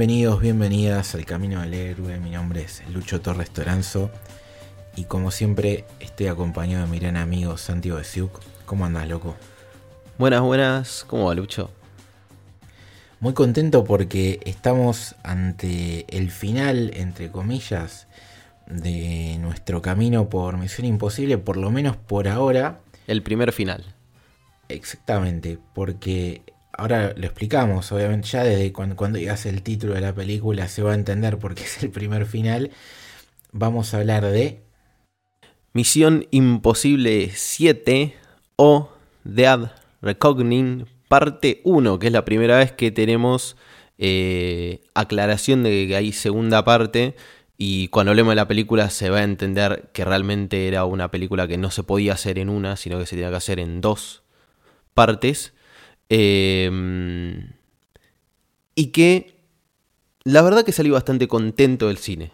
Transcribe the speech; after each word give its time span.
Bienvenidos, 0.00 0.40
bienvenidas 0.40 1.14
al 1.14 1.26
Camino 1.26 1.60
del 1.60 1.74
Héroe. 1.74 2.18
Mi 2.20 2.30
nombre 2.30 2.62
es 2.62 2.82
Lucho 2.88 3.20
Torres 3.20 3.50
Toranzo 3.50 4.10
y 4.96 5.04
como 5.04 5.30
siempre 5.30 5.84
estoy 6.00 6.28
acompañado 6.28 6.86
de 6.86 6.90
mi 6.90 6.98
gran 6.98 7.18
amigo 7.18 7.58
Santiago 7.58 7.98
de 7.98 8.04
Siuk. 8.04 8.40
¿Cómo 8.64 8.86
andas, 8.86 9.06
loco? 9.06 9.36
Buenas, 10.16 10.40
buenas. 10.40 11.04
¿Cómo 11.06 11.26
va, 11.26 11.34
Lucho? 11.34 11.70
Muy 13.20 13.34
contento 13.34 13.84
porque 13.84 14.40
estamos 14.46 15.16
ante 15.22 16.06
el 16.16 16.30
final, 16.30 16.92
entre 16.94 17.30
comillas, 17.30 18.06
de 18.66 19.36
nuestro 19.38 19.82
camino 19.82 20.30
por 20.30 20.56
Misión 20.56 20.86
Imposible, 20.86 21.36
por 21.36 21.58
lo 21.58 21.70
menos 21.70 21.98
por 21.98 22.26
ahora. 22.26 22.80
El 23.06 23.22
primer 23.22 23.52
final. 23.52 23.84
Exactamente, 24.70 25.58
porque 25.74 26.40
ahora 26.72 27.12
lo 27.16 27.24
explicamos, 27.24 27.90
obviamente 27.92 28.28
ya 28.28 28.44
desde 28.44 28.72
cuando, 28.72 28.96
cuando 28.96 29.18
digas 29.18 29.46
el 29.46 29.62
título 29.62 29.94
de 29.94 30.00
la 30.00 30.14
película 30.14 30.68
se 30.68 30.82
va 30.82 30.92
a 30.92 30.94
entender 30.94 31.38
porque 31.38 31.62
es 31.64 31.82
el 31.82 31.90
primer 31.90 32.26
final. 32.26 32.70
Vamos 33.52 33.94
a 33.94 33.98
hablar 33.98 34.24
de 34.26 34.62
Misión 35.72 36.26
Imposible 36.30 37.30
7 37.34 38.14
o 38.56 38.90
Dead 39.24 39.72
Reckoning 40.02 40.86
parte 41.08 41.60
1, 41.64 41.98
que 41.98 42.06
es 42.06 42.12
la 42.12 42.24
primera 42.24 42.58
vez 42.58 42.72
que 42.72 42.90
tenemos 42.90 43.56
eh, 43.98 44.80
aclaración 44.94 45.62
de 45.62 45.86
que 45.88 45.96
hay 45.96 46.12
segunda 46.12 46.64
parte 46.64 47.16
y 47.62 47.88
cuando 47.88 48.12
hablemos 48.12 48.32
de 48.32 48.36
la 48.36 48.48
película 48.48 48.88
se 48.88 49.10
va 49.10 49.18
a 49.18 49.22
entender 49.22 49.90
que 49.92 50.06
realmente 50.06 50.66
era 50.66 50.86
una 50.86 51.10
película 51.10 51.46
que 51.46 51.58
no 51.58 51.70
se 51.70 51.82
podía 51.82 52.14
hacer 52.14 52.38
en 52.38 52.48
una, 52.48 52.76
sino 52.76 52.98
que 52.98 53.04
se 53.04 53.16
tenía 53.16 53.28
que 53.28 53.36
hacer 53.36 53.60
en 53.60 53.82
dos 53.82 54.22
partes. 54.94 55.52
Em, 56.10 57.52
y 58.74 58.86
que 58.88 59.36
la 60.24 60.42
verdad 60.42 60.64
que 60.64 60.72
salí 60.72 60.90
bastante 60.90 61.28
contento 61.28 61.86
del 61.88 61.98
cine. 61.98 62.32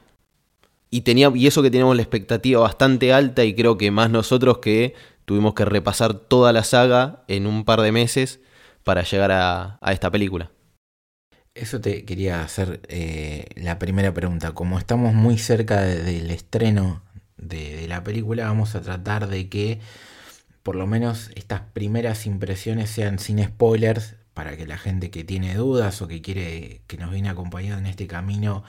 Y, 0.90 1.02
tenía, 1.02 1.30
y 1.34 1.46
eso 1.46 1.62
que 1.62 1.70
teníamos 1.70 1.94
la 1.94 2.02
expectativa 2.02 2.60
bastante 2.60 3.12
alta 3.12 3.44
y 3.44 3.54
creo 3.54 3.76
que 3.76 3.90
más 3.90 4.08
nosotros 4.10 4.58
que 4.58 4.94
tuvimos 5.26 5.54
que 5.54 5.64
repasar 5.64 6.14
toda 6.14 6.52
la 6.52 6.64
saga 6.64 7.24
en 7.28 7.46
un 7.46 7.64
par 7.64 7.82
de 7.82 7.92
meses 7.92 8.40
para 8.82 9.02
llegar 9.02 9.30
a, 9.32 9.78
esta 9.88 10.10
película. 10.10 10.50
Eso 11.54 11.80
te 11.80 12.04
quería 12.04 12.42
hacer 12.42 12.80
eh, 12.88 13.46
la 13.56 13.78
primera 13.78 14.14
pregunta. 14.14 14.52
Como 14.52 14.78
estamos 14.78 15.12
muy 15.12 15.38
cerca 15.38 15.82
del 15.82 16.30
estreno 16.30 17.02
de 17.36 17.86
la 17.88 18.02
película, 18.04 18.46
vamos 18.46 18.74
a 18.74 18.80
tratar 18.80 19.28
de 19.28 19.48
que 19.48 19.80
por 20.66 20.74
lo 20.74 20.88
menos 20.88 21.30
estas 21.36 21.60
primeras 21.60 22.26
impresiones 22.26 22.90
sean 22.90 23.20
sin 23.20 23.40
spoilers 23.40 24.16
para 24.34 24.56
que 24.56 24.66
la 24.66 24.76
gente 24.76 25.12
que 25.12 25.22
tiene 25.22 25.54
dudas 25.54 26.02
o 26.02 26.08
que 26.08 26.20
quiere 26.20 26.80
que 26.88 26.96
nos 26.96 27.12
viene 27.12 27.28
acompañando 27.28 27.78
en 27.78 27.86
este 27.86 28.08
camino 28.08 28.64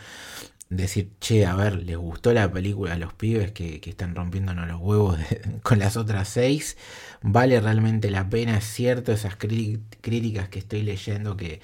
decir, 0.69 1.09
che, 1.19 1.47
a 1.47 1.55
ver, 1.55 1.77
les 1.77 1.97
gustó 1.97 2.33
la 2.33 2.51
película 2.51 2.93
a 2.93 2.97
los 2.99 3.13
pibes 3.13 3.51
que, 3.51 3.81
están 3.83 4.13
rompiéndonos 4.13 4.67
los 4.67 4.79
huevos 4.79 5.17
con 5.63 5.79
las 5.79 5.97
otras 5.97 6.27
seis, 6.27 6.77
vale 7.23 7.59
realmente 7.59 8.11
la 8.11 8.29
pena, 8.29 8.57
es 8.59 8.65
cierto, 8.65 9.11
esas 9.11 9.35
críticas 9.35 10.49
que 10.49 10.59
estoy 10.59 10.83
leyendo 10.83 11.35
que, 11.35 11.61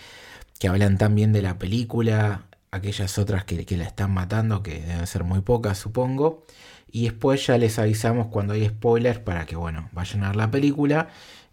que, 0.58 0.68
hablan 0.68 0.97
tan 0.97 1.13
bien 1.13 1.31
de 1.31 1.44
la 1.44 1.59
película, 1.59 2.47
aquellas 2.72 3.19
otras 3.19 3.46
que, 3.46 3.68
que 3.68 3.78
la 3.78 3.85
están 3.85 4.09
matando, 4.09 4.63
que 4.63 4.81
deben 4.81 5.06
ser 5.06 5.25
muy 5.25 5.41
pocas, 5.41 5.78
supongo. 5.78 6.44
Y 6.96 7.06
después 7.06 7.48
ya 7.48 7.58
les 7.58 7.80
avisamos 7.80 8.28
cuando 8.28 8.54
hay 8.54 8.68
spoilers 8.68 9.18
para 9.18 9.48
que, 9.48 9.56
bueno, 9.56 9.90
vayan 9.94 10.24
a 10.24 10.28
ver 10.28 10.36
la 10.36 10.52
película 10.52 11.09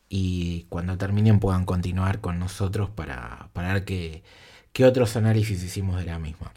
y 0.07 0.67
cuando 0.69 0.99
terminen 0.99 1.41
puedan 1.41 1.65
continuar 1.65 2.21
con 2.21 2.39
nosotros 2.39 2.91
para, 2.91 3.49
para 3.55 3.73
ver 3.73 3.85
qué, 3.87 4.23
otros 4.85 5.17
análisis 5.17 5.65
hicimos 5.65 5.99
de 5.99 6.05
la 6.05 6.19
misma. 6.19 6.53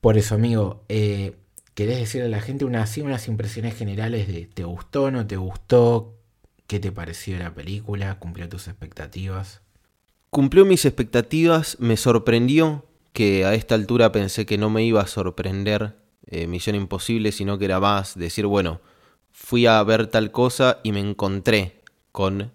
Por 0.00 0.18
eso, 0.18 0.34
amigo, 0.34 0.82
eh, 0.88 1.36
¿querés 1.74 1.98
decirle 1.98 2.26
a 2.26 2.30
la 2.30 2.40
gente 2.40 2.64
unas 2.64 2.98
impresiones 3.28 3.76
generales 3.76 4.26
de 4.26 4.46
te 4.52 4.64
gustó, 4.64 5.12
no 5.12 5.24
te 5.24 5.36
gustó? 5.36 6.16
¿Qué 6.66 6.80
te 6.80 6.90
pareció 6.90 7.38
la 7.38 7.54
película? 7.54 8.18
¿Cumplió 8.18 8.48
tus 8.48 8.66
expectativas? 8.66 9.60
Cumplió 10.30 10.64
mis 10.64 10.84
expectativas, 10.84 11.76
me 11.78 11.96
sorprendió 11.96 12.86
que 13.12 13.44
a 13.44 13.54
esta 13.54 13.76
altura 13.76 14.10
pensé 14.10 14.46
que 14.46 14.58
no 14.58 14.68
me 14.68 14.82
iba 14.82 15.00
a 15.00 15.06
sorprender 15.06 16.02
eh, 16.26 16.46
Misión 16.46 16.76
Imposible, 16.76 17.32
sino 17.32 17.58
que 17.58 17.66
era 17.66 17.80
más 17.80 18.16
decir, 18.18 18.46
bueno, 18.46 18.80
fui 19.32 19.66
a 19.66 19.82
ver 19.82 20.06
tal 20.06 20.30
cosa 20.30 20.78
y 20.82 20.92
me 20.92 21.00
encontré 21.00 21.80
con 22.12 22.52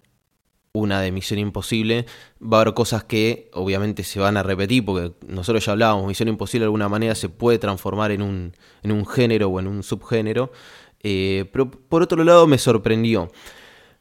una 0.74 1.02
de 1.02 1.12
Misión 1.12 1.40
Imposible. 1.40 2.06
Va 2.42 2.58
a 2.58 2.62
haber 2.62 2.74
cosas 2.74 3.04
que 3.04 3.50
obviamente 3.54 4.04
se 4.04 4.20
van 4.20 4.38
a 4.38 4.44
repetir, 4.44 4.86
porque 4.86 5.14
nosotros 5.28 5.66
ya 5.66 5.74
hablábamos, 5.74 6.08
Misión 6.08 6.30
Imposible 6.30 6.64
de 6.64 6.68
alguna 6.68 6.90
manera 6.90 7.16
se 7.16 7.30
puede 7.30 7.60
transformar 7.60 8.12
en 8.12 8.22
un, 8.22 8.54
en 8.84 8.92
un 8.92 9.06
género 9.06 9.50
o 9.50 9.60
en 9.60 9.68
un 9.68 9.84
subgénero. 9.84 10.52
Eh, 11.02 11.50
pero 11.52 11.72
por 11.72 12.02
otro 12.02 12.24
lado 12.24 12.48
me 12.48 12.58
sorprendió. 12.58 13.32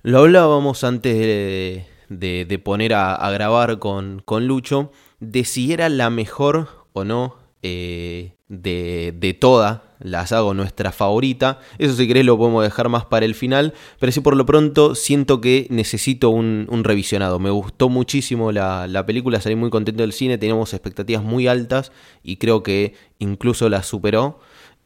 Lo 0.02 0.20
hablábamos 0.20 0.84
antes 0.84 1.16
de, 1.16 1.84
de, 2.08 2.58
poner 2.58 2.94
a, 2.94 3.30
grabar 3.30 3.78
con, 3.78 4.22
con 4.24 4.46
Lucho, 4.46 4.92
de 5.20 5.44
si 5.44 5.72
era 5.72 5.88
la 5.88 6.10
mejor 6.10 6.86
o 6.92 7.04
no 7.04 7.36
eh, 7.62 8.37
de, 8.48 9.14
de 9.16 9.34
toda 9.34 9.88
la 10.00 10.26
saga 10.26 10.54
nuestra 10.54 10.92
favorita. 10.92 11.60
Eso 11.78 11.94
si 11.94 12.06
querés 12.06 12.24
lo 12.24 12.38
podemos 12.38 12.62
dejar 12.62 12.88
más 12.88 13.04
para 13.04 13.26
el 13.26 13.34
final. 13.34 13.74
Pero 13.98 14.12
sí 14.12 14.20
por 14.20 14.36
lo 14.36 14.46
pronto 14.46 14.94
siento 14.94 15.40
que 15.40 15.66
necesito 15.70 16.30
un, 16.30 16.66
revisionado. 16.84 17.38
Me 17.38 17.50
gustó 17.50 17.88
muchísimo 17.88 18.52
la, 18.52 19.04
película, 19.06 19.40
salí 19.40 19.56
muy 19.56 19.70
contento 19.70 20.02
del 20.02 20.12
cine, 20.12 20.38
teníamos 20.38 20.72
expectativas 20.72 21.22
muy 21.22 21.48
altas 21.48 21.92
y 22.22 22.36
creo 22.36 22.62
que 22.62 22.94
incluso 23.18 23.68
la 23.68 23.82
superó. 23.82 24.40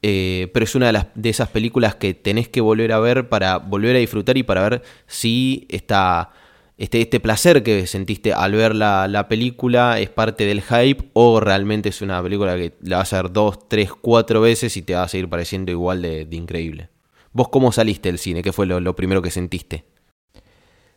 Eh, 0.05 0.51
pero 0.53 0.65
es 0.65 0.75
una 0.75 0.87
de, 0.87 0.93
las, 0.93 1.07
de 1.15 1.31
esas 1.31 1.49
películas 1.51 1.95
que 1.95 2.13
tenés 2.13 2.49
que 2.49 2.61
volver 2.61 2.91
a 2.93 2.99
ver 2.99 3.29
para 3.29 3.59
volver 3.59 3.95
a 3.95 4.01
disfrutar 4.01 4.37
y 4.37 4.43
para 4.43 4.69
ver 4.69 4.83
si 5.07 5.69
está 5.69 6.33
este, 6.79 7.03
este 7.03 7.21
placer 7.21 7.63
que 7.63 7.87
sentiste 7.87 8.33
al 8.33 8.53
ver 8.53 8.75
la, 8.75 9.27
película 9.29 10.01
es 10.01 10.11
parte 10.11 10.47
del 10.47 10.63
hype 10.63 11.11
o 11.13 11.39
realmente 11.41 11.91
es 11.91 12.03
una 12.03 12.23
película 12.23 12.57
que 12.57 12.75
la 12.81 12.99
vas 12.99 13.13
a 13.13 13.23
ver 13.23 13.33
dos, 13.33 13.69
tres, 13.69 13.93
cuatro 13.93 14.41
veces 14.41 14.77
y 14.77 14.83
te 14.83 14.95
va 14.95 15.03
a 15.03 15.09
seguir 15.09 15.29
pareciendo 15.29 15.71
igual 15.71 16.03
de, 16.03 16.27
increíble. 16.31 16.89
¿Vos 17.33 17.49
cómo 17.49 17.73
saliste 17.73 18.09
del 18.09 18.19
cine? 18.19 18.43
¿Qué 18.43 18.53
fue 18.53 18.67
lo, 18.67 18.97
primero 18.97 19.23
que 19.23 19.31
sentiste? 19.31 19.85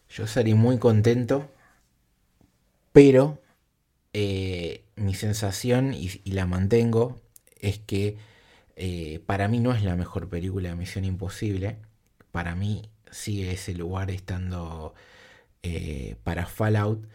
Yo 0.09 0.27
salí 0.27 0.53
muy 0.53 0.77
contento, 0.77 1.49
pero 2.91 3.41
eh, 4.13 4.83
mi 4.95 5.13
sensación, 5.13 5.93
y, 5.93 6.09
la 6.31 6.45
mantengo, 6.45 7.19
es 7.59 7.79
que 7.79 8.17
eh, 8.75 9.21
para 9.25 9.47
mí 9.47 9.59
no 9.59 9.73
es 9.73 9.83
la 9.83 9.95
mejor 9.95 10.29
película 10.29 10.69
de 10.69 10.75
Misión 10.75 11.05
Imposible. 11.05 11.77
Para 12.31 12.55
mí 12.55 12.89
sigue 13.11 13.51
ese 13.51 13.73
lugar 13.73 14.11
estando 14.11 14.93
eh, 15.65 16.15
para 16.23 16.45
Fallout, 16.45 17.07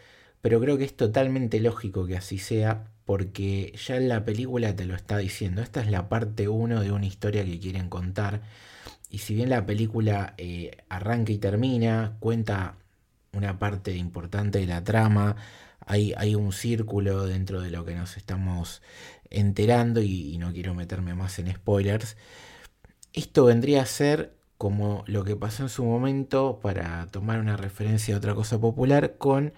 pero 0.43 0.61
creo 0.61 0.77
que 0.77 0.85
es 0.85 0.97
totalmente 0.97 1.61
lógico 1.61 2.07
que 2.07 2.17
así 2.17 2.39
sea, 2.39 2.91
porque 3.05 3.73
ya 3.87 3.97
en 3.97 4.09
la 4.09 4.25
película 4.25 4.75
te 4.75 4.87
lo 4.87 4.97
está 4.97 5.19
diciendo, 5.19 5.63
esta 5.63 5.81
es 5.81 5.91
la 5.91 6.09
parte 6.09 6.49
1 6.49 6.81
de 6.81 6.91
una 6.93 7.07
historia 7.07 7.45
que 7.45 7.61
quieren 7.61 7.89
contar, 7.89 8.43
y 9.09 9.19
si 9.19 9.35
bien 9.35 9.51
la 9.51 9.67
película 9.67 10.35
eh, 10.39 10.73
arranca 10.89 11.33
y 11.33 11.39
termina, 11.39 12.17
cuenta 12.21 12.77
una 13.33 13.59
parte 13.59 13.95
importante 13.97 14.59
de 14.59 14.67
la 14.67 14.83
trama, 14.83 15.37
hay, 15.87 16.13
hay, 16.17 16.35
un 16.35 16.53
círculo 16.53 17.27
dentro 17.27 17.61
de 17.61 17.71
lo 17.71 17.85
que 17.85 17.95
nos 17.95 18.17
estamos 18.17 18.83
enterando 19.31 20.03
y 20.03 20.37
no 20.39 20.53
quiero 20.53 20.75
meterme 20.75 21.15
más 21.15 21.39
en 21.39 21.53
spoilers. 21.55 22.17
Esto 23.13 23.45
vendría 23.47 23.83
a 23.83 23.87
ser 23.87 24.40
como 24.61 25.05
lo 25.07 25.25
que 25.25 25.37
pasó 25.37 25.63
en 25.63 25.71
su 25.71 25.87
momento, 25.87 26.61
para 26.63 27.07
tomar 27.07 27.41
una 27.41 27.57
referencia 27.57 28.15
a 28.15 28.19
otra 28.19 28.35
cosa 28.35 28.61
popular, 28.61 29.17
con 29.17 29.55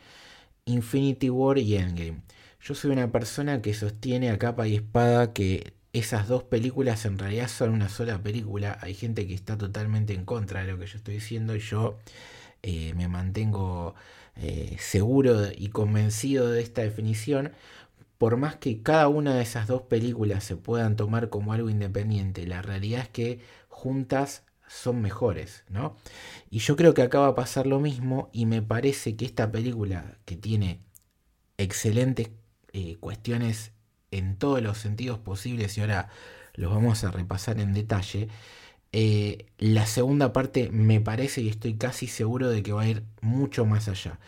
Infinity 0.65 1.29
War 1.29 1.59
y 1.59 1.75
Endgame. 1.75 2.23
Yo 2.61 2.77
soy 2.77 2.93
una 2.93 3.11
persona 3.11 3.61
que 3.63 3.75
sostiene 3.75 4.31
a 4.31 4.39
capa 4.39 4.69
y 4.69 4.77
espada 4.77 5.33
que 5.33 5.75
esas 5.93 6.29
dos 6.29 6.45
películas 6.45 7.05
en 7.05 7.19
realidad 7.19 7.49
son 7.49 7.71
una 7.71 7.89
sola 7.89 8.23
película. 8.23 8.79
Hay 8.81 8.95
gente 8.95 9.27
que 9.27 9.35
está 9.35 9.59
totalmente 9.59 10.15
en 10.15 10.25
contra 10.25 10.61
de 10.65 10.71
lo 10.71 10.79
que 10.79 10.87
yo 10.87 10.99
estoy 10.99 11.15
diciendo 11.15 11.57
y 11.57 11.59
yo 11.59 11.99
eh, 12.63 12.95
me 12.95 13.09
mantengo 13.09 13.97
eh, 14.37 14.77
seguro 14.79 15.49
y 15.57 15.71
convencido 15.71 16.49
de 16.49 16.63
esta 16.63 16.83
definición 16.83 17.53
por 18.19 18.37
más 18.37 18.55
que 18.55 18.83
cada 18.83 19.09
una 19.09 19.35
de 19.35 19.43
esas 19.43 19.67
dos 19.67 19.83
películas 19.83 20.45
se 20.45 20.55
puedan 20.57 20.95
tomar 20.95 21.29
como 21.29 21.53
algo 21.53 21.71
independiente, 21.71 22.47
la 22.47 22.63
realidad 22.63 23.01
es 23.01 23.09
que 23.09 23.41
juntas 23.69 24.45
son 24.73 25.03
mejores, 25.03 25.65
¿no? 25.69 25.97
Y 26.51 26.61
yo 26.61 26.77
creo 26.77 26.95
que 26.95 27.03
acá 27.03 27.21
va 27.21 27.29
a 27.29 27.35
pasar 27.35 27.67
lo 27.67 27.79
mismo 27.79 28.31
y 28.33 28.47
me 28.47 28.63
parece 28.63 29.17
que 29.17 29.25
esta 29.25 29.53
película 29.53 30.19
que 30.25 30.37
tiene 30.37 30.81
excelentes 31.59 32.31
eh, 32.73 32.97
cuestiones 32.99 33.73
en 34.11 34.37
todos 34.37 34.63
los 34.63 34.79
sentidos 34.79 35.19
posibles 35.19 35.77
y 35.77 35.83
ahora 35.83 36.09
los 36.55 36.73
vamos 36.73 37.05
a 37.05 37.11
repasar 37.11 37.61
en 37.61 37.75
detalle, 37.75 38.29
eh, 38.93 39.47
la 39.59 39.87
segunda 39.87 40.33
parte 40.33 40.71
me 40.71 41.01
parece 41.01 41.43
y 41.43 41.49
estoy 41.49 41.75
casi 41.75 42.07
seguro 42.07 42.49
de 42.51 42.63
que 42.63 42.73
va 42.73 42.83
a 42.83 42.89
ir 42.89 43.05
mucho 43.21 43.67
más 43.67 43.89
allá. 43.89 44.19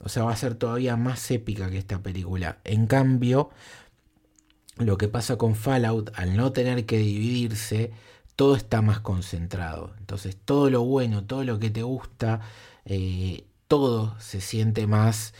O 0.00 0.08
sea, 0.08 0.24
va 0.24 0.32
a 0.32 0.36
ser 0.36 0.56
todavía 0.56 0.96
más 0.96 1.30
épica 1.30 1.70
que 1.70 1.78
esta 1.78 2.02
película. 2.02 2.58
En 2.64 2.86
cambio, 2.86 3.50
lo 4.76 4.98
que 4.98 5.08
pasa 5.08 5.36
con 5.36 5.54
Fallout, 5.54 6.10
al 6.14 6.36
no 6.36 6.52
tener 6.52 6.84
que 6.84 6.98
dividirse, 6.98 7.92
todo 8.36 8.56
está 8.56 8.82
más 8.82 9.00
concentrado. 9.00 9.94
Entonces, 9.98 10.36
todo 10.36 10.70
lo 10.70 10.82
bueno, 10.82 11.24
todo 11.24 11.44
lo 11.44 11.58
que 11.58 11.70
te 11.70 11.82
gusta, 11.82 12.40
eh, 12.84 13.44
todo 13.68 14.18
se 14.20 14.40
siente 14.40 14.86
más 14.86 15.34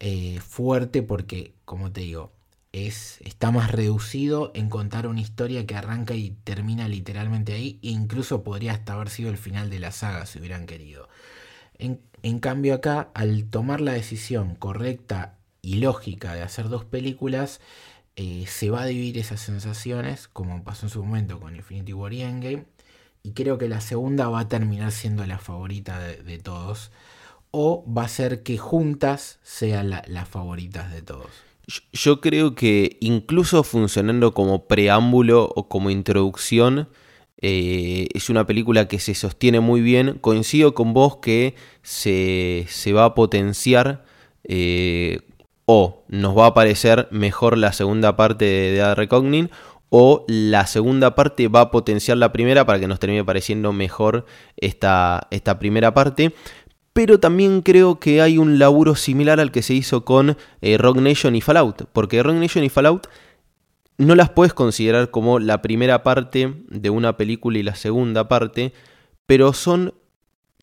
eh, 0.00 0.40
fuerte 0.40 1.02
porque, 1.02 1.54
como 1.64 1.92
te 1.92 2.02
digo, 2.02 2.32
es, 2.72 3.20
está 3.22 3.50
más 3.50 3.70
reducido 3.72 4.52
en 4.54 4.68
contar 4.70 5.06
una 5.06 5.20
historia 5.20 5.66
que 5.66 5.74
arranca 5.74 6.14
y 6.14 6.30
termina 6.44 6.88
literalmente 6.88 7.52
ahí, 7.52 7.78
e 7.82 7.90
incluso 7.90 8.44
podría 8.44 8.72
hasta 8.72 8.94
haber 8.94 9.10
sido 9.10 9.30
el 9.30 9.38
final 9.38 9.70
de 9.70 9.80
la 9.80 9.92
saga 9.92 10.26
si 10.26 10.38
hubieran 10.38 10.66
querido. 10.66 11.08
En, 11.78 12.38
cambio 12.40 12.74
acá, 12.74 13.10
al 13.14 13.46
tomar 13.46 13.80
la 13.80 13.92
decisión 13.92 14.54
correcta 14.54 15.38
y 15.62 15.76
lógica 15.76 16.34
de 16.34 16.42
hacer 16.42 16.68
dos 16.68 16.84
películas, 16.84 17.60
eh, 18.22 18.44
se 18.46 18.68
va 18.68 18.82
a 18.82 18.86
dividir 18.86 19.16
esas 19.16 19.40
sensaciones, 19.40 20.28
como 20.28 20.62
pasó 20.62 20.84
en 20.84 20.90
su 20.90 21.02
momento 21.02 21.40
con 21.40 21.56
Infinity 21.56 21.94
War 21.94 22.12
y 22.12 22.20
Endgame, 22.20 22.64
y 23.22 23.32
creo 23.32 23.56
que 23.56 23.66
la 23.66 23.80
segunda 23.80 24.28
va 24.28 24.40
a 24.40 24.48
terminar 24.48 24.92
siendo 24.92 25.24
la 25.24 25.38
favorita 25.38 25.98
de, 25.98 26.36
todos, 26.36 26.90
o 27.50 27.82
va 27.90 28.02
a 28.02 28.08
ser 28.08 28.42
que 28.42 28.58
juntas 28.58 29.38
sean 29.42 29.88
las 29.88 30.28
favoritas 30.28 30.92
de 30.92 31.00
todos. 31.00 31.30
Yo 31.94 32.20
creo 32.20 32.54
que 32.54 32.98
incluso 33.00 33.62
funcionando 33.62 34.34
como 34.34 34.66
preámbulo 34.66 35.50
o 35.56 35.70
como 35.70 35.88
introducción, 35.88 36.90
eh, 37.38 38.06
es 38.12 38.28
una 38.28 38.44
película 38.46 38.86
que 38.86 38.98
se 38.98 39.14
sostiene 39.14 39.60
muy 39.60 39.80
bien. 39.80 40.18
Coincido 40.20 40.74
con 40.74 40.92
vos 40.92 41.16
que 41.22 41.54
se, 41.82 42.66
va 42.94 43.06
a 43.06 43.14
potenciar 43.14 44.04
eh, 44.44 45.20
o 45.72 46.02
nos 46.08 46.36
va 46.36 46.46
a 46.46 46.54
parecer 46.54 47.06
mejor 47.12 47.56
la 47.56 47.72
segunda 47.72 48.16
parte 48.16 48.44
de 48.44 48.76
The 48.76 48.96
Recognin 48.96 49.50
o 49.88 50.24
la 50.26 50.66
segunda 50.66 51.14
parte 51.14 51.46
va 51.46 51.60
a 51.60 51.70
potenciar 51.70 52.16
la 52.16 52.32
primera 52.32 52.66
para 52.66 52.80
que 52.80 52.88
nos 52.88 52.98
termine 52.98 53.24
pareciendo 53.24 53.72
mejor 53.72 54.26
esta, 54.56 55.28
esta 55.30 55.60
primera 55.60 55.94
parte. 55.94 56.34
Pero 56.92 57.20
también 57.20 57.62
creo 57.62 58.00
que 58.00 58.20
hay 58.20 58.36
un 58.36 58.58
laburo 58.58 58.96
similar 58.96 59.38
al 59.38 59.52
que 59.52 59.62
se 59.62 59.74
hizo 59.74 60.04
con 60.04 60.36
eh, 60.60 60.76
Rock 60.76 60.96
Nation 60.96 61.36
y 61.36 61.40
Fallout, 61.40 61.84
porque 61.92 62.20
Rock 62.20 62.34
Nation 62.34 62.64
y 62.64 62.68
Fallout 62.68 63.06
no 63.96 64.16
las 64.16 64.30
puedes 64.30 64.52
considerar 64.52 65.12
como 65.12 65.38
la 65.38 65.62
primera 65.62 66.02
parte 66.02 66.52
de 66.68 66.90
una 66.90 67.16
película 67.16 67.60
y 67.60 67.62
la 67.62 67.76
segunda 67.76 68.26
parte, 68.26 68.72
pero 69.24 69.52
son 69.52 69.94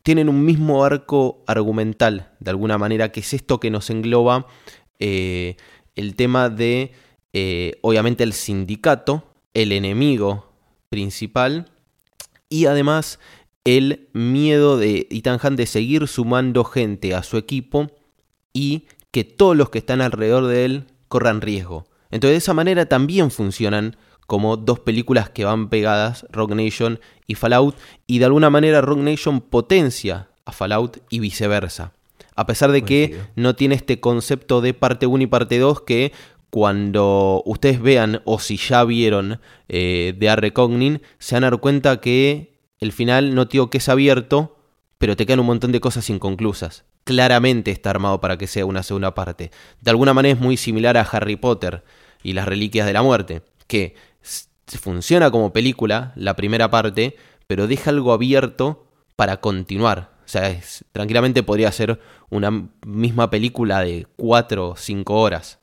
tienen 0.02 0.30
un 0.30 0.42
mismo 0.44 0.84
arco 0.84 1.42
argumental, 1.46 2.30
de 2.40 2.50
alguna 2.50 2.78
manera, 2.78 3.12
que 3.12 3.20
es 3.20 3.34
esto 3.34 3.60
que 3.60 3.70
nos 3.70 3.90
engloba 3.90 4.46
eh, 4.98 5.56
el 5.94 6.14
tema 6.16 6.48
de, 6.48 6.92
eh, 7.32 7.78
obviamente, 7.82 8.24
el 8.24 8.32
sindicato, 8.32 9.24
el 9.54 9.72
enemigo 9.72 10.52
principal, 10.88 11.70
y 12.48 12.66
además 12.66 13.18
el 13.64 14.08
miedo 14.12 14.78
de 14.78 15.06
Ethan 15.10 15.56
de 15.56 15.66
seguir 15.66 16.08
sumando 16.08 16.64
gente 16.64 17.14
a 17.14 17.22
su 17.22 17.36
equipo 17.36 17.88
y 18.52 18.86
que 19.10 19.24
todos 19.24 19.56
los 19.56 19.70
que 19.70 19.78
están 19.78 20.00
alrededor 20.00 20.46
de 20.46 20.64
él 20.64 20.84
corran 21.08 21.40
riesgo. 21.40 21.86
Entonces 22.10 22.34
de 22.34 22.38
esa 22.38 22.54
manera 22.54 22.86
también 22.86 23.30
funcionan 23.30 23.96
como 24.26 24.56
dos 24.56 24.80
películas 24.80 25.30
que 25.30 25.44
van 25.44 25.68
pegadas, 25.68 26.26
Rock 26.30 26.52
Nation 26.52 27.00
y 27.26 27.34
Fallout, 27.34 27.76
y 28.06 28.18
de 28.18 28.26
alguna 28.26 28.50
manera 28.50 28.80
Rock 28.80 28.98
Nation 28.98 29.40
potencia 29.40 30.28
a 30.44 30.52
Fallout 30.52 30.98
y 31.10 31.18
viceversa. 31.20 31.92
A 32.38 32.46
pesar 32.46 32.70
de 32.70 32.82
que 32.82 33.18
no 33.34 33.56
tiene 33.56 33.74
este 33.74 33.98
concepto 33.98 34.60
de 34.60 34.72
parte 34.72 35.08
1 35.08 35.24
y 35.24 35.26
parte 35.26 35.58
2 35.58 35.80
que 35.80 36.12
cuando 36.50 37.42
ustedes 37.44 37.82
vean 37.82 38.22
o 38.26 38.38
si 38.38 38.56
ya 38.56 38.84
vieron 38.84 39.40
eh, 39.68 40.14
de 40.16 40.36
Recognin, 40.36 41.02
se 41.18 41.34
van 41.34 41.42
a 41.42 41.50
dar 41.50 41.58
cuenta 41.58 42.00
que 42.00 42.60
el 42.78 42.92
final 42.92 43.34
no 43.34 43.46
digo 43.46 43.70
que 43.70 43.78
es 43.78 43.88
abierto, 43.88 44.56
pero 44.98 45.16
te 45.16 45.26
quedan 45.26 45.40
un 45.40 45.46
montón 45.46 45.72
de 45.72 45.80
cosas 45.80 46.08
inconclusas. 46.10 46.84
Claramente 47.02 47.72
está 47.72 47.90
armado 47.90 48.20
para 48.20 48.38
que 48.38 48.46
sea 48.46 48.64
una 48.66 48.84
segunda 48.84 49.14
parte. 49.14 49.50
De 49.80 49.90
alguna 49.90 50.14
manera 50.14 50.36
es 50.36 50.40
muy 50.40 50.56
similar 50.56 50.96
a 50.96 51.02
Harry 51.02 51.34
Potter 51.34 51.82
y 52.22 52.34
las 52.34 52.46
Reliquias 52.46 52.86
de 52.86 52.92
la 52.92 53.02
Muerte, 53.02 53.42
que 53.66 53.96
funciona 54.80 55.32
como 55.32 55.52
película, 55.52 56.12
la 56.14 56.36
primera 56.36 56.70
parte, 56.70 57.16
pero 57.48 57.66
deja 57.66 57.90
algo 57.90 58.12
abierto 58.12 58.86
para 59.16 59.38
continuar. 59.38 60.17
O 60.28 60.30
sea, 60.30 60.60
tranquilamente 60.92 61.42
podría 61.42 61.72
ser 61.72 61.98
una 62.28 62.68
misma 62.86 63.30
película 63.30 63.80
de 63.80 64.06
4 64.16 64.68
o 64.68 64.76
5 64.76 65.18
horas. 65.18 65.58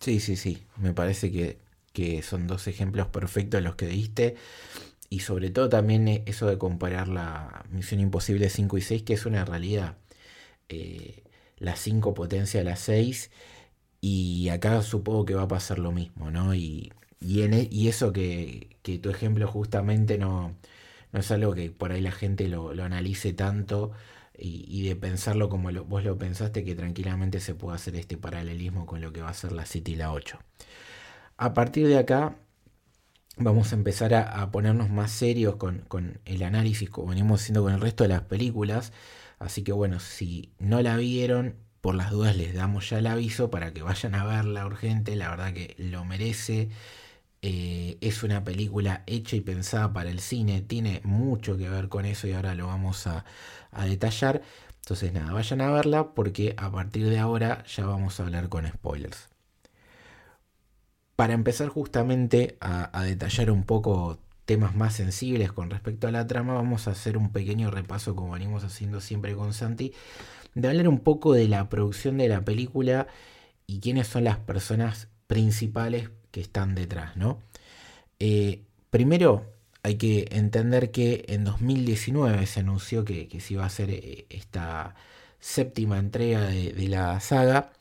Sí, 0.00 0.20
sí, 0.20 0.36
sí. 0.36 0.64
Me 0.78 0.94
parece 0.94 1.30
que, 1.30 1.58
que 1.92 2.22
son 2.22 2.46
dos 2.46 2.66
ejemplos 2.66 3.08
perfectos 3.08 3.62
los 3.62 3.76
que 3.76 3.88
diste 3.88 4.36
y 5.10 5.20
sobre 5.20 5.50
todo 5.50 5.68
también 5.68 6.08
e, 6.08 6.22
eso 6.24 6.46
de 6.46 6.56
comparar 6.56 7.08
la 7.08 7.66
Misión 7.70 8.00
Imposible 8.00 8.48
5 8.48 8.78
y 8.78 8.80
6, 8.80 9.02
que 9.02 9.12
es 9.12 9.26
una 9.26 9.44
realidad. 9.44 9.98
Eh, 10.70 11.22
la 11.58 11.76
5 11.76 12.14
potencia 12.14 12.62
a 12.62 12.64
la 12.64 12.76
6 12.76 13.30
y 14.00 14.48
acá 14.48 14.80
supongo 14.80 15.26
que 15.26 15.34
va 15.34 15.42
a 15.42 15.48
pasar 15.48 15.78
lo 15.78 15.92
mismo, 15.92 16.30
¿no? 16.30 16.54
Y, 16.54 16.90
y, 17.20 17.42
e, 17.42 17.68
eso 17.86 18.14
que, 18.14 18.78
que, 18.82 18.98
tu 18.98 19.10
ejemplo 19.10 19.46
justamente 19.46 20.16
no, 20.16 20.54
no 21.12 21.20
es 21.20 21.30
algo 21.30 21.54
que 21.54 21.70
por 21.70 21.92
ahí 21.92 22.00
la 22.00 22.12
gente 22.12 22.48
lo, 22.48 22.74
lo 22.74 22.84
analice 22.84 23.32
tanto 23.32 23.92
y, 24.40 24.88
de 24.88 24.96
pensarlo 24.96 25.48
como 25.48 25.70
vos 25.84 26.04
lo 26.04 26.16
pensaste, 26.18 26.64
que 26.64 26.74
tranquilamente 26.74 27.40
se 27.40 27.54
puede 27.54 27.76
hacer 27.76 27.96
este 27.96 28.16
paralelismo 28.16 28.86
con 28.86 29.00
lo 29.00 29.12
que 29.12 29.20
va 29.20 29.28
a 29.30 29.34
ser 29.34 29.52
la 29.52 29.66
City 29.66 29.92
y 29.92 29.96
la 29.96 30.12
8. 30.12 30.38
A 31.36 31.54
partir 31.54 31.86
de 31.86 31.98
acá 31.98 32.36
vamos 33.36 33.72
a 33.72 33.76
empezar 33.76 34.14
a, 34.14 34.50
ponernos 34.50 34.90
más 34.90 35.10
serios 35.10 35.56
con, 35.56 36.20
el 36.24 36.42
análisis 36.42 36.90
como 36.90 37.08
venimos 37.08 37.42
haciendo 37.42 37.62
con 37.62 37.72
el 37.72 37.80
resto 37.80 38.04
de 38.04 38.08
las 38.08 38.22
películas. 38.22 38.92
Así 39.38 39.62
que 39.62 39.72
bueno, 39.72 40.00
si 40.00 40.52
no 40.58 40.82
la 40.82 40.96
vieron, 40.96 41.56
por 41.80 41.94
las 41.94 42.10
dudas 42.10 42.36
les 42.36 42.54
damos 42.54 42.90
ya 42.90 42.98
el 42.98 43.06
aviso 43.06 43.50
para 43.50 43.72
que 43.72 43.82
vayan 43.82 44.14
a 44.14 44.24
verla 44.24 44.66
urgente. 44.66 45.16
La 45.16 45.30
verdad 45.30 45.52
que 45.52 45.74
lo 45.78 46.04
merece. 46.04 46.70
Eh, 47.42 47.96
es 48.00 48.22
una 48.22 48.44
película 48.44 49.02
hecha 49.06 49.36
y 49.36 49.40
pensada 49.40 49.92
para 49.92 50.10
el 50.10 50.20
cine. 50.20 50.62
Tiene 50.62 51.00
mucho 51.04 51.56
que 51.56 51.68
ver 51.68 51.88
con 51.88 52.04
eso 52.04 52.26
y 52.26 52.32
ahora 52.32 52.54
lo 52.54 52.66
vamos 52.66 53.06
a, 53.06 53.24
a 53.72 53.86
detallar. 53.86 54.42
Entonces 54.80 55.12
nada, 55.12 55.32
vayan 55.32 55.60
a 55.60 55.70
verla 55.70 56.14
porque 56.14 56.54
a 56.56 56.70
partir 56.70 57.08
de 57.08 57.18
ahora 57.18 57.64
ya 57.64 57.86
vamos 57.86 58.18
a 58.18 58.24
hablar 58.24 58.48
con 58.48 58.66
spoilers. 58.66 59.28
Para 61.16 61.34
empezar 61.34 61.68
justamente 61.68 62.56
a, 62.60 63.04
detallar 63.04 63.50
un 63.50 63.64
poco 63.64 64.18
temas 64.46 64.74
más 64.74 64.94
sensibles 64.94 65.52
con 65.52 65.70
respecto 65.70 66.08
a 66.08 66.10
la 66.10 66.26
trama, 66.26 66.54
vamos 66.54 66.88
a 66.88 66.92
hacer 66.92 67.18
un 67.18 67.30
pequeño 67.30 67.70
repaso, 67.70 68.16
como 68.16 68.32
venimos 68.32 68.64
haciendo 68.64 69.00
siempre 69.02 69.34
con 69.36 69.52
Santi, 69.52 69.92
de 70.54 70.68
hablar 70.68 70.88
un 70.88 71.00
poco 71.00 71.34
de 71.34 71.46
la 71.46 71.68
producción 71.68 72.16
de 72.16 72.28
la 72.28 72.40
película 72.40 73.06
y 73.66 73.80
quiénes 73.80 74.08
son 74.08 74.24
las 74.24 74.38
personas 74.38 75.08
principales 75.26 76.10
que 76.30 76.40
están 76.40 76.74
detrás, 76.74 77.16
¿no? 77.16 77.38
Eh, 78.18 78.62
primero, 78.90 79.44
hay 79.82 79.96
que 79.96 80.28
entender 80.30 80.90
que 80.90 81.24
en 81.28 81.44
2019 81.44 82.46
se 82.46 82.60
anunció 82.60 83.04
que, 83.04 83.28
se 83.40 83.54
iba 83.54 83.64
a 83.64 83.66
hacer 83.66 83.90
eh, 83.90 84.26
esta 84.30 84.94
séptima 85.40 85.98
entrega 85.98 86.42
de 86.42 86.88
la 86.88 87.18
saga 87.20 87.72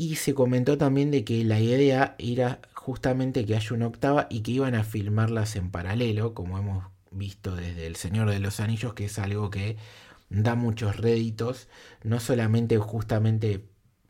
y 0.00 0.16
se 0.16 0.32
comentó 0.32 0.78
también 0.78 1.10
de 1.10 1.24
que 1.24 1.44
la 1.44 1.60
idea 1.60 2.14
era 2.18 2.60
justamente 2.72 3.44
que 3.44 3.54
haya 3.54 3.76
una 3.76 3.86
octava 3.86 4.28
y 4.30 4.40
que 4.40 4.52
iban 4.52 4.74
a 4.74 4.82
filmarlas 4.82 5.56
en 5.56 5.70
paralelo, 5.70 6.32
como 6.32 6.58
hemos 6.58 6.86
visto 7.10 7.54
desde 7.54 7.86
El 7.86 7.96
Señor 7.96 8.30
de 8.30 8.38
los 8.38 8.60
Anillos, 8.60 8.94
que 8.94 9.04
es 9.04 9.18
algo 9.18 9.50
que 9.50 9.76
da 10.30 10.54
muchos 10.54 10.96
réditos, 10.96 11.68
no 12.02 12.18
solamente 12.18 12.78
justamente 12.78 13.66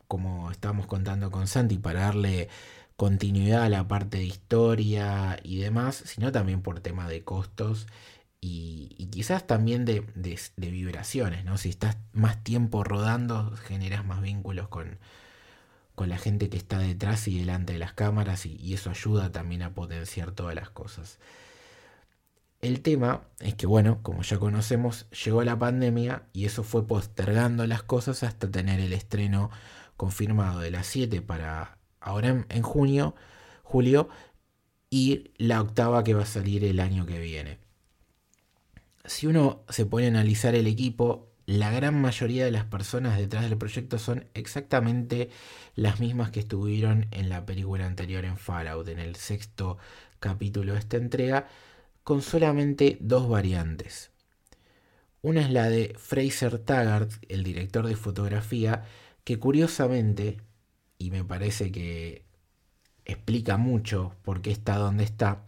como 0.07 0.49
estábamos 0.49 0.87
contando 0.87 1.29
con 1.29 1.47
Santi, 1.47 1.77
para 1.77 2.01
darle 2.01 2.47
continuidad 3.01 3.63
a 3.63 3.69
la 3.69 3.87
parte 3.87 4.17
de 4.17 4.25
historia 4.25 5.39
y 5.41 5.57
demás, 5.57 6.03
sino 6.05 6.31
también 6.31 6.61
por 6.61 6.81
tema 6.81 7.07
de 7.09 7.23
costos 7.23 7.87
y, 8.39 9.07
quizás 9.11 9.47
también 9.47 9.85
de, 9.85 10.05
vibraciones, 10.55 11.43
¿no? 11.43 11.57
Si 11.57 11.69
estás 11.69 11.97
más 12.13 12.43
tiempo 12.43 12.83
rodando, 12.83 13.55
generas 13.55 14.05
más 14.05 14.21
vínculos 14.21 14.67
con, 14.67 14.99
con 15.95 16.09
la 16.09 16.19
gente 16.19 16.49
que 16.49 16.57
está 16.57 16.77
detrás 16.77 17.27
y 17.27 17.39
delante 17.39 17.73
de 17.73 17.79
las 17.79 17.93
cámaras 17.93 18.45
y, 18.45 18.71
eso 18.71 18.91
ayuda 18.91 19.31
también 19.31 19.63
a 19.63 19.73
potenciar 19.73 20.31
todas 20.33 20.53
las 20.53 20.69
cosas. 20.69 21.17
El 22.61 22.81
tema 22.81 23.21
es 23.39 23.55
que, 23.55 23.65
bueno, 23.65 24.03
como 24.03 24.21
ya 24.21 24.37
conocemos, 24.37 25.09
llegó 25.09 25.43
la 25.43 25.57
pandemia 25.57 26.27
y 26.33 26.45
eso 26.45 26.61
fue 26.61 26.85
postergando 26.85 27.65
las 27.65 27.81
cosas 27.81 28.21
hasta 28.21 28.51
tener 28.51 28.79
el 28.79 28.93
estreno 28.93 29.49
confirmado 29.97 30.59
de 30.59 30.69
las 30.69 30.85
7 30.85 31.23
para 31.23 31.80
ahora 32.01 32.45
en, 32.49 32.61
junio, 32.61 33.15
julio, 33.63 34.09
y 34.89 35.31
la 35.37 35.61
octava 35.61 36.03
que 36.03 36.13
va 36.13 36.23
a 36.23 36.25
salir 36.25 36.65
el 36.65 36.79
año 36.79 37.05
que 37.05 37.19
viene. 37.19 37.59
Si 39.05 39.27
uno 39.27 39.63
se 39.69 39.85
pone 39.85 40.07
a 40.07 40.09
analizar 40.09 40.55
el 40.55 40.67
equipo, 40.67 41.31
la 41.45 41.71
gran 41.71 41.99
mayoría 41.99 42.45
de 42.45 42.51
las 42.51 42.65
personas 42.65 43.17
detrás 43.17 43.43
del 43.43 43.57
proyecto 43.57 43.99
son 43.99 44.25
exactamente 44.33 45.29
las 45.75 45.99
mismas 45.99 46.31
que 46.31 46.41
estuvieron 46.41 47.07
en 47.11 47.29
la 47.29 47.45
película 47.45 47.85
anterior 47.85 48.25
en 48.25 48.37
Fallout, 48.37 48.87
en 48.89 48.99
el 48.99 49.15
sexto 49.15 49.77
capítulo 50.19 50.73
de 50.73 50.79
esta 50.79 50.97
entrega, 50.97 51.47
con 52.03 52.21
solamente 52.21 52.97
dos 52.99 53.29
variantes. 53.29 54.11
Una 55.21 55.41
es 55.41 55.51
la 55.51 55.69
de 55.69 55.95
Fraser 55.99 56.57
Taggart, 56.57 57.11
el 57.29 57.43
director 57.43 57.87
de 57.87 57.95
fotografía, 57.95 58.85
que 59.23 59.37
curiosamente, 59.37 60.41
y 61.01 61.09
me 61.09 61.23
parece 61.23 61.71
que 61.71 62.23
explica 63.05 63.57
mucho 63.57 64.13
por 64.21 64.41
qué 64.41 64.51
está 64.51 64.77
donde 64.77 65.03
está, 65.03 65.43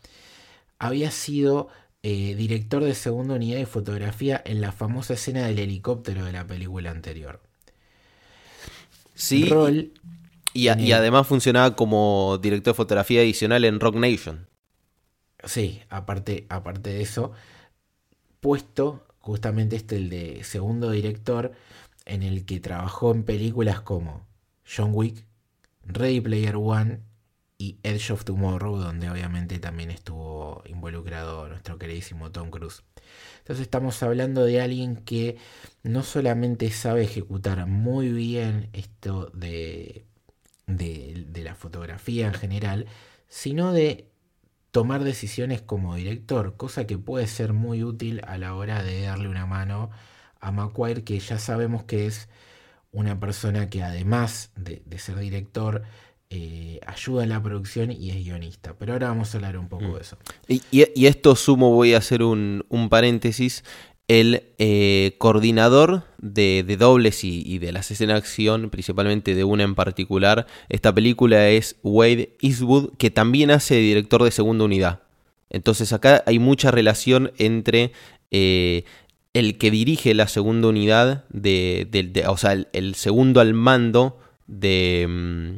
había 0.80 1.12
sido 1.12 1.68
eh, 2.02 2.34
director 2.36 2.84
de 2.84 2.96
segunda 2.96 3.36
unidad 3.36 3.60
de 3.60 3.68
fotografía 3.68 4.42
en 4.46 4.62
la 4.62 4.72
famosa 4.72 5.14
escena 5.14 5.46
del 5.46 5.60
helicóptero 5.60 6.26
de 6.26 6.32
la 6.32 6.48
película 6.48 6.90
anterior. 6.90 7.40
Sí. 9.14 9.48
y, 10.54 10.68
además 10.68 11.28
funcionaba 11.28 11.76
como 11.76 12.40
director 12.42 12.74
de 12.74 12.78
fotografía 12.78 13.22
adicional 13.22 13.64
en 13.64 13.80
Rock 13.80 13.96
Nation. 13.96 14.48
Sí, 15.44 15.82
aparte, 15.90 16.48
aparte 16.50 16.90
de 16.90 17.02
eso, 17.02 17.32
puesto 18.40 19.06
justamente 19.20 19.76
este 19.76 19.98
el 19.98 20.10
de 20.10 20.44
segundo 20.44 20.90
director 20.90 21.52
en 22.06 22.24
el 22.24 22.44
que 22.46 22.60
trabajó 22.60 23.12
en 23.12 23.24
películas 23.24 23.82
como 23.82 24.26
John 24.66 24.92
Wick, 24.94 25.26
Ready 25.86 26.22
Player 26.22 26.56
One 26.56 27.02
y 27.58 27.80
Edge 27.84 28.12
of 28.12 28.26
Tomorrow, 28.26 28.78
donde 28.78 29.10
obviamente 29.10 29.60
también 29.60 29.92
estuvo 29.92 30.64
involucrado 30.66 31.48
nuestro 31.48 31.78
queridísimo 31.78 32.32
Tom 32.32 32.50
Cruise. 32.50 32.84
Entonces 33.40 33.64
estamos 33.64 34.02
hablando 34.04 34.46
de 34.46 34.62
alguien 34.62 34.98
que 34.98 35.38
no 35.84 36.04
solamente 36.04 36.70
sabe 36.72 37.04
ejecutar 37.04 37.68
muy 37.68 38.12
bien 38.12 38.70
esto 38.74 39.30
de, 39.34 40.06
de, 40.68 41.44
la 41.44 41.56
fotografía 41.56 42.28
en 42.28 42.34
general, 42.34 42.88
sino 43.28 43.74
de 43.74 44.10
tomar 44.72 45.04
decisiones 45.04 45.62
como 45.62 45.96
director, 45.96 46.56
cosa 46.58 46.88
que 46.88 46.98
puede 46.98 47.28
ser 47.28 47.54
muy 47.54 47.84
útil 47.84 48.22
a 48.28 48.38
la 48.38 48.56
hora 48.56 48.82
de 48.84 49.04
darle 49.04 49.28
una 49.28 49.46
mano 49.46 49.92
a 50.40 50.52
Macquarie, 50.52 51.04
que 51.04 51.20
ya 51.20 51.38
sabemos 51.38 51.84
que 51.84 52.08
es 52.08 52.30
una 52.94 53.20
persona 53.20 53.70
que 53.70 53.84
además 53.84 54.52
de, 54.56 54.82
de 54.86 55.00
ser 55.00 55.20
director, 55.20 55.84
eh, 56.36 56.80
ayuda 56.88 57.22
en 57.22 57.30
la 57.30 57.44
producción 57.44 57.92
y 57.92 58.10
es 58.10 58.16
guionista. 58.16 58.74
Pero 58.80 58.94
ahora 58.94 59.10
vamos 59.10 59.32
a 59.32 59.38
hablar 59.38 59.56
un 59.56 59.70
poco 59.70 59.84
mm. 59.84 59.94
de 59.94 60.02
eso. 60.02 60.18
Y, 60.48 61.06
esto 61.06 61.36
sumo, 61.36 61.70
voy 61.76 61.94
a 61.94 62.00
hacer 62.00 62.24
un, 62.24 62.64
paréntesis. 62.90 63.64
El 64.08 64.42
eh, 64.58 65.14
coordinador 65.20 66.06
de, 66.18 66.66
dobles 66.80 67.24
y, 67.24 67.60
de 67.60 67.72
las 67.72 67.92
escenas 67.92 68.16
de 68.16 68.18
acción, 68.18 68.72
principalmente 68.72 69.36
de 69.36 69.44
una 69.44 69.62
en 69.62 69.76
particular, 69.76 70.48
esta 70.70 70.92
película 70.92 71.50
es 71.50 71.76
Wade 71.84 72.36
Eastwood, 72.42 72.98
que 72.98 73.12
también 73.12 73.52
hace 73.52 73.76
director 73.76 74.24
de 74.24 74.32
segunda 74.32 74.66
unidad. 74.66 75.02
Entonces 75.52 75.94
acá 75.94 76.24
hay 76.26 76.40
mucha 76.40 76.72
relación 76.72 77.32
entre 77.38 77.92
eh, 78.32 78.86
el 79.34 79.58
que 79.58 79.72
dirige 79.72 80.14
la 80.14 80.28
segunda 80.28 80.68
unidad, 80.68 81.26
de, 81.30 82.26
o 82.28 82.38
sea, 82.38 82.54
el, 82.54 82.96
segundo 82.96 83.42
al 83.42 83.54
mando 83.54 84.20
de, 84.48 85.08
mm, 85.10 85.58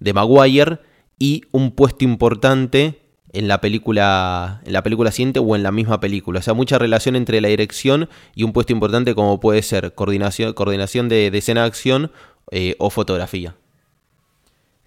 de 0.00 0.12
Maguire 0.12 0.78
y 1.18 1.42
un 1.50 1.72
puesto 1.72 2.04
importante 2.04 3.00
en 3.34 3.48
la 3.48 3.60
película 3.60 4.62
en 4.64 4.72
la 4.72 4.82
película 4.82 5.10
siguiente 5.10 5.40
o 5.40 5.56
en 5.56 5.62
la 5.62 5.72
misma 5.72 6.00
película. 6.00 6.38
O 6.38 6.42
sea, 6.42 6.54
mucha 6.54 6.78
relación 6.78 7.16
entre 7.16 7.40
la 7.40 7.48
dirección 7.48 8.08
y 8.34 8.44
un 8.44 8.52
puesto 8.52 8.72
importante 8.72 9.14
como 9.14 9.40
puede 9.40 9.62
ser 9.62 9.94
coordinación, 9.94 11.08
de, 11.08 11.26
escena 11.34 11.62
de 11.62 11.66
acción 11.66 12.12
eh, 12.52 12.76
o 12.78 12.90
fotografía. 12.90 13.56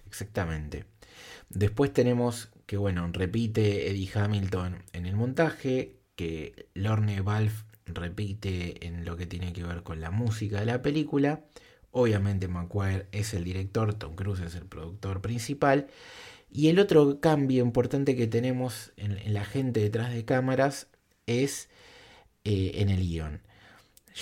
Exactamente. 0.06 0.86
Después 1.50 1.92
tenemos 1.92 2.48
que, 2.66 2.78
bueno, 2.78 3.08
repite 3.12 3.90
Eddie 3.90 4.10
Hamilton 4.14 4.82
en 4.92 5.06
el 5.06 5.16
montaje, 5.16 5.96
que 6.16 6.68
Lorne 6.74 7.20
Valve 7.20 7.67
repite 7.94 8.86
en 8.86 9.04
lo 9.04 9.16
que 9.16 9.26
tiene 9.26 9.52
que 9.52 9.64
ver 9.64 9.82
con 9.82 10.00
la 10.00 10.10
música 10.10 10.60
de 10.60 10.66
la 10.66 10.82
película. 10.82 11.44
Obviamente 11.90 12.48
McQuire 12.48 13.06
es 13.12 13.34
el 13.34 13.44
director, 13.44 13.94
Tom 13.94 14.14
Cruise 14.14 14.40
es 14.40 14.54
el 14.54 14.66
productor 14.66 15.20
principal. 15.20 15.88
Y 16.50 16.68
el 16.68 16.78
otro 16.78 17.20
cambio 17.20 17.62
importante 17.62 18.16
que 18.16 18.26
tenemos 18.26 18.92
en, 18.96 19.32
la 19.32 19.44
gente 19.44 19.80
detrás 19.80 20.12
de 20.12 20.24
cámaras 20.24 20.88
es 21.26 21.68
eh, 22.44 22.72
en 22.76 22.88
el 22.88 23.00
guion. 23.00 23.42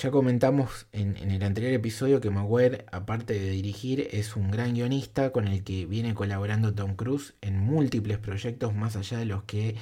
Ya 0.02 0.10
comentamos 0.10 0.88
en, 0.92 1.16
el 1.16 1.42
anterior 1.42 1.72
episodio 1.72 2.20
que 2.20 2.28
Maguire, 2.28 2.84
aparte 2.92 3.32
de 3.32 3.50
dirigir, 3.50 4.08
es 4.12 4.36
un 4.36 4.50
gran 4.50 4.74
guionista 4.74 5.30
con 5.32 5.48
el 5.48 5.64
que 5.64 5.86
viene 5.86 6.12
colaborando 6.14 6.74
Tom 6.74 6.96
Cruise 6.96 7.34
en 7.40 7.58
múltiples 7.58 8.18
proyectos 8.18 8.74
más 8.74 8.96
allá 8.96 9.18
de 9.18 9.24
los 9.24 9.44
que 9.44 9.76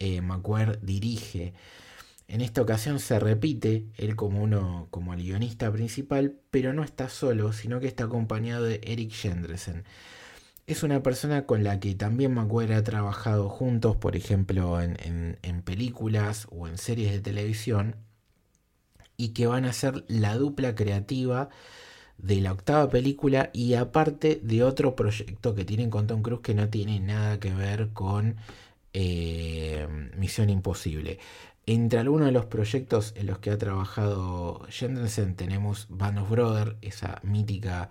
eh, 0.00 0.20
dirige. 0.82 1.54
En 2.28 2.40
esta 2.40 2.62
ocasión 2.62 2.98
se 3.00 3.18
repite 3.18 3.86
él 3.96 4.16
como 4.16 4.42
uno 4.42 4.88
como 4.90 5.14
el 5.14 5.22
guionista 5.22 5.70
principal, 5.72 6.36
pero 6.50 6.72
no 6.72 6.82
está 6.84 7.08
solo, 7.08 7.52
sino 7.52 7.80
que 7.80 7.86
está 7.86 8.04
acompañado 8.04 8.64
de 8.64 8.80
Eric 8.84 9.12
Jendresen. 9.12 9.84
Es 10.66 10.82
una 10.82 11.02
persona 11.02 11.46
con 11.46 11.62
la 11.64 11.80
que 11.80 11.94
también 11.94 12.32
Maguire 12.34 12.74
ha 12.74 12.84
trabajado 12.84 13.48
juntos, 13.50 13.96
por 13.96 14.16
ejemplo, 14.16 14.80
en, 14.80 15.38
en 15.42 15.62
películas 15.62 16.46
o 16.50 16.68
en 16.68 16.78
series 16.78 17.12
de 17.12 17.20
televisión, 17.20 17.96
y 19.16 19.28
que 19.28 19.46
van 19.46 19.64
a 19.64 19.72
ser 19.72 20.04
la 20.08 20.36
dupla 20.36 20.74
creativa 20.74 21.50
de 22.18 22.40
la 22.40 22.52
octava 22.52 22.88
película 22.90 23.50
y 23.52 23.74
aparte 23.74 24.40
de 24.42 24.62
otro 24.62 24.96
proyecto 24.96 25.54
que 25.54 25.64
tienen 25.64 25.90
con 25.90 26.06
Tom 26.06 26.22
Cruise 26.22 26.42
que 26.42 26.54
no 26.54 26.68
tiene 26.68 27.00
nada 27.00 27.38
que 27.40 27.52
ver 27.52 27.90
con 27.92 28.36
eh, 28.92 29.86
Misión 30.16 30.50
Imposible. 30.50 31.18
Entre 31.66 31.98
algunos 31.98 32.26
de 32.26 32.32
los 32.32 32.44
proyectos 32.46 33.14
en 33.16 33.26
los 33.26 33.38
que 33.38 33.50
ha 33.50 33.56
trabajado 33.56 34.66
Jensen 34.68 35.34
tenemos 35.34 35.86
Band 35.88 36.18
of 36.18 36.30
esa 36.82 37.20
mítica 37.22 37.88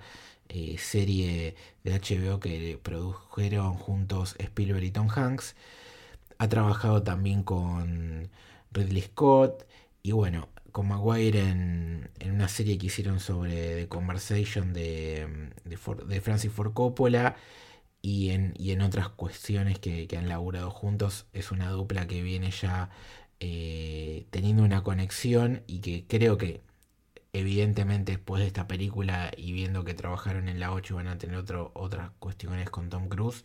eh, 0.50 0.78
serie 0.78 1.56
de 1.84 2.00
HBO 2.00 2.40
que 2.40 2.80
produjeron 2.84 3.74
juntos 3.74 4.36
Spielberg 4.38 4.84
y 4.84 4.92
Tom 4.92 5.08
Hanks. 5.10 5.56
Ha 6.38 6.50
trabajado 6.50 7.02
también 7.02 7.42
con 7.44 8.30
Ridley 8.72 9.02
Scott 9.02 9.66
y 10.04 10.12
bueno, 10.12 10.50
con 10.72 10.88
Maguire 10.88 11.40
en, 11.50 12.10
una 12.26 12.48
serie 12.50 12.78
que 12.78 12.88
hicieron 12.88 13.20
sobre 13.20 13.76
The 13.76 13.88
Conversation 13.88 14.74
de, 14.74 15.52
de, 15.66 16.22
Francis 16.22 16.52
Ford 16.52 16.74
Coppola 16.74 17.36
y 18.02 18.32
en, 18.32 18.54
y 18.58 18.72
en 18.72 18.82
otras 18.82 19.10
cuestiones 19.10 19.80
que, 19.80 20.08
que 20.08 20.18
han 20.18 20.30
laburado 20.30 20.72
juntos. 20.72 21.28
Es 21.34 21.52
una 21.52 21.70
dupla 21.70 22.08
que 22.08 22.22
viene 22.22 22.52
ya 22.52 22.90
eh, 23.46 24.26
teniendo 24.30 24.64
una 24.64 24.84
conexión 24.84 25.64
y 25.68 25.80
que 25.80 26.06
creo 26.08 26.38
que 26.38 26.62
evidentemente 27.34 28.14
después 28.14 28.40
de 28.40 28.48
esta 28.48 28.68
película 28.68 29.32
y 29.36 29.52
viendo 29.52 29.84
que 29.84 29.94
trabajaron 29.94 30.48
en 30.48 30.62
la 30.62 30.72
8 30.72 30.96
van 30.96 31.08
a 31.08 31.18
tener 31.18 31.44
otras 31.74 32.12
cuestiones 32.20 32.70
con 32.70 32.90
Tom 32.90 33.10
Cruise, 33.10 33.44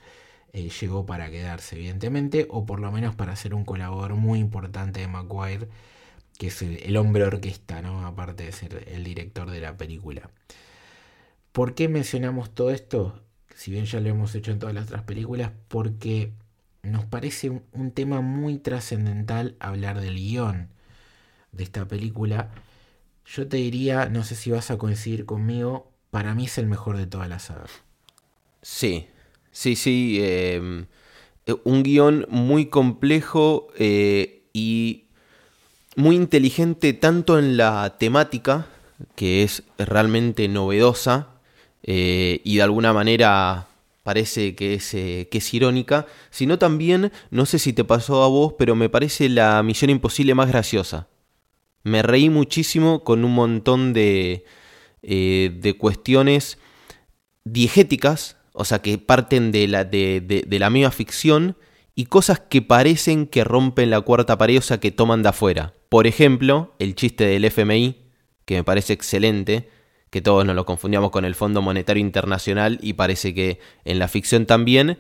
eh, 0.53 0.69
llegó 0.71 1.05
para 1.05 1.33
quedarse 1.33 1.75
evidentemente 1.75 2.47
o 2.49 2.65
por 2.65 2.79
lo 2.79 2.93
menos 2.93 3.17
para 3.17 3.35
ser 3.35 3.55
un 3.55 3.65
colaborador 3.65 4.15
muy 4.15 4.39
importante 4.39 5.01
de 5.01 5.09
Maguire 5.09 5.69
que 6.39 6.47
es 6.47 6.63
el, 6.63 6.97
hombre 6.97 7.25
orquesta, 7.25 7.83
¿no? 7.83 8.07
aparte 8.07 8.45
de 8.45 8.53
ser 8.53 8.85
el 8.89 9.03
director 9.03 9.51
de 9.51 9.61
la 9.61 9.77
película. 9.77 10.31
¿Por 11.51 11.75
qué 11.75 11.89
mencionamos 11.89 12.55
todo 12.55 12.71
esto? 12.71 13.21
Si 13.57 13.73
bien 13.73 13.87
ya 13.87 13.99
lo 13.99 14.11
hemos 14.11 14.33
hecho 14.37 14.53
en 14.53 14.61
todas 14.61 14.77
las 14.77 14.87
otras 14.87 15.03
películas, 15.03 15.51
porque 15.67 16.33
nos 16.83 17.05
parece 17.05 17.51
un, 17.51 17.91
tema 17.93 18.21
muy 18.21 18.59
trascendental 18.59 19.57
hablar 19.61 20.01
del 20.01 20.17
guion 20.17 20.69
de 21.53 21.65
esta 21.65 21.87
película. 21.87 22.51
Yo 23.27 23.47
te 23.49 23.59
diría, 23.59 24.09
no 24.09 24.25
sé 24.25 24.35
si 24.35 24.51
vas 24.51 24.71
a 24.71 24.79
coincidir 24.79 25.27
conmigo, 25.27 25.91
para 26.11 26.35
mí 26.35 26.47
es 26.47 26.59
el 26.59 26.67
mejor 26.67 26.97
de 26.97 27.07
todas 27.07 27.29
las 27.29 27.45
sagas. 27.45 27.71
Sí, 28.63 29.09
sí, 29.51 29.77
sí. 29.77 30.19
Em, 30.23 30.87
un 31.65 31.83
guion 31.83 32.27
muy 32.29 32.67
complejo 32.67 33.69
eh, 33.79 34.43
y 34.53 35.05
muy 35.97 36.17
inteligente 36.17 36.93
tanto 36.93 37.39
en 37.39 37.57
la 37.57 37.97
temática, 37.99 38.67
que 39.15 39.43
es 39.43 39.63
realmente 39.79 40.49
novedosa, 40.49 41.29
eh, 41.83 42.41
y 42.45 42.57
de 42.57 42.63
alguna 42.63 42.93
manera 42.93 43.68
parece 44.09 44.55
que 44.55 44.73
es, 44.73 44.95
eh, 44.95 45.29
que 45.31 45.37
es 45.37 45.53
irónica, 45.53 46.07
sino 46.31 46.59
también, 46.59 47.13
no 47.31 47.45
sé 47.45 47.59
si 47.59 47.75
te 47.75 47.85
pasó 47.85 48.23
a 48.23 48.29
vos, 48.29 48.55
pero 48.59 48.75
me 48.75 48.89
parece 48.89 49.29
la 49.29 49.63
misión 49.63 49.91
imposible 49.91 50.35
más 50.35 50.49
graciosa. 50.49 51.09
Me 51.83 52.03
reí 52.03 52.31
muchísimo 52.31 53.05
con 53.05 53.23
un 53.23 53.35
montón 53.35 53.93
de, 53.93 54.47
eh, 55.03 55.51
de 55.61 55.77
cuestiones 55.77 56.57
diegéticas, 57.45 58.39
o 58.55 58.65
sea, 58.65 58.79
que 58.79 58.97
parten 58.97 59.53
de 59.53 59.69
la, 59.69 59.85
de, 59.85 60.23
de, 60.23 60.59
la 60.59 60.71
misma 60.71 60.91
ficción, 60.91 61.59
y 61.95 62.07
cosas 62.07 62.41
que 62.41 62.63
parecen 62.63 63.27
que 63.27 63.45
rompen 63.45 63.91
la 63.91 64.01
cuarta 64.01 64.39
pared, 64.39 64.57
o 64.57 64.63
sea, 64.63 64.81
que 64.81 64.91
toman 64.91 65.23
de 65.23 65.29
afuera. 65.29 65.75
Por 65.91 66.07
ejemplo, 66.07 66.75
el 66.79 66.95
chiste 66.95 67.27
del 67.27 67.45
FMI, 67.45 68.07
que 68.47 68.55
me 68.55 68.65
parece 68.65 68.95
excelente, 68.95 69.69
que 70.11 70.21
todos 70.21 70.45
nos 70.45 70.57
lo 70.57 70.65
confundíamos 70.65 71.11
con 71.11 71.25
el 71.25 71.35
Fondo 71.35 71.63
Monetario 71.63 72.01
Internacional 72.01 72.79
y 72.83 72.95
parece 72.95 73.35
que 73.35 73.61
en 73.85 73.99
la 73.99 74.09
ficción 74.09 74.47
también, 74.47 74.99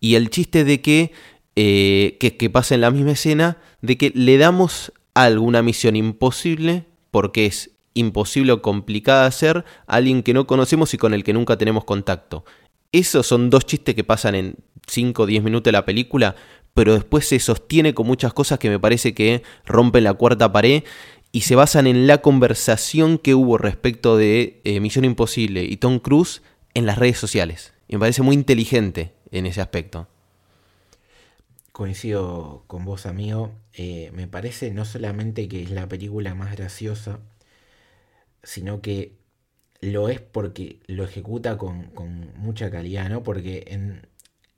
y 0.00 0.16
el 0.16 0.30
chiste 0.30 0.64
de 0.64 0.80
que, 0.80 1.12
eh, 1.56 2.16
que, 2.20 2.50
pasa 2.50 2.74
en 2.74 2.82
la 2.82 2.90
misma 2.90 3.12
escena, 3.12 3.58
de 3.80 3.96
que 3.96 4.12
le 4.14 4.38
damos 4.38 4.92
alguna 5.14 5.62
misión 5.62 5.96
imposible, 5.96 6.84
porque 7.10 7.46
es 7.46 7.70
imposible 7.94 8.52
o 8.52 8.62
complicada 8.62 9.26
hacer, 9.26 9.64
a 9.86 9.96
alguien 9.96 10.22
que 10.22 10.34
no 10.34 10.46
conocemos 10.46 10.92
y 10.94 10.98
con 10.98 11.14
el 11.14 11.24
que 11.24 11.32
nunca 11.32 11.56
tenemos 11.56 11.84
contacto. 11.84 12.44
Esos 12.92 13.26
son 13.26 13.50
dos 13.50 13.66
chistes 13.66 13.94
que 13.94 14.04
pasan 14.04 14.34
en 14.34 14.56
5 14.86 15.22
o 15.22 15.26
10 15.26 15.42
minutos 15.42 15.64
de 15.64 15.72
la 15.72 15.84
película, 15.84 16.36
pero 16.74 16.94
después 16.94 17.26
se 17.26 17.38
sostiene 17.38 17.94
con 17.94 18.06
muchas 18.06 18.32
cosas 18.32 18.58
que 18.58 18.68
me 18.68 18.78
parece 18.78 19.14
que 19.14 19.42
rompen 19.64 20.04
la 20.04 20.14
cuarta 20.14 20.52
pared 20.52 20.82
y 21.34 21.40
se 21.40 21.56
basan 21.56 21.88
en 21.88 22.06
la 22.06 22.18
conversación 22.22 23.18
que 23.18 23.34
hubo 23.34 23.58
respecto 23.58 24.16
de 24.16 24.60
eh, 24.62 24.78
Misión 24.78 25.04
Imposible 25.04 25.64
y 25.64 25.78
Tom 25.78 25.98
Cruise 25.98 26.42
en 26.74 26.86
las 26.86 26.96
redes 26.96 27.18
sociales. 27.18 27.74
Y 27.88 27.94
me 27.94 27.98
parece 27.98 28.22
muy 28.22 28.36
inteligente 28.36 29.14
en 29.32 29.44
ese 29.46 29.60
aspecto. 29.60 30.06
Coincido 31.72 32.62
con 32.68 32.84
vos, 32.84 33.04
amigo. 33.04 33.50
Eh, 33.72 34.12
me 34.14 34.28
parece 34.28 34.70
no 34.70 34.84
solamente 34.84 35.48
que 35.48 35.64
es 35.64 35.72
la 35.72 35.88
película 35.88 36.36
más 36.36 36.56
graciosa, 36.56 37.18
sino 38.44 38.80
que 38.80 39.16
lo 39.80 40.08
es 40.10 40.20
porque 40.20 40.78
lo 40.86 41.02
ejecuta 41.02 41.58
con, 41.58 41.90
mucha 42.36 42.70
calidad, 42.70 43.10
¿no? 43.10 43.24
Porque 43.24 43.64
en, 43.66 44.06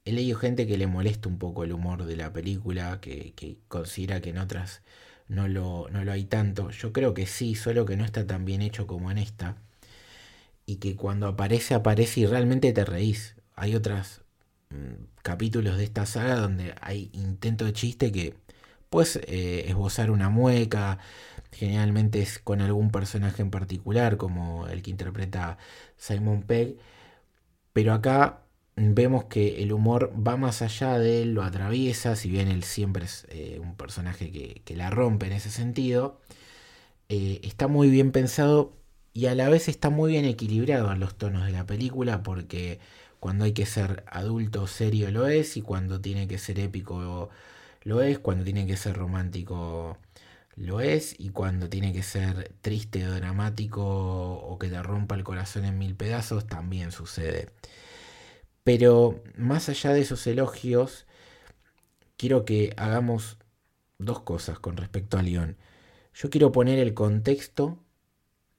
he 0.05 0.13
leído 0.13 0.39
gente 0.39 0.67
que 0.67 0.77
le 0.77 0.87
molesta 0.87 1.31
un 1.31 1.39
poco 1.39 1.65
el 1.65 1.73
humor 1.73 2.05
de 2.05 2.17
la 2.17 2.35
película, 2.35 3.01
que, 3.01 3.33
que 3.33 3.57
considera 3.69 4.21
que 4.21 4.29
en 4.29 4.37
otras 4.37 4.83
no 5.29 5.49
lo, 5.49 5.89
no 5.91 6.05
lo 6.05 6.13
hay 6.13 6.25
tanto. 6.25 6.71
Yo 6.71 6.93
creo 6.93 7.15
que 7.15 7.27
sí, 7.27 7.55
solo 7.55 7.87
que 7.87 7.97
no 7.97 8.05
está 8.05 8.27
tan 8.27 8.45
bien 8.45 8.63
hecho 8.63 8.87
como 8.87 9.11
en 9.11 9.19
esta. 9.19 9.57
Y 10.67 10.77
que 10.77 10.97
cuando 10.97 11.29
aparece, 11.29 11.75
aparece 11.75 12.21
y 12.21 12.27
realmente 12.27 12.73
te 12.73 12.85
reís. 12.85 13.37
Hay 13.55 13.75
otros 13.75 14.23
mm, 14.71 15.05
capítulos 15.23 15.77
de 15.79 15.85
esta 15.85 16.07
saga 16.07 16.37
donde 16.37 16.75
hay 16.81 17.11
intento 17.13 17.65
de 17.65 17.73
chiste 17.73 18.13
que 18.13 18.35
puedes 18.91 19.17
eh, 19.27 19.65
esbozar 19.69 20.11
una 20.11 20.29
mueca. 20.31 20.99
Generalmente 21.53 22.21
es 22.23 22.39
con 22.39 22.61
algún 22.61 22.91
personaje 22.91 23.43
en 23.43 23.51
particular, 23.51 24.17
como 24.17 24.67
el 24.69 24.83
que 24.83 24.91
interpreta 24.91 25.59
Simon 25.97 26.43
Pegg. 26.43 26.77
Pero 27.73 27.93
acá 27.93 28.46
vemos 28.77 29.25
que 29.25 29.63
el 29.63 29.73
humor 29.73 30.13
va 30.17 30.37
más 30.37 30.63
allá 30.63 30.99
de 30.99 31.23
él, 31.23 31.35
lo 31.35 31.43
atraviesa, 31.43 32.17
si 32.17 32.31
bien 32.31 32.49
él 32.49 32.63
siempre 32.63 33.07
es 33.07 33.27
eh, 33.31 33.59
un 33.61 33.75
personaje 33.77 34.31
que, 34.65 34.77
la 34.77 34.91
rompe 34.91 35.27
en 35.27 35.33
ese 35.33 35.51
sentido, 35.51 36.21
eh, 37.09 37.41
está 37.45 37.69
muy 37.69 37.91
bien 37.91 38.13
pensado 38.13 38.77
y 39.13 39.27
a 39.27 39.35
la 39.35 39.49
vez 39.49 39.69
está 39.69 39.91
muy 39.91 40.13
bien 40.13 40.27
equilibrado 40.27 40.93
en 40.93 41.01
los 41.01 41.17
tonos 41.17 41.47
de 41.47 41.53
la 41.53 41.67
película 41.67 42.23
porque 42.23 42.81
cuando 43.21 43.45
hay 43.45 43.53
que 43.53 43.67
ser 43.67 44.05
adulto 44.09 44.67
serio 44.67 45.11
lo 45.11 45.27
es 45.27 45.57
y 45.57 45.63
cuando 45.63 46.01
tiene 46.01 46.29
que 46.29 46.39
ser 46.39 46.59
épico 46.61 47.31
lo 47.85 48.03
es, 48.03 48.19
cuando 48.19 48.45
tiene 48.45 48.67
que 48.67 48.77
ser 48.77 48.97
romántico 48.97 49.99
lo 50.57 50.81
es 50.81 51.15
y 51.19 51.31
cuando 51.31 51.69
tiene 51.69 51.93
que 51.93 52.03
ser 52.03 52.53
triste 52.63 53.07
o 53.07 53.15
dramático 53.15 53.83
o 53.85 54.59
que 54.59 54.69
te 54.69 54.83
rompa 54.83 55.15
el 55.15 55.25
corazón 55.25 55.65
en 55.65 55.79
mil 55.79 55.95
pedazos 55.97 56.47
también 56.47 56.93
sucede. 56.93 57.49
Pero 58.67 59.23
más 59.37 59.69
allá 59.69 59.93
de 59.93 60.01
esos 60.01 60.27
elogios, 60.27 61.07
quiero 62.17 62.45
que 62.45 62.75
hagamos 62.77 63.39
dos 63.99 64.23
cosas 64.23 64.59
con 64.59 64.77
respecto 64.77 65.17
a 65.17 65.23
León. 65.23 65.57
Yo 66.13 66.31
quiero 66.31 66.51
poner 66.51 66.81
el 66.81 66.93
contexto 66.93 67.79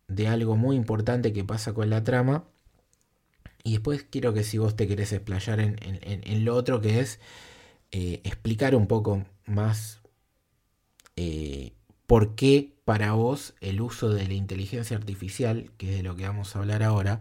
de 0.08 0.30
algo 0.30 0.56
muy 0.56 0.78
importante 0.78 1.34
que 1.34 1.44
pasa 1.44 1.74
con 1.74 1.90
la 1.90 2.06
trama. 2.06 2.46
Y 3.66 3.74
después 3.74 4.06
quiero 4.10 4.34
que 4.34 4.46
si 4.46 4.58
vos 4.58 4.78
te 4.78 4.88
querés 4.88 5.12
explayar 5.12 5.60
en, 5.60 6.46
lo 6.46 6.56
otro 6.56 6.80
que 6.80 7.02
es 7.02 7.20
eh, 7.92 8.22
explicar 8.24 8.76
un 8.76 8.88
poco 8.88 9.26
más 9.46 10.00
eh, 11.18 11.74
por 12.06 12.36
qué 12.36 12.78
para 12.86 13.12
vos 13.12 13.56
el 13.60 13.82
uso 13.82 14.08
de 14.08 14.26
la 14.26 14.36
inteligencia 14.36 14.96
artificial, 14.96 15.70
que 15.78 15.90
es 15.90 15.98
de 15.98 16.04
lo 16.04 16.16
que 16.16 16.24
vamos 16.24 16.56
a 16.56 16.60
hablar 16.60 16.82
ahora, 16.82 17.20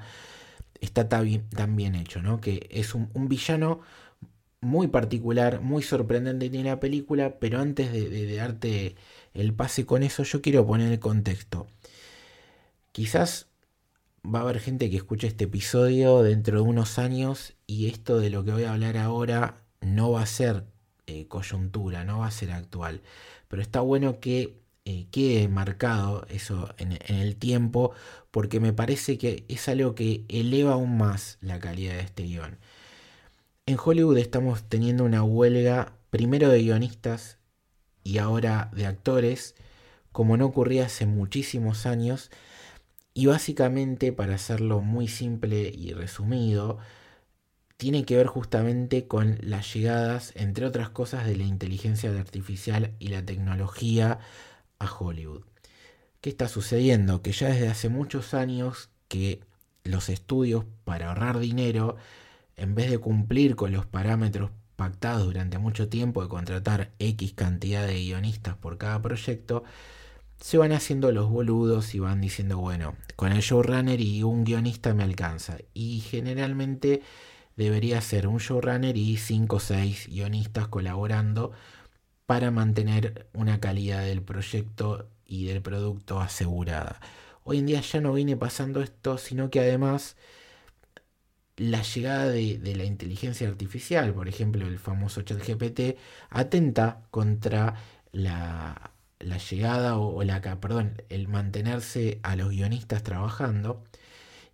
está 0.81 1.09
tan 1.09 1.77
bien, 1.77 1.95
hecho, 1.95 2.23
¿no? 2.23 2.41
Que 2.41 2.69
es 2.71 2.95
un, 2.95 3.11
villano 3.29 3.81
muy 4.61 4.89
particular, 4.89 5.61
muy 5.61 5.83
sorprendente 5.83 6.47
en 6.47 6.65
la 6.65 6.81
película, 6.81 7.39
pero 7.39 7.61
antes 7.61 7.93
de, 7.93 8.37
darte 8.37 8.97
el 9.35 9.55
pase 9.55 9.87
con 9.87 10.03
eso, 10.03 10.23
yo 10.23 10.43
quiero 10.43 10.67
poner 10.67 10.93
el 10.93 10.99
contexto. 11.01 11.67
Quizás 12.93 13.49
va 14.25 14.41
a 14.41 14.43
haber 14.43 14.61
gente 14.61 14.91
que 14.91 14.97
escuche 14.97 15.27
este 15.27 15.45
episodio 15.45 16.23
dentro 16.23 16.63
de 16.63 16.69
unos 16.69 16.99
años 16.99 17.55
y 17.67 17.89
esto 17.89 18.19
de 18.19 18.31
lo 18.31 18.45
que 18.45 18.53
voy 18.53 18.65
a 18.65 18.73
hablar 18.73 18.97
ahora 18.97 19.63
no 19.81 20.11
va 20.11 20.23
a 20.23 20.27
ser 20.27 20.65
eh, 21.07 21.29
coyuntura, 21.29 22.05
no 22.05 22.21
va 22.21 22.27
a 22.27 22.31
ser 22.31 22.51
actual. 22.51 23.03
Pero 23.49 23.63
está 23.63 23.81
bueno 23.81 24.19
que 24.21 24.59
eh, 24.89 25.09
quede 25.11 25.49
marcado 25.49 26.25
eso 26.31 26.73
en, 26.79 26.97
el 27.09 27.35
tiempo, 27.35 27.93
porque 28.31 28.61
me 28.61 28.73
parece 28.73 29.19
que 29.19 29.45
es 29.49 29.69
algo 29.69 29.97
que 29.97 30.25
eleva 30.29 30.75
aún 30.75 30.97
más 30.97 31.39
la 31.41 31.59
calidad 31.59 31.95
de 31.95 32.03
este 32.03 32.23
guion. 32.23 32.59
En 33.67 33.79
Hollywood 33.85 34.17
estamos 34.19 34.63
teniendo 34.69 35.03
una 35.03 35.25
huelga 35.25 35.95
primero 36.11 36.49
de 36.51 36.63
guionistas 36.63 37.39
y 38.05 38.19
ahora 38.19 38.71
de 38.77 38.87
actores, 38.87 39.57
como 40.13 40.37
no 40.37 40.47
ocurría 40.47 40.87
hace 40.87 41.05
muchísimos 41.05 41.85
años, 41.85 42.31
y 43.13 43.27
básicamente, 43.27 44.13
para 44.13 44.37
hacerlo 44.37 44.83
muy 44.83 45.09
simple 45.09 45.73
y 45.75 45.95
resumido, 45.95 46.79
tiene 47.77 48.05
que 48.05 48.17
ver 48.17 48.29
justamente 48.29 49.09
con 49.09 49.39
las 49.43 49.75
llegadas, 49.75 50.33
entre 50.37 50.65
otras 50.67 50.91
cosas, 50.91 51.27
de 51.27 51.37
la 51.37 51.45
inteligencia 51.45 52.11
artificial 52.11 52.93
y 53.01 53.09
la 53.09 53.25
tecnología 53.25 54.21
a 54.79 54.91
Hollywood. 54.91 55.43
¿Qué 56.21 56.31
está 56.31 56.49
sucediendo? 56.49 57.23
Que 57.23 57.33
ya 57.33 57.49
desde 57.49 57.69
hace 57.69 57.89
muchos 57.89 58.35
años 58.35 58.91
que 59.09 59.41
los 59.85 60.09
estudios 60.09 60.65
para 60.85 61.09
ahorrar 61.09 61.39
dinero, 61.39 61.97
en 62.57 62.75
vez 62.75 62.91
de 62.91 62.99
cumplir 62.99 63.57
con 63.57 63.73
los 63.73 63.87
parámetros 63.87 64.51
pactados 64.77 65.25
durante 65.25 65.59
mucho 65.59 65.89
tiempo 65.89 66.23
de 66.23 66.29
contratar 66.29 66.93
X 66.99 67.33
cantidad 67.35 67.87
de 67.87 67.95
guionistas 67.95 68.57
por 68.57 68.79
cada 68.79 69.01
proyecto, 69.01 69.65
se 70.41 70.59
van 70.59 70.73
haciendo 70.73 71.13
los 71.13 71.31
boludos 71.31 71.95
y 71.95 71.99
van 71.99 72.21
diciendo, 72.21 72.59
bueno, 72.59 72.95
con 73.17 73.33
el 73.33 73.41
showrunner 73.41 74.01
y 74.01 74.23
un 74.23 74.45
guionista 74.45 74.93
me 74.95 75.03
alcanza. 75.03 75.57
Y 75.73 76.01
generalmente 76.01 77.03
debería 77.57 78.01
ser 78.01 78.27
un 78.27 78.39
showrunner 78.39 78.97
y 78.97 79.17
5 79.17 79.57
o 79.57 79.61
6 79.61 80.09
guionistas 80.09 80.69
colaborando 80.69 81.53
para 82.27 82.51
mantener 82.51 83.29
una 83.33 83.61
calidad 83.61 84.03
del 84.05 84.23
proyecto 84.23 85.09
y 85.27 85.47
del 85.47 85.63
producto 85.63 86.21
asegurada. 86.21 87.01
Hoy 87.45 87.59
en 87.59 87.67
día 87.67 87.81
ya 87.81 88.01
no 88.01 88.13
viene 88.13 88.37
pasando 88.37 88.83
esto, 88.83 89.19
sino 89.19 89.51
que 89.51 89.61
además 89.61 90.17
la 91.57 91.83
llegada 91.83 92.29
de, 92.29 92.61
la 92.77 92.85
inteligencia 92.85 93.49
artificial, 93.49 94.13
por 94.15 94.29
ejemplo 94.29 94.67
el 94.67 94.79
famoso 94.79 95.23
chat 95.23 95.39
GPT, 95.39 95.99
atenta 96.31 97.03
contra 97.11 97.77
la, 98.13 98.93
llegada 99.51 99.97
o, 99.99 100.23
la, 100.25 100.41
perdón, 100.61 101.03
el 101.09 101.29
mantenerse 101.29 102.21
a 102.23 102.37
los 102.37 102.51
guionistas 102.51 103.03
trabajando. 103.03 103.85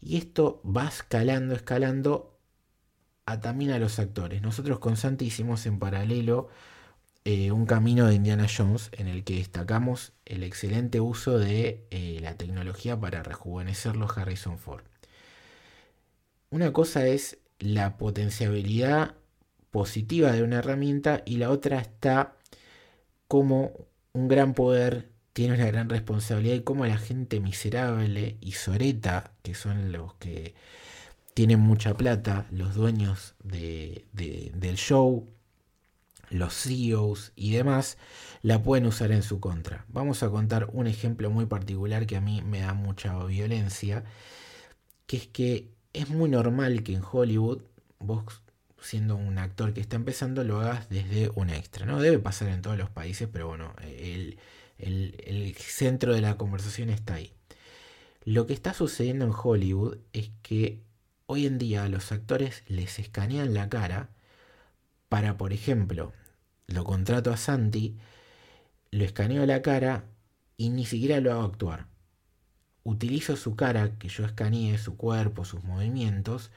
Y 0.01 0.17
esto 0.19 0.63
va 0.65 0.89
escalando, 0.89 1.55
escalando 1.55 2.39
a, 3.27 3.41
también 3.41 3.73
a 3.73 3.79
los 3.79 3.99
actores. 3.99 4.43
Nosotros 4.43 4.79
con 4.79 4.97
Santi 4.97 5.27
hicimos 5.27 5.67
en 5.67 5.79
paralelo 5.79 6.49
eh, 7.25 7.53
un 7.53 7.67
camino 7.67 8.07
de 8.07 8.15
Indiana 8.15 8.47
Jones 8.55 8.91
en 8.93 9.09
el 9.09 9.25
que 9.25 9.37
destacamos 9.37 10.13
el 10.25 10.43
excelente 10.43 11.01
uso 11.01 11.39
de 11.39 11.87
eh, 11.91 12.19
la 12.21 12.37
tecnología 12.37 12.99
para 12.99 13.23
rejuvenecerlo 13.23 14.09
Harrison 14.15 14.59
Ford. 14.59 14.85
Una 16.51 16.73
cosa 16.73 17.07
es 17.07 17.39
la 17.59 17.97
potenciabilidad 17.97 19.15
positiva 19.71 20.33
de 20.33 20.43
una 20.43 20.59
herramienta 20.59 21.23
y 21.25 21.37
la 21.39 21.51
otra 21.51 21.81
está 21.81 22.37
como 23.29 23.73
un 24.13 24.29
gran 24.29 24.53
poder 24.53 25.13
tiene 25.33 25.55
una 25.55 25.67
gran 25.67 25.89
responsabilidad 25.89 26.57
y 26.57 26.63
como 26.63 26.87
la 26.87 26.99
gente 26.99 27.41
miserable 27.41 28.37
y 28.41 28.53
soreta, 28.53 29.33
que 29.43 29.55
son 29.55 29.93
los 29.93 30.15
que 30.15 30.55
tienen 31.35 31.61
mucha 31.61 31.95
plata, 31.95 32.47
los 32.51 32.75
dueños 32.75 33.35
del 33.43 34.77
show, 34.77 35.29
los 36.33 36.55
CEOs 36.55 37.33
y 37.37 37.53
demás, 37.53 37.99
la 38.43 38.63
pueden 38.63 38.87
usar 38.87 39.13
en 39.13 39.23
su 39.23 39.41
contra. 39.41 39.85
Vamos 39.89 40.23
a 40.23 40.31
contar 40.31 40.69
un 40.73 40.87
ejemplo 40.87 41.31
muy 41.31 41.47
particular 41.47 42.07
que 42.07 42.17
a 42.17 42.21
mí 42.21 42.43
me 42.43 42.61
da 42.61 42.75
mucha 42.75 43.23
violencia, 43.25 44.05
que 45.07 45.17
es 45.19 45.27
que 45.29 45.71
es 45.93 46.09
muy 46.09 46.31
normal 46.31 46.83
que 46.83 46.95
en 46.95 47.03
Hollywood 47.11 47.63
vos 47.99 48.43
siendo 48.81 49.17
un 49.17 49.39
actor 49.39 49.73
que 49.75 49.81
está 49.81 49.97
empezando 49.97 50.43
lo 50.45 50.61
hagas 50.61 50.89
desde 50.89 51.31
un 51.35 51.51
extra, 51.51 51.87
¿no? 51.87 52.01
Debe 52.01 52.19
pasar 52.19 52.49
en 52.49 52.63
todos 52.63 52.77
los 52.77 52.91
países, 52.91 53.29
pero 53.33 53.49
bueno, 53.49 53.75
el, 53.83 54.39
el 54.79 55.55
centro 55.57 56.15
de 56.15 56.21
la 56.21 56.37
conversación 56.37 56.91
está 56.91 57.15
ahí. 57.15 57.33
Lo 58.25 58.47
que 58.47 58.55
está 58.55 58.75
sucediendo 58.75 59.25
en 59.25 59.33
Hollywood 59.33 59.99
es 60.13 60.31
que 60.43 60.81
hoy 61.27 61.47
en 61.47 61.59
día 61.59 61.85
a 61.85 61.89
los 61.89 62.13
actores 62.13 62.63
les 62.69 62.99
escanean 62.99 63.55
la 63.55 63.69
cara 63.69 64.11
para, 65.09 65.37
por 65.37 65.53
ejemplo, 65.53 66.13
lo 66.67 66.85
contrato 66.85 67.33
a 67.33 67.37
Santi, 67.37 67.97
lo 68.91 69.05
escaneo 69.05 69.47
la 69.47 69.63
cara 69.63 70.05
y 70.57 70.71
ni 70.71 70.87
siquiera 70.87 71.21
lo 71.21 71.33
hago 71.33 71.43
actuar. 71.45 71.87
Utilizo 72.85 73.37
su 73.37 73.57
cara, 73.57 73.99
que 73.99 74.09
yo 74.09 74.25
escaneé, 74.25 74.79
su 74.79 74.97
cuerpo, 74.97 75.45
sus 75.45 75.65
movimientos, 75.65 76.51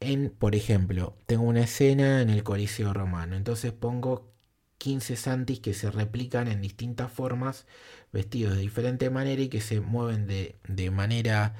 en, 0.00 0.30
por 0.30 0.54
ejemplo, 0.54 1.16
tengo 1.26 1.44
una 1.44 1.62
escena 1.62 2.22
en 2.22 2.30
el 2.30 2.44
Coliseo 2.44 2.92
Romano, 2.94 3.36
entonces 3.36 3.72
pongo 3.72 4.32
15 4.78 5.16
Santis 5.16 5.60
que 5.60 5.74
se 5.74 5.90
replican 5.90 6.48
en 6.48 6.62
distintas 6.62 7.10
formas, 7.12 7.66
vestidos 8.12 8.54
de 8.54 8.60
diferente 8.62 9.10
manera 9.10 9.42
y 9.42 9.48
que 9.48 9.60
se 9.60 9.80
mueven 9.80 10.26
de, 10.28 10.56
de 10.68 10.90
manera 10.90 11.54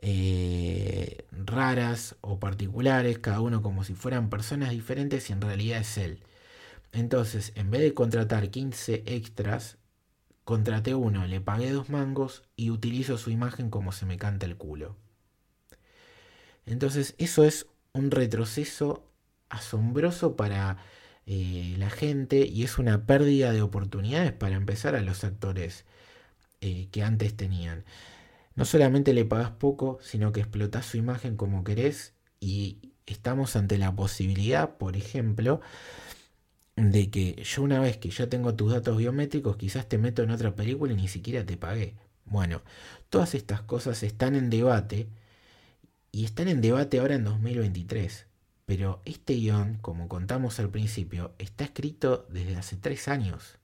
eh, 0.00 1.26
raras 1.32 2.16
o 2.20 2.38
particulares, 2.38 3.18
cada 3.18 3.40
uno 3.40 3.62
como 3.62 3.84
si 3.84 3.94
fueran 3.94 4.30
personas 4.30 4.70
diferentes 4.70 5.30
y 5.30 5.32
en 5.32 5.40
realidad 5.40 5.80
es 5.80 5.98
él. 5.98 6.20
Entonces, 6.92 7.52
en 7.54 7.70
vez 7.70 7.82
de 7.82 7.94
contratar 7.94 8.50
15 8.50 9.04
extras, 9.06 9.78
contraté 10.44 10.94
uno, 10.94 11.26
le 11.26 11.40
pagué 11.40 11.70
dos 11.70 11.90
mangos 11.90 12.42
y 12.56 12.70
utilizo 12.70 13.18
su 13.18 13.30
imagen 13.30 13.70
como 13.70 13.92
se 13.92 14.06
me 14.06 14.16
canta 14.16 14.46
el 14.46 14.56
culo. 14.56 14.96
Entonces, 16.66 17.14
eso 17.18 17.44
es 17.44 17.66
un 17.92 18.10
retroceso 18.10 19.04
asombroso 19.48 20.36
para 20.36 20.78
eh, 21.26 21.74
la 21.78 21.90
gente 21.90 22.46
y 22.46 22.64
es 22.64 22.78
una 22.78 23.06
pérdida 23.06 23.52
de 23.52 23.62
oportunidades 23.62 24.32
para 24.32 24.56
empezar 24.56 24.94
a 24.94 25.02
los 25.02 25.24
actores 25.24 25.84
eh, 26.60 26.88
que 26.90 27.02
antes 27.02 27.36
tenían. 27.36 27.84
No 28.54 28.64
solamente 28.64 29.14
le 29.14 29.24
pagas 29.24 29.50
poco, 29.50 29.98
sino 30.02 30.32
que 30.32 30.40
explotas 30.40 30.86
su 30.86 30.96
imagen 30.96 31.36
como 31.36 31.64
querés 31.64 32.14
y 32.40 32.92
estamos 33.06 33.56
ante 33.56 33.78
la 33.78 33.94
posibilidad, 33.94 34.76
por 34.78 34.96
ejemplo, 34.96 35.60
de 36.78 37.10
que 37.10 37.42
yo 37.42 37.62
una 37.62 37.80
vez 37.80 37.98
que 37.98 38.10
ya 38.10 38.28
tengo 38.28 38.54
tus 38.54 38.72
datos 38.72 38.96
biométricos, 38.96 39.56
quizás 39.56 39.88
te 39.88 39.98
meto 39.98 40.22
en 40.22 40.30
otra 40.30 40.54
película 40.54 40.92
y 40.92 40.96
ni 40.96 41.08
siquiera 41.08 41.44
te 41.44 41.56
pagué. 41.56 41.94
Bueno, 42.24 42.62
todas 43.08 43.34
estas 43.34 43.62
cosas 43.62 44.02
están 44.02 44.34
en 44.36 44.48
debate 44.50 45.08
y 46.12 46.24
están 46.24 46.48
en 46.48 46.60
debate 46.60 47.00
ahora 47.00 47.16
en 47.16 47.24
2023. 47.24 48.26
Pero 48.64 49.00
este 49.04 49.34
guion, 49.34 49.78
como 49.80 50.08
contamos 50.08 50.60
al 50.60 50.70
principio, 50.70 51.32
está 51.38 51.64
escrito 51.64 52.26
desde 52.30 52.56
hace 52.56 52.76
tres 52.76 53.08
años. 53.08 53.58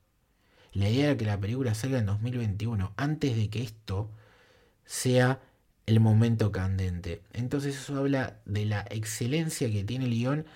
La 0.73 0.89
idea 0.89 1.11
era 1.11 1.17
que 1.17 1.25
la 1.25 1.39
película 1.39 1.75
salga 1.75 1.99
en 1.99 2.07
2021, 2.07 2.95
antes 2.97 3.37
de 3.37 3.49
que 3.49 3.63
esto 3.63 4.11
sea 4.85 5.41
el 5.87 6.01
momento 6.01 6.51
candente. 6.53 7.23
Entonces 7.33 7.77
eso 7.77 7.99
habla 7.99 8.41
de 8.45 8.65
la 8.65 8.85
excelencia 8.91 9.71
que 9.71 9.85
tiene 9.85 10.07
el 10.07 10.13
guion 10.13 10.47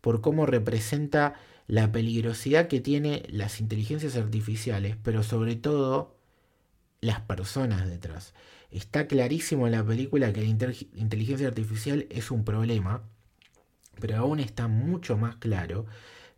por 0.00 0.20
cómo 0.20 0.46
representa 0.46 1.34
la 1.66 1.92
peligrosidad 1.92 2.68
que 2.68 2.80
tiene 2.80 3.22
las 3.28 3.60
inteligencias 3.60 4.16
artificiales, 4.16 4.96
pero 5.02 5.22
sobre 5.22 5.56
todo 5.56 6.16
las 7.00 7.20
personas 7.20 7.88
detrás. 7.88 8.34
Está 8.70 9.06
clarísimo 9.06 9.66
en 9.66 9.72
la 9.72 9.84
película 9.84 10.32
que 10.32 10.40
la 10.40 10.46
inteligencia 10.46 11.46
artificial 11.46 12.06
es 12.10 12.30
un 12.30 12.44
problema, 12.44 13.02
pero 14.00 14.16
aún 14.16 14.40
está 14.40 14.68
mucho 14.68 15.16
más 15.16 15.36
claro 15.36 15.86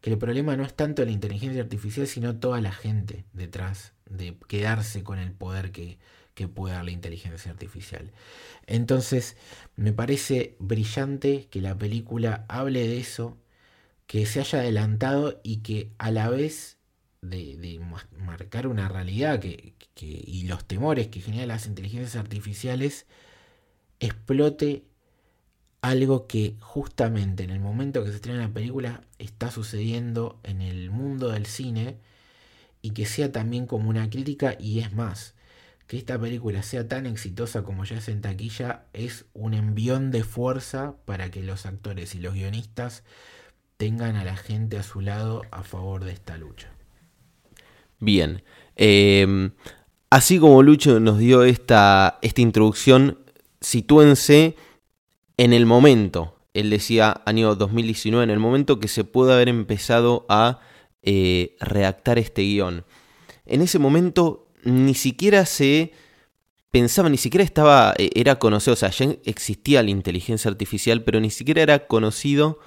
que 0.01 0.11
el 0.11 0.19
problema 0.19 0.57
no 0.57 0.65
es 0.65 0.75
tanto 0.75 1.05
la 1.05 1.11
inteligencia 1.11 1.62
artificial, 1.62 2.07
sino 2.07 2.37
toda 2.37 2.61
la 2.61 2.73
gente 2.73 3.25
detrás 3.33 3.93
de 4.09 4.37
quedarse 4.47 5.03
con 5.03 5.19
el 5.19 5.33
poder 5.33 5.73
que, 5.73 5.99
que 6.35 6.49
puede 6.49 6.75
dar 6.75 6.85
la 6.85 6.91
inteligencia 6.91 7.51
artificial. 7.51 8.12
Entonces, 8.67 9.37
me 9.75 9.93
parece 9.93 10.55
brillante 10.59 11.49
que 11.51 11.61
la 11.61 11.77
película 11.77 12.45
hable 12.49 12.87
de 12.87 12.99
eso, 12.99 13.37
que 14.07 14.27
se 14.27 14.40
haya 14.40 14.61
adelantado 14.61 15.40
y 15.42 15.59
que 15.59 15.92
a 15.99 16.11
la 16.11 16.29
vez 16.31 16.79
de, 17.23 17.81
marcar 18.19 18.66
una 18.66 18.88
realidad 18.88 19.40
que, 19.40 19.75
y 19.97 20.45
los 20.47 20.64
temores 20.64 21.09
que 21.09 21.21
generan 21.21 21.49
las 21.49 21.66
inteligencias 21.66 22.16
artificiales, 22.16 23.07
explote 24.01 24.85
algo 25.81 26.27
que 26.27 26.57
justamente 26.61 27.45
en 27.45 27.51
el 27.51 27.61
momento 27.61 28.03
que 28.03 28.11
se 28.11 28.16
estrena 28.16 28.40
la 28.40 28.53
película 28.53 29.03
está 29.19 29.51
sucediendo 29.51 30.40
en 30.42 30.61
el 30.61 30.90
mundo 30.90 31.29
del 31.31 31.47
cine 31.47 31.99
y 32.83 32.90
que 32.90 33.07
sea 33.07 33.33
también 33.33 33.66
como 33.66 33.88
una 33.88 34.11
crítica 34.11 34.57
y 34.59 34.81
es 34.81 34.92
más, 34.92 35.35
que 35.87 35.97
esta 35.97 36.19
película 36.21 36.62
sea 36.62 36.88
tan 36.88 37.07
exitosa 37.07 37.62
como 37.62 37.85
ya 37.85 37.99
es 37.99 38.09
en 38.09 38.21
taquilla 38.21 38.87
es 38.92 39.27
un 39.33 39.55
envión 39.55 40.11
de 40.11 40.25
fuerza 40.25 40.97
para 41.05 41.31
que 41.31 41.42
los 41.42 41.66
actores 41.66 42.14
y 42.14 42.19
los 42.19 42.35
guionistas 42.35 43.05
tengan 43.77 44.17
a 44.17 44.25
la 44.25 44.37
gente 44.37 44.79
a 44.79 44.83
su 44.83 45.01
lado 45.01 45.43
a 45.51 45.62
favor 45.62 46.05
de 46.05 46.12
esta 46.12 46.37
lucha. 46.37 46.73
Bien, 47.99 48.43
em, 48.77 49.53
así 50.11 50.39
como 50.39 50.62
Lucho 50.62 51.01
nos 51.01 51.19
dio 51.19 51.45
esta, 51.45 52.19
esta 52.23 52.41
introducción, 52.41 53.19
sitúense 53.61 54.57
en 55.37 55.53
el 55.53 55.67
momento, 55.67 56.39
él 56.55 56.71
decía 56.71 57.23
año 57.27 57.55
2019, 57.55 58.25
en 58.25 58.31
el 58.31 58.39
momento 58.39 58.81
que 58.81 58.89
se 58.89 59.05
puede 59.05 59.35
haber 59.35 59.49
empezado 59.49 60.25
a 60.29 60.61
eh, 61.03 61.57
redactar 61.61 62.19
este 62.19 62.43
guion. 62.43 62.85
En 63.45 63.61
ese 63.61 63.79
momento 63.79 64.49
ni 64.65 64.95
siquiera 64.95 65.47
se 65.47 65.93
pensaba, 66.71 67.09
ni 67.09 67.19
siquiera 67.19 67.45
estaba, 67.45 67.95
eh, 67.99 68.11
era 68.15 68.39
conocido, 68.39 68.75
o 68.75 68.77
sea, 68.77 68.91
ya 68.91 69.17
existía 69.25 69.83
la 69.83 69.91
inteligencia 69.91 70.51
artificial, 70.51 71.03
pero 71.05 71.21
ni 71.21 71.31
siquiera 71.31 71.62
era 71.62 71.87
conocido 71.87 72.59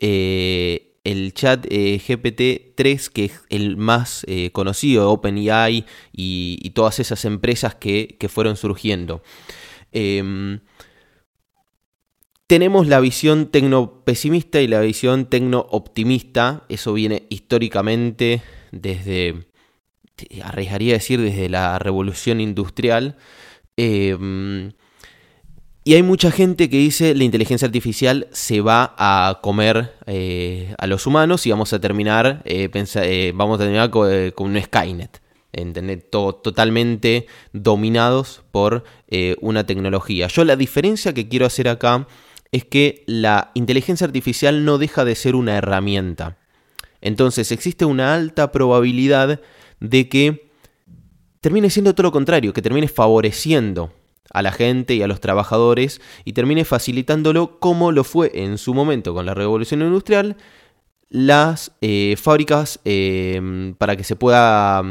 eh, 0.00 0.90
el 1.04 1.32
chat 1.34 1.66
eh, 1.70 2.00
GPT-3, 2.00 3.08
que 3.08 3.26
es 3.26 3.40
el 3.48 3.76
más 3.76 4.24
eh, 4.28 4.50
conocido, 4.52 5.10
OpenAI 5.10 5.86
y, 6.12 6.58
y, 6.62 6.70
todas 6.70 6.98
esas 6.98 7.24
empresas 7.24 7.74
que, 7.74 8.16
fueron 8.28 8.56
surgiendo. 8.56 9.22
Em, 9.92 10.60
tenemos 12.46 12.86
la 12.86 13.00
visión 13.00 13.50
tecno-pesimista 13.50 14.60
y 14.60 14.68
la 14.68 14.80
visión 14.80 15.26
tecno-optimista. 15.26 16.64
Eso 16.68 16.92
viene 16.92 17.24
históricamente 17.28 18.42
desde, 18.72 19.46
arriesgaría 20.42 20.94
decir, 20.94 21.20
desde 21.20 21.48
la 21.48 21.78
revolución 21.78 22.40
industrial. 22.40 23.16
Em, 23.76 24.72
y 25.90 25.94
hay 25.94 26.04
mucha 26.04 26.30
gente 26.30 26.70
que 26.70 26.76
dice 26.76 27.16
la 27.16 27.24
inteligencia 27.24 27.66
artificial 27.66 28.28
se 28.30 28.60
va 28.60 28.94
a 28.96 29.40
comer 29.42 29.92
eh, 30.06 30.72
a 30.78 30.86
los 30.86 31.04
humanos 31.04 31.44
y 31.46 31.50
vamos 31.50 31.72
a 31.72 31.80
terminar, 31.80 32.42
eh, 32.44 32.70
eh, 32.72 33.32
vamos 33.34 33.56
a 33.56 33.58
terminar 33.64 33.90
con, 33.90 34.08
un 34.36 34.62
Skynet. 34.62 35.20
totalmente 36.44 37.26
dominados 37.52 38.44
por 38.52 38.84
una 39.40 39.66
tecnología. 39.66 40.28
Yo 40.28 40.44
la 40.44 40.54
diferencia 40.54 41.12
que 41.12 41.28
quiero 41.28 41.44
hacer 41.44 41.66
acá 41.66 42.06
es 42.52 42.64
que 42.64 43.02
la 43.08 43.50
inteligencia 43.54 44.06
artificial 44.06 44.64
no 44.64 44.78
deja 44.78 45.04
de 45.04 45.16
ser 45.16 45.34
una 45.34 45.56
herramienta. 45.56 46.38
Entonces 47.00 47.50
existe 47.50 47.84
una 47.84 48.14
alta 48.14 48.52
probabilidad 48.52 49.40
de 49.80 50.08
que 50.08 50.52
termine 51.40 51.68
siendo 51.68 51.96
todo 51.96 52.04
lo 52.04 52.12
contrario, 52.12 52.52
que 52.52 52.62
termine 52.62 52.86
favoreciendo 52.86 53.92
a 54.32 54.42
la 54.42 54.52
gente 54.52 54.94
y 54.94 55.02
a 55.02 55.06
los 55.06 55.20
trabajadores 55.20 56.00
y 56.24 56.32
termine 56.32 56.64
facilitándolo 56.64 57.58
como 57.58 57.92
lo 57.92 58.04
fue 58.04 58.30
en 58.34 58.58
su 58.58 58.74
momento 58.74 59.12
con 59.14 59.26
la 59.26 59.34
revolución 59.34 59.82
industrial 59.82 60.36
las 61.08 61.72
eh, 61.80 62.16
fábricas 62.16 62.80
eh, 62.84 63.74
para 63.78 63.96
que 63.96 64.04
se 64.04 64.14
pueda 64.14 64.82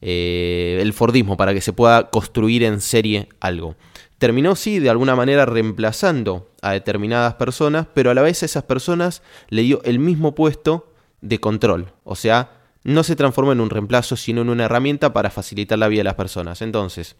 eh, 0.00 0.78
el 0.80 0.92
Fordismo 0.94 1.36
para 1.36 1.52
que 1.52 1.60
se 1.60 1.72
pueda 1.72 2.10
construir 2.10 2.62
en 2.62 2.80
serie 2.80 3.28
algo. 3.40 3.76
Terminó 4.18 4.56
sí 4.56 4.78
de 4.78 4.88
alguna 4.88 5.14
manera 5.14 5.44
reemplazando 5.44 6.50
a 6.62 6.72
determinadas 6.72 7.34
personas 7.34 7.86
pero 7.92 8.10
a 8.10 8.14
la 8.14 8.22
vez 8.22 8.42
a 8.42 8.46
esas 8.46 8.62
personas 8.62 9.22
le 9.50 9.62
dio 9.62 9.82
el 9.84 9.98
mismo 9.98 10.34
puesto 10.34 10.90
de 11.20 11.38
control. 11.38 11.92
O 12.04 12.16
sea 12.16 12.60
no 12.82 13.02
se 13.02 13.16
transformó 13.16 13.52
en 13.52 13.60
un 13.60 13.70
reemplazo 13.70 14.16
sino 14.16 14.40
en 14.40 14.48
una 14.48 14.64
herramienta 14.64 15.12
para 15.12 15.28
facilitar 15.28 15.78
la 15.78 15.88
vida 15.88 16.00
de 16.00 16.04
las 16.04 16.14
personas. 16.14 16.62
Entonces 16.62 17.16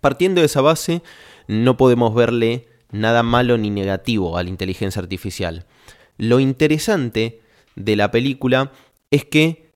Partiendo 0.00 0.40
de 0.40 0.46
esa 0.46 0.60
base, 0.60 1.02
no 1.46 1.76
podemos 1.76 2.14
verle 2.14 2.68
nada 2.90 3.22
malo 3.22 3.58
ni 3.58 3.70
negativo 3.70 4.36
a 4.36 4.42
la 4.42 4.48
inteligencia 4.48 5.00
artificial. 5.00 5.66
Lo 6.16 6.40
interesante 6.40 7.40
de 7.76 7.96
la 7.96 8.10
película 8.10 8.72
es 9.10 9.24
que 9.24 9.70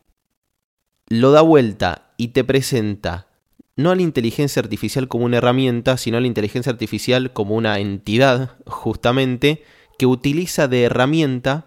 lo 1.09 1.31
da 1.33 1.43
vuelta 1.43 2.13
y 2.17 2.29
te 2.29 2.45
presenta 2.45 3.29
no 3.77 3.91
a 3.91 3.97
la 3.97 4.03
inteligencia 4.03 4.61
artificial 4.63 5.09
como 5.09 5.25
una 5.25 5.39
herramienta, 5.39 5.97
sino 5.97 6.17
a 6.17 6.21
la 6.21 6.27
inteligencia 6.27 6.71
artificial 6.71 7.33
como 7.33 7.57
una 7.57 7.79
entidad, 7.81 8.57
justamente, 8.67 9.65
que 9.99 10.07
utiliza 10.07 10.69
de 10.69 10.85
herramienta 10.85 11.67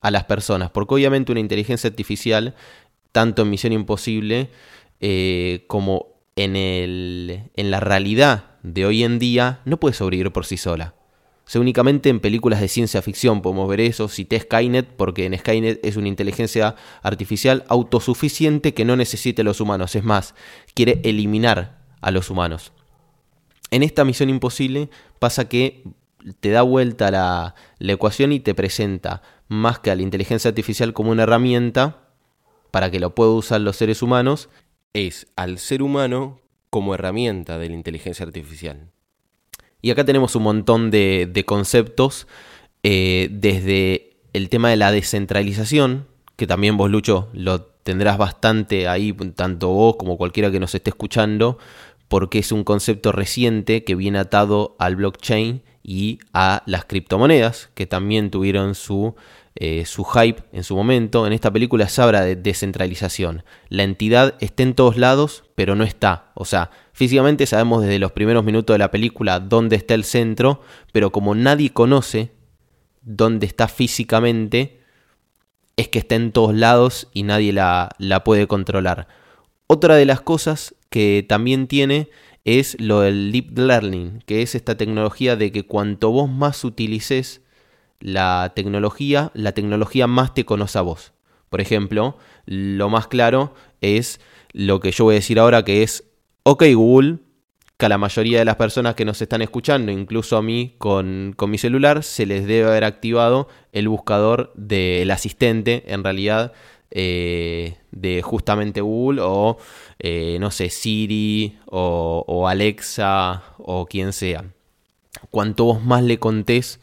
a 0.00 0.10
las 0.10 0.24
personas. 0.24 0.70
Porque 0.70 0.94
obviamente 0.94 1.30
una 1.30 1.40
inteligencia 1.40 1.88
artificial, 1.88 2.54
tanto 3.12 3.42
en 3.42 3.50
Misión 3.50 3.72
Imposible 3.72 4.50
eh, 5.00 5.64
como 5.68 6.15
en, 6.36 7.70
la 7.70 7.80
realidad 7.80 8.44
de 8.62 8.86
hoy 8.86 9.02
en 9.02 9.18
día, 9.18 9.60
no 9.64 9.78
puede 9.80 9.94
sobrevivir 9.94 10.32
por 10.32 10.44
sí 10.44 10.56
sola. 10.56 10.94
O 11.46 11.48
sea, 11.48 11.60
únicamente 11.60 12.08
en 12.08 12.20
películas 12.20 12.60
de 12.60 12.68
ciencia 12.68 13.02
ficción 13.02 13.40
podemos 13.40 13.68
ver 13.68 13.80
eso. 13.80 14.08
Cité 14.08 14.40
Skynet 14.40 14.88
porque 14.96 15.26
en 15.26 15.38
Skynet 15.38 15.84
es 15.84 15.96
una 15.96 16.08
inteligencia 16.08 16.74
artificial 17.02 17.64
autosuficiente 17.68 18.74
que 18.74 18.84
no 18.84 18.96
necesite 18.96 19.42
a 19.42 19.44
los 19.44 19.60
humanos. 19.60 19.94
Es 19.94 20.04
más, 20.04 20.34
quiere 20.74 21.00
eliminar 21.04 21.78
a 22.00 22.10
los 22.10 22.30
humanos. 22.30 22.72
En 23.70 23.82
esta 23.82 24.04
misión 24.04 24.28
imposible 24.28 24.90
pasa 25.18 25.48
que 25.48 25.84
te 26.40 26.50
da 26.50 26.62
vuelta 26.62 27.12
la, 27.12 27.54
la 27.78 27.92
ecuación 27.92 28.32
y 28.32 28.40
te 28.40 28.54
presenta 28.54 29.22
más 29.48 29.78
que 29.78 29.92
a 29.92 29.94
la 29.94 30.02
inteligencia 30.02 30.48
artificial 30.48 30.92
como 30.92 31.12
una 31.12 31.22
herramienta 31.22 32.08
para 32.72 32.90
que 32.90 32.98
lo 32.98 33.14
puedan 33.14 33.34
usar 33.34 33.60
los 33.60 33.76
seres 33.76 34.02
humanos, 34.02 34.48
es 34.92 35.26
al 35.36 35.58
ser 35.58 35.82
humano 35.82 36.40
como 36.70 36.94
herramienta 36.94 37.58
de 37.58 37.68
la 37.68 37.74
inteligencia 37.74 38.26
artificial. 38.26 38.90
Y 39.82 39.90
acá 39.90 40.04
tenemos 40.04 40.34
un 40.36 40.42
montón 40.42 40.90
de, 40.90 41.44
conceptos, 41.46 42.26
eh, 42.82 43.28
desde 43.30 44.16
el 44.32 44.48
tema 44.48 44.70
de 44.70 44.76
la 44.76 44.90
descentralización, 44.90 46.06
que 46.36 46.46
también 46.46 46.76
vos, 46.76 46.90
Lucho, 46.90 47.28
lo 47.32 47.62
tendrás 47.62 48.18
bastante 48.18 48.88
ahí, 48.88 49.12
tanto 49.34 49.68
vos 49.68 49.96
como 49.96 50.16
cualquiera 50.16 50.50
que 50.50 50.60
nos 50.60 50.74
esté 50.74 50.90
escuchando, 50.90 51.58
porque 52.08 52.38
es 52.38 52.52
un 52.52 52.64
concepto 52.64 53.12
reciente 53.12 53.84
que 53.84 53.94
viene 53.94 54.18
atado 54.18 54.76
al 54.78 54.96
blockchain 54.96 55.62
y 55.82 56.18
a 56.32 56.62
las 56.66 56.84
criptomonedas, 56.84 57.70
que 57.74 57.86
también 57.86 58.30
tuvieron 58.30 58.74
su, 58.74 59.14
eh, 59.56 59.84
su 59.86 60.04
hype 60.04 60.42
en 60.52 60.64
su 60.64 60.76
momento. 60.76 61.26
En 61.26 61.32
esta 61.32 61.52
película 61.52 61.88
se 61.88 62.02
habla 62.02 62.22
de 62.22 62.36
descentralización. 62.36 63.44
La 63.68 63.82
entidad 63.82 64.34
está 64.40 64.62
en 64.62 64.74
todos 64.74 64.96
lados, 64.96 65.44
pero 65.54 65.74
no 65.74 65.84
está. 65.84 66.30
O 66.34 66.44
sea, 66.44 66.70
Físicamente 66.96 67.44
sabemos 67.44 67.82
desde 67.82 67.98
los 67.98 68.12
primeros 68.12 68.42
minutos 68.42 68.72
de 68.72 68.78
la 68.78 68.90
película 68.90 69.38
dónde 69.38 69.76
está 69.76 69.92
el 69.92 70.02
centro, 70.02 70.62
pero 70.92 71.12
como 71.12 71.34
nadie 71.34 71.68
conoce 71.68 72.32
dónde 73.02 73.44
está 73.44 73.68
físicamente, 73.68 74.80
es 75.76 75.88
que 75.88 75.98
está 75.98 76.14
en 76.14 76.32
todos 76.32 76.54
lados 76.54 77.08
y 77.12 77.24
nadie 77.24 77.52
la, 77.52 77.90
la 77.98 78.24
puede 78.24 78.46
controlar. 78.46 79.08
Otra 79.66 79.94
de 79.96 80.06
las 80.06 80.22
cosas 80.22 80.74
que 80.88 81.22
también 81.28 81.66
tiene 81.66 82.08
es 82.46 82.80
lo 82.80 83.02
del 83.02 83.30
deep 83.30 83.58
learning, 83.58 84.22
que 84.24 84.40
es 84.40 84.54
esta 84.54 84.78
tecnología 84.78 85.36
de 85.36 85.52
que 85.52 85.66
cuanto 85.66 86.10
vos 86.12 86.30
más 86.30 86.64
utilices 86.64 87.42
la 88.00 88.52
tecnología, 88.54 89.30
la 89.34 89.52
tecnología 89.52 90.06
más 90.06 90.34
te 90.34 90.44
conoce 90.44 90.78
a 90.78 90.82
vos. 90.82 91.12
Por 91.48 91.60
ejemplo, 91.60 92.16
lo 92.44 92.88
más 92.88 93.06
claro 93.06 93.54
es 93.80 94.20
lo 94.52 94.80
que 94.80 94.90
yo 94.90 95.04
voy 95.04 95.14
a 95.14 95.16
decir 95.16 95.38
ahora, 95.38 95.64
que 95.64 95.82
es 95.82 96.04
Ok 96.42 96.64
Google, 96.74 97.18
que 97.76 97.86
a 97.86 97.88
la 97.88 97.98
mayoría 97.98 98.38
de 98.38 98.44
las 98.44 98.56
personas 98.56 98.94
que 98.94 99.04
nos 99.04 99.20
están 99.20 99.42
escuchando, 99.42 99.92
incluso 99.92 100.36
a 100.36 100.42
mí 100.42 100.74
con, 100.78 101.34
mi 101.46 101.58
celular, 101.58 102.02
se 102.02 102.24
les 102.24 102.46
debe 102.46 102.68
haber 102.68 102.84
activado 102.84 103.48
el 103.72 103.88
buscador 103.88 104.52
del 104.54 105.10
asistente, 105.10 105.84
en 105.86 106.02
realidad, 106.02 106.52
eh, 106.90 107.76
de 107.90 108.22
justamente 108.22 108.80
Google 108.80 109.20
o, 109.22 109.58
eh, 109.98 110.38
no 110.40 110.50
sé, 110.50 110.70
Siri 110.70 111.58
o, 111.66 112.46
Alexa 112.48 113.42
o 113.58 113.86
quien 113.86 114.12
sea. 114.12 114.44
Cuanto 115.30 115.64
vos 115.64 115.84
más 115.84 116.02
le 116.02 116.18
contés 116.18 116.80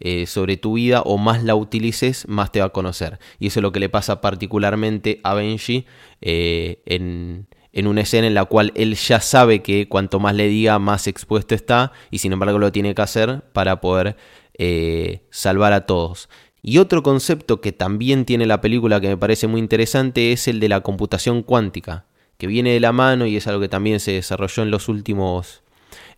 eh, 0.00 0.26
sobre 0.26 0.56
tu 0.56 0.74
vida 0.74 1.02
o 1.02 1.18
más 1.18 1.42
la 1.42 1.54
utilices, 1.54 2.28
más 2.28 2.52
te 2.52 2.60
va 2.60 2.66
a 2.66 2.70
conocer. 2.70 3.18
Y 3.38 3.48
eso 3.48 3.60
es 3.60 3.62
lo 3.62 3.72
que 3.72 3.80
le 3.80 3.88
pasa 3.88 4.20
particularmente 4.20 5.20
a 5.22 5.34
Benji 5.34 5.86
en, 6.20 7.46
en 7.74 7.88
una 7.88 8.02
escena 8.02 8.28
en 8.28 8.34
la 8.34 8.44
cual 8.44 8.72
él 8.76 8.94
ya 8.94 9.20
sabe 9.20 9.60
que 9.60 9.88
cuanto 9.88 10.20
más 10.20 10.34
le 10.36 10.46
diga, 10.46 10.78
más 10.78 11.08
expuesto 11.08 11.56
está, 11.56 11.92
y 12.10 12.18
sin 12.18 12.32
embargo 12.32 12.58
lo 12.60 12.70
tiene 12.70 12.94
que 12.94 13.02
hacer 13.02 13.42
para 13.52 13.80
poder 13.80 14.16
eh, 14.56 15.22
salvar 15.30 15.72
a 15.72 15.84
todos. 15.84 16.28
Y 16.62 16.78
otro 16.78 17.02
concepto 17.02 17.60
que 17.60 17.72
también 17.72 18.24
tiene 18.24 18.46
la 18.46 18.60
película 18.60 19.00
que 19.00 19.08
me 19.08 19.16
parece 19.16 19.48
muy 19.48 19.60
interesante 19.60 20.30
es 20.30 20.46
el 20.46 20.60
de 20.60 20.68
la 20.68 20.82
computación 20.82 21.42
cuántica, 21.42 22.06
que 22.38 22.46
viene 22.46 22.70
de 22.70 22.80
la 22.80 22.92
mano 22.92 23.26
y 23.26 23.36
es 23.36 23.48
algo 23.48 23.60
que 23.60 23.68
también 23.68 23.98
se 23.98 24.12
desarrolló 24.12 24.62
en 24.62 24.70
los 24.70 24.88
últimos, 24.88 25.64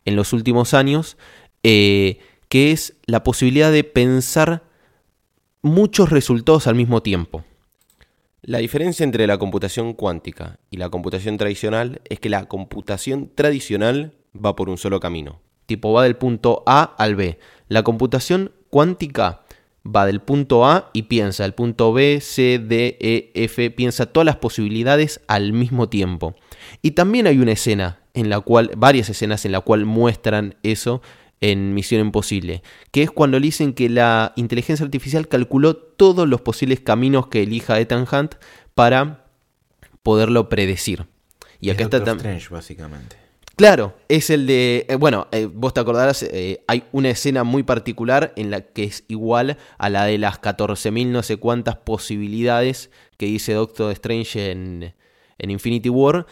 en 0.04 0.14
los 0.14 0.34
últimos 0.34 0.74
años, 0.74 1.16
eh, 1.62 2.18
que 2.48 2.72
es 2.72 2.94
la 3.06 3.22
posibilidad 3.22 3.72
de 3.72 3.84
pensar 3.84 4.62
muchos 5.62 6.10
resultados 6.10 6.66
al 6.66 6.74
mismo 6.74 7.02
tiempo. 7.02 7.44
La 8.42 8.58
diferencia 8.58 9.02
entre 9.02 9.26
la 9.26 9.38
computación 9.38 9.92
cuántica 9.92 10.60
y 10.70 10.76
la 10.76 10.88
computación 10.88 11.36
tradicional 11.36 12.00
es 12.04 12.20
que 12.20 12.28
la 12.28 12.44
computación 12.44 13.32
tradicional 13.34 14.14
va 14.32 14.54
por 14.54 14.68
un 14.68 14.78
solo 14.78 15.00
camino. 15.00 15.40
Tipo 15.66 15.92
va 15.92 16.04
del 16.04 16.16
punto 16.16 16.62
A 16.64 16.82
al 16.82 17.16
B. 17.16 17.40
La 17.66 17.82
computación 17.82 18.52
cuántica 18.70 19.42
va 19.84 20.06
del 20.06 20.20
punto 20.20 20.64
A 20.64 20.90
y 20.92 21.02
piensa 21.02 21.44
el 21.44 21.54
punto 21.54 21.92
B, 21.92 22.20
C, 22.20 22.60
D, 22.60 22.96
E, 23.00 23.32
F, 23.34 23.70
piensa 23.72 24.06
todas 24.06 24.26
las 24.26 24.36
posibilidades 24.36 25.20
al 25.26 25.52
mismo 25.52 25.88
tiempo. 25.88 26.36
Y 26.82 26.92
también 26.92 27.26
hay 27.26 27.38
una 27.38 27.52
escena 27.52 28.00
en 28.14 28.30
la 28.30 28.40
cual, 28.40 28.70
varias 28.76 29.10
escenas 29.10 29.44
en 29.44 29.52
la 29.52 29.60
cual 29.60 29.84
muestran 29.84 30.54
eso 30.62 31.02
en 31.40 31.74
Misión 31.74 32.00
Imposible, 32.00 32.62
que 32.90 33.02
es 33.02 33.10
cuando 33.10 33.38
le 33.38 33.46
dicen 33.46 33.72
que 33.72 33.88
la 33.88 34.32
inteligencia 34.36 34.84
artificial 34.84 35.28
calculó 35.28 35.76
todos 35.76 36.28
los 36.28 36.40
posibles 36.40 36.80
caminos 36.80 37.28
que 37.28 37.42
elija 37.42 37.78
Ethan 37.78 38.06
Hunt 38.10 38.36
para 38.74 39.26
poderlo 40.02 40.48
predecir. 40.48 41.06
Y 41.60 41.70
acá 41.70 41.84
está 41.84 42.04
también. 42.04 42.40
básicamente. 42.50 43.16
Claro, 43.56 43.94
es 44.08 44.28
el 44.28 44.46
de. 44.46 44.84
Eh, 44.86 44.96
bueno, 44.96 45.28
eh, 45.32 45.48
vos 45.50 45.72
te 45.72 45.80
acordarás, 45.80 46.22
eh, 46.22 46.62
hay 46.68 46.84
una 46.92 47.08
escena 47.08 47.42
muy 47.42 47.62
particular 47.62 48.34
en 48.36 48.50
la 48.50 48.60
que 48.60 48.84
es 48.84 49.04
igual 49.08 49.56
a 49.78 49.88
la 49.88 50.04
de 50.04 50.18
las 50.18 50.42
14.000 50.42 51.06
no 51.06 51.22
sé 51.22 51.38
cuántas 51.38 51.76
posibilidades 51.76 52.90
que 53.16 53.24
dice 53.24 53.54
Doctor 53.54 53.92
Strange 53.92 54.50
en, 54.50 54.94
en 55.38 55.50
Infinity 55.50 55.88
War. 55.88 56.26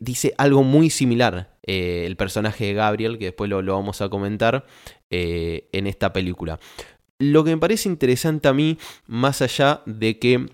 dice 0.00 0.32
algo 0.38 0.62
muy 0.62 0.88
similar. 0.88 1.54
Eh, 1.72 2.04
el 2.04 2.16
personaje 2.16 2.64
de 2.64 2.74
Gabriel, 2.74 3.16
que 3.16 3.26
después 3.26 3.48
lo, 3.48 3.62
vamos 3.62 4.00
a 4.00 4.08
comentar 4.08 4.66
eh, 5.08 5.68
en 5.70 5.86
esta 5.86 6.12
película. 6.12 6.58
Lo 7.20 7.44
que 7.44 7.50
me 7.50 7.58
parece 7.58 7.88
interesante 7.88 8.48
a 8.48 8.52
mí, 8.52 8.76
más 9.06 9.40
allá 9.40 9.82
de 9.86 10.18
que, 10.18 10.48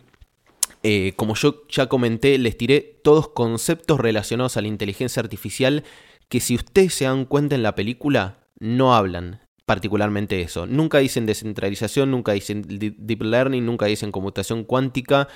eh, 0.83 1.15
como 1.17 1.35
yo 1.35 1.67
ya 1.71 1.87
comenté, 1.87 2.37
les 2.37 2.59
tiré 2.59 3.01
todos 3.03 3.29
conceptos 3.29 3.99
relacionados 3.99 4.59
a 4.59 4.61
la 4.61 4.69
inteligencia 4.69 5.23
artificial 5.23 5.85
que 6.29 6.41
si 6.41 6.55
ustedes 6.55 6.93
se 6.93 7.07
dan 7.07 7.25
cuenta 7.25 7.55
en 7.55 7.63
la 7.63 7.75
película, 7.75 8.41
no 8.59 8.95
hablan 8.95 9.41
particularmente 9.65 10.43
eso. 10.43 10.67
Nunca 10.67 10.99
dicen 10.99 11.25
descentralización, 11.25 12.11
nunca 12.11 12.33
dicen 12.33 12.63
deep 12.69 13.23
learning, 13.23 13.65
nunca 13.65 13.87
dicen 13.87 14.13
computación 14.13 14.65
cuántica. 14.65 15.29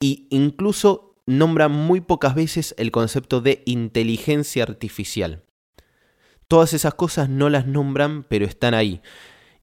E 0.00 0.28
incluso 0.30 1.11
nombra 1.26 1.68
muy 1.68 2.00
pocas 2.00 2.34
veces 2.34 2.74
el 2.78 2.90
concepto 2.90 3.40
de 3.40 3.62
inteligencia 3.66 4.62
artificial. 4.64 5.44
Todas 6.48 6.72
esas 6.72 6.94
cosas 6.94 7.28
no 7.28 7.48
las 7.48 7.66
nombran, 7.66 8.24
pero 8.24 8.44
están 8.44 8.74
ahí. 8.74 9.00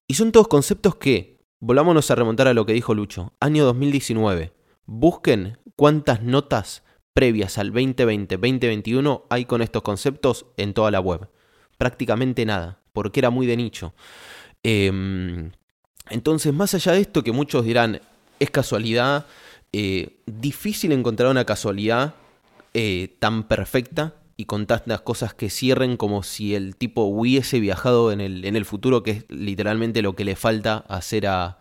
Y 0.08 0.16
son 0.16 0.32
todos 0.32 0.48
conceptos 0.48 0.96
que, 0.96 1.40
volvámonos 1.60 2.10
a 2.10 2.16
remontar 2.16 2.48
a 2.48 2.54
lo 2.54 2.66
que 2.66 2.74
dijo 2.74 2.96
Lucho, 2.96 3.34
año 3.40 3.66
2019, 3.66 4.54
busquen 4.86 5.58
cuántas 5.76 6.24
notas 6.24 6.84
previas 7.14 7.58
al 7.58 7.74
2020-2021 7.74 9.26
hay 9.30 9.46
con 9.46 9.62
estos 9.62 9.82
conceptos 9.84 10.46
en 10.58 10.74
toda 10.74 10.90
la 10.90 11.00
web. 11.00 11.30
Prácticamente 11.78 12.46
nada, 12.46 12.80
porque 12.94 13.20
era 13.20 13.30
muy 13.30 13.46
de 13.46 13.58
nicho. 13.58 13.94
Em, 14.64 15.52
entonces, 16.10 16.54
más 16.54 16.74
allá 16.74 16.94
de 16.94 17.02
esto 17.02 17.24
que 17.24 17.32
muchos 17.32 17.66
dirán, 17.66 18.02
es 18.40 18.50
casualidad, 18.52 19.26
eh, 19.74 20.18
difícil 20.26 20.92
encontrar 20.92 21.30
una 21.30 21.46
casualidad 21.46 22.16
eh, 22.74 23.16
tan 23.20 23.44
perfecta 23.44 24.16
y 24.38 24.46
con 24.46 24.68
tantas 24.68 25.02
cosas 25.02 25.34
que 25.34 25.50
cierren 25.50 25.98
como 25.98 26.24
si 26.24 26.56
el 26.56 26.76
tipo 26.76 27.04
hubiese 27.04 27.60
viajado 27.60 28.12
en 28.12 28.22
el, 28.22 28.46
en 28.46 28.56
el 28.56 28.66
futuro, 28.66 29.04
que 29.04 29.12
es 29.12 29.26
literalmente 29.28 30.02
lo 30.02 30.16
que 30.16 30.24
le 30.24 30.36
falta 30.36 30.78
hacer 30.88 31.28
a, 31.28 31.60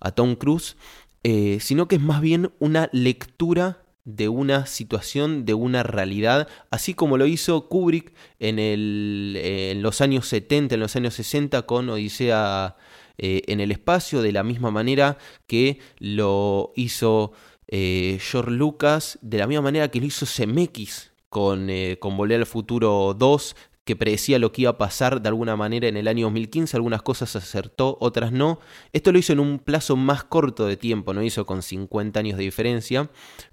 a 0.00 0.10
Tom 0.12 0.34
Cruise, 0.34 0.76
eh, 1.22 1.58
sino 1.60 1.86
que 1.86 1.96
es 1.96 2.02
más 2.02 2.20
bien 2.20 2.50
una 2.58 2.88
lectura 2.92 3.82
de 4.04 4.30
una 4.30 4.64
situación, 4.64 5.44
de 5.44 5.52
una 5.52 5.82
realidad, 5.82 6.48
así 6.70 6.94
como 6.94 7.18
lo 7.18 7.26
hizo 7.26 7.68
Kubrick 7.68 8.14
en, 8.38 8.58
el, 8.58 9.38
en 9.38 9.82
los 9.82 10.00
años 10.00 10.26
70, 10.28 10.76
en 10.76 10.80
los 10.80 10.96
años 10.96 11.12
60 11.12 11.62
con 11.62 11.90
Odisea 11.90 12.76
eh, 13.18 13.42
en 13.48 13.60
el 13.60 13.72
espacio, 13.72 14.22
de 14.22 14.32
la 14.32 14.42
misma 14.42 14.70
manera 14.70 15.18
que 15.46 15.80
lo 15.98 16.72
hizo 16.76 17.32
eh, 17.66 18.18
George 18.20 18.52
Lucas, 18.52 19.18
de 19.22 19.38
la 19.38 19.46
misma 19.46 19.62
manera 19.62 19.90
que 19.90 20.00
lo 20.00 20.06
hizo 20.06 20.24
Zemeckis 20.24 21.12
con, 21.28 21.68
eh, 21.68 21.98
con 22.00 22.16
Volver 22.16 22.40
al 22.40 22.46
Futuro 22.46 23.14
2, 23.14 23.56
que 23.84 23.96
predecía 23.96 24.38
lo 24.38 24.52
que 24.52 24.62
iba 24.62 24.70
a 24.72 24.78
pasar 24.78 25.20
de 25.20 25.28
alguna 25.28 25.56
manera 25.56 25.88
en 25.88 25.96
el 25.96 26.08
año 26.08 26.26
2015, 26.26 26.76
algunas 26.76 27.02
cosas 27.02 27.34
acertó, 27.36 27.96
otras 28.00 28.32
no. 28.32 28.60
Esto 28.92 29.12
lo 29.12 29.18
hizo 29.18 29.32
en 29.32 29.40
un 29.40 29.58
plazo 29.58 29.96
más 29.96 30.24
corto 30.24 30.66
de 30.66 30.76
tiempo, 30.76 31.12
no 31.12 31.22
hizo 31.22 31.46
con 31.46 31.62
50 31.62 32.20
años 32.20 32.38
de 32.38 32.44
diferencia, 32.44 33.10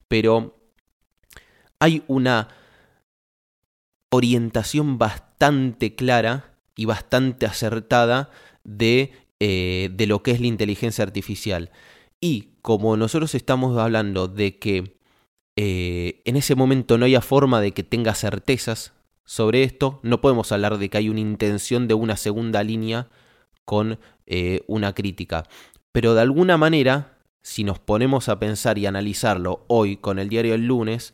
pero 0.08 0.58
hay 1.80 2.04
una 2.08 2.49
orientación 4.10 4.97
bastante 4.97 5.95
clara 5.95 6.56
y 6.75 6.86
bastante 6.86 7.45
acertada 7.45 8.30
de, 8.63 9.13
eh, 9.39 9.89
de 9.91 10.08
lo 10.08 10.24
que 10.24 10.32
es 10.32 10.39
la 10.39 10.48
inteligencia 10.48 11.04
artificial. 11.04 11.71
Y 12.21 12.50
como 12.62 12.95
nosotros 12.98 13.36
estamos 13.36 13.78
hablando 13.78 14.28
de 14.28 14.58
que 14.58 14.98
eh, 15.58 16.21
en 16.26 16.38
ese 16.38 16.56
momento 16.56 16.98
no 16.98 17.06
haya 17.06 17.21
forma 17.21 17.60
de 17.60 17.71
que 17.71 17.84
tenga 17.84 18.15
certezas 18.15 18.93
sobre 19.26 19.63
esto, 19.63 20.00
no 20.04 20.21
podemos 20.21 20.52
hablar 20.52 20.78
de 20.78 20.89
que 20.89 20.98
hay 20.98 21.10
una 21.10 21.19
intención 21.19 21.88
de 21.88 21.95
una 21.95 22.15
segunda 22.15 22.63
línea 22.63 23.10
con 23.65 24.00
eh, 24.26 24.62
una 24.67 24.93
crítica. 24.93 25.43
Pero 25.91 26.13
de 26.13 26.21
alguna 26.21 26.58
manera, 26.58 27.17
si 27.41 27.63
nos 27.63 27.80
ponemos 27.80 28.30
a 28.30 28.39
pensar 28.39 28.78
y 28.78 28.86
analizarlo 28.86 29.65
hoy 29.67 29.98
con 29.98 30.17
el 30.19 30.30
diario 30.30 30.54
del 30.54 30.67
lunes, 30.67 31.13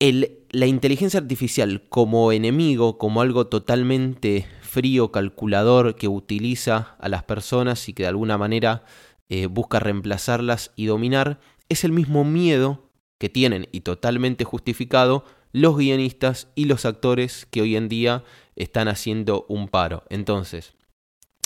la 0.00 0.66
inteligencia 0.66 1.20
artificial 1.20 1.84
como 1.88 2.32
enemigo, 2.32 2.98
como 2.98 3.20
algo 3.20 3.46
totalmente 3.46 4.46
frío, 4.72 5.12
calculador, 5.12 5.96
que 5.96 6.08
utiliza 6.08 6.96
a 6.98 7.10
las 7.10 7.24
personas 7.24 7.90
y 7.90 7.92
que 7.92 8.04
de 8.04 8.08
alguna 8.08 8.38
manera 8.38 8.84
eh, 9.28 9.44
busca 9.46 9.78
reemplazarlas 9.80 10.72
y 10.76 10.86
dominar, 10.86 11.40
es 11.68 11.84
el 11.84 11.92
mismo 11.92 12.24
miedo 12.24 12.88
que 13.18 13.28
tienen 13.28 13.68
y 13.70 13.82
totalmente 13.82 14.44
justificado 14.44 15.26
los 15.52 15.76
guionistas 15.76 16.48
y 16.54 16.64
los 16.64 16.86
actores 16.86 17.46
que 17.50 17.60
hoy 17.60 17.76
en 17.76 17.90
día 17.90 18.24
están 18.56 18.88
haciendo 18.88 19.44
un 19.50 19.68
paro. 19.68 20.04
Entonces, 20.08 20.72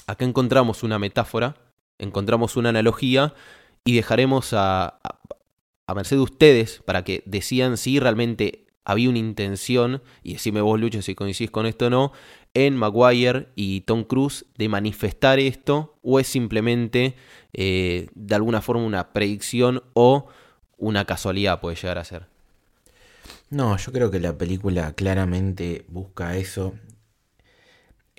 acá 0.06 0.24
encontramos 0.24 0.84
una 0.84 1.00
metáfora, 1.00 1.56
encontramos 1.98 2.56
una 2.56 2.68
analogía 2.68 3.34
y 3.84 3.96
dejaremos 3.96 4.52
a, 4.52 5.00
a, 5.88 5.94
merced 5.94 6.16
de 6.16 6.22
ustedes 6.22 6.80
para 6.84 7.02
que 7.02 7.24
decían 7.26 7.76
si 7.76 7.98
realmente 7.98 8.65
había 8.86 9.10
una 9.10 9.18
intención, 9.18 10.00
y 10.22 10.34
decime 10.34 10.62
vos 10.62 10.80
Lucho 10.80 11.02
si 11.02 11.14
coincidís 11.14 11.50
con 11.50 11.66
esto 11.66 11.88
o 11.88 11.90
no, 11.90 12.12
en 12.54 12.74
Maguire 12.74 13.48
y 13.54 13.82
Tom 13.82 14.04
Cruise 14.04 14.46
de 14.56 14.68
manifestar 14.70 15.38
esto 15.38 15.98
o 16.02 16.18
es 16.18 16.28
simplemente 16.28 17.16
eh, 17.52 18.08
de 18.14 18.34
alguna 18.34 18.62
forma 18.62 18.84
una 18.84 19.12
predicción 19.12 19.82
o 19.92 20.28
una 20.78 21.04
casualidad 21.04 21.60
puede 21.60 21.76
llegar 21.76 21.98
a 21.98 22.04
ser. 22.04 22.28
No, 23.50 23.76
yo 23.76 23.92
creo 23.92 24.10
que 24.10 24.20
la 24.20 24.38
película 24.38 24.92
claramente 24.92 25.84
busca 25.88 26.36
eso. 26.36 26.74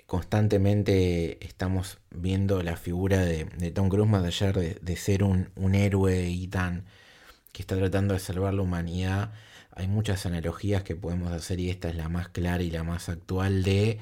Constantemente 0.06 1.44
estamos 1.44 1.98
viendo 2.10 2.62
la 2.62 2.76
figura 2.76 3.24
de, 3.24 3.44
Tom 3.72 3.88
Cruise 3.88 4.08
más 4.08 4.24
allá 4.24 4.52
de, 4.52 4.96
ser 4.96 5.24
un, 5.24 5.74
héroe 5.74 6.28
y 6.28 6.46
tan 6.46 6.84
que 7.52 7.62
está 7.62 7.76
tratando 7.76 8.14
de 8.14 8.20
salvar 8.20 8.54
la 8.54 8.62
humanidad. 8.62 9.32
Hay 9.78 9.86
muchas 9.86 10.26
analogías 10.26 10.82
que 10.82 10.96
podemos 10.96 11.32
hacer 11.32 11.60
y 11.60 11.70
esta 11.70 11.88
es 11.88 11.94
la 11.94 12.08
más 12.08 12.28
clara 12.28 12.62
y 12.64 12.70
la 12.70 12.82
más 12.82 13.08
actual 13.08 13.62
de 13.62 14.00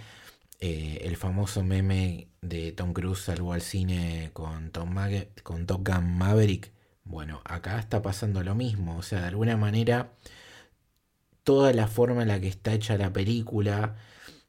eh, 0.58 1.00
el 1.02 1.16
famoso 1.16 1.62
meme 1.62 2.28
de 2.40 2.72
Tom 2.72 2.94
Cruise 2.94 3.20
salvó 3.20 3.52
al 3.52 3.60
cine 3.60 4.30
con, 4.32 4.70
Tom 4.70 4.94
con 5.42 5.66
Top 5.66 5.86
Gun 5.86 6.16
Maverick. 6.16 6.72
Bueno, 7.04 7.42
acá 7.44 7.78
está 7.78 8.00
pasando 8.00 8.42
lo 8.42 8.54
mismo. 8.54 8.96
O 8.96 9.02
sea, 9.02 9.20
de 9.20 9.26
alguna 9.26 9.58
manera 9.58 10.12
toda 11.44 11.74
la 11.74 11.88
forma 11.88 12.22
en 12.22 12.28
la 12.28 12.40
que 12.40 12.48
está 12.48 12.72
hecha 12.72 12.96
la 12.96 13.12
película, 13.12 13.96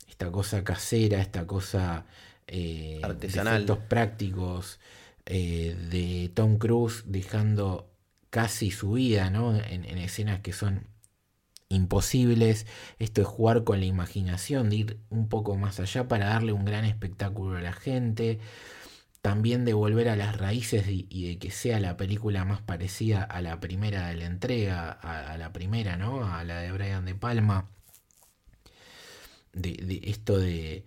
esta 0.08 0.32
cosa 0.32 0.64
casera, 0.64 1.20
esta 1.20 1.46
cosa 1.46 2.06
eh, 2.48 3.02
artesanal, 3.04 3.56
efectos 3.56 3.80
prácticos 3.90 4.80
eh, 5.26 5.76
de 5.92 6.32
Tom 6.34 6.58
Cruise 6.58 7.04
dejando 7.06 7.92
casi 8.30 8.72
su 8.72 8.94
vida, 8.94 9.30
¿no? 9.30 9.58
En, 9.58 9.84
escenas 9.98 10.40
que 10.40 10.54
son 10.54 10.88
imposibles. 11.70 12.66
Esto 13.00 13.22
es 13.22 13.28
jugar 13.28 13.64
con 13.64 13.80
la 13.80 13.86
imaginación, 13.86 14.70
de 14.70 14.76
ir 14.76 15.00
un 15.10 15.30
poco 15.30 15.56
más 15.58 15.80
allá 15.80 16.08
para 16.08 16.28
darle 16.28 16.54
un 16.54 16.66
gran 16.66 16.86
espectáculo 16.86 17.58
a 17.58 17.62
la 17.62 17.74
gente 17.74 18.40
también 19.28 19.66
de 19.66 19.74
volver 19.74 20.08
a 20.08 20.16
las 20.16 20.38
raíces 20.38 20.86
y, 20.88 21.28
de 21.28 21.38
que 21.38 21.52
sea 21.52 21.82
la 21.82 21.98
película 21.98 22.46
más 22.46 22.62
parecida 22.62 23.24
a 23.24 23.42
la 23.42 23.60
primera 23.60 24.08
de 24.08 24.16
la 24.16 24.26
entrega, 24.26 24.90
a, 24.92 25.38
la 25.38 25.52
primera, 25.52 25.98
¿no? 25.98 26.26
A 26.26 26.46
la 26.46 26.60
de 26.62 26.72
Brian 26.72 27.04
De 27.04 27.14
Palma. 27.14 27.70
De, 29.52 30.02
esto 30.06 30.38
de 30.40 30.86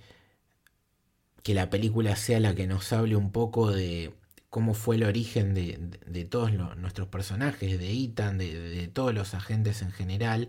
que 1.43 1.53
la 1.55 1.69
película 1.69 2.17
sea 2.17 2.41
la 2.41 2.55
que 2.55 2.67
nos 2.67 2.93
hable 2.95 3.15
un 3.17 3.31
poco 3.31 3.71
de 3.71 4.15
cómo 4.51 4.75
fue 4.75 4.97
el 4.97 5.05
origen 5.05 5.55
de, 5.55 6.25
todos 6.27 6.53
nuestros 6.53 7.09
personajes, 7.09 7.79
de 7.79 7.93
Ethan, 7.93 8.39
de, 8.39 8.91
todos 8.93 9.15
los 9.15 9.35
agentes 9.35 9.83
en 9.83 9.93
general, 9.93 10.49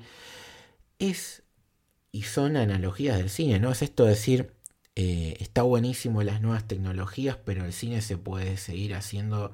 es 1.00 1.44
y 2.12 2.24
son 2.24 2.58
analogías 2.58 3.18
del 3.18 3.30
cine, 3.30 3.60
¿no? 3.60 3.72
Es 3.72 3.82
esto 3.82 4.04
de 4.04 4.12
decir, 4.12 4.54
eh, 4.96 5.38
está 5.40 5.64
buenísimo 5.64 6.24
las 6.24 6.42
nuevas 6.42 6.68
tecnologías, 6.68 7.38
pero 7.38 7.66
el 7.66 7.74
cine 7.74 8.02
se 8.02 8.18
puede 8.18 8.58
seguir 8.58 8.96
haciendo 8.96 9.54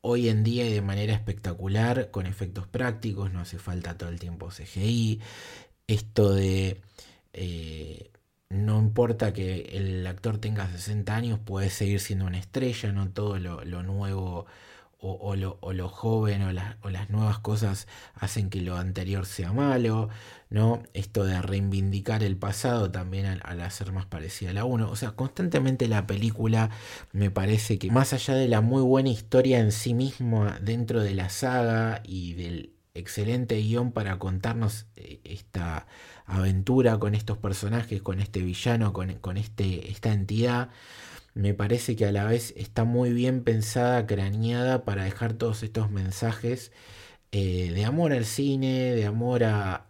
hoy 0.00 0.28
en 0.28 0.44
día 0.44 0.66
y 0.66 0.72
de 0.72 0.82
manera 0.82 1.14
espectacular, 1.14 2.10
con 2.10 2.26
efectos 2.26 2.66
prácticos, 2.66 3.32
no 3.32 3.40
hace 3.40 3.58
falta 3.58 3.96
todo 3.98 4.10
el 4.10 4.18
tiempo 4.20 4.50
CGI. 4.50 5.20
Esto 5.86 6.34
de 6.34 6.80
eh, 7.32 8.10
no 8.54 8.78
importa 8.78 9.32
que 9.32 9.62
el 9.72 10.06
actor 10.06 10.38
tenga 10.38 10.68
60 10.68 11.14
años, 11.14 11.40
puede 11.44 11.70
seguir 11.70 12.00
siendo 12.00 12.26
una 12.26 12.38
estrella, 12.38 12.92
no 12.92 13.08
todo 13.10 13.38
lo, 13.38 13.82
nuevo 13.82 14.46
o, 15.00 15.36
lo, 15.36 15.88
joven 15.88 16.42
o, 16.42 16.52
las 16.90 17.10
nuevas 17.10 17.38
cosas 17.40 17.88
hacen 18.14 18.48
que 18.48 18.62
lo 18.62 18.76
anterior 18.76 19.26
sea 19.26 19.52
malo, 19.52 20.08
¿no? 20.50 20.82
Esto 20.94 21.24
de 21.24 21.42
reivindicar 21.42 22.22
el 22.22 22.36
pasado 22.36 22.90
también 22.90 23.26
al, 23.26 23.60
hacer 23.60 23.92
más 23.92 24.06
parecida 24.06 24.50
a 24.50 24.54
la 24.54 24.64
1. 24.64 24.88
O 24.88 24.96
sea, 24.96 25.10
constantemente 25.10 25.88
la 25.88 26.06
película 26.06 26.70
me 27.12 27.30
parece 27.30 27.78
que 27.78 27.90
más 27.90 28.12
allá 28.12 28.34
de 28.34 28.48
la 28.48 28.60
muy 28.60 28.82
buena 28.82 29.10
historia 29.10 29.58
en 29.58 29.72
sí 29.72 29.94
misma 29.94 30.58
dentro 30.62 31.02
de 31.02 31.14
la 31.14 31.28
saga 31.28 32.00
y 32.04 32.34
del 32.34 32.74
excelente 32.94 33.56
guion 33.56 33.92
para 33.92 34.18
contarnos 34.18 34.86
eh, 34.96 35.20
esta 35.24 35.86
aventura 36.26 36.98
con 36.98 37.14
estos 37.14 37.38
personajes, 37.38 38.02
con 38.02 38.20
este 38.20 38.40
villano, 38.40 38.92
con, 38.92 39.14
con 39.14 39.36
este, 39.36 39.90
esta 39.90 40.12
entidad, 40.12 40.70
me 41.34 41.52
parece 41.52 41.96
que 41.96 42.06
a 42.06 42.12
la 42.12 42.24
vez 42.24 42.54
está 42.56 42.84
muy 42.84 43.12
bien 43.12 43.42
pensada, 43.42 44.06
craneada 44.06 44.84
para 44.84 45.04
dejar 45.04 45.34
todos 45.34 45.62
estos 45.64 45.90
mensajes 45.90 46.72
eh, 47.32 47.72
de 47.74 47.84
amor 47.84 48.12
al 48.12 48.24
cine, 48.24 48.94
de 48.94 49.06
amor 49.06 49.44
a, 49.44 49.88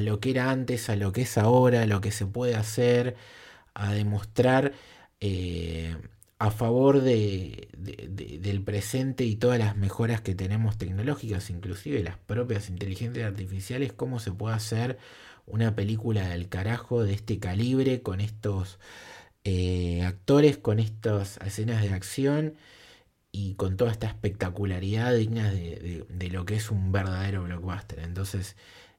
lo 0.00 0.20
que 0.20 0.30
era 0.30 0.50
antes, 0.50 0.90
a 0.90 0.96
lo 0.96 1.12
que 1.12 1.22
es 1.22 1.38
ahora, 1.38 1.82
a 1.82 1.86
lo 1.86 2.00
que 2.00 2.10
se 2.10 2.26
puede 2.26 2.56
hacer, 2.56 3.16
a 3.74 3.92
demostrar 3.92 4.72
eh, 5.20 5.96
a 6.38 6.50
favor 6.50 7.00
de, 7.02 7.68
del 7.76 8.62
presente 8.62 9.24
y 9.24 9.36
todas 9.36 9.58
las 9.58 9.76
mejoras 9.76 10.20
que 10.20 10.34
tenemos 10.34 10.78
tecnológicas, 10.78 11.50
inclusive 11.50 12.02
las 12.02 12.18
propias 12.18 12.68
inteligencias 12.68 13.26
artificiales, 13.28 13.92
cómo 13.92 14.18
se 14.18 14.32
puede 14.32 14.56
hacer 14.56 14.98
una 15.46 15.74
película 15.74 16.28
del 16.28 16.48
carajo 16.48 17.02
de 17.04 17.14
este 17.14 17.38
calibre 17.38 18.02
con 18.02 18.20
estos 18.20 18.78
eh, 19.46 20.02
actores 20.02 20.56
con 20.56 20.80
estas 20.80 21.36
escenas 21.44 21.82
de 21.82 21.90
acción 21.90 22.54
y 23.30 23.54
con 23.56 23.76
toda 23.76 23.90
esta 23.90 24.06
espectacularidad 24.06 25.14
digna 25.14 25.50
de, 25.52 26.28
lo 26.30 26.46
que 26.46 26.54
es 26.54 26.70
un 26.70 26.92
verdadero 26.92 27.42
blockbuster. 27.42 27.98
Entonces, 27.98 28.56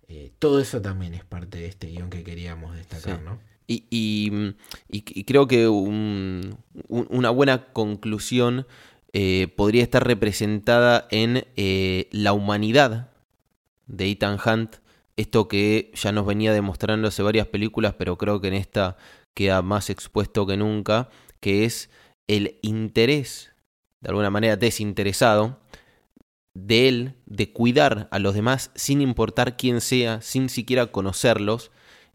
eh, 0.07 0.33
todo 0.37 0.59
eso 0.59 0.81
también 0.81 1.15
es 1.15 1.23
parte 1.23 1.57
de 1.57 1.65
este 1.65 1.87
guion 1.87 2.11
que 2.11 2.23
queríamos 2.23 2.75
destacar, 2.75 3.23
¿no? 3.23 3.39
Y, 3.65 4.53
creo 5.25 5.47
que 5.47 5.67
una 5.67 7.29
buena 7.31 7.73
conclusión 7.73 8.67
eh, 9.13 9.47
podría 9.55 9.81
estar 9.81 10.05
representada 10.05 11.07
en 11.09 11.45
la 12.11 12.33
humanidad 12.33 13.09
de 13.87 14.11
Ethan 14.11 14.37
Hunt, 14.45 14.75
esto 15.17 15.47
que 15.47 15.91
ya 15.95 16.11
nos 16.11 16.25
venía 16.25 16.53
demostrando 16.53 17.07
hace 17.07 17.23
varias 17.23 17.47
películas, 17.47 17.95
pero 17.97 18.17
creo 18.17 18.41
que 18.41 18.49
en 18.49 18.53
esta 18.55 18.97
queda 19.33 19.61
más 19.61 19.89
expuesto 19.89 20.45
que 20.45 20.57
nunca, 20.57 21.09
que 21.39 21.65
es 21.65 21.89
el 22.27 22.59
interés, 22.61 23.53
de 24.01 24.09
alguna 24.09 24.29
manera 24.29 24.57
desinteresado, 24.57 25.59
de 26.53 26.87
él 26.87 27.15
de 27.25 27.51
cuidar 27.51 28.07
a 28.11 28.19
los 28.19 28.33
demás 28.33 28.71
sin 28.75 29.01
importar 29.01 29.57
quién 29.57 29.81
sea, 29.81 30.21
sin 30.21 30.49
siquiera 30.49 30.87
conocerlos, 30.87 31.71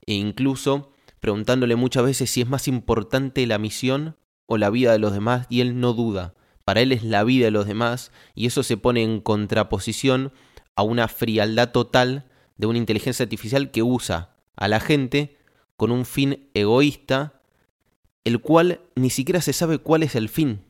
e 0.06 0.14
incluso 0.14 0.92
preguntándole 1.20 1.76
muchas 1.76 2.04
veces 2.04 2.30
si 2.30 2.40
es 2.40 2.48
más 2.48 2.66
importante 2.66 3.46
la 3.46 3.58
misión 3.58 4.16
o 4.46 4.56
la 4.56 4.70
vida 4.70 4.92
de 4.92 4.98
los 4.98 5.12
demás, 5.12 5.46
y 5.48 5.60
él 5.60 5.78
no 5.80 5.92
duda. 5.92 6.34
Para 6.64 6.80
él 6.80 6.92
es 6.92 7.04
la 7.04 7.22
vida 7.24 7.46
de 7.46 7.50
los 7.50 7.66
demás, 7.66 8.12
y 8.34 8.46
eso 8.46 8.62
se 8.62 8.76
pone 8.76 9.02
en 9.02 9.20
contraposición 9.20 10.32
a 10.74 10.82
una 10.82 11.08
frialdad 11.08 11.70
total 11.72 12.29
de 12.60 12.66
una 12.66 12.78
inteligencia 12.78 13.22
artificial 13.22 13.70
que 13.70 13.82
usa 13.82 14.36
a 14.54 14.68
la 14.68 14.80
gente 14.80 15.38
con 15.78 15.90
un 15.90 16.04
fin 16.04 16.50
egoísta, 16.52 17.40
el 18.24 18.40
cual 18.40 18.82
ni 18.94 19.08
siquiera 19.08 19.40
se 19.40 19.54
sabe 19.54 19.78
cuál 19.78 20.02
es 20.02 20.14
el 20.14 20.28
fin. 20.28 20.60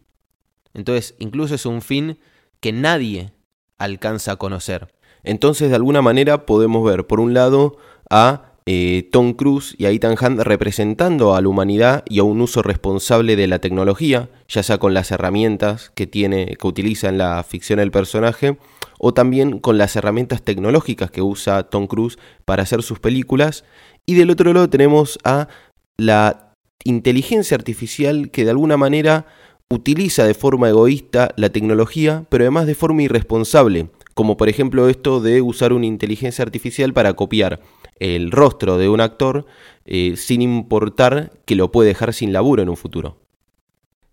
Entonces, 0.72 1.16
incluso 1.18 1.56
es 1.56 1.66
un 1.66 1.82
fin 1.82 2.18
que 2.60 2.72
nadie 2.72 3.32
alcanza 3.76 4.32
a 4.32 4.36
conocer. 4.36 4.94
Entonces, 5.24 5.68
de 5.68 5.74
alguna 5.74 6.00
manera 6.00 6.46
podemos 6.46 6.84
ver, 6.84 7.08
por 7.08 7.18
un 7.18 7.34
lado, 7.34 7.76
a 8.08 8.52
eh, 8.66 9.08
Tom 9.10 9.32
Cruise 9.32 9.74
y 9.76 9.86
a 9.86 9.90
Ethan 9.90 10.14
Hunt 10.20 10.42
representando 10.42 11.34
a 11.34 11.40
la 11.40 11.48
humanidad 11.48 12.04
y 12.08 12.20
a 12.20 12.22
un 12.22 12.40
uso 12.40 12.62
responsable 12.62 13.34
de 13.34 13.48
la 13.48 13.58
tecnología, 13.58 14.28
ya 14.48 14.62
sea 14.62 14.78
con 14.78 14.94
las 14.94 15.10
herramientas 15.10 15.90
que 15.96 16.06
tiene, 16.06 16.56
que 16.56 16.66
utiliza 16.68 17.08
en 17.08 17.18
la 17.18 17.42
ficción 17.42 17.80
el 17.80 17.90
personaje, 17.90 18.58
o 19.02 19.14
también 19.14 19.58
con 19.58 19.78
las 19.78 19.96
herramientas 19.96 20.42
tecnológicas 20.42 21.10
que 21.10 21.22
usa 21.22 21.62
Tom 21.64 21.86
Cruise 21.86 22.18
para 22.44 22.62
hacer 22.62 22.82
sus 22.82 23.00
películas. 23.00 23.64
Y 24.04 24.14
del 24.14 24.30
otro 24.30 24.52
lado 24.52 24.68
tenemos 24.68 25.18
a 25.24 25.48
la 25.96 26.54
inteligencia 26.84 27.56
artificial 27.56 28.30
que 28.30 28.44
de 28.44 28.50
alguna 28.50 28.76
manera 28.76 29.26
utiliza 29.70 30.24
de 30.24 30.34
forma 30.34 30.68
egoísta 30.68 31.32
la 31.36 31.48
tecnología, 31.48 32.26
pero 32.28 32.44
además 32.44 32.66
de 32.66 32.74
forma 32.74 33.02
irresponsable, 33.02 33.88
como 34.12 34.36
por 34.36 34.50
ejemplo 34.50 34.88
esto 34.90 35.20
de 35.20 35.40
usar 35.40 35.72
una 35.72 35.86
inteligencia 35.86 36.42
artificial 36.42 36.92
para 36.92 37.14
copiar 37.14 37.60
el 38.00 38.30
rostro 38.30 38.76
de 38.76 38.90
un 38.90 39.00
actor 39.00 39.46
eh, 39.86 40.14
sin 40.16 40.42
importar 40.42 41.32
que 41.46 41.54
lo 41.54 41.72
puede 41.72 41.88
dejar 41.88 42.12
sin 42.12 42.34
laburo 42.34 42.62
en 42.62 42.68
un 42.68 42.76
futuro. 42.76 43.16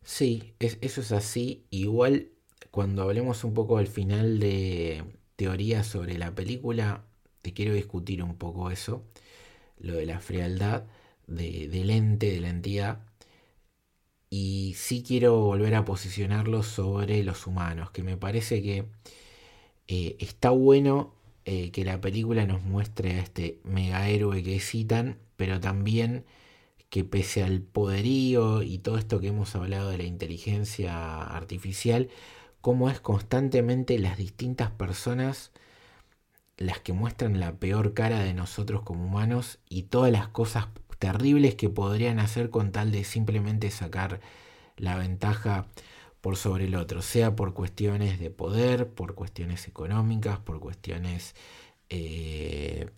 Sí, 0.04 0.54
eso 0.60 1.02
es 1.02 1.12
así. 1.12 1.66
Igual 1.72 2.30
cuando 2.72 3.04
hablemos 3.04 3.44
un 3.44 3.54
poco 3.54 3.78
al 3.78 3.88
final 3.88 4.40
de 4.40 5.04
teorías 5.36 5.88
sobre 5.88 6.18
la 6.18 6.34
película, 6.34 7.04
te 7.42 7.54
quiero 7.54 7.74
discutir 7.74 8.24
un 8.24 8.36
poco 8.36 8.72
eso, 8.72 9.04
lo 9.80 9.94
de 9.94 10.06
la 10.06 10.20
frialdad 10.20 10.86
del 11.28 11.90
ente, 11.90 12.32
de 12.32 12.42
la 12.42 12.50
entidad. 12.50 13.00
Y 14.30 14.74
sí 14.78 15.04
quiero 15.08 15.40
volver 15.42 15.76
a 15.76 15.86
posicionarlo 15.86 16.64
sobre 16.64 17.24
los 17.24 17.48
humanos, 17.48 17.92
que 17.92 18.04
me 18.04 18.18
parece 18.18 18.62
que 18.62 18.86
eh, 19.88 20.18
está 20.20 20.50
bueno 20.50 21.14
eh, 21.46 21.72
que 21.72 21.86
la 21.86 22.02
película 22.02 22.46
nos 22.46 22.62
muestre 22.62 23.14
a 23.14 23.20
este 23.22 23.60
mega 23.64 24.10
héroe 24.10 24.44
que 24.44 24.60
citan, 24.60 25.18
pero 25.38 25.62
también 25.62 26.26
que 26.90 27.04
pese 27.04 27.44
al 27.44 27.62
poderío 27.62 28.64
y 28.64 28.80
todo 28.80 28.98
esto 28.98 29.20
que 29.20 29.28
hemos 29.28 29.56
hablado 29.56 29.90
de 29.90 29.98
la 29.98 30.04
inteligencia 30.04 31.24
artificial, 31.24 32.10
cómo 32.62 32.90
es 32.90 33.00
constantemente 33.00 34.00
las 34.00 34.18
distintas 34.18 34.72
personas 34.72 35.52
las 36.58 36.80
que 36.80 36.92
muestran 36.92 37.40
la 37.40 37.54
peor 37.54 37.94
cara 37.94 38.20
de 38.20 38.34
nosotros 38.34 38.82
como 38.82 39.06
humanos 39.06 39.60
y 39.70 39.84
todas 39.84 40.12
las 40.12 40.28
cosas 40.28 40.68
terribles 41.00 41.56
que 41.56 41.70
podrían 41.70 42.20
hacer 42.20 42.50
con 42.50 42.72
tal 42.72 42.92
de 42.92 43.04
simplemente 43.04 43.70
sacar 43.70 44.20
la 44.76 44.98
ventaja 44.98 45.68
por 46.22 46.36
sobre 46.36 46.66
el 46.66 46.76
otro, 46.76 47.02
sea 47.02 47.36
por 47.36 47.54
cuestiones 47.54 48.20
de 48.20 48.32
poder, 48.32 48.90
por 48.90 49.16
cuestiones 49.16 49.68
económicas, 49.68 50.40
por 50.40 50.60
cuestiones 50.60 51.36
eh, 51.90 52.90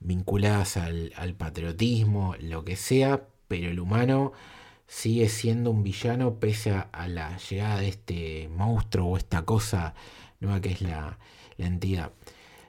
vinculadas 0.00 0.76
al, 0.76 1.34
patriotismo, 1.38 2.34
lo 2.40 2.64
que 2.64 2.76
sea, 2.76 3.26
pero 3.48 3.70
el 3.70 3.80
humano 3.80 4.32
sigue 4.92 5.30
siendo 5.30 5.70
un 5.70 5.82
villano 5.82 6.38
pese 6.38 6.70
a, 6.70 7.08
la 7.08 7.38
llegada 7.38 7.80
de 7.80 7.88
este 7.88 8.50
monstruo 8.50 9.08
o 9.08 9.16
esta 9.16 9.42
cosa 9.42 9.94
nueva 10.38 10.60
que 10.60 10.70
es 10.70 10.82
la, 10.82 11.18
entidad. 11.56 12.12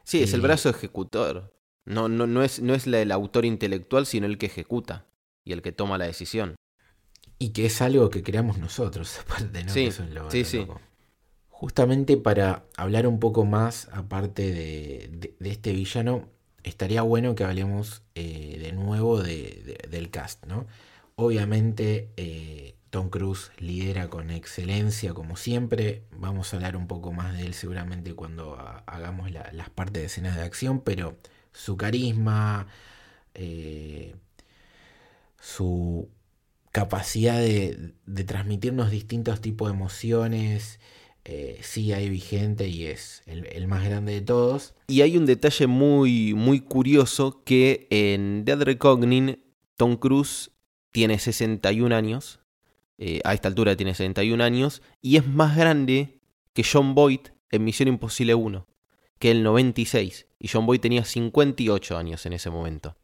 Sí, 0.03 0.24
es 0.24 0.34
el 0.34 0.39
brazo 0.39 0.69
ejecutor. 0.69 1.53
No, 1.86 2.07
no, 2.07 2.26
no 2.26 2.43
es, 2.43 2.61
no 2.61 2.76
es 2.76 2.88
el 2.88 3.11
autor 3.11 3.43
intelectual, 3.43 4.05
sino 4.05 4.26
el 4.26 4.38
que 4.38 4.45
ejecuta 4.45 5.05
y 5.43 5.51
el 5.51 5.61
que 5.61 5.74
toma 5.74 5.97
la 5.97 6.05
decisión. 6.05 6.55
Y 7.39 7.49
que 7.49 7.65
es 7.65 7.82
algo 7.82 8.09
que 8.09 8.24
creamos 8.24 8.57
nosotros, 8.57 9.19
aparte, 9.26 9.65
¿no? 9.65 9.74
Sí, 9.74 9.88
Eso 9.88 10.03
es 10.03 10.11
lo, 10.11 10.32
sí, 10.32 10.45
sí. 10.45 10.65
Justamente 11.49 12.15
para 12.15 12.63
hablar 12.78 13.05
un 13.05 13.19
poco 13.19 13.43
más, 13.43 13.89
aparte 13.91 14.51
de, 14.53 15.36
este 15.41 15.74
villano, 15.74 16.30
estaría 16.63 17.01
bueno 17.01 17.36
que 17.36 17.43
hablemos 17.43 18.03
eh, 18.15 18.59
de 18.61 18.71
nuevo 18.71 19.21
del 19.21 20.09
cast, 20.09 20.45
¿no? 20.45 20.67
Obviamente 21.16 22.09
eh, 22.18 22.76
Tom 22.89 23.09
Cruise 23.09 23.51
lidera 23.57 24.09
con 24.09 24.30
excelencia, 24.30 25.14
como 25.14 25.36
siempre. 25.36 26.03
Vamos 26.11 26.53
a 26.53 26.57
hablar 26.57 26.76
un 26.76 26.88
poco 26.88 27.11
más 27.11 27.36
de 27.38 27.45
él 27.45 27.53
seguramente 27.53 28.14
cuando 28.14 28.55
hagamos 28.86 29.32
las 29.32 29.70
partes 29.70 30.01
de 30.01 30.05
escenas 30.05 30.36
de 30.36 30.43
acción, 30.43 30.82
pero 30.82 31.18
su 31.53 31.78
carisma, 31.78 32.68
eh, 33.34 34.16
su 35.39 36.09
capacidad 36.72 37.39
de, 37.39 37.93
transmitirnos 38.26 38.89
distintos 38.89 39.39
tipos 39.41 39.70
de 39.70 39.76
emociones, 39.76 40.80
eh, 41.26 41.59
sí 41.61 41.93
hay 41.93 42.09
vigente 42.09 42.68
y 42.68 42.88
es 42.88 43.24
el, 43.28 43.68
más 43.68 43.84
grande 43.86 44.14
de 44.14 44.22
todos. 44.22 44.74
Y 44.88 45.01
hay 45.01 45.18
un 45.18 45.26
detalle 45.26 45.68
muy, 45.68 46.34
muy 46.34 46.59
curioso 46.59 47.43
que 47.43 47.88
en 47.89 48.45
Dead 48.45 48.61
Reckoning 48.61 49.39
Tom 49.78 49.97
Cruise 49.97 50.51
tiene 50.94 51.20
61 51.20 51.94
años, 51.94 52.39
eh, 52.98 53.20
a 53.26 53.34
esta 53.34 53.50
altura 53.50 53.76
tiene 53.76 53.94
61 53.94 54.41
años, 54.41 54.82
y 55.02 55.18
es 55.18 55.28
más 55.28 55.58
grande 55.58 56.22
que 56.54 56.64
John 56.64 56.96
Boyd 56.96 57.20
en 57.52 57.64
Misión 57.66 57.89
Imposible 57.89 58.36
1, 58.36 58.66
que 59.20 59.32
el 59.32 59.44
96, 59.44 60.28
y 60.39 60.48
John 60.48 60.66
Boyd 60.66 60.80
tenía 60.80 61.04
58 61.04 61.98
años 61.98 62.26
en 62.26 62.34
ese 62.34 62.50
momento. 62.50 62.96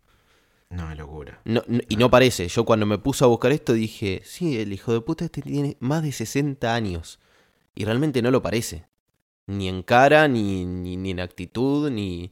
No, 0.70 0.94
locura. 0.94 1.42
y 1.88 1.96
no 1.96 2.12
parece. 2.12 2.48
Yo 2.48 2.64
cuando 2.64 2.86
me 2.86 3.00
puse 3.00 3.24
a 3.24 3.28
buscar 3.28 3.52
esto 3.52 3.74
dije, 3.74 4.22
sí, 4.24 4.60
el 4.60 4.72
hijo 4.72 4.94
de 4.94 5.02
puta 5.02 5.26
este 5.26 5.42
tiene 5.42 5.78
más 5.80 6.04
de 6.04 6.12
60 6.12 6.76
años. 6.76 7.20
Y 7.74 7.86
realmente 7.86 8.22
no 8.22 8.30
lo 8.30 8.44
parece. 8.44 8.86
Ni 9.48 9.68
en 9.68 9.82
cara, 9.82 10.28
ni, 10.28 10.66
ni, 10.66 11.10
en 11.10 11.20
actitud, 11.22 11.90
ni, 11.90 12.32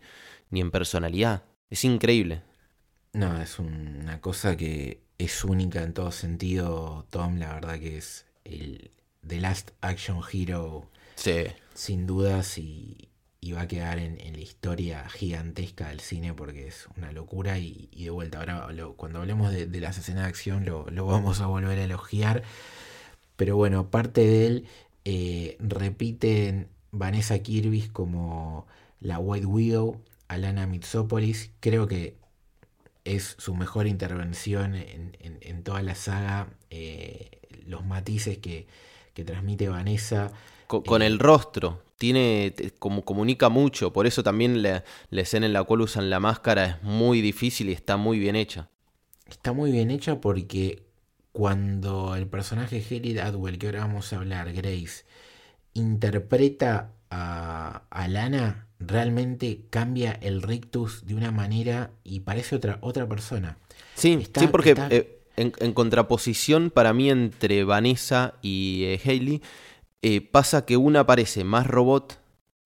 ni 0.51 0.61
en 0.61 0.69
personalidad. 0.69 1.45
Es 1.71 1.83
increíble. 1.83 2.43
No, 3.13 3.41
es 3.41 3.57
una 3.57 4.21
cosa 4.21 4.55
que 4.55 5.06
es 5.17 5.43
única 5.43 5.83
en 5.83 5.93
todo 5.93 6.11
sentido. 6.11 7.05
Tom, 7.09 7.37
la 7.37 7.53
verdad 7.53 7.79
que 7.79 7.97
es 7.97 8.25
el 8.43 8.91
The 9.25 9.39
Last 9.39 9.71
Action 9.81 10.21
Hero. 10.31 10.89
Sí. 11.15 11.45
Sin 11.73 12.05
dudas 12.07 12.57
y, 12.57 13.09
y 13.39 13.53
va 13.53 13.61
a 13.61 13.67
quedar 13.67 13.99
en, 13.99 14.17
la 14.33 14.39
historia 14.39 15.07
gigantesca 15.09 15.89
del 15.89 15.99
cine 15.99 16.33
porque 16.33 16.67
es 16.67 16.87
una 16.97 17.11
locura 17.11 17.59
y, 17.59 17.89
de 17.93 18.09
vuelta, 18.09 18.39
ahora 18.39 18.67
cuando 18.95 19.19
hablemos 19.19 19.51
de, 19.51 19.67
las 19.79 19.97
escenas 19.97 20.23
de 20.23 20.29
acción 20.29 20.65
lo, 20.65 20.85
vamos 21.05 21.39
a 21.41 21.47
volver 21.47 21.79
a 21.79 21.83
elogiar, 21.83 22.43
pero 23.35 23.55
bueno, 23.55 23.79
aparte 23.79 24.21
de 24.21 24.47
él, 24.47 24.67
eh, 25.05 25.57
repiten 25.59 26.69
Vanessa 26.91 27.39
Kirby 27.39 27.87
como 27.89 28.67
la 28.99 29.19
White 29.19 29.45
Widow, 29.45 30.01
Alana 30.27 30.67
Mitsopolis, 30.67 31.51
creo 31.59 31.87
que 31.87 32.17
es 33.15 33.35
su 33.37 33.55
mejor 33.55 33.87
intervención 33.87 34.75
en, 34.75 35.63
toda 35.63 35.81
la 35.81 35.95
saga, 35.95 36.49
eh, 36.69 37.41
los 37.65 37.85
matices 37.85 38.37
que, 38.37 38.67
que 39.13 39.23
transmite 39.23 39.69
Vanessa. 39.69 40.31
Con, 40.67 41.01
el 41.01 41.17
rostro, 41.17 41.81
tiene, 41.97 42.53
como 42.79 43.05
comunica 43.05 43.49
mucho, 43.49 43.93
por 43.93 44.05
eso 44.05 44.21
también 44.21 44.61
la, 44.61 44.83
escena 45.11 45.45
en 45.45 45.53
la 45.53 45.63
cual 45.63 45.81
usan 45.81 46.09
la 46.09 46.19
máscara 46.19 46.65
es 46.65 46.83
muy 46.83 47.21
difícil 47.21 47.69
y 47.69 47.73
está 47.73 47.97
muy 47.97 48.19
bien 48.19 48.35
hecha. 48.35 48.69
Está 49.27 49.53
muy 49.53 49.71
bien 49.71 49.89
hecha 49.91 50.19
porque 50.19 50.83
cuando 51.31 52.15
el 52.15 52.27
personaje 52.27 52.83
Haley 52.85 53.17
Adwell, 53.19 53.57
que 53.57 53.67
ahora 53.67 53.79
vamos 53.79 54.11
a 54.11 54.17
hablar, 54.17 54.51
Grace, 54.53 55.05
interpreta 55.73 56.91
a, 57.09 57.83
a, 57.89 58.07
Lana, 58.07 58.67
realmente 58.79 59.61
cambia 59.69 60.11
el 60.11 60.41
rictus 60.41 61.05
de 61.05 61.15
una 61.15 61.31
manera 61.31 61.91
y 62.03 62.21
parece 62.21 62.55
otra, 62.55 62.77
otra 62.81 63.07
persona. 63.07 63.57
Sí, 63.95 64.27
sí 64.37 64.47
porque 64.47 64.75
eh, 64.89 65.17
en, 65.37 65.73
contraposición 65.73 66.71
para 66.71 66.93
mí 66.93 67.09
entre 67.09 67.63
Vanessa 67.63 68.33
y 68.41 68.83
eh, 68.85 69.41
eh, 70.01 70.21
pasa 70.21 70.65
que 70.65 70.77
una 70.77 71.05
parece 71.05 71.43
más 71.43 71.67
robot 71.67 72.19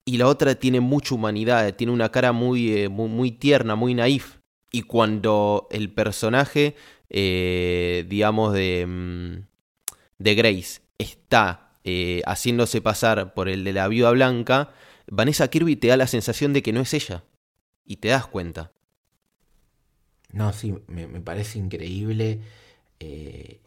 y 0.06 0.18
la 0.18 0.28
otra 0.28 0.56
tiene 0.56 0.80
mucha 0.80 1.14
humanidad, 1.14 1.76
tiene 1.76 1.94
una 1.94 2.10
cara 2.10 2.32
muy, 2.32 2.72
eh, 2.74 2.90
muy, 2.90 3.32
tierna, 3.32 3.76
muy 3.76 3.94
naif. 3.94 4.38
Y 4.72 4.84
cuando 4.84 5.68
el 5.70 5.92
personaje, 5.92 6.76
digamos, 7.10 8.54
de, 8.54 8.86
mm, 8.88 9.44
de 10.18 10.36
Grace 10.36 10.82
está 10.98 11.71
haciéndose 12.26 12.82
pasar 12.82 13.34
por 13.34 13.50
el 13.50 13.64
de 13.64 13.74
la 13.74 13.88
viuda 13.88 14.12
blanca, 14.12 14.74
Vanessa 15.08 15.50
Kirby 15.50 15.76
te 15.76 15.88
da 15.88 15.98
la 15.98 16.08
sensación 16.08 16.54
de 16.54 16.64
que 16.64 16.74
no 16.74 16.82
es 16.82 16.94
ella. 16.94 17.24
Y 17.84 17.98
te 17.98 18.10
das 18.10 18.28
cuenta. 18.28 18.72
No, 20.32 20.54
sí, 20.54 20.74
me, 20.88 21.08
parece 21.22 21.60
increíble. 21.60 22.40
Eh, 23.00 23.60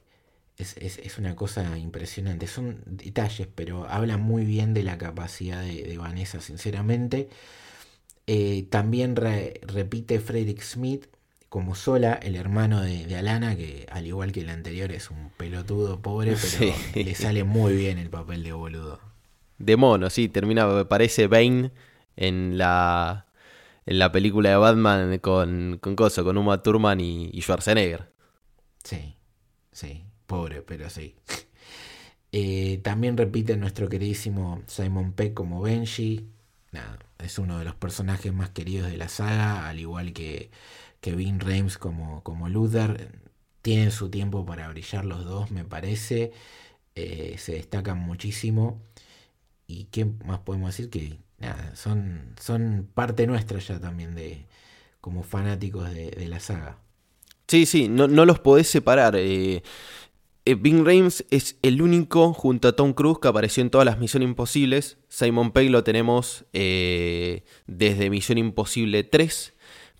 es, 0.57 1.19
una 1.19 1.37
cosa 1.37 1.77
impresionante. 1.79 2.47
Son 2.47 2.83
detalles, 2.87 3.49
pero 3.55 3.87
habla 3.89 4.17
muy 4.17 4.45
bien 4.45 4.73
de 4.73 4.83
la 4.83 4.97
capacidad 4.99 5.63
de, 5.63 5.99
Vanessa, 5.99 6.41
sinceramente. 6.41 7.29
Eh, 8.27 8.67
también 8.71 9.17
repite 9.17 10.19
Frederick 10.21 10.63
Smith 10.63 11.09
como 11.55 11.77
sola, 11.77 12.15
el 12.15 12.35
hermano 12.35 12.81
de, 12.81 13.17
Alana, 13.17 13.55
que 13.55 13.87
al 13.93 14.09
igual 14.09 14.33
que 14.33 14.41
el 14.41 14.51
anterior 14.51 14.91
es 14.91 15.09
un 15.09 15.31
pelotudo 15.37 16.03
pobre, 16.03 16.35
pero 16.35 16.75
le 16.97 17.15
sale 17.15 17.45
muy 17.45 17.77
bien 17.77 17.97
el 17.99 18.11
papel 18.11 18.43
de 18.43 18.51
boludo. 18.51 18.99
De 19.59 19.77
mono, 19.77 20.11
sí, 20.11 20.29
termina, 20.29 20.89
parece 20.89 21.29
Bane 21.29 21.71
en 22.17 22.59
la, 22.59 23.27
en 23.87 24.01
la 24.01 24.11
película 24.11 24.51
de 24.51 24.57
Batman 24.57 25.19
con, 25.19 25.79
con 25.81 25.95
con 25.95 26.37
Uma 26.37 26.61
Thurman 26.61 26.99
y, 26.99 27.31
y 27.33 27.41
Schwarzenegger. 27.43 28.13
Sí, 28.83 29.15
sí, 29.71 30.03
pobre, 30.27 30.63
pero 30.63 30.91
sí. 30.91 31.15
Eh, 32.37 32.81
también 32.83 33.17
repite 33.17 33.57
nuestro 33.57 33.89
queridísimo 33.89 34.61
Simon 34.67 35.13
Peck 35.13 35.35
como 35.35 35.63
Benji. 35.63 36.27
Nada, 36.73 36.99
es 37.21 37.39
uno 37.39 37.61
de 37.61 37.65
los 37.65 37.77
personajes 37.77 38.33
más 38.33 38.51
queridos 38.51 38.91
de 38.91 38.97
la 38.97 39.09
saga, 39.09 39.69
al 39.69 39.79
igual 39.79 40.13
que 40.13 40.51
Kevin 41.05 41.39
Reims 41.39 41.77
como, 41.77 42.23
como 42.23 42.49
Luther. 42.49 43.11
Tienen 43.61 43.91
su 43.91 44.09
tiempo 44.09 44.47
para 44.47 44.69
brillar 44.69 45.05
los 45.05 45.27
dos, 45.27 45.51
me 45.51 45.63
parece. 45.63 46.33
Eh, 46.95 47.37
se 47.37 47.53
destacan 47.53 47.99
muchísimo. 47.99 48.81
¿Y 49.67 49.85
qué 49.85 50.07
más 50.25 50.39
podemos 50.39 50.75
decir? 50.75 50.89
Que 50.89 51.19
son, 51.75 52.35
son 52.41 52.89
parte 52.95 53.27
nuestra 53.27 53.59
ya 53.59 53.79
también 53.79 54.15
de 54.15 54.47
como 55.03 55.23
fanáticos 55.23 55.93
de, 55.93 56.27
la 56.27 56.41
saga. 56.41 56.79
Sí, 57.49 57.67
sí, 57.67 57.89
no, 57.89 58.07
los 58.07 58.39
podés 58.39 58.69
separar. 58.69 59.15
Eh, 59.15 59.63
eh, 60.47 60.57
Reims 60.63 61.27
es 61.29 61.59
el 61.61 61.83
único 61.83 62.33
junto 62.33 62.69
a 62.69 62.77
Tom 62.77 62.95
Cruise 62.95 63.19
que 63.21 63.29
apareció 63.29 63.61
en 63.61 63.69
todas 63.69 63.85
las 63.85 63.99
Misiones 63.99 64.31
Imposibles. 64.31 64.97
Simon 65.11 65.53
Pegg 65.53 65.71
lo 65.71 65.85
tenemos 65.85 66.47
desde 66.55 68.09
Misión 68.09 68.39
Imposible 68.39 69.05
3 69.05 69.54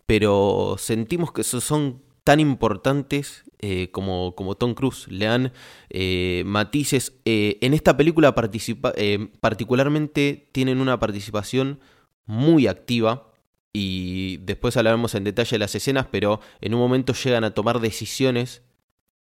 pero 0.07 0.77
sentimos 0.79 1.33
que 1.33 1.45
son 1.45 2.03
tan 2.25 2.41
importantes 2.41 3.45
eh, 3.59 3.91
como, 3.93 4.35
como, 4.35 4.57
Tom 4.57 4.75
Cruise. 4.75 5.07
Le 5.09 5.27
dan 5.27 5.53
eh, 5.91 6.43
matices. 6.47 7.13
Eh, 7.25 7.59
en 7.61 7.75
esta 7.75 7.97
película 7.97 8.35
particularmente 8.35 10.49
tienen 10.53 10.81
una 10.81 10.99
participación 10.99 11.81
muy 12.27 12.67
activa. 12.67 13.31
Y 13.73 14.39
después 14.39 14.77
hablaremos 14.77 15.15
en 15.15 15.25
detalle 15.25 15.57
de 15.57 15.59
las 15.59 15.75
escenas, 15.75 16.07
pero 16.11 16.41
en 16.61 16.75
un 16.75 16.81
momento 16.81 17.13
llegan 17.13 17.43
a 17.43 17.53
tomar 17.53 17.81
decisiones 17.81 18.63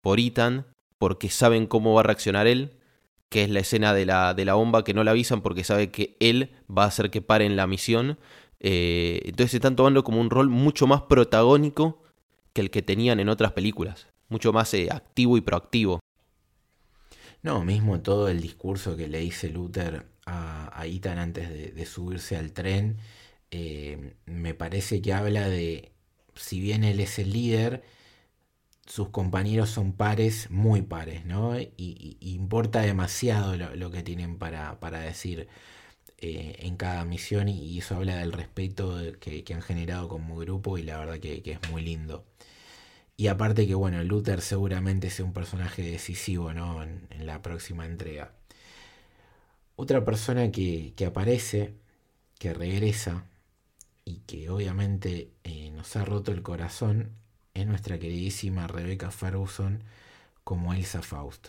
por 0.00 0.18
Ethan 0.18 0.66
porque 0.98 1.30
saben 1.30 1.66
cómo 1.66 1.94
va 1.94 2.00
a 2.00 2.04
reaccionar 2.04 2.48
él, 2.48 2.72
que 3.28 3.44
es 3.44 3.50
la 3.50 3.60
escena 3.60 3.94
de 3.94 4.06
la, 4.06 4.34
de 4.34 4.44
la 4.44 4.54
bomba 4.54 4.82
que 4.82 4.92
no 4.92 5.04
la 5.04 5.12
avisan 5.12 5.40
porque 5.40 5.62
sabe 5.62 5.92
que 5.92 6.16
él 6.18 6.50
va 6.68 6.84
a 6.84 6.88
hacer 6.88 7.10
que 7.10 7.22
paren 7.22 7.56
la 7.56 7.68
misión. 7.68 8.18
Eh, 8.60 9.22
entonces 9.24 9.54
están 9.54 9.74
tomando 9.74 10.04
como 10.04 10.20
un 10.20 10.30
rol 10.30 10.50
mucho 10.50 10.86
más 10.86 11.02
protagónico 11.02 12.02
que 12.52 12.60
el 12.60 12.70
que 12.70 12.82
tenían 12.82 13.18
en 13.18 13.28
otras 13.28 13.52
películas, 13.52 14.06
mucho 14.28 14.52
más 14.52 14.72
eh, 14.74 14.88
activo 14.90 15.36
y 15.36 15.40
proactivo. 15.40 16.00
No, 17.42 17.64
mismo 17.64 18.00
todo 18.00 18.28
el 18.28 18.42
discurso 18.42 18.96
que 18.96 19.08
le 19.08 19.20
dice 19.20 19.48
Luther 19.48 20.06
a, 20.26 20.84
Ethan 20.84 21.18
antes 21.18 21.74
de, 21.74 21.86
subirse 21.86 22.36
al 22.36 22.52
tren, 22.52 22.98
eh, 23.50 24.14
me 24.26 24.54
parece 24.54 25.00
que 25.00 25.12
habla 25.12 25.48
de, 25.48 25.92
si 26.34 26.60
bien 26.60 26.84
él 26.84 27.00
es 27.00 27.18
el 27.18 27.32
líder, 27.32 27.82
sus 28.86 29.08
compañeros 29.08 29.70
son 29.70 29.92
pares, 29.92 30.50
muy 30.50 30.82
pares, 30.82 31.24
¿no? 31.24 31.58
Y, 31.58 32.18
importa 32.20 32.80
demasiado 32.82 33.56
lo, 33.56 33.90
que 33.90 34.02
tienen 34.02 34.36
para, 34.36 34.78
para 34.80 35.00
decir. 35.00 35.48
Eh, 36.22 36.56
en 36.66 36.76
cada 36.76 37.04
misión 37.06 37.48
y, 37.48 37.78
eso 37.78 37.96
habla 37.96 38.16
del 38.16 38.32
respeto 38.32 38.98
que, 39.20 39.44
han 39.54 39.62
generado 39.62 40.08
como 40.08 40.36
grupo 40.36 40.76
y 40.76 40.82
la 40.82 40.98
verdad 40.98 41.18
que, 41.18 41.42
es 41.44 41.70
muy 41.70 41.82
lindo. 41.82 42.26
Y 43.16 43.28
aparte 43.28 43.66
que 43.66 43.74
bueno, 43.74 44.02
Luther 44.04 44.42
seguramente 44.42 45.10
sea 45.10 45.24
un 45.24 45.32
personaje 45.32 45.82
decisivo 45.82 46.52
¿no? 46.52 46.82
en, 46.82 47.08
la 47.26 47.42
próxima 47.42 47.86
entrega. 47.86 48.32
Otra 49.76 50.04
persona 50.04 50.50
que, 50.52 50.94
aparece, 51.06 51.74
que 52.38 52.52
regresa 52.54 53.24
y 54.04 54.18
que 54.20 54.50
obviamente 54.50 55.30
eh, 55.44 55.70
nos 55.72 55.96
ha 55.96 56.04
roto 56.04 56.32
el 56.32 56.42
corazón 56.42 57.12
es 57.54 57.66
nuestra 57.66 57.98
queridísima 57.98 58.66
Rebecca 58.66 59.10
Ferguson 59.10 59.84
como 60.44 60.74
Elsa 60.74 61.02
Faust. 61.02 61.48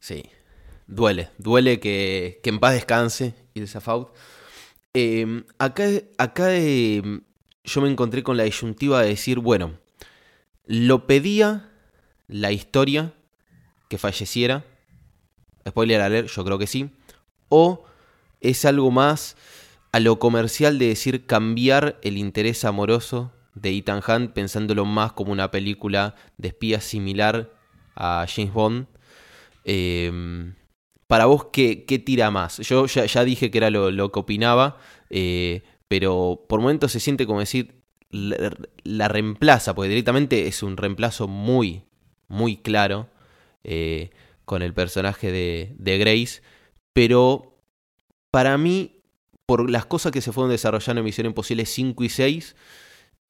Sí, 0.00 0.30
duele, 0.90 1.30
duele 1.38 1.80
que, 1.80 2.40
en 2.44 2.58
paz 2.58 2.74
descanse 2.74 3.34
Ilsa 3.54 3.80
Faust. 3.80 4.10
Em, 4.92 5.44
acá 5.58 5.84
acá 6.18 6.54
em, 6.54 7.22
yo 7.64 7.80
me 7.80 7.88
encontré 7.88 8.22
con 8.22 8.36
la 8.36 8.44
disyuntiva 8.44 9.02
de 9.02 9.10
decir, 9.10 9.38
bueno, 9.38 9.78
lo 10.66 11.06
pedía 11.06 11.70
la 12.26 12.52
historia 12.52 13.14
que 13.88 13.98
falleciera, 13.98 14.64
spoiler 15.68 16.00
alert, 16.00 16.28
yo 16.28 16.44
creo 16.44 16.58
que 16.58 16.66
sí, 16.66 16.90
o 17.48 17.84
es 18.40 18.64
algo 18.64 18.90
más 18.90 19.36
a 19.92 20.00
lo 20.00 20.18
comercial 20.18 20.78
de 20.78 20.88
decir 20.88 21.26
cambiar 21.26 21.98
el 22.02 22.18
interés 22.18 22.64
amoroso 22.64 23.32
de 23.54 23.76
Ethan 23.76 24.02
Hunt 24.06 24.32
pensándolo 24.32 24.84
más 24.84 25.12
como 25.12 25.32
una 25.32 25.50
película 25.50 26.14
de 26.38 26.48
espías 26.48 26.84
similar 26.84 27.52
a 27.96 28.26
James 28.28 28.52
Bond. 28.52 28.86
Eh, 29.64 30.52
para 31.10 31.26
vos, 31.26 31.46
¿qué, 31.52 32.02
tira 32.06 32.30
más? 32.30 32.58
Yo 32.58 32.86
ya, 32.86 33.24
dije 33.24 33.50
que 33.50 33.58
era 33.58 33.68
lo, 33.68 34.12
que 34.12 34.20
opinaba, 34.20 34.78
eh, 35.10 35.64
pero 35.88 36.44
por 36.48 36.60
momentos 36.60 36.92
se 36.92 37.00
siente 37.00 37.26
como 37.26 37.40
decir, 37.40 37.82
la, 38.10 39.08
reemplaza, 39.08 39.74
porque 39.74 39.88
directamente 39.88 40.46
es 40.46 40.62
un 40.62 40.76
reemplazo 40.76 41.26
muy, 41.26 41.82
muy 42.28 42.58
claro 42.58 43.08
eh, 43.64 44.10
con 44.44 44.62
el 44.62 44.72
personaje 44.72 45.32
de, 45.32 45.74
de 45.80 45.98
Grace, 45.98 46.42
pero 46.92 47.58
para 48.30 48.56
mí, 48.56 49.02
por 49.46 49.68
las 49.68 49.86
cosas 49.86 50.12
que 50.12 50.20
se 50.20 50.30
fueron 50.30 50.52
desarrollando 50.52 51.00
en 51.00 51.06
Misión 51.06 51.26
Imposible 51.26 51.66
5 51.66 52.04
y 52.04 52.08
6, 52.08 52.54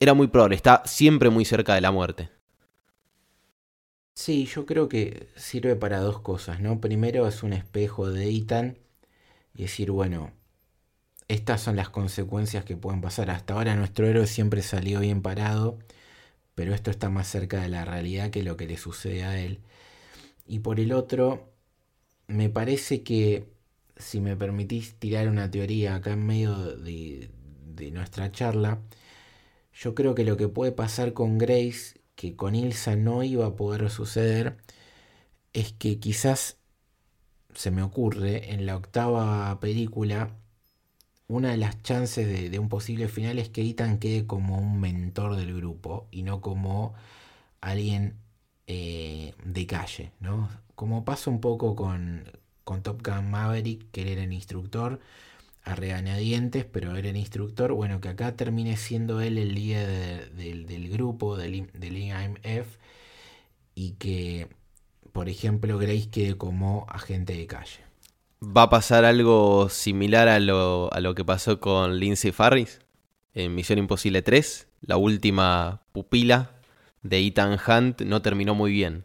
era 0.00 0.12
muy 0.12 0.26
probable, 0.26 0.54
está 0.54 0.82
siempre 0.84 1.30
muy 1.30 1.46
cerca 1.46 1.74
de 1.74 1.80
la 1.80 1.92
muerte. 1.92 2.28
Sí, 4.22 4.44
yo 4.44 4.66
creo 4.66 4.86
que 4.86 5.28
sirve 5.34 5.76
para 5.76 5.98
dos 6.00 6.20
cosas, 6.20 6.60
¿no? 6.60 6.78
Primero 6.78 7.26
es 7.26 7.42
un 7.42 7.54
espejo 7.54 8.10
de 8.10 8.28
Ethan 8.28 8.76
y 9.54 9.62
decir, 9.62 9.90
bueno, 9.92 10.32
estas 11.28 11.62
son 11.62 11.76
las 11.76 11.90
consecuencias 11.90 12.64
que 12.64 12.76
pueden 12.76 13.00
pasar. 13.00 13.30
Hasta 13.30 13.54
ahora 13.54 13.76
nuestro 13.76 14.06
héroe 14.06 14.26
siempre 14.26 14.62
salió 14.62 15.00
bien 15.00 15.22
parado, 15.22 15.78
pero 16.54 16.74
esto 16.74 16.90
está 16.90 17.10
más 17.10 17.28
cerca 17.28 17.62
de 17.62 17.70
la 17.70 17.84
realidad 17.84 18.30
que 18.30 18.42
lo 18.44 18.56
que 18.56 18.66
le 18.68 18.76
sucede 18.78 19.24
a 19.24 19.40
él. 19.40 19.60
Y 20.46 20.60
por 20.60 20.80
el 20.80 20.92
otro, 20.92 21.52
me 22.28 22.50
parece 22.50 23.02
que, 23.04 23.48
si 23.96 24.20
me 24.20 24.36
permitís 24.36 24.96
tirar 24.96 25.28
una 25.28 25.50
teoría 25.50 25.96
acá 25.96 26.12
en 26.12 26.26
medio 26.26 26.76
de, 26.76 27.30
de 27.66 27.90
nuestra 27.92 28.32
charla, 28.32 28.80
yo 29.74 29.94
creo 29.94 30.14
que 30.14 30.24
lo 30.24 30.36
que 30.36 30.48
puede 30.48 30.72
pasar 30.72 31.12
con 31.12 31.38
Grace 31.38 31.99
que 32.20 32.36
con 32.36 32.54
Ilsa 32.54 32.96
no 32.96 33.22
iba 33.22 33.46
a 33.46 33.56
poder 33.56 33.88
suceder 33.88 34.58
es 35.54 35.72
que 35.72 35.98
quizás 35.98 36.58
se 37.54 37.70
me 37.70 37.82
ocurre 37.82 38.52
en 38.52 38.66
la 38.66 38.76
octava 38.76 39.58
película 39.58 40.36
una 41.28 41.52
de 41.52 41.56
las 41.56 41.82
chances 41.82 42.50
de, 42.50 42.58
un 42.58 42.68
posible 42.68 43.08
final 43.08 43.38
es 43.38 43.48
que 43.48 43.62
Ethan 43.62 43.98
quede 43.98 44.26
como 44.26 44.58
un 44.58 44.80
mentor 44.80 45.34
del 45.36 45.56
grupo 45.56 46.08
y 46.10 46.22
no 46.22 46.42
como 46.42 46.92
alguien 47.62 48.18
eh, 48.66 49.34
de 49.42 49.66
calle, 49.66 50.12
¿no? 50.20 50.50
Como 50.74 51.06
pasa 51.06 51.30
un 51.30 51.40
poco 51.40 51.74
con, 51.74 52.24
con 52.64 52.82
Top 52.82 53.02
Gun 53.02 53.30
Maverick, 53.30 53.90
que 53.92 54.02
él 54.02 54.08
era 54.08 54.24
el 54.24 54.32
instructor, 54.34 55.00
a 55.64 55.74
regañadientes, 55.74 56.64
pero 56.64 56.96
era 56.96 57.10
el 57.10 57.16
instructor, 57.16 57.72
bueno, 57.72 58.00
que 58.00 58.08
acá 58.08 58.36
termine 58.36 58.76
siendo 58.76 59.20
él 59.20 59.38
el 59.38 59.54
líder 59.54 60.32
del 60.32 60.88
grupo, 60.88 61.36
del, 61.36 61.70
del 61.74 61.96
IMF, 61.96 62.76
y 63.74 63.92
que, 63.92 64.48
por 65.12 65.28
ejemplo, 65.28 65.78
Grace 65.78 66.08
quede 66.10 66.36
como 66.36 66.86
agente 66.88 67.34
de 67.34 67.46
calle. 67.46 67.80
¿Va 68.42 68.62
a 68.62 68.70
pasar 68.70 69.04
algo 69.04 69.68
similar 69.68 70.28
a 70.28 70.40
lo, 70.40 70.92
a 70.92 71.00
lo 71.00 71.14
que 71.14 71.24
pasó 71.24 71.60
con 71.60 71.98
Lindsay 71.98 72.32
Farris 72.32 72.80
en 73.34 73.54
Misión 73.54 73.78
Imposible 73.78 74.22
3? 74.22 74.66
La 74.80 74.96
última 74.96 75.82
pupila 75.92 76.52
de 77.02 77.18
Ethan 77.18 77.58
Hunt 77.66 78.00
no 78.02 78.22
terminó 78.22 78.54
muy 78.54 78.72
bien. 78.72 79.04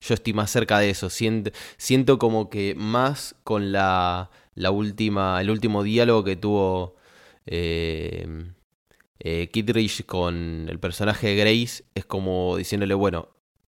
Yo 0.00 0.14
estoy 0.14 0.32
más 0.32 0.50
cerca 0.50 0.78
de 0.78 0.90
eso. 0.90 1.08
Siento, 1.10 1.50
siento 1.76 2.18
como 2.18 2.50
que 2.50 2.74
más 2.76 3.36
con 3.44 3.72
la 3.72 4.30
la 4.58 4.70
última, 4.70 5.40
el 5.40 5.50
último 5.50 5.82
diálogo 5.82 6.24
que 6.24 6.36
tuvo 6.36 6.96
eh, 7.46 8.26
eh, 9.20 9.48
Kittridge 9.52 10.04
con 10.04 10.66
el 10.68 10.78
personaje 10.78 11.28
de 11.28 11.36
Grace 11.36 11.84
es 11.94 12.04
como 12.04 12.56
diciéndole, 12.56 12.94
bueno, 12.94 13.28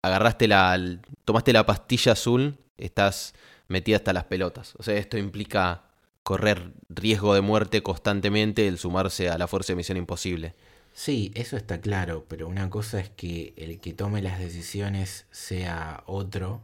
agarraste 0.03 0.49
la, 0.49 0.79
tomaste 1.25 1.53
la 1.53 1.67
pastilla 1.67 2.13
azul, 2.13 2.59
estás 2.77 3.35
metida 3.69 3.97
hasta 3.97 4.13
las 4.13 4.25
pelotas. 4.25 4.75
O 4.79 4.83
sea, 4.83 4.95
esto 4.95 5.19
implica 5.19 5.85
correr 6.23 6.73
riesgo 6.89 7.35
de 7.35 7.41
muerte 7.41 7.83
constantemente 7.83 8.69
el 8.69 8.79
sumarse 8.79 9.29
a 9.29 9.39
la 9.39 9.49
fuerza 9.49 9.73
de 9.73 9.77
misión 9.77 9.99
imposible. 9.99 10.55
Sí, 10.93 11.31
eso 11.35 11.57
está 11.57 11.81
claro, 11.81 12.25
pero 12.29 12.49
una 12.49 12.71
cosa 12.71 13.01
es 13.01 13.11
que 13.11 13.55
el 13.57 13.79
que 13.81 13.95
tome 13.95 14.21
las 14.21 14.39
decisiones 14.39 15.27
sea 15.31 16.03
otro 16.07 16.63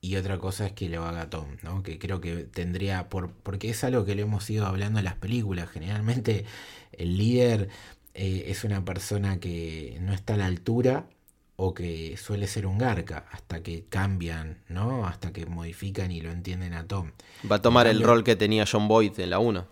y 0.00 0.16
otra 0.16 0.38
cosa 0.38 0.66
es 0.66 0.72
que 0.72 0.88
lo 0.88 1.04
haga 1.04 1.30
Tom, 1.30 1.56
¿no? 1.62 1.82
Que 1.82 1.98
creo 1.98 2.20
que 2.20 2.44
tendría, 2.44 3.08
por, 3.08 3.30
porque 3.30 3.70
es 3.70 3.82
algo 3.84 4.04
que 4.04 4.14
le 4.14 4.22
hemos 4.22 4.48
ido 4.50 4.66
hablando 4.66 4.98
en 4.98 5.04
las 5.04 5.16
películas, 5.16 5.68
generalmente 5.68 6.44
el 6.92 7.16
líder 7.16 7.68
eh, 8.14 8.44
es 8.48 8.64
una 8.64 8.84
persona 8.84 9.40
que 9.40 9.98
no 10.00 10.12
está 10.12 10.34
a 10.34 10.36
la 10.36 10.46
altura 10.46 11.06
o 11.56 11.72
que 11.74 12.16
suele 12.18 12.46
ser 12.46 12.66
un 12.66 12.78
garca 12.78 13.26
hasta 13.32 13.62
que 13.62 13.84
cambian, 13.88 14.58
¿no? 14.68 15.06
Hasta 15.06 15.32
que 15.32 15.46
modifican 15.46 16.12
y 16.12 16.20
lo 16.20 16.30
entienden 16.30 16.74
a 16.74 16.86
Tom. 16.86 17.12
Va 17.50 17.56
a 17.56 17.62
tomar 17.62 17.86
el 17.86 18.02
rol 18.02 18.24
que 18.24 18.36
tenía 18.36 18.64
John 18.70 18.88
Boyd 18.88 19.18
en 19.18 19.30
la 19.30 19.38
1. 19.38 19.66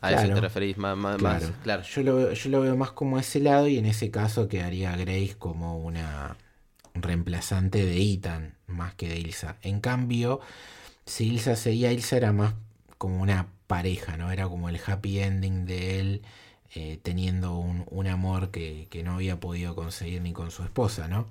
A 0.00 0.12
eso 0.12 0.32
te 0.32 0.40
referís 0.40 0.78
más, 0.78 0.96
claro. 1.62 1.82
Yo, 1.82 2.02
lo, 2.02 2.32
yo 2.32 2.50
lo 2.50 2.60
veo 2.60 2.76
más 2.76 2.92
como 2.92 3.18
ese 3.18 3.40
lado 3.40 3.66
y 3.66 3.78
en 3.78 3.86
ese 3.86 4.12
caso 4.12 4.46
quedaría 4.46 4.96
Grace 4.96 5.34
como 5.36 5.78
una 5.78 6.36
reemplazante 7.02 7.84
de 7.84 8.00
Ethan 8.00 8.54
más 8.66 8.94
que 8.94 9.08
de 9.08 9.18
Ilsa. 9.18 9.56
En 9.62 9.80
cambio, 9.80 10.40
si 11.06 11.26
Ilsa 11.28 11.56
seguía, 11.56 11.92
Ilsa 11.92 12.16
era 12.16 12.32
más 12.32 12.54
como 12.98 13.22
una 13.22 13.48
pareja, 13.66 14.16
¿no? 14.16 14.30
Era 14.32 14.48
como 14.48 14.68
el 14.68 14.80
happy 14.84 15.20
ending 15.20 15.64
de 15.66 16.00
él 16.00 16.22
eh, 16.74 16.98
teniendo 17.02 17.56
un, 17.56 18.06
amor 18.08 18.50
que, 18.50 18.88
no 19.04 19.14
había 19.14 19.40
podido 19.40 19.74
conseguir 19.74 20.20
ni 20.22 20.32
con 20.32 20.50
su 20.50 20.62
esposa, 20.64 21.08
¿no? 21.08 21.26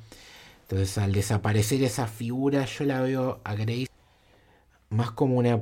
Entonces 0.63 0.97
al 0.97 1.13
desaparecer 1.13 1.83
esa 1.83 2.07
figura 2.07 2.65
yo 2.65 2.85
la 2.85 3.01
veo 3.01 3.41
a 3.43 3.55
Grace 3.55 3.87
más 4.89 5.11
como 5.11 5.37
una 5.37 5.61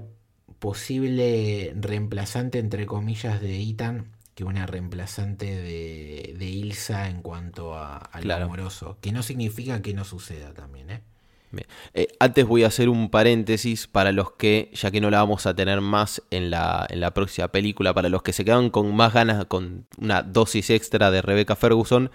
posible 0.59 1.73
reemplazante 1.79 2.59
entre 2.59 2.85
comillas 2.85 3.41
de 3.41 3.61
Ethan 3.61 4.14
que 4.35 4.43
una 4.43 4.67
reemplazante 4.67 5.45
de, 5.45 6.35
de 6.37 6.45
Ilsa 6.45 7.09
en 7.09 7.21
cuanto 7.21 7.73
a, 7.73 7.97
al 7.97 8.29
amoroso, 8.29 8.97
que 9.01 9.11
no 9.11 9.23
significa 9.23 9.81
que 9.81 9.93
no 9.93 10.03
suceda 10.03 10.53
también, 10.53 10.91
¿eh? 10.91 11.01
Eh, 11.93 12.07
antes 12.19 12.45
voy 12.45 12.63
a 12.63 12.67
hacer 12.67 12.89
un 12.89 13.09
paréntesis 13.09 13.87
para 13.87 14.11
los 14.11 14.31
que, 14.31 14.71
ya 14.73 14.91
que 14.91 14.99
no 14.99 15.09
la 15.09 15.19
vamos 15.19 15.45
a 15.45 15.55
tener 15.55 15.79
más 15.79 16.21
en 16.31 16.49
la, 16.49 16.85
en 16.89 16.99
la 16.99 17.13
próxima 17.13 17.47
película, 17.47 17.93
para 17.93 18.09
los 18.09 18.23
que 18.23 18.33
se 18.33 18.43
quedan 18.43 18.69
con 18.69 18.93
más 18.93 19.13
ganas, 19.13 19.45
con 19.45 19.85
una 19.97 20.21
dosis 20.21 20.69
extra 20.69 21.11
de 21.11 21.21
Rebecca 21.21 21.55
Ferguson, 21.55 22.11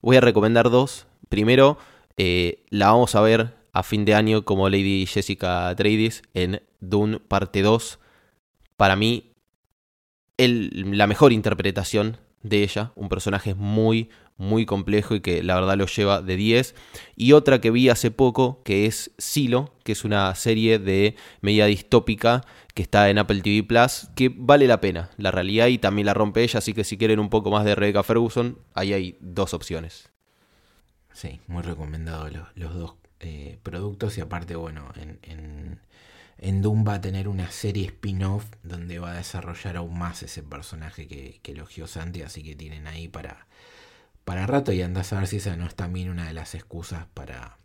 voy 0.00 0.16
a 0.16 0.20
recomendar 0.20 0.70
dos. 0.70 1.06
Primero, 1.28 1.78
eh, 2.16 2.64
la 2.70 2.86
vamos 2.92 3.14
a 3.14 3.20
ver 3.20 3.54
a 3.72 3.82
fin 3.82 4.04
de 4.04 4.14
año 4.14 4.44
como 4.44 4.68
Lady 4.68 5.06
Jessica 5.06 5.74
Tradis 5.76 6.22
en 6.34 6.62
Dune 6.80 7.20
parte 7.20 7.62
2. 7.62 7.98
Para 8.76 8.96
mí, 8.96 9.27
la 10.38 11.06
mejor 11.06 11.32
interpretación 11.32 12.18
de 12.42 12.62
ella, 12.62 12.92
un 12.94 13.08
personaje 13.08 13.54
muy, 13.54 14.10
muy 14.36 14.66
complejo 14.66 15.14
y 15.14 15.20
que 15.20 15.42
la 15.42 15.56
verdad 15.56 15.76
lo 15.76 15.86
lleva 15.86 16.22
de 16.22 16.36
10. 16.36 16.74
Y 17.16 17.32
otra 17.32 17.60
que 17.60 17.70
vi 17.70 17.88
hace 17.88 18.10
poco, 18.10 18.62
que 18.62 18.86
es 18.86 19.10
Silo, 19.18 19.74
que 19.84 19.92
es 19.92 20.04
una 20.04 20.34
serie 20.34 20.78
de 20.78 21.16
media 21.40 21.66
distópica 21.66 22.44
que 22.74 22.82
está 22.82 23.10
en 23.10 23.18
Apple 23.18 23.42
TV 23.42 23.64
Plus, 23.64 24.08
que 24.14 24.32
vale 24.34 24.68
la 24.68 24.80
pena, 24.80 25.10
la 25.16 25.32
realidad 25.32 25.66
y 25.66 25.78
también 25.78 26.06
la 26.06 26.14
rompe 26.14 26.44
ella, 26.44 26.58
así 26.58 26.72
que 26.72 26.84
si 26.84 26.96
quieren 26.96 27.18
un 27.18 27.28
poco 27.28 27.50
más 27.50 27.64
de 27.64 27.74
Rebecca 27.74 28.04
Ferguson, 28.04 28.58
ahí 28.74 28.92
hay 28.92 29.18
dos 29.20 29.52
opciones. 29.52 30.10
Sí, 31.12 31.40
muy 31.48 31.62
recomendado 31.62 32.28
los, 32.54 32.74
dos 32.74 32.94
eh, 33.18 33.58
productos 33.64 34.16
y 34.18 34.20
aparte, 34.20 34.54
bueno, 34.54 34.92
en, 34.94 35.18
en, 35.22 35.80
en, 36.38 36.62
Doom 36.62 36.86
va 36.86 36.94
a 36.94 37.00
tener 37.00 37.28
una 37.28 37.50
serie 37.50 37.86
spin-off 37.86 38.46
donde 38.62 38.98
va 38.98 39.12
a 39.12 39.16
desarrollar 39.16 39.76
aún 39.76 39.98
más 39.98 40.22
ese 40.22 40.42
personaje 40.42 41.06
que, 41.06 41.40
elogió 41.44 41.86
Santi, 41.86 42.22
así 42.22 42.42
que 42.42 42.54
tienen 42.56 42.86
ahí 42.86 43.08
para 43.08 43.46
para 44.24 44.46
rato 44.46 44.72
y 44.72 44.82
andás 44.82 45.12
a 45.14 45.20
ver 45.20 45.26
si 45.26 45.38
esa 45.38 45.56
no 45.56 45.66
es 45.66 45.74
también 45.74 46.10
una 46.10 46.26
de 46.26 46.34
las 46.34 46.54
excusas 46.54 47.06
para 47.14 47.58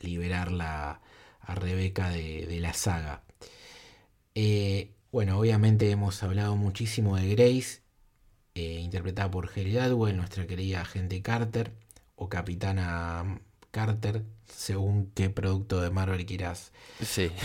liberarla 0.00 1.02
a 1.40 1.54
Rebeca 1.54 2.08
de, 2.10 2.58
la 2.60 2.72
saga. 2.72 3.24
Eh, 4.34 4.94
bueno, 5.12 5.38
obviamente 5.38 5.90
hemos 5.90 6.22
hablado 6.22 6.56
muchísimo 6.56 7.16
de 7.16 7.34
Grace, 7.34 7.82
eh, 8.54 8.80
interpretada 8.80 9.30
por 9.30 9.50
Haley 9.50 9.72
Gadwell, 9.74 10.16
nuestra 10.16 10.46
querida 10.46 10.80
agente 10.80 11.20
Carter, 11.22 11.72
o 12.16 12.28
Capitana 12.28 13.40
Carter, 13.70 14.24
según 14.46 15.10
qué 15.14 15.30
producto 15.30 15.80
de 15.80 15.90
Marvel 15.90 16.26
quieras 16.26 16.72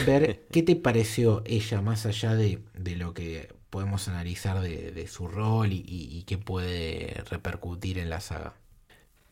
ver. 0.06 0.46
¿Qué 0.52 0.64
te 0.64 0.76
pareció 0.76 1.44
ella, 1.46 1.82
más 1.82 2.06
allá 2.06 2.36
de, 2.36 2.60
de 2.74 2.96
lo 2.96 3.14
que 3.14 3.50
podemos 3.74 4.08
analizar 4.08 4.62
de, 4.62 5.08
su 5.08 5.28
rol 5.28 5.74
y, 5.74 5.84
y, 5.88 6.24
qué 6.28 6.38
puede 6.38 7.24
repercutir 7.28 7.98
en 7.98 8.08
la 8.08 8.20
saga. 8.20 8.54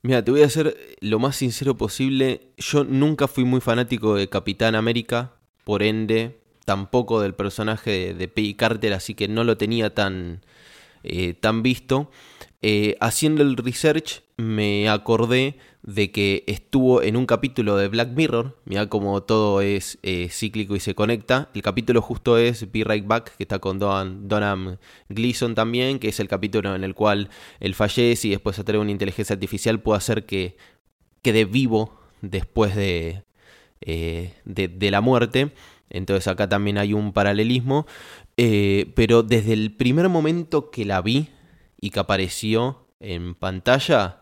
Mira, 0.02 0.24
te 0.24 0.32
voy 0.32 0.42
a 0.42 0.50
ser 0.50 0.98
lo 1.00 1.20
más 1.20 1.36
sincero 1.36 1.78
posible. 1.78 2.50
Yo 2.58 2.84
nunca 2.84 3.28
fui 3.28 3.44
muy 3.44 3.62
fanático 3.62 4.16
de 4.16 4.30
Capitán 4.30 4.74
América, 4.74 5.34
por 5.64 5.84
ende, 5.84 6.40
tampoco 6.66 7.22
del 7.22 7.36
personaje 7.36 7.92
de, 7.92 8.14
de 8.16 8.28
Peggy 8.28 8.56
Carter, 8.56 8.94
así 8.94 9.14
que 9.14 9.28
no 9.28 9.44
lo 9.44 9.58
tenía 9.58 9.94
tan, 9.94 10.42
eh, 11.04 11.36
tan 11.36 11.62
visto. 11.62 12.10
Eh, 12.64 12.98
haciendo 13.00 13.44
el 13.44 13.58
research 13.58 14.24
me 14.42 14.90
acordé 14.90 15.58
de 15.84 16.12
que 16.12 16.44
estuvo 16.48 17.02
en 17.02 17.16
un 17.16 17.26
capítulo 17.26 17.78
de 17.78 17.88
Black 17.88 18.10
Mirror, 18.10 18.58
mira 18.66 18.88
cómo 18.88 19.24
todo 19.24 19.62
es 19.62 19.98
eh, 20.04 20.30
cíclico 20.30 20.76
y 20.76 20.80
se 20.80 20.94
conecta. 20.96 21.50
El 21.54 21.62
capítulo 21.62 22.02
justo 22.02 22.38
es 22.38 22.72
Be 22.72 22.84
Right 22.84 23.08
Back, 23.08 23.36
que 23.36 23.44
está 23.44 23.60
con 23.60 23.80
Don, 23.80 24.80
Gleason 25.10 25.56
también, 25.56 26.00
que 26.00 26.10
es 26.10 26.20
el 26.20 26.28
capítulo 26.28 26.76
en 26.76 26.84
el 26.84 26.94
cual 26.94 27.30
él 27.60 27.74
fallece 27.74 28.28
y 28.28 28.32
después 28.32 28.60
a 28.60 28.64
través 28.64 28.82
una 28.82 28.92
inteligencia 28.92 29.34
artificial 29.34 29.80
puede 29.80 29.98
hacer 29.98 30.26
que 30.26 30.58
quede 31.22 31.46
vivo 31.46 32.00
después 32.22 32.76
de, 32.76 33.24
eh, 33.82 34.34
de, 34.46 34.92
la 34.92 35.02
muerte. 35.02 35.52
Entonces 35.90 36.28
acá 36.28 36.48
también 36.48 36.78
hay 36.78 36.94
un 36.94 37.14
paralelismo. 37.14 37.88
Eh, 38.38 38.92
pero 38.96 39.24
desde 39.24 39.54
el 39.54 39.76
primer 39.76 40.10
momento 40.10 40.72
que 40.72 40.86
la 40.86 41.02
vi 41.02 41.30
y 41.80 41.90
que 41.90 42.00
apareció 42.00 42.88
en 43.00 43.36
pantalla, 43.36 44.21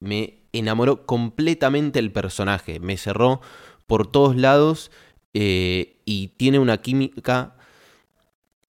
me 0.00 0.38
enamoró 0.52 1.06
completamente 1.06 1.98
el 1.98 2.12
personaje. 2.12 2.80
Me 2.80 2.96
cerró 2.96 3.40
por 3.86 4.10
todos 4.10 4.36
lados 4.36 4.90
eh, 5.34 5.96
y 6.04 6.28
tiene 6.36 6.58
una 6.58 6.78
química 6.78 7.56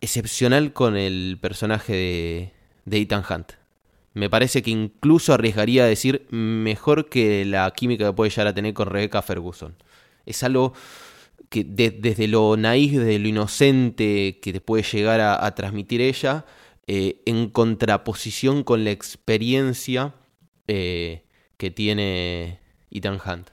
excepcional 0.01 0.73
con 0.73 0.95
el 0.95 1.38
personaje 1.41 2.53
de, 2.86 2.97
Ethan 2.97 3.23
Hunt. 3.30 3.53
Me 4.13 4.30
parece 4.30 4.61
que 4.61 4.71
incluso 4.71 5.34
arriesgaría 5.34 5.84
a 5.84 5.88
decir 5.88 6.25
mejor 6.32 7.09
que 7.09 7.45
la 7.45 7.71
química 7.71 8.07
que 8.07 8.13
puede 8.13 8.32
llegar 8.32 8.47
a 8.47 8.53
tener 8.53 8.73
con 8.73 8.89
Rebecca 8.89 9.21
Ferguson. 9.21 9.75
Es 10.25 10.43
algo 10.43 10.73
que 11.49 11.63
desde 11.63 12.27
lo 12.27 12.57
naíz, 12.57 12.97
desde 12.97 13.19
lo 13.19 13.27
inocente 13.27 14.39
que 14.41 14.53
te 14.53 14.61
puede 14.61 14.84
llegar 14.84 15.21
a, 15.21 15.55
transmitir 15.55 16.01
ella, 16.01 16.45
eh, 16.88 17.21
en 17.25 17.49
contraposición 17.49 18.63
con 18.63 18.84
la 18.84 18.91
experiencia 18.91 20.13
eh, 20.70 21.24
que 21.57 21.72
tiene 21.72 22.59
Ethan 22.91 23.20
Hunt. 23.26 23.49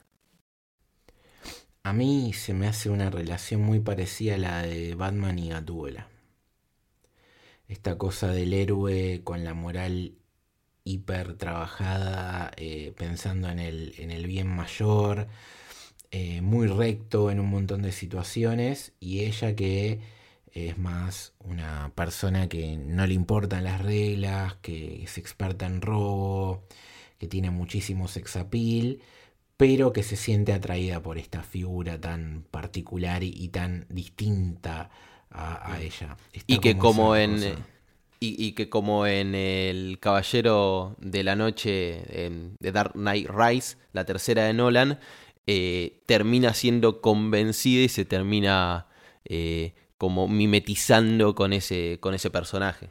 A 1.82 1.94
mí 1.94 2.34
se 2.34 2.52
me 2.52 2.66
hace 2.66 2.90
una 2.90 3.08
relación 3.08 3.62
muy 3.62 3.80
parecida 3.80 4.34
a 4.34 4.38
la 4.38 4.62
de 4.62 4.94
Batman 4.94 5.38
y 5.38 5.48
Gatúbela. 5.48 6.08
Esta 7.68 7.96
cosa 7.96 8.28
del 8.32 8.52
héroe 8.52 9.22
con 9.24 9.44
la 9.44 9.54
moral 9.54 10.18
hiper 10.84 11.38
trabajada, 11.38 12.52
eh, 12.58 12.92
pensando 12.98 13.48
en 13.48 13.60
el, 13.60 13.94
en 13.98 14.10
el, 14.10 14.26
bien 14.26 14.48
mayor, 14.48 15.26
eh, 16.10 16.42
muy 16.42 16.66
recto 16.66 17.30
en 17.30 17.40
un 17.40 17.48
montón 17.48 17.80
de 17.82 17.92
situaciones, 17.92 18.92
y 19.00 19.20
ella 19.24 19.56
que 19.56 20.00
es 20.52 20.76
más 20.78 21.34
una 21.40 21.92
persona 21.94 22.48
que 22.48 22.76
no 22.76 23.06
le 23.06 23.14
importan 23.14 23.64
las 23.64 23.82
reglas, 23.82 24.56
que 24.62 25.04
es 25.04 25.18
experta 25.18 25.66
en 25.66 25.80
robo, 25.80 26.66
que 27.18 27.26
tiene 27.26 27.50
muchísimo 27.50 28.08
sex 28.08 28.36
appeal, 28.36 29.00
pero 29.56 29.92
que 29.92 30.02
se 30.02 30.16
siente 30.16 30.52
atraída 30.52 31.02
por 31.02 31.18
esta 31.18 31.42
figura 31.42 32.00
tan 32.00 32.44
particular 32.50 33.22
y, 33.22 33.48
tan 33.48 33.86
distinta 33.88 34.90
a, 35.30 35.78
ella. 35.80 36.16
y 36.46 36.58
que 36.58 36.76
como 36.76 37.16
en... 37.16 37.76
Y, 38.18 38.52
que 38.52 38.70
como 38.70 39.06
en 39.06 39.34
El 39.34 39.98
Caballero 40.00 40.96
de 40.98 41.22
la 41.22 41.36
Noche 41.36 42.54
de 42.58 42.72
Dark 42.72 42.92
Knight 42.94 43.28
Rise, 43.28 43.76
la 43.92 44.06
tercera 44.06 44.44
de 44.44 44.54
Nolan, 44.54 44.98
eh, 45.46 46.02
termina 46.06 46.54
siendo 46.54 47.00
convencida 47.02 47.84
y 47.84 47.88
se 47.88 48.04
termina 48.04 48.88
eh, 49.26 49.74
como 49.98 50.28
mimetizando 50.28 51.34
con 51.34 51.52
ese, 51.52 51.98
con 52.00 52.14
ese 52.14 52.30
personaje. 52.30 52.88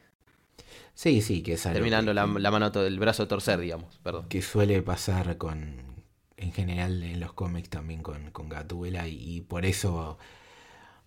Sí, 0.95 1.21
sí, 1.21 1.43
que 1.43 1.53
es 1.53 1.63
Terminando 1.63 2.13
la, 2.13 2.25
mano, 2.25 2.71
el 2.73 2.99
brazo 2.99 3.27
torcer, 3.27 3.59
digamos, 3.59 3.97
perdón. 4.01 4.27
Que 4.29 4.41
suele 4.41 4.81
pasar 4.81 5.37
con, 5.37 5.75
en 6.37 6.53
general 6.53 7.03
en 7.03 7.19
los 7.19 7.33
cómics 7.33 7.69
también 7.69 8.01
con, 8.01 8.31
con 8.31 8.47
Gatúbela 8.47 9.07
y, 9.07 9.41
por 9.41 9.65
eso 9.65 10.17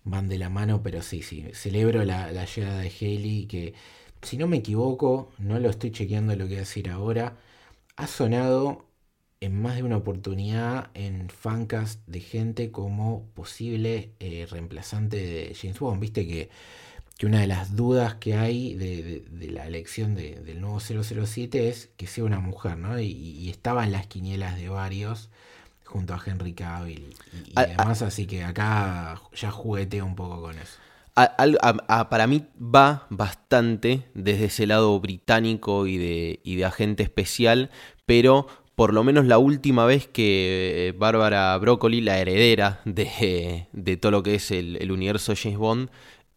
van 0.03 0.29
de 0.29 0.37
la 0.37 0.49
mano, 0.49 0.81
pero 0.83 1.01
sí, 1.01 1.23
sí, 1.23 1.45
celebro 1.53 2.05
la, 2.05 2.31
la 2.31 2.45
llegada 2.45 2.79
de 2.79 2.89
Haley 2.89 3.47
que, 3.47 3.73
si 4.21 4.37
no 4.37 4.47
me 4.47 4.57
equivoco, 4.57 5.31
no 5.39 5.59
lo 5.59 5.69
estoy 5.69 5.91
chequeando 5.91 6.33
lo 6.35 6.45
que 6.45 6.51
voy 6.51 6.55
a 6.57 6.59
decir 6.59 6.89
ahora, 6.89 7.37
ha 7.95 8.07
sonado 8.07 8.85
en 9.41 9.61
más 9.61 9.75
de 9.75 9.83
una 9.83 9.97
oportunidad 9.97 10.89
en 10.93 11.29
fancast 11.29 12.05
de 12.07 12.19
gente 12.19 12.71
como 12.71 13.25
posible 13.33 14.13
eh, 14.19 14.47
reemplazante 14.49 15.17
de 15.17 15.55
James 15.55 15.79
Bond. 15.79 16.01
Viste 16.01 16.27
que, 16.27 16.49
que, 17.19 17.25
una 17.27 17.41
de 17.41 17.47
las 17.47 17.75
dudas 17.75 18.15
que 18.15 18.35
hay 18.35 18.73
de, 18.73 19.23
la 19.51 19.67
elección 19.67 20.15
del 20.15 20.61
nuevo 20.61 20.79
007 20.79 21.69
es 21.69 21.89
que 21.97 22.07
sea 22.07 22.23
una 22.23 22.39
mujer, 22.39 22.77
¿no? 22.77 22.99
Y, 22.99 23.49
estaban 23.49 23.91
las 23.91 24.07
quinielas 24.07 24.55
de 24.57 24.69
varios 24.69 25.29
junto 25.83 26.13
a 26.13 26.21
Henry 26.25 26.53
Cavill 26.53 27.13
y, 27.45 27.53
demás, 27.55 28.01
así 28.01 28.25
que 28.25 28.43
acá 28.43 29.19
ya 29.35 29.51
jugueteo 29.51 30.05
un 30.05 30.15
poco 30.15 30.41
con 30.41 30.55
eso. 30.57 30.79
para 32.09 32.25
mí 32.25 32.45
va 32.57 33.05
bastante 33.09 34.05
desde 34.13 34.45
ese 34.45 34.65
lado 34.65 34.99
británico 34.99 35.87
y 35.87 35.97
de, 35.97 36.39
y 36.43 36.55
de 36.55 36.65
agente 36.65 37.03
especial, 37.03 37.69
pero 38.05 38.47
por 38.79 38.93
lo 38.93 39.03
menos 39.03 39.25
la 39.25 39.39
última 39.39 39.85
vez 39.85 40.07
que 40.07 40.87
eh, 40.87 40.91
Bárbara 40.93 41.57
Broccoli, 41.57 41.99
la 41.99 42.17
heredera 42.17 42.79
de, 42.85 43.67
todo 43.99 44.09
lo 44.09 44.23
que 44.23 44.35
es 44.35 44.51
el, 44.51 44.89
universo 44.89 45.33
James 45.35 45.57
Bond, 45.57 45.89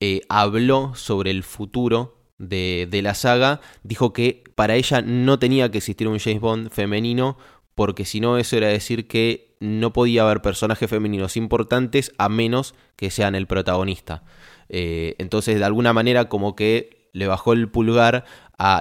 eh, 0.04 0.22
habló 0.28 0.96
sobre 0.96 1.30
el 1.30 1.44
futuro 1.44 2.16
de, 2.36 2.88
la 3.04 3.14
saga, 3.14 3.60
dijo 3.84 4.12
que 4.12 4.42
para 4.56 4.74
ella 4.74 5.00
no 5.00 5.38
tenía 5.38 5.70
que 5.70 5.78
existir 5.78 6.08
un 6.08 6.18
James 6.18 6.40
Bond 6.40 6.70
femenino, 6.70 7.38
porque 7.76 8.04
si 8.04 8.18
no 8.18 8.36
eso 8.36 8.56
era 8.56 8.66
decir 8.66 9.06
que 9.06 9.54
no 9.60 9.92
podía 9.92 10.22
haber 10.22 10.42
personajes 10.42 10.90
femeninos 10.90 11.36
importantes 11.36 12.12
a 12.18 12.28
menos 12.28 12.74
que 12.96 13.12
sean 13.12 13.36
el 13.36 13.46
protagonista. 13.46 14.24
Eh, 14.68 15.14
entonces 15.18 15.60
de 15.60 15.64
alguna 15.64 15.92
manera 15.92 16.28
como 16.28 16.56
que 16.56 17.08
le 17.12 17.28
bajó 17.28 17.52
el 17.52 17.68
pulgar 17.68 18.24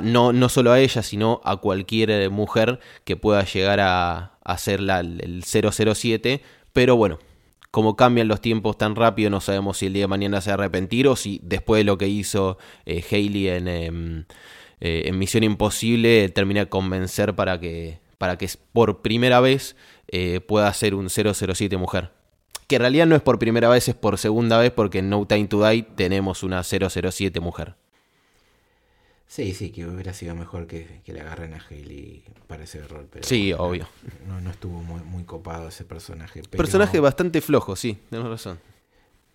no, 0.02 0.34
no 0.34 0.50
solo 0.50 0.72
a 0.72 0.80
ella, 0.80 1.04
sino 1.04 1.40
a 1.44 1.58
cualquier 1.58 2.10
eh, 2.10 2.30
mujer 2.30 2.80
que 3.04 3.16
pueda 3.16 3.46
llegar 3.46 3.80
a, 3.80 4.40
a 4.44 4.58
ser 4.58 4.80
el 4.80 5.44
007. 5.44 6.42
Pero 6.74 6.96
bueno, 6.96 7.20
como 7.72 7.96
cambian 7.96 8.28
los 8.28 8.42
tiempos 8.42 8.78
tan 8.78 8.96
rápido, 8.96 9.30
no 9.30 9.42
sabemos 9.42 9.78
si 9.78 9.88
el 9.88 9.94
día 9.94 10.04
de 10.04 10.08
mañana 10.08 10.42
se 10.42 10.50
va 10.50 10.54
a 10.54 10.56
arrepentir 10.56 11.08
o 11.08 11.16
si 11.16 11.40
después 11.44 11.80
de 11.80 11.86
lo 11.86 11.98
que 11.98 12.08
hizo 12.08 12.58
eh, 12.86 13.04
Hailey 13.10 13.48
en, 13.48 13.68
em, 13.68 14.26
eh, 14.82 15.04
en, 15.06 15.18
Misión 15.18 15.44
Imposible 15.44 16.30
termina 16.30 16.62
de 16.62 16.70
convencer 16.70 17.34
para 17.34 17.60
que, 17.60 18.00
para 18.18 18.38
que 18.38 18.50
por 18.74 19.02
primera 19.02 19.40
vez 19.40 19.76
pueda 20.48 20.74
ser 20.74 20.94
un 20.94 21.10
007 21.10 21.78
mujer. 21.78 22.12
Que 22.68 22.76
en 22.76 22.82
realidad 22.82 23.06
no 23.08 23.16
es 23.16 23.22
por 23.22 23.40
primera 23.40 23.70
vez, 23.70 23.88
es 23.88 23.96
por 23.96 24.18
segunda 24.18 24.58
vez 24.58 24.72
porque 24.72 25.00
en 25.00 25.10
No 25.10 25.26
Time 25.26 25.48
to 25.48 25.66
Die 25.66 25.84
tenemos 25.84 26.44
una 26.44 26.64
007 26.64 27.40
mujer. 27.40 27.76
Sí, 29.32 29.54
sí, 29.54 29.70
que 29.70 29.88
hubiera 29.88 30.12
sido 30.12 30.36
mejor 30.36 30.68
que, 30.68 31.00
le 31.06 31.22
agarren 31.22 31.54
a 31.54 31.58
Haley 31.58 32.26
para 32.48 32.66
ese 32.66 32.86
rol. 32.86 33.08
Pero 33.10 33.26
sí, 33.26 33.54
obvio. 33.54 33.88
No, 34.28 34.42
no 34.42 34.52
estuvo 34.52 34.84
muy, 34.84 35.00
muy 35.04 35.24
copado 35.24 35.70
ese 35.70 35.86
personaje. 35.86 36.44
Personaje 36.44 37.00
bastante 37.00 37.40
flojo, 37.40 37.78
sí, 37.78 37.98
tienes 38.10 38.28
razón. 38.28 38.60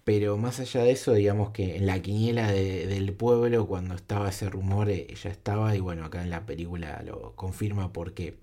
Pero 0.04 0.36
más 0.36 0.60
allá 0.60 0.82
de 0.82 0.90
eso, 0.90 1.14
digamos 1.14 1.52
que 1.52 1.76
en 1.76 1.86
la 1.86 2.02
quiniela 2.02 2.52
del 2.52 3.14
pueblo, 3.14 3.66
cuando 3.66 3.94
estaba 3.94 4.28
ese 4.28 4.50
rumor, 4.50 4.90
ella 4.90 5.30
eh, 5.30 5.32
estaba, 5.32 5.74
y 5.74 5.80
bueno, 5.80 6.04
acá 6.04 6.20
en 6.20 6.28
la 6.28 6.44
película 6.44 7.02
lo 7.02 7.34
confirma 7.34 7.90
porque 7.94 8.36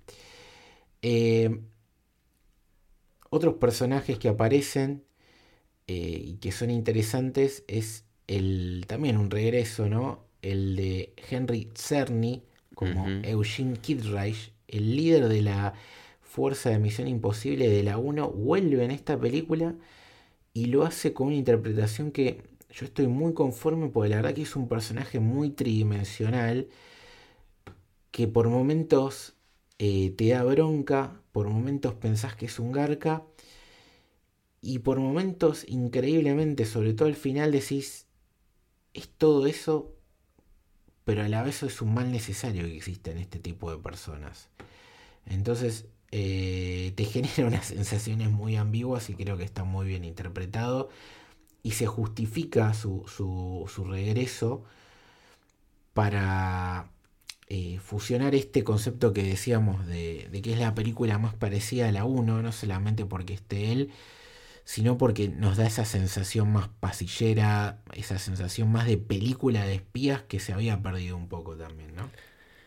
eh, 1.04 1.62
otros 3.30 3.54
personajes 3.58 4.18
que 4.18 4.28
aparecen 4.28 5.04
eh, 5.86 6.20
y 6.20 6.38
que 6.38 6.52
son 6.52 6.72
interesantes 6.72 7.64
es 7.68 8.06
el 8.26 8.86
también 8.88 9.18
un 9.18 9.30
regreso, 9.30 9.88
¿no? 9.88 10.33
El 10.44 10.76
de 10.76 11.14
Henry 11.30 11.70
Czerny 11.74 12.44
como 12.76 13.08
Eugene 13.24 13.78
Kidreich, 13.78 14.52
el 14.68 14.96
líder 14.96 15.30
de 15.30 15.42
la 15.42 15.74
Fuerza 16.22 16.70
de 16.70 16.80
Misión 16.80 17.08
Imposible 17.08 17.70
de 17.70 17.84
la 17.84 17.98
1, 17.98 18.30
vuelve 18.30 18.84
en 18.84 18.92
esta 18.92 19.20
película 19.20 19.76
y 20.54 20.66
lo 20.66 20.84
hace 20.84 21.14
con 21.14 21.28
una 21.28 21.36
interpretación 21.36 22.12
que 22.12 22.42
yo 22.72 22.86
estoy 22.86 23.08
muy 23.08 23.34
conforme 23.34 23.90
porque 23.90 24.10
la 24.10 24.18
verdad 24.18 24.34
que 24.34 24.42
es 24.42 24.56
un 24.56 24.68
personaje 24.68 25.20
muy 25.20 25.52
tridimensional 25.52 26.68
que 28.12 28.28
por 28.28 28.50
momentos 28.50 29.36
eh, 29.80 30.14
te 30.18 30.30
da 30.30 30.44
bronca, 30.44 31.22
por 31.32 31.48
momentos 31.48 31.94
pensás 31.96 32.36
que 32.36 32.46
es 32.48 32.60
un 32.60 32.72
garca 32.72 33.24
y 34.62 34.80
por 34.80 35.00
momentos 35.00 35.66
increíblemente, 35.68 36.66
sobre 36.66 36.94
todo 36.94 37.08
al 37.08 37.16
final 37.16 37.52
decís, 37.52 38.08
es 38.94 39.10
todo 39.10 39.46
eso, 39.46 39.94
pero 41.06 41.24
a 41.24 41.28
la 41.28 41.44
vez 41.44 41.64
es 41.64 41.82
un 41.82 41.94
mal 41.94 42.12
necesario 42.12 42.64
que 42.64 42.78
exista 42.78 43.12
en 43.12 43.18
este 43.18 43.40
tipo 43.40 43.72
de 43.72 43.78
personas. 43.78 44.50
Entonces 45.26 45.86
eh, 46.12 46.94
te 46.96 47.06
genera 47.06 47.48
unas 47.48 47.68
sensaciones 47.68 48.30
muy 48.30 48.56
ambiguas 48.56 49.10
y 49.10 49.16
creo 49.16 49.38
que 49.38 49.44
está 49.44 49.64
muy 49.64 49.88
bien 49.88 50.04
interpretado 50.06 50.90
y 51.64 51.72
se 51.72 51.88
justifica 51.88 52.74
su, 52.74 53.06
su, 53.08 53.86
regreso 53.86 54.64
para 55.94 56.92
eh, 57.48 57.80
fusionar 57.80 58.36
este 58.36 58.64
concepto 58.64 59.14
que 59.14 59.24
decíamos 59.24 59.86
de, 59.88 60.28
de, 60.32 60.42
que 60.42 60.54
es 60.54 60.60
la 60.60 60.76
película 60.76 61.18
más 61.18 61.36
parecida 61.36 61.88
a 61.90 61.92
la 61.92 62.06
1, 62.06 62.42
no 62.42 62.52
solamente 62.52 63.06
porque 63.06 63.34
esté 63.34 63.72
él, 63.72 63.92
sino 64.66 64.98
porque 64.98 65.28
nos 65.28 65.58
da 65.58 65.66
esa 65.66 65.86
sensación 65.86 66.52
más 66.52 66.70
pasillera, 66.80 67.82
esa 67.94 68.18
sensación 68.18 68.72
más 68.72 68.88
de 68.88 68.98
película 68.98 69.66
de 69.66 69.76
espías 69.76 70.22
que 70.24 70.40
se 70.40 70.54
había 70.54 70.82
perdido 70.82 71.18
un 71.18 71.28
poco 71.28 71.56
también, 71.56 71.96
¿no? 71.96 72.10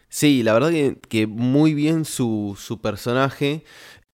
Sí, 0.08 0.42
la 0.42 0.52
verdad 0.54 0.70
que, 1.08 1.26
muy 1.26 1.74
bien 1.74 2.04
su, 2.04 2.56
personaje. 2.82 3.64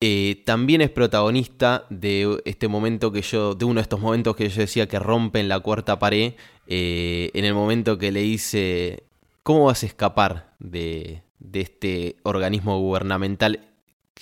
Eh, 0.00 0.42
también 0.44 0.80
es 0.80 0.90
protagonista 0.90 1.86
de 1.90 2.40
este 2.44 2.66
momento 2.66 3.12
que 3.12 3.22
yo, 3.22 3.54
de 3.54 3.64
uno 3.64 3.76
de 3.76 3.82
estos 3.82 4.00
momentos 4.00 4.34
que 4.34 4.48
yo 4.48 4.62
decía 4.62 4.88
que 4.88 4.98
rompen 4.98 5.48
la 5.48 5.60
cuarta 5.60 6.00
pared, 6.00 6.34
eh, 6.66 7.30
en 7.34 7.44
el 7.44 7.54
momento 7.54 7.98
que 7.98 8.10
le 8.10 8.22
dice, 8.22 9.04
¿cómo 9.44 9.66
vas 9.66 9.84
a 9.84 9.86
escapar 9.86 10.54
de, 10.58 11.22
de 11.38 11.60
este 11.60 12.16
organismo 12.24 12.80
gubernamental 12.80 13.71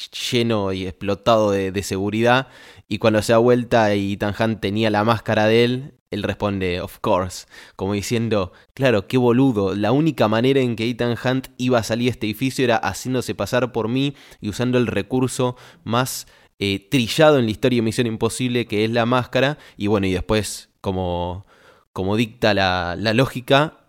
lleno 0.09 0.72
y 0.72 0.86
explotado 0.86 1.51
de, 1.51 1.82
seguridad. 1.82 2.48
Y 2.88 2.98
cuando 2.98 3.22
se 3.22 3.32
da 3.32 3.38
vuelta 3.38 3.94
y 3.94 4.16
Tanjan 4.16 4.61
tenía 4.61 4.90
la 4.90 5.05
máscara 5.05 5.46
de 5.46 5.64
él, 5.64 5.94
él 6.11 6.22
responde, 6.24 6.80
of 6.80 6.98
course, 6.98 7.46
como 7.76 7.92
diciendo, 7.92 8.53
claro, 8.74 9.07
qué 9.07 9.16
boludo, 9.16 9.76
la 9.76 9.92
única 9.92 10.26
manera 10.26 10.61
en 10.61 10.74
que 10.74 10.88
Ethan 10.88 11.16
Hunt 11.24 11.48
iba 11.57 11.78
a 11.78 11.84
salir 11.84 12.07
de 12.07 12.11
este 12.11 12.26
edificio 12.26 12.64
era 12.64 12.76
haciéndose 12.78 13.34
pasar 13.34 13.70
por 13.70 13.88
mí 13.88 14.14
y 14.40 14.48
usando 14.48 14.78
el 14.78 14.88
recurso 14.88 15.57
más 15.84 16.26
eh, 16.59 16.88
trillado 16.90 17.38
en 17.38 17.44
la 17.44 17.53
historia 17.53 17.78
de 17.78 17.82
Misión 17.82 18.07
Imposible, 18.07 18.66
que 18.66 18.84
es 18.84 18.90
la 18.90 19.07
máscara, 19.07 19.59
y 19.76 19.86
bueno, 19.86 20.07
y 20.07 20.12
después, 20.12 20.70
como, 20.80 21.46
como 21.92 22.16
dicta 22.16 22.55
la, 22.55 22.96
la 22.98 23.14
lógica, 23.14 23.80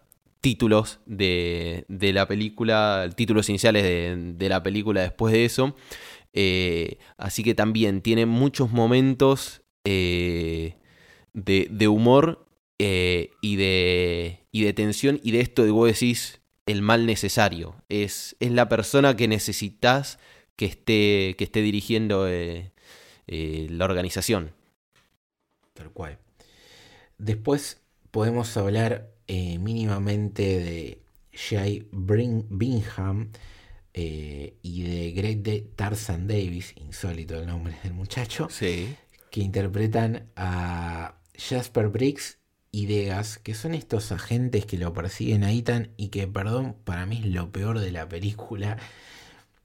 títulos 0.42 1.00
de, 1.06 1.86
de 1.88 2.14
la 2.14 2.28
película, 2.28 3.10
títulos 3.16 3.48
iniciales 3.48 3.84
de, 3.84 4.34
de, 4.36 4.50
la 4.50 4.64
película 4.64 5.02
después 5.02 5.32
de 5.34 5.46
eso. 5.46 5.76
Eh, 6.34 6.98
así 7.18 7.44
que 7.44 7.54
también 7.54 8.02
tiene 8.02 8.26
muchos 8.26 8.72
momentos 8.72 9.62
eh, 9.84 10.76
de, 11.34 11.68
de, 11.70 11.88
humor 11.88 12.48
eh, 12.80 13.32
y, 13.42 13.56
de, 13.58 14.40
y 14.52 14.64
de 14.64 14.74
tensión 14.74 15.20
y 15.24 15.32
de 15.32 15.42
esto 15.42 15.64
de 15.64 15.72
vos 15.72 15.88
decís 15.88 16.42
el 16.66 16.82
mal 16.82 17.06
necesario. 17.06 17.76
Es, 17.88 18.36
es 18.40 18.52
la 18.52 18.68
persona 18.68 19.16
que 19.16 19.28
necesitas 19.28 20.18
que 20.56 20.66
esté, 20.66 21.36
que 21.38 21.44
esté 21.44 21.62
dirigiendo 21.62 22.28
la 23.28 23.86
organización. 23.86 24.54
Tal 25.74 25.92
cual. 25.92 26.18
Después 27.18 27.82
podemos 28.10 28.58
hablar 28.58 29.11
eh, 29.34 29.58
mínimamente 29.60 30.42
de 30.60 31.02
Jay 31.32 31.88
Bingham 31.94 33.30
eh, 33.94 34.56
y 34.62 34.84
de 34.84 35.12
Greg 35.14 35.70
Tarzan 35.78 36.28
Davis, 36.28 36.74
insólito 36.76 37.40
el 37.40 37.48
nombre 37.48 37.78
del 37.82 37.94
muchacho, 37.94 38.50
que 39.30 39.40
interpretan 39.40 40.28
a 40.36 41.16
Jasper 41.38 41.88
Briggs 41.88 42.40
y 42.74 42.88
Degas, 42.88 43.38
que 43.38 43.54
son 43.54 43.74
estos 43.74 44.12
agentes 44.12 44.66
que 44.66 44.78
lo 44.78 44.94
persiguen 44.94 45.46
a 45.46 45.54
Ethan 45.54 45.92
y 45.96 46.10
que, 46.10 46.28
perdón, 46.28 46.76
para 46.84 47.06
mí 47.06 47.20
es 47.24 47.26
lo 47.28 47.54
peor 47.54 47.80
de 47.80 47.92
la 47.94 48.10
película. 48.10 48.78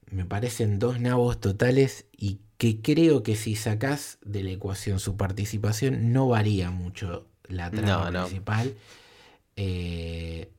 Me 0.09 0.23
parecen 0.23 0.79
dos 0.79 1.01
nabos 1.01 1.41
totales 1.41 2.05
y 2.15 2.39
que 2.57 2.81
creo 2.81 3.21
que 3.21 3.35
si 3.35 3.57
sacás 3.57 4.17
de 4.23 4.43
la 4.43 4.51
ecuación 4.51 5.01
su 5.01 5.17
participación 5.17 6.13
no 6.13 6.29
varía 6.29 6.71
mucho 6.71 7.27
la 7.49 7.69
trama 7.69 8.05
No, 8.05 8.11
no. 8.11 8.23
principal. 8.27 8.73
Eh, 9.57 10.51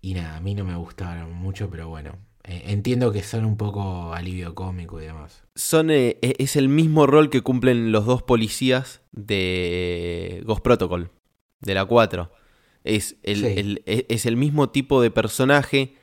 y 0.00 0.14
nada, 0.14 0.36
a 0.36 0.40
mí 0.40 0.54
no 0.54 0.64
me 0.64 0.76
gustaron 0.76 1.32
mucho, 1.32 1.68
pero 1.70 1.88
bueno. 1.88 2.16
eh, 2.44 2.64
entiendo 2.72 3.12
que 3.12 3.22
son 3.22 3.44
un 3.44 3.56
poco 3.56 4.12
alivio 4.12 4.54
cómico 4.56 5.00
y 5.00 5.04
demás. 5.04 5.44
Son, 5.54 5.90
eh, 5.92 6.18
e- 6.22 6.34
es 6.40 6.56
el 6.56 6.68
mismo 6.68 7.06
rol 7.06 7.30
que 7.30 7.40
cumplen 7.40 7.92
los 7.92 8.04
dos 8.04 8.22
policías 8.24 9.00
de 9.12 10.42
Ghost 10.44 10.62
Protocol, 10.62 11.10
de 11.60 11.74
la 11.74 11.84
4. 11.84 12.32
Es 12.82 13.16
el, 13.22 13.36
Sí. 13.36 13.46
el- 13.56 13.82
e- 13.86 14.06
es 14.08 14.26
el 14.26 14.36
mismo 14.36 14.70
tipo 14.70 15.00
de 15.00 15.12
personaje, 15.12 15.94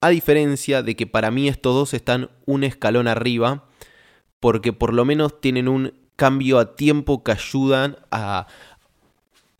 a 0.00 0.08
diferencia 0.08 0.82
de 0.82 0.96
que 0.96 1.06
para 1.06 1.30
mí 1.30 1.46
estos 1.46 1.74
dos 1.76 1.94
están 1.94 2.30
un 2.44 2.64
escalón 2.64 3.06
arriba, 3.06 3.68
porque 4.40 4.72
por 4.72 4.92
lo 4.92 5.04
menos 5.04 5.40
tienen 5.40 5.68
un 5.68 5.94
cambio 6.16 6.58
a 6.58 6.74
tiempo 6.74 7.22
que 7.22 7.30
ayudan 7.32 7.98
a, 8.10 8.48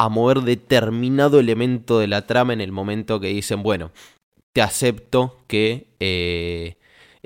a 0.05 0.09
mover 0.09 0.41
determinado 0.41 1.39
elemento 1.39 2.01
de 2.01 2.09
la 2.09 2.27
trama 2.27 2.53
en 2.53 2.61
el 2.61 2.73
momento 2.73 3.21
que 3.21 3.29
dicen, 3.29 3.63
bueno, 3.63 3.93
te 4.53 4.61
acepto 4.61 5.39
que, 5.47 5.87
eh, 6.01 6.77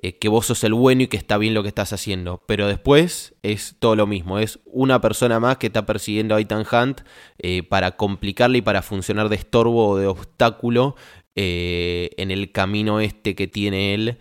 eh, 0.03 0.19
que 0.19 0.29
vos 0.29 0.45
sos 0.45 0.63
el 0.63 0.75
bueno 0.75 1.05
y 1.05 1.07
que 1.07 1.17
está 1.17 1.39
bien 1.39 1.55
lo 1.55 1.63
que 1.63 1.69
estás 1.71 1.95
haciendo. 1.95 2.43
Pero 2.47 2.69
después 2.69 3.35
es 3.43 3.77
todo 3.79 3.97
lo 3.97 4.07
mismo, 4.07 4.39
es 4.39 4.59
una 4.67 5.01
persona 5.01 5.41
más 5.41 5.57
que 5.57 5.69
está 5.69 5.87
persiguiendo 5.87 6.35
a 6.35 6.41
Ethan 6.41 6.67
Hunt 6.71 7.01
eh, 7.39 7.63
para 7.63 7.97
complicarle 7.97 8.59
y 8.59 8.63
para 8.63 8.83
funcionar 8.83 9.31
de 9.31 9.37
estorbo 9.37 9.89
o 9.89 9.97
de 9.97 10.07
obstáculo 10.07 10.97
en 11.39 12.31
el 12.31 12.51
camino 12.51 13.01
este 13.01 13.35
que 13.35 13.47
tiene 13.47 13.93
él 13.93 14.19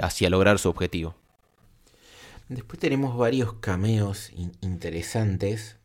hacia 0.00 0.30
lograr 0.30 0.58
su 0.58 0.70
objetivo. 0.70 1.14
Después 2.48 2.78
tenemos 2.78 3.16
varios 3.18 3.54
cameos 3.60 4.30
in- 4.34 4.52
interesantes, 4.62 5.76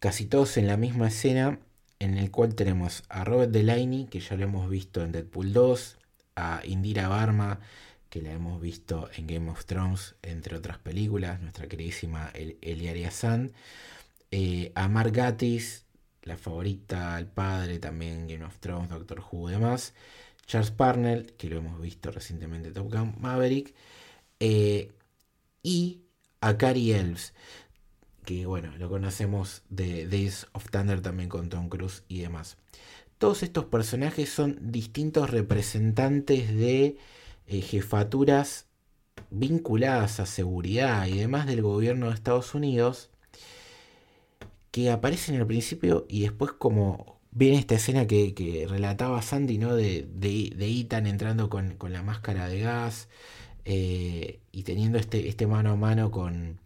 casi 0.00 0.26
todos 0.26 0.56
en 0.56 0.66
la 0.66 0.76
misma 0.76 1.08
escena, 1.08 1.60
en 2.00 2.16
el 2.16 2.30
cual 2.30 2.54
tenemos 2.54 3.04
a 3.08 3.24
Robert 3.24 3.52
Delaney, 3.52 4.06
que 4.06 4.20
ya 4.20 4.36
lo 4.36 4.44
hemos 4.44 4.68
visto 4.68 5.02
en 5.02 5.12
Deadpool 5.12 5.52
2, 5.52 5.98
a 6.36 6.62
Indira 6.64 7.08
Varma, 7.08 7.60
que 8.08 8.22
la 8.22 8.32
hemos 8.32 8.60
visto 8.60 9.08
en 9.16 9.26
Game 9.26 9.50
of 9.50 9.66
Thrones, 9.66 10.16
entre 10.22 10.56
otras 10.56 10.78
películas, 10.78 11.40
nuestra 11.40 11.68
queridísima 11.68 12.30
El 12.34 12.56
Eliaria 12.62 13.10
Sand, 13.10 13.52
eh, 14.30 14.72
a 14.74 14.88
Mark 14.88 15.12
Gatiss, 15.12 15.84
la 16.22 16.36
favorita, 16.36 17.18
el 17.18 17.26
padre, 17.26 17.78
también 17.78 18.26
Game 18.26 18.44
of 18.44 18.58
Thrones, 18.58 18.88
Doctor 18.88 19.22
Who 19.30 19.50
y 19.50 19.52
demás, 19.52 19.94
Charles 20.46 20.70
Parnell, 20.70 21.32
que 21.34 21.50
lo 21.50 21.58
hemos 21.58 21.80
visto 21.80 22.10
recientemente 22.10 22.68
en 22.68 22.74
Top 22.74 22.90
Gun 22.90 23.14
Maverick, 23.20 23.74
eh, 24.40 24.90
y 25.62 26.00
a 26.40 26.56
Cary 26.56 26.92
Elves, 26.92 27.34
que 28.24 28.46
bueno, 28.46 28.76
lo 28.78 28.88
conocemos 28.88 29.62
de 29.68 30.06
Days 30.06 30.46
of 30.52 30.70
Thunder 30.70 31.00
también 31.00 31.28
con 31.28 31.48
Tom 31.48 31.68
Cruise 31.68 32.04
y 32.08 32.20
demás. 32.20 32.56
Todos 33.18 33.42
estos 33.42 33.66
personajes 33.66 34.30
son 34.30 34.58
distintos 34.72 35.30
representantes 35.30 36.54
de 36.54 36.96
eh, 37.46 37.60
jefaturas 37.60 38.66
vinculadas 39.30 40.20
a 40.20 40.26
seguridad 40.26 41.06
y 41.06 41.18
demás 41.18 41.46
del 41.46 41.62
gobierno 41.62 42.08
de 42.08 42.14
Estados 42.14 42.54
Unidos 42.54 43.10
que 44.70 44.90
aparecen 44.90 45.36
al 45.36 45.46
principio 45.46 46.06
y 46.08 46.22
después 46.22 46.52
como 46.52 47.20
viene 47.32 47.58
esta 47.58 47.74
escena 47.74 48.06
que, 48.06 48.34
que 48.34 48.66
relataba 48.68 49.22
Sandy, 49.22 49.58
¿no? 49.58 49.74
De, 49.74 50.08
de, 50.14 50.80
Ethan 50.80 51.06
entrando 51.06 51.50
con, 51.50 51.76
con 51.76 51.92
la 51.92 52.02
máscara 52.02 52.48
de 52.48 52.60
gas 52.60 53.08
eh, 53.64 54.40
y 54.52 54.62
teniendo 54.62 54.98
este, 54.98 55.28
este 55.28 55.46
mano 55.46 55.72
a 55.72 55.76
mano 55.76 56.10
con, 56.10 56.59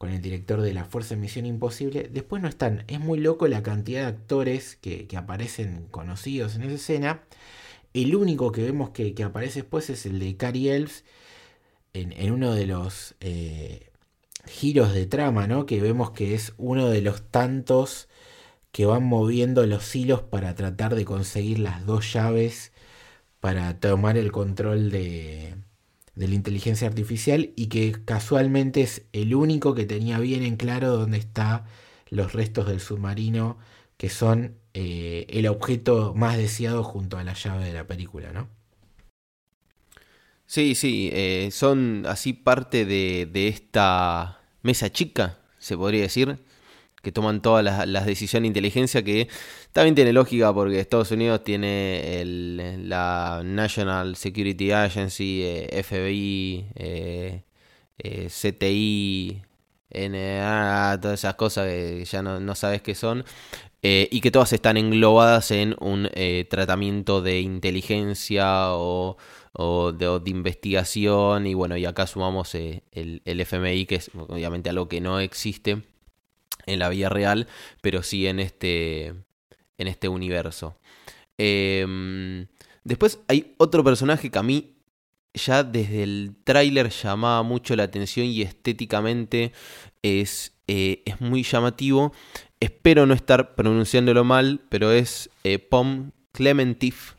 con 0.00 0.08
el 0.08 0.22
director 0.22 0.62
de 0.62 0.72
la 0.72 0.86
Fuerza 0.86 1.14
de 1.14 1.20
Misión 1.20 1.44
Imposible. 1.44 2.08
Después 2.10 2.40
no 2.40 2.48
están. 2.48 2.84
Es 2.88 3.00
muy 3.00 3.18
loco 3.20 3.46
la 3.48 3.62
cantidad 3.62 4.00
de 4.00 4.06
actores 4.06 4.76
que, 4.76 5.06
que 5.06 5.18
aparecen 5.18 5.88
conocidos 5.90 6.56
en 6.56 6.62
esa 6.62 6.76
escena. 6.76 7.22
El 7.92 8.16
único 8.16 8.50
que 8.50 8.62
vemos 8.62 8.90
que, 8.90 9.14
que 9.14 9.24
aparece 9.24 9.60
después 9.60 9.90
es 9.90 10.06
el 10.06 10.18
de 10.18 10.38
Cary 10.38 10.70
Elves 10.70 11.04
en, 11.92 12.12
en 12.12 12.32
uno 12.32 12.54
de 12.54 12.66
los 12.66 13.14
eh, 13.20 13.90
giros 14.46 14.94
de 14.94 15.04
trama, 15.04 15.46
¿no? 15.46 15.66
Que 15.66 15.82
vemos 15.82 16.12
que 16.12 16.34
es 16.34 16.54
uno 16.56 16.88
de 16.88 17.02
los 17.02 17.22
tantos 17.30 18.08
que 18.72 18.86
van 18.86 19.04
moviendo 19.04 19.66
los 19.66 19.94
hilos 19.94 20.22
para 20.22 20.54
tratar 20.54 20.94
de 20.94 21.04
conseguir 21.04 21.58
las 21.58 21.84
dos 21.84 22.10
llaves 22.10 22.72
para 23.40 23.80
tomar 23.80 24.16
el 24.16 24.32
control 24.32 24.90
de, 24.90 25.56
de 26.14 26.28
la 26.28 26.34
inteligencia 26.34 26.88
artificial 26.88 27.52
y 27.56 27.66
que 27.66 27.92
casualmente 28.04 28.82
es 28.82 29.02
el 29.12 29.34
único 29.34 29.74
que 29.74 29.86
tenía 29.86 30.18
bien 30.18 30.42
en 30.42 30.56
claro 30.56 30.96
dónde 30.96 31.18
están 31.18 31.64
los 32.10 32.32
restos 32.32 32.66
del 32.66 32.80
submarino 32.80 33.58
que 33.96 34.08
son 34.08 34.56
eh, 34.72 35.26
el 35.28 35.46
objeto 35.46 36.14
más 36.14 36.36
deseado 36.36 36.82
junto 36.82 37.18
a 37.18 37.24
la 37.24 37.34
llave 37.34 37.66
de 37.66 37.72
la 37.74 37.86
película, 37.86 38.32
¿no? 38.32 38.48
Sí, 40.46 40.74
sí, 40.74 41.10
eh, 41.12 41.50
son 41.52 42.04
así 42.08 42.32
parte 42.32 42.84
de, 42.84 43.28
de 43.30 43.48
esta 43.48 44.40
mesa 44.62 44.90
chica, 44.90 45.38
se 45.58 45.76
podría 45.76 46.02
decir, 46.02 46.38
que 47.02 47.12
toman 47.12 47.40
todas 47.42 47.64
las, 47.88 48.06
decisiones 48.06 48.44
de 48.44 48.48
inteligencia, 48.48 49.02
que 49.02 49.28
también 49.72 49.94
tiene 49.94 50.12
lógica 50.12 50.52
porque 50.52 50.80
Estados 50.80 51.10
Unidos 51.10 51.42
tiene 51.44 52.20
el- 52.20 52.88
la 52.88 53.42
National 53.44 54.16
Security 54.16 54.72
Agency, 54.72 55.42
eh, 55.44 55.68
FBI, 55.82 56.66
eh, 56.74 57.42
eh, 57.98 58.28
CTI, 58.30 59.42
NA, 59.90 60.98
todas 61.00 61.20
esas 61.20 61.34
cosas 61.34 61.66
que 61.66 62.04
ya 62.04 62.22
no, 62.22 62.38
no 62.40 62.54
sabes 62.54 62.82
qué 62.82 62.94
son, 62.94 63.24
y 63.82 64.20
que 64.20 64.30
todas 64.30 64.52
están 64.52 64.76
englobadas 64.76 65.50
en 65.52 65.74
un 65.80 66.08
tratamiento 66.50 67.22
de 67.22 67.40
inteligencia 67.40 68.72
o 68.74 69.16
o 69.52 69.90
de, 69.92 70.06
o 70.06 70.20
de 70.20 70.30
investigación 70.30 71.46
y 71.46 71.54
bueno, 71.54 71.76
y 71.76 71.84
acá 71.84 72.06
sumamos 72.06 72.54
el 72.54 72.80
FMI, 73.24 73.86
que 73.86 73.96
es 73.96 74.10
obviamente 74.14 74.70
algo 74.70 74.88
que 74.88 75.00
no 75.00 75.18
existe 75.20 75.82
en 76.66 76.78
la 76.78 76.88
vida 76.88 77.08
real, 77.08 77.46
pero 77.80 78.02
sí 78.02 78.26
en 78.26 78.40
este, 78.40 79.06
en 79.78 79.88
este 79.88 80.08
universo. 80.08 80.76
Em, 81.38 82.46
después 82.84 83.20
hay 83.28 83.54
otro 83.58 83.82
personaje 83.84 84.30
que 84.30 84.38
a 84.38 84.42
mí 84.42 84.74
ya 85.32 85.62
desde 85.62 86.02
el 86.02 86.34
tráiler 86.44 86.90
llamaba 86.90 87.42
mucho 87.42 87.76
la 87.76 87.84
atención 87.84 88.26
y 88.26 88.42
estéticamente 88.42 89.52
es, 90.02 90.52
eh, 90.66 91.02
es 91.06 91.20
muy 91.20 91.42
llamativo. 91.44 92.12
Espero 92.58 93.06
no 93.06 93.14
estar 93.14 93.54
pronunciándolo 93.54 94.24
mal, 94.24 94.60
pero 94.68 94.92
es 94.92 95.30
eh, 95.44 95.58
Pom 95.58 96.10
Clementif. 96.32 97.14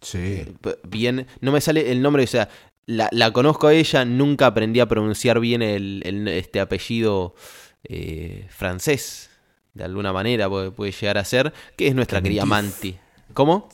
Sí. 0.00 0.44
Bien, 0.84 1.26
no 1.40 1.50
me 1.50 1.60
sale 1.60 1.90
el 1.90 2.02
nombre, 2.02 2.22
o 2.22 2.26
sea, 2.26 2.48
la, 2.84 3.08
la 3.10 3.32
conozco 3.32 3.66
a 3.66 3.74
ella, 3.74 4.04
nunca 4.04 4.46
aprendí 4.46 4.78
a 4.78 4.86
pronunciar 4.86 5.40
bien 5.40 5.62
el, 5.62 6.02
el- 6.04 6.28
este 6.28 6.60
apellido 6.60 7.34
eh, 7.88 8.46
francés, 8.50 9.30
de 9.74 9.84
alguna 9.84 10.12
manera 10.12 10.48
puede, 10.48 10.70
puede 10.70 10.92
llegar 10.92 11.18
a 11.18 11.24
ser, 11.24 11.52
que 11.76 11.88
es 11.88 11.94
nuestra 11.94 12.20
querida. 12.22 12.44
Manti. 12.44 12.96
¿Cómo? 13.34 13.68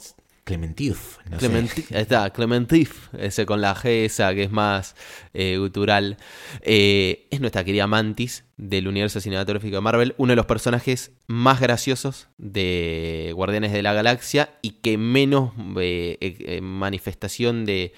Clementif, 0.45 1.19
no. 1.31 1.39
Clementi- 1.39 1.87
está, 1.91 2.29
Clementif, 2.31 3.15
ese 3.15 3.47
con 3.47 3.61
la 3.61 3.77
G 3.77 4.05
esa 4.07 4.35
que 4.35 4.43
es 4.43 4.51
más 4.51 4.97
eh, 5.35 5.57
gutural. 5.57 6.17
Eh, 6.63 7.29
es 7.31 7.41
nuestra 7.41 7.63
querida 7.63 7.87
Mantis 7.87 8.45
del 8.57 8.89
universo 8.89 9.21
cinematográfico 9.21 9.77
de 9.77 9.81
Marvel, 9.83 10.15
uno 10.19 10.33
de 10.33 10.37
los 10.37 10.47
personajes 10.47 11.13
más 11.29 11.61
graciosos 11.61 12.27
de 12.39 13.31
Guardianes 13.37 13.73
de 13.73 13.83
la 13.83 13.93
Galaxia 13.93 14.51
y 14.63 14.81
que 14.83 14.99
menos 14.99 15.53
eh, 15.81 16.59
manifestación 16.61 17.65
de 17.65 17.95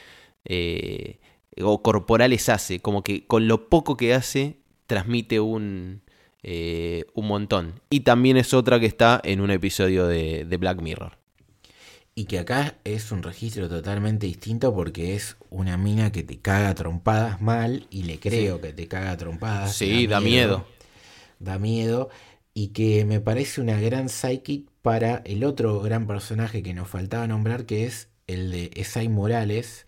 o 1.62 1.82
corporales 1.82 2.50
hace, 2.50 2.80
como 2.80 3.02
que 3.02 3.26
con 3.26 3.48
lo 3.48 3.70
poco 3.70 3.96
que 3.96 4.12
hace 4.12 4.58
transmite 4.86 5.40
un, 5.40 6.02
eh, 6.44 7.06
un 7.14 7.26
montón. 7.26 7.80
Y 7.88 8.00
también 8.00 8.36
es 8.36 8.52
otra 8.52 8.78
que 8.78 8.86
está 8.86 9.20
en 9.24 9.40
un 9.40 9.50
episodio 9.50 10.06
de, 10.06 10.44
de 10.44 10.56
Black 10.58 10.80
Mirror. 10.82 11.16
Y 12.14 12.26
que 12.26 12.38
acá 12.38 12.76
es 12.84 13.10
un 13.10 13.22
registro 13.22 13.68
totalmente 13.68 14.26
distinto 14.26 14.72
porque 14.72 15.16
es 15.16 15.36
una 15.50 15.76
mina 15.76 16.12
que 16.12 16.22
te 16.22 16.38
caga 16.38 16.72
trompadas 16.74 17.40
mal 17.40 17.86
y 17.90 18.04
le 18.04 18.20
creo 18.20 18.60
que 18.60 18.72
te 18.72 18.86
caga 18.86 19.16
trompadas. 19.16 19.74
Sí, 19.74 20.06
da 20.06 20.20
miedo. 20.20 20.64
Da 21.40 21.58
miedo. 21.58 22.10
Y 22.52 22.68
que 22.68 23.04
me 23.04 23.20
parece 23.20 23.60
una 23.60 23.80
gran 23.80 24.08
psychic 24.08 24.68
para 24.80 25.22
el 25.24 25.42
otro 25.42 25.80
gran 25.80 26.06
personaje 26.06 26.62
que 26.62 26.72
nos 26.72 26.88
faltaba 26.88 27.26
nombrar, 27.26 27.66
que 27.66 27.84
es 27.84 28.10
el 28.28 28.52
de 28.52 28.70
Esai 28.74 29.08
Morales, 29.08 29.86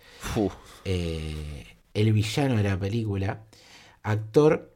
eh, 0.85 1.77
el 1.95 2.13
villano 2.13 2.57
de 2.57 2.63
la 2.65 2.79
película. 2.79 3.45
Actor 4.03 4.75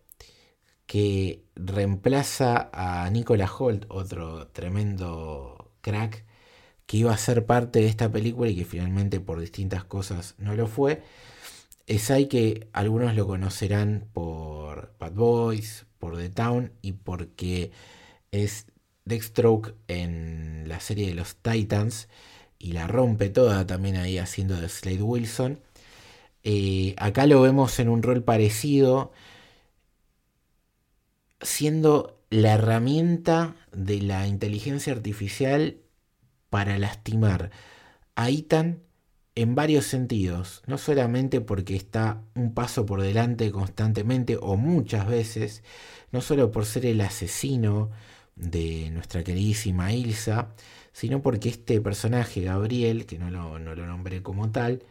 que 0.87 1.43
reemplaza 1.65 2.71
a 2.73 3.09
Nicolas 3.11 3.51
Holt, 3.59 3.85
otro 3.89 4.49
tremendo 4.49 5.73
crack 5.81 6.25
que 6.87 6.97
iba 6.97 7.13
a 7.13 7.19
ser 7.19 7.47
parte 7.47 7.79
de 7.81 7.87
esta 7.87 8.11
película 8.11 8.51
y 8.51 8.57
que 8.57 8.65
finalmente 8.65 9.21
por 9.21 9.41
distintas 9.41 9.85
cosas 9.85 10.35
no 10.39 10.55
lo 10.55 10.67
fue. 10.67 11.03
Es 11.87 12.11
ahí 12.11 12.27
que 12.27 12.69
algunos 12.73 13.15
lo 13.15 13.27
conocerán 13.27 14.09
por 14.13 14.93
Bad 14.99 15.13
Boys, 15.13 15.87
por 15.99 16.17
The 16.17 16.31
Town 16.31 16.73
y 16.83 16.93
porque 16.93 17.71
es 18.33 18.67
Deathstroke 19.05 19.75
en 19.89 20.65
la 20.69 20.81
serie 20.81 21.07
de 21.07 21.15
los 21.15 21.37
Titans 21.37 22.09
y 22.59 22.73
la 22.73 22.87
rompe 22.87 23.31
toda 23.31 23.67
también 23.67 23.97
ahí 23.97 24.19
haciendo 24.19 24.61
de 24.61 24.69
Slade 24.69 25.03
Wilson. 25.03 25.61
Eh, 26.43 26.95
acá 26.99 27.27
lo 27.27 27.41
vemos 27.43 27.79
en 27.79 27.89
un 27.89 28.03
rol 28.03 28.23
parecido, 28.23 29.13
siendo 31.41 32.21
la 32.31 32.55
herramienta 32.55 33.57
de 33.73 34.01
la 34.03 34.27
inteligencia 34.27 34.93
artificial 34.93 35.79
para 36.51 36.79
lastimar 36.79 37.51
a 38.15 38.31
Ethan 38.31 38.83
en 39.35 39.55
varios 39.55 39.87
sentidos, 39.87 40.63
no 40.67 40.79
solamente 40.79 41.41
porque 41.41 41.77
está 41.77 42.23
un 42.35 42.53
paso 42.55 42.87
por 42.87 43.01
delante 43.03 43.51
constantemente 43.53 44.37
o 44.41 44.57
muchas 44.57 45.07
veces, 45.07 45.63
no 46.13 46.21
solo 46.21 46.51
por 46.51 46.67
ser 46.67 46.87
el 46.87 47.01
asesino 47.01 47.91
de 48.37 48.91
nuestra 48.91 49.25
queridísima 49.25 49.93
Ilsa, 49.93 50.55
sino 50.93 51.23
porque 51.23 51.49
este 51.49 51.81
personaje, 51.81 52.43
Gabriel, 52.43 53.07
que 53.07 53.19
no 53.19 53.31
lo, 53.31 53.59
no 53.59 53.75
lo 53.75 53.87
nombré 53.87 54.23
como 54.23 54.51
tal, 54.51 54.85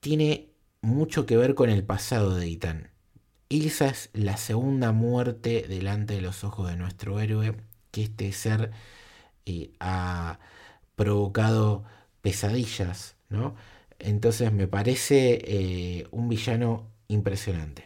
tiene 0.00 0.50
mucho 0.82 1.26
que 1.26 1.36
ver 1.36 1.54
con 1.54 1.70
el 1.70 1.84
pasado 1.84 2.36
de 2.36 2.48
Ethan. 2.50 2.90
Ilsa 3.52 3.88
es 3.88 4.10
la 4.12 4.36
segunda 4.36 4.92
muerte 4.92 5.66
delante 5.68 6.14
de 6.14 6.20
los 6.20 6.44
ojos 6.44 6.70
de 6.70 6.76
nuestro 6.76 7.18
héroe 7.18 7.56
que 7.90 8.02
este 8.04 8.30
ser 8.30 8.70
eh, 9.44 9.72
ha 9.80 10.38
provocado 10.94 11.82
pesadillas, 12.22 13.16
¿no? 13.28 13.56
Entonces 13.98 14.52
me 14.52 14.68
parece 14.68 15.42
eh, 15.44 16.06
un 16.12 16.28
villano 16.28 16.86
impresionante. 17.08 17.84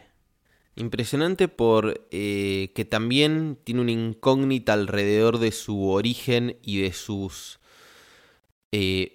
Impresionante 0.75 1.47
por 1.47 2.05
eh, 2.11 2.71
que 2.75 2.85
también 2.85 3.57
tiene 3.63 3.81
una 3.81 3.91
incógnita 3.91 4.73
alrededor 4.73 5.39
de 5.39 5.51
su 5.51 5.89
origen 5.89 6.59
y 6.61 6.81
de 6.81 6.93
sus 6.93 7.59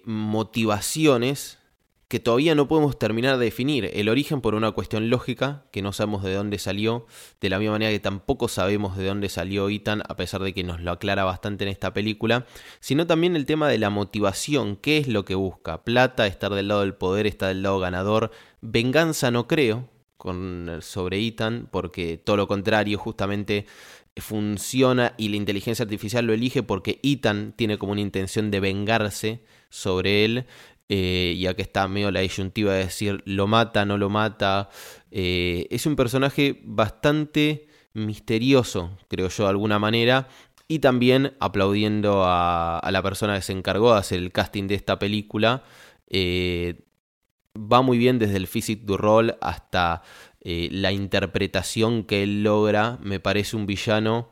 motivaciones 0.05 1.60
que 2.11 2.19
todavía 2.19 2.55
no 2.55 2.67
podemos 2.67 2.99
terminar 2.99 3.37
de 3.37 3.45
definir. 3.45 3.89
El 3.93 4.09
origen 4.09 4.41
por 4.41 4.53
una 4.53 4.73
cuestión 4.73 5.09
lógica, 5.09 5.63
que 5.71 5.81
no 5.81 5.93
sabemos 5.93 6.23
de 6.23 6.33
dónde 6.33 6.59
salió, 6.59 7.05
de 7.39 7.49
la 7.49 7.57
misma 7.57 7.75
manera 7.75 7.89
que 7.89 8.01
tampoco 8.01 8.49
sabemos 8.49 8.97
de 8.97 9.05
dónde 9.05 9.29
salió 9.29 9.69
Ethan, 9.69 10.03
a 10.05 10.17
pesar 10.17 10.41
de 10.41 10.53
que 10.53 10.65
nos 10.65 10.81
lo 10.81 10.91
aclara 10.91 11.23
bastante 11.23 11.63
en 11.63 11.69
esta 11.69 11.93
película, 11.93 12.47
sino 12.81 13.07
también 13.07 13.37
el 13.37 13.45
tema 13.45 13.69
de 13.69 13.77
la 13.77 13.89
motivación, 13.89 14.75
qué 14.75 14.97
es 14.97 15.07
lo 15.07 15.23
que 15.23 15.35
busca. 15.35 15.85
Plata, 15.85 16.27
estar 16.27 16.53
del 16.53 16.67
lado 16.67 16.81
del 16.81 16.95
poder, 16.95 17.27
estar 17.27 17.47
del 17.47 17.63
lado 17.63 17.79
ganador. 17.79 18.31
Venganza 18.59 19.31
no 19.31 19.47
creo 19.47 19.87
con, 20.17 20.79
sobre 20.81 21.25
Ethan, 21.25 21.69
porque 21.71 22.17
todo 22.17 22.35
lo 22.35 22.49
contrario, 22.49 22.97
justamente 22.97 23.67
funciona 24.17 25.13
y 25.17 25.29
la 25.29 25.37
inteligencia 25.37 25.83
artificial 25.83 26.25
lo 26.25 26.33
elige 26.33 26.61
porque 26.61 26.99
Ethan 27.03 27.53
tiene 27.55 27.77
como 27.77 27.93
una 27.93 28.01
intención 28.01 28.51
de 28.51 28.59
vengarse 28.59 29.45
sobre 29.69 30.25
él 30.25 30.45
eh, 30.93 31.37
ya 31.39 31.53
que 31.53 31.61
está 31.61 31.87
medio 31.87 32.11
la 32.11 32.19
disyuntiva 32.19 32.73
de 32.73 32.79
decir 32.83 33.23
lo 33.23 33.47
mata, 33.47 33.85
no 33.85 33.97
lo 33.97 34.09
mata. 34.09 34.67
Eh, 35.09 35.65
es 35.71 35.85
un 35.85 35.95
personaje 35.95 36.59
bastante 36.65 37.69
misterioso, 37.93 38.97
creo 39.07 39.29
yo, 39.29 39.45
de 39.45 39.51
alguna 39.51 39.79
manera. 39.79 40.27
Y 40.67 40.79
también 40.79 41.33
aplaudiendo 41.39 42.23
a, 42.25 42.85
la 42.91 43.01
persona 43.01 43.37
que 43.37 43.41
se 43.41 43.53
encargó 43.53 43.93
de 43.93 43.99
hacer 43.99 44.19
el 44.19 44.33
casting 44.33 44.67
de 44.67 44.75
esta 44.75 44.99
película. 44.99 45.63
Eh, 46.09 46.81
va 47.55 47.81
muy 47.81 47.97
bien 47.97 48.19
desde 48.19 48.35
el 48.35 48.47
physique 48.47 48.83
du 48.85 48.97
rol 48.97 49.37
hasta 49.39 50.01
la 50.43 50.91
interpretación 50.91 52.03
que 52.03 52.23
él 52.23 52.43
logra. 52.43 52.99
Me 53.01 53.21
parece 53.21 53.55
un 53.55 53.65
villano 53.65 54.29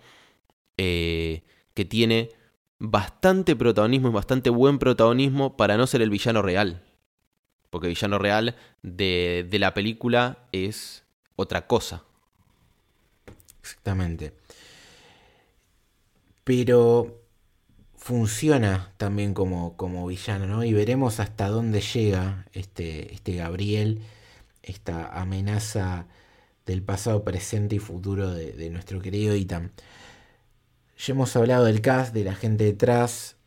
que 0.76 1.42
tiene 1.88 2.32
bastante 2.80 3.56
protagonismo 3.56 4.10
y 4.10 4.14
bastante 4.14 4.50
buen 4.50 4.80
protagonismo 4.80 5.58
para 5.58 5.78
no 5.78 5.86
ser 5.86 6.02
el 6.02 6.10
villano 6.10 6.42
real. 6.42 6.82
Porque 7.70 7.88
el 7.88 7.94
villano 7.94 8.18
real 8.18 8.56
de, 8.82 9.46
de 9.50 9.60
la 9.60 9.74
película 9.74 10.48
es 10.52 11.04
otra 11.36 11.68
cosa. 11.68 12.04
Exactamente. 13.62 14.34
Pero 16.44 17.22
funciona 17.96 18.94
también 18.98 19.34
como, 19.34 19.76
como, 19.78 20.08
villano, 20.08 20.48
¿no? 20.48 20.64
Y 20.64 20.74
veremos 20.74 21.20
hasta 21.20 21.48
dónde 21.50 21.82
llega 21.82 22.48
este, 22.54 23.14
este 23.14 23.36
Gabriel, 23.36 24.02
esta 24.64 25.20
amenaza 25.20 26.08
del 26.66 26.82
pasado, 26.82 27.24
presente 27.24 27.76
y 27.76 27.80
futuro 27.80 28.32
de, 28.32 28.54
de 28.54 28.70
nuestro 28.70 29.02
querido 29.02 29.36
Ethan. 29.36 29.72
Ya 31.00 31.14
hemos 31.14 31.34
hablado 31.38 31.64
del 31.64 31.80
cast, 31.82 32.14
de 32.14 32.26
la 32.26 32.36
gente 32.36 32.66
detrás, 32.66 33.38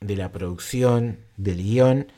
de 0.00 0.16
la 0.16 0.32
producción, 0.32 1.20
del 1.38 1.56
guion. 1.62 2.12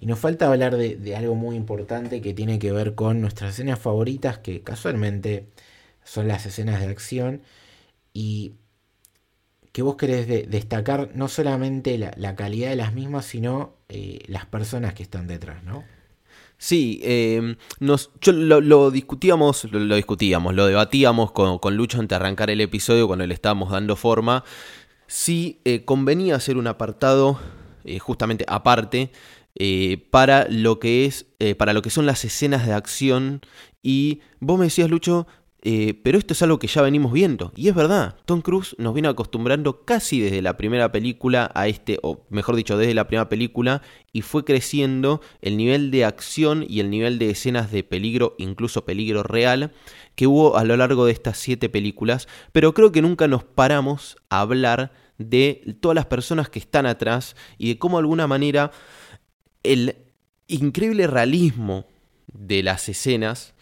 Y 0.00 0.06
nos 0.06 0.18
falta 0.18 0.48
hablar 0.48 0.76
de, 0.76 1.16
algo 1.16 1.36
muy 1.36 1.54
importante 1.54 2.20
que 2.20 2.34
tiene 2.34 2.58
que 2.58 2.72
ver 2.72 2.96
con 2.96 3.20
nuestras 3.20 3.54
escenas 3.54 3.78
favoritas, 3.78 4.38
que 4.38 4.62
casualmente 4.62 5.46
son 6.02 6.26
las 6.26 6.46
escenas 6.46 6.80
de 6.80 6.88
acción. 6.88 7.42
Y 8.12 8.54
que 9.70 9.82
vos 9.82 9.94
querés 9.94 10.26
destacar 10.50 11.10
no 11.14 11.28
solamente 11.28 11.96
la, 11.96 12.34
calidad 12.34 12.70
de 12.70 12.76
las 12.76 12.94
mismas, 12.94 13.24
sino 13.24 13.76
eh, 13.88 14.24
las 14.26 14.46
personas 14.46 14.94
que 14.94 15.04
están 15.04 15.28
detrás, 15.28 15.62
¿no? 15.62 15.84
Sí, 16.60 17.00
eh, 17.04 17.56
nos, 17.78 18.10
lo, 18.26 18.90
discutíamos, 18.90 19.64
lo, 19.70 19.94
discutíamos, 19.94 20.54
lo 20.54 20.66
debatíamos 20.66 21.30
con, 21.30 21.60
con, 21.60 21.76
Lucho 21.76 22.00
antes 22.00 22.10
de 22.10 22.16
arrancar 22.16 22.50
el 22.50 22.60
episodio 22.60 23.06
cuando 23.06 23.24
le 23.24 23.32
estábamos 23.32 23.70
dando 23.70 23.94
forma. 23.94 24.42
Si 25.06 25.60
eh, 25.64 25.84
convenía 25.84 26.34
hacer 26.34 26.56
un 26.56 26.66
apartado 26.66 27.38
eh, 27.84 28.00
justamente 28.00 28.44
aparte 28.48 29.12
para 30.10 30.46
lo 30.48 30.78
que 30.78 31.04
es, 31.04 31.26
para 31.56 31.72
lo 31.72 31.82
que 31.82 31.90
son 31.90 32.06
las 32.06 32.24
escenas 32.24 32.64
de 32.64 32.72
acción. 32.74 33.40
Y 33.82 34.20
vos 34.38 34.56
me 34.56 34.66
decías, 34.66 34.88
Lucho, 34.88 35.26
eh, 35.62 36.00
pero 36.04 36.18
esto 36.18 36.34
es 36.34 36.42
algo 36.42 36.58
que 36.60 36.68
ya 36.68 36.82
venimos 36.82 37.12
viendo. 37.12 37.52
Y 37.56 37.68
es 37.68 37.74
verdad, 37.74 38.16
Tom 38.26 38.42
Cruise 38.42 38.76
nos 38.78 38.94
viene 38.94 39.08
acostumbrando 39.08 39.84
casi 39.84 40.20
desde 40.20 40.40
la 40.40 40.56
primera 40.56 40.92
película 40.92 41.50
a 41.54 41.66
este, 41.66 41.98
o 42.02 42.24
mejor 42.30 42.54
dicho, 42.54 42.78
desde 42.78 42.94
la 42.94 43.08
primera 43.08 43.28
película, 43.28 43.82
y 44.12 44.22
fue 44.22 44.44
creciendo 44.44 45.20
el 45.42 45.56
nivel 45.56 45.90
de 45.90 46.04
acción 46.04 46.64
y 46.68 46.80
el 46.80 46.90
nivel 46.90 47.18
de 47.18 47.30
escenas 47.30 47.72
de 47.72 47.82
peligro, 47.82 48.36
incluso 48.38 48.84
peligro 48.84 49.24
real, 49.24 49.72
que 50.14 50.28
hubo 50.28 50.56
a 50.56 50.64
lo 50.64 50.76
largo 50.76 51.06
de 51.06 51.12
estas 51.12 51.38
siete 51.38 51.68
películas. 51.68 52.28
Pero 52.52 52.72
creo 52.72 52.92
que 52.92 53.02
nunca 53.02 53.26
nos 53.26 53.42
paramos 53.42 54.16
a 54.30 54.40
hablar 54.40 54.92
de 55.18 55.76
todas 55.80 55.96
las 55.96 56.06
personas 56.06 56.48
que 56.48 56.60
están 56.60 56.86
atrás 56.86 57.34
y 57.58 57.70
de 57.70 57.78
cómo 57.78 57.96
de 57.96 58.02
alguna 58.02 58.28
manera 58.28 58.70
el 59.64 59.96
increíble 60.46 61.08
realismo 61.08 61.86
de 62.32 62.62
las 62.62 62.88
escenas 62.88 63.54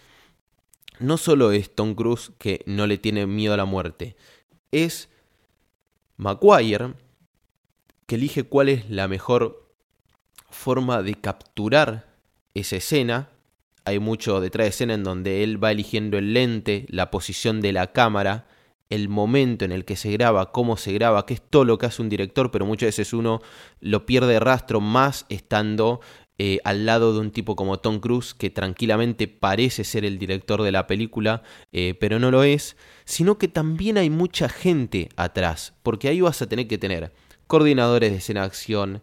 no 0.98 1.16
solo 1.16 1.52
es 1.52 1.74
Tom 1.74 1.94
Cruise 1.94 2.32
que 2.38 2.62
no 2.66 2.86
le 2.86 2.98
tiene 2.98 3.26
miedo 3.26 3.54
a 3.54 3.56
la 3.56 3.64
muerte, 3.64 4.16
es 4.72 5.08
Maguire 6.16 6.94
que 8.06 8.14
elige 8.14 8.44
cuál 8.44 8.68
es 8.68 8.88
la 8.88 9.08
mejor 9.08 9.68
forma 10.50 11.02
de 11.02 11.14
capturar 11.16 12.06
esa 12.54 12.76
escena. 12.76 13.30
Hay 13.84 13.98
mucho 13.98 14.40
detrás 14.40 14.64
de 14.64 14.68
escena 14.70 14.94
en 14.94 15.04
donde 15.04 15.42
él 15.42 15.62
va 15.62 15.72
eligiendo 15.72 16.16
el 16.18 16.32
lente, 16.32 16.86
la 16.88 17.10
posición 17.10 17.60
de 17.60 17.72
la 17.72 17.92
cámara, 17.92 18.46
el 18.88 19.08
momento 19.08 19.64
en 19.64 19.72
el 19.72 19.84
que 19.84 19.96
se 19.96 20.12
graba, 20.12 20.52
cómo 20.52 20.76
se 20.76 20.92
graba, 20.92 21.26
que 21.26 21.34
es 21.34 21.42
todo 21.42 21.64
lo 21.64 21.78
que 21.78 21.86
hace 21.86 22.02
un 22.02 22.08
director, 22.08 22.50
pero 22.50 22.66
muchas 22.66 22.88
veces 22.88 23.12
uno 23.12 23.42
lo 23.80 24.06
pierde 24.06 24.38
rastro 24.38 24.80
más 24.80 25.26
estando 25.28 26.00
eh, 26.38 26.58
al 26.64 26.84
lado 26.84 27.14
de 27.14 27.20
un 27.20 27.30
tipo 27.30 27.56
como 27.56 27.78
Tom 27.78 28.00
Cruise, 28.00 28.34
que 28.34 28.50
tranquilamente 28.50 29.26
parece 29.26 29.84
ser 29.84 30.04
el 30.04 30.18
director 30.18 30.62
de 30.62 30.72
la 30.72 30.86
película, 30.86 31.42
eh, 31.72 31.94
pero 31.98 32.18
no 32.18 32.30
lo 32.30 32.42
es, 32.42 32.76
sino 33.04 33.38
que 33.38 33.48
también 33.48 33.96
hay 33.96 34.10
mucha 34.10 34.48
gente 34.48 35.08
atrás, 35.16 35.74
porque 35.82 36.08
ahí 36.08 36.20
vas 36.20 36.42
a 36.42 36.48
tener 36.48 36.68
que 36.68 36.78
tener 36.78 37.12
coordinadores 37.46 38.10
de 38.10 38.18
escena 38.18 38.40
de 38.40 38.46
acción, 38.46 39.02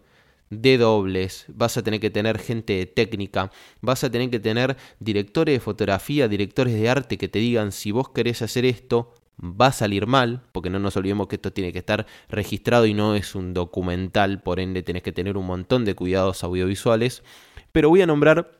de 0.49 0.77
dobles, 0.77 1.45
vas 1.47 1.77
a 1.77 1.83
tener 1.83 1.99
que 1.99 2.09
tener 2.11 2.37
gente 2.37 2.73
de 2.73 2.85
técnica, 2.85 3.51
vas 3.81 4.03
a 4.03 4.11
tener 4.11 4.29
que 4.29 4.39
tener 4.39 4.77
directores 4.99 5.55
de 5.55 5.59
fotografía, 5.59 6.27
directores 6.27 6.73
de 6.73 6.89
arte 6.89 7.17
que 7.17 7.27
te 7.27 7.39
digan 7.39 7.71
si 7.71 7.91
vos 7.91 8.09
querés 8.09 8.41
hacer 8.41 8.65
esto, 8.65 9.13
va 9.43 9.67
a 9.67 9.71
salir 9.71 10.07
mal, 10.07 10.41
porque 10.51 10.69
no 10.69 10.79
nos 10.79 10.95
olvidemos 10.95 11.27
que 11.27 11.35
esto 11.35 11.51
tiene 11.51 11.73
que 11.73 11.79
estar 11.79 12.05
registrado 12.29 12.85
y 12.85 12.93
no 12.93 13.15
es 13.15 13.35
un 13.35 13.53
documental, 13.53 14.41
por 14.41 14.59
ende 14.59 14.83
tenés 14.83 15.03
que 15.03 15.11
tener 15.11 15.37
un 15.37 15.45
montón 15.45 15.85
de 15.85 15.95
cuidados 15.95 16.43
audiovisuales, 16.43 17.23
pero 17.71 17.89
voy 17.89 18.01
a 18.01 18.07
nombrar 18.07 18.59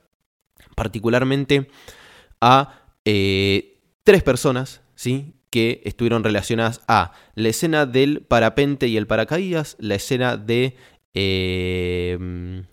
particularmente 0.76 1.70
a 2.42 2.84
eh, 3.06 3.80
tres 4.04 4.24
personas, 4.24 4.82
¿sí? 4.96 5.34
que 5.50 5.82
estuvieron 5.86 6.24
relacionadas 6.24 6.82
a 6.88 7.14
la 7.36 7.50
escena 7.50 7.86
del 7.86 8.22
parapente 8.22 8.88
y 8.88 8.98
el 8.98 9.06
paracaídas, 9.06 9.78
la 9.80 9.96
escena 9.96 10.36
de 10.36 10.76
eh, 11.14 12.64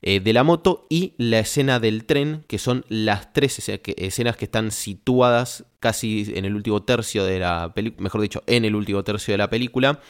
eh, 0.00 0.20
de 0.20 0.32
la 0.32 0.44
moto 0.44 0.86
y 0.88 1.14
la 1.18 1.40
escena 1.40 1.80
del 1.80 2.04
tren, 2.04 2.44
que 2.46 2.58
son 2.58 2.84
las 2.88 3.32
tres 3.32 3.68
escenas 3.68 4.36
que 4.36 4.44
están 4.44 4.70
situadas 4.70 5.64
casi 5.80 6.32
en 6.34 6.44
el 6.44 6.54
último 6.54 6.82
tercio 6.82 7.24
de 7.24 7.38
la 7.38 7.72
película, 7.74 8.02
mejor 8.02 8.20
dicho, 8.20 8.42
en 8.46 8.64
el 8.64 8.74
último 8.74 9.02
tercio 9.04 9.32
de 9.32 9.38
la 9.38 9.50
película. 9.50 10.00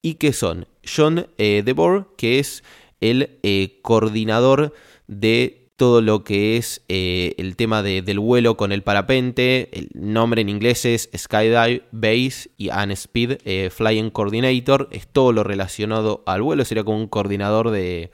y 0.00 0.14
que 0.14 0.32
son 0.32 0.68
John 0.84 1.26
eh, 1.38 1.62
DeBoer, 1.64 2.04
que 2.16 2.38
es 2.38 2.62
el 3.00 3.38
eh, 3.42 3.80
coordinador 3.82 4.72
de 5.08 5.72
todo 5.76 6.00
lo 6.02 6.22
que 6.22 6.56
es 6.56 6.82
eh, 6.88 7.34
el 7.38 7.56
tema 7.56 7.82
del 7.82 8.18
vuelo 8.18 8.56
con 8.56 8.72
el 8.72 8.82
parapente. 8.82 9.68
El 9.72 9.90
nombre 9.94 10.40
en 10.40 10.48
inglés 10.48 10.84
es 10.84 11.08
Skydive 11.16 11.82
Base 11.92 12.50
y 12.56 12.70
Unspeed 12.70 13.32
Speed 13.32 13.70
Flying 13.70 14.10
Coordinator. 14.10 14.88
Es 14.90 15.06
todo 15.08 15.32
lo 15.32 15.44
relacionado 15.44 16.24
al 16.26 16.42
vuelo. 16.42 16.64
Sería 16.64 16.82
como 16.84 16.98
un 16.98 17.06
coordinador 17.06 17.70
de, 17.70 18.10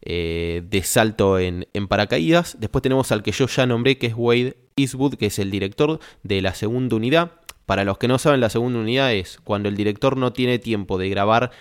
de 0.00 0.82
salto 0.84 1.38
en, 1.38 1.68
en, 1.74 1.86
paracaídas. 1.86 2.56
Después 2.58 2.82
tenemos 2.82 3.12
al 3.12 3.22
que 3.22 3.30
yo 3.30 3.46
ya 3.46 3.66
nombré, 3.66 3.96
que 3.96 4.08
es 4.08 4.14
Wade 4.16 4.56
Eastwood, 4.80 5.14
que 5.14 5.26
es 5.26 5.38
el 5.38 5.50
director 5.50 6.00
de 6.22 6.42
la 6.42 6.54
segunda 6.54 6.96
unidad. 6.96 7.32
Para 7.66 7.84
los 7.84 7.98
que 7.98 8.08
no 8.08 8.18
saben, 8.18 8.40
la 8.40 8.50
segunda 8.50 8.80
unidad 8.80 9.12
es 9.12 9.38
cuando 9.44 9.68
el 9.68 9.76
director 9.76 10.16
no 10.16 10.32
tiene 10.32 10.58
tiempo 10.58 10.98
de 10.98 11.08
grabar 11.08 11.52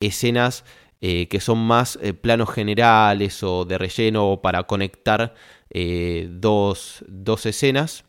escenas 0.00 0.64
eh, 1.00 1.28
que 1.28 1.40
son 1.40 1.58
más 1.58 1.98
eh, 2.00 2.14
planos 2.14 2.50
generales 2.50 3.42
o 3.42 3.66
de 3.66 3.76
relleno 3.76 4.32
o 4.32 4.42
para 4.42 4.62
conectar 4.62 5.34
eh, 5.70 6.28
dos, 6.30 7.04
dos 7.06 7.44
escenas, 7.44 8.04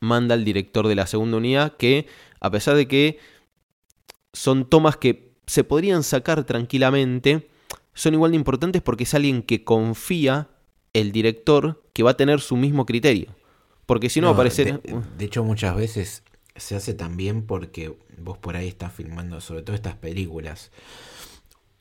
manda 0.00 0.34
al 0.34 0.44
director 0.44 0.86
de 0.86 0.96
la 0.96 1.06
segunda 1.06 1.38
unidad 1.38 1.76
que, 1.78 2.06
a 2.40 2.50
pesar 2.50 2.76
de 2.76 2.86
que 2.86 3.18
son 4.34 4.68
tomas 4.68 4.98
que 4.98 5.32
se 5.46 5.64
podrían 5.64 6.02
sacar 6.02 6.44
tranquilamente, 6.44 7.48
son 7.94 8.14
igual 8.14 8.32
de 8.32 8.36
importantes 8.36 8.82
porque 8.82 9.04
es 9.04 9.14
alguien 9.14 9.42
que 9.42 9.64
confía 9.64 10.48
el 10.92 11.10
director 11.10 11.82
que 11.94 12.02
va 12.02 12.10
a 12.10 12.16
tener 12.16 12.40
su 12.40 12.56
mismo 12.56 12.84
criterio. 12.84 13.34
Porque 13.86 14.08
si 14.08 14.20
no, 14.20 14.28
va 14.28 14.30
a 14.32 14.34
aparecer... 14.34 14.80
de, 14.82 15.24
hecho, 15.24 15.44
muchas 15.44 15.76
veces 15.76 16.22
se 16.56 16.76
hace 16.76 16.94
también 16.94 17.42
porque 17.42 17.96
vos 18.18 18.38
por 18.38 18.56
ahí 18.56 18.68
estás 18.68 18.92
filmando, 18.92 19.40
sobre 19.40 19.62
todo 19.62 19.76
estas 19.76 19.96
películas, 19.96 20.70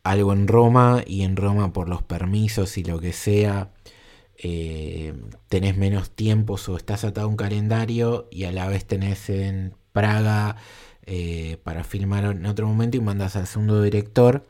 algo 0.04 0.34
en 0.34 0.48
Roma 0.48 1.04
y 1.06 1.22
en 1.22 1.36
Roma 1.36 1.72
por 1.72 1.88
los 1.88 2.04
permisos 2.04 2.78
y 2.78 2.84
lo 2.84 3.00
que 3.00 3.14
sea, 3.14 3.72
eh, 4.38 5.14
tenés 5.48 5.78
menos 5.78 6.12
tiempo 6.12 6.58
o 6.68 6.78
estás 6.78 7.04
atado 7.04 7.28
a 7.28 7.30
un 7.30 7.38
calendario 7.38 8.28
y 8.32 8.44
a 8.44 8.52
la 8.52 8.68
vez 8.68 8.86
tenés 8.86 9.30
en 9.30 9.74
Praga 9.94 10.58
eh, 11.06 11.58
para 11.64 11.84
filmar 11.84 12.26
en 12.26 12.46
otro 12.46 12.68
momento 12.68 12.98
y 12.98 13.02
mandas 13.02 13.36
al 13.36 13.48
segundo 13.48 13.82
director 13.82 14.48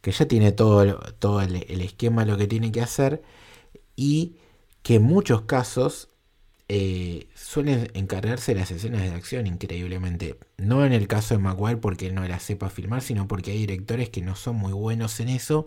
que 0.00 0.12
ya 0.12 0.26
tiene 0.26 0.52
todo, 0.52 0.98
todo 1.18 1.42
el, 1.42 1.66
el 1.68 1.80
esquema, 1.82 2.24
lo 2.24 2.36
que 2.36 2.46
tiene 2.46 2.72
que 2.72 2.80
hacer 2.80 3.22
y 3.96 4.36
que 4.82 4.96
en 4.96 5.02
muchos 5.02 5.42
casos 5.42 6.08
eh, 6.70 7.28
suelen 7.34 7.90
encargarse 7.94 8.54
las 8.54 8.70
escenas 8.70 9.00
de 9.02 9.10
acción 9.10 9.46
increíblemente. 9.46 10.38
No 10.58 10.84
en 10.84 10.92
el 10.92 11.08
caso 11.08 11.34
de 11.34 11.38
Maguire 11.38 11.78
porque 11.78 12.12
no 12.12 12.26
la 12.28 12.38
sepa 12.40 12.68
filmar, 12.68 13.00
sino 13.00 13.26
porque 13.26 13.52
hay 13.52 13.58
directores 13.58 14.10
que 14.10 14.20
no 14.20 14.36
son 14.36 14.56
muy 14.56 14.72
buenos 14.72 15.18
en 15.20 15.30
eso. 15.30 15.64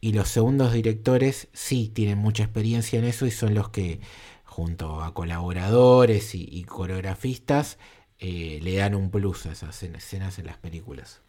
Y 0.00 0.12
los 0.12 0.28
segundos 0.28 0.72
directores 0.72 1.48
sí 1.52 1.90
tienen 1.92 2.18
mucha 2.18 2.44
experiencia 2.44 2.98
en 2.98 3.04
eso 3.04 3.26
y 3.26 3.32
son 3.32 3.54
los 3.54 3.70
que, 3.70 4.00
junto 4.44 5.02
a 5.02 5.12
colaboradores 5.14 6.34
y, 6.34 6.62
coreografistas, 6.64 7.78
eh, 8.18 8.60
le 8.62 8.76
dan 8.76 8.94
un 8.94 9.10
plus 9.10 9.46
a 9.46 9.52
esas 9.52 9.82
escenas 9.82 10.38
en 10.38 10.46
las 10.46 10.58
películas. 10.58 11.20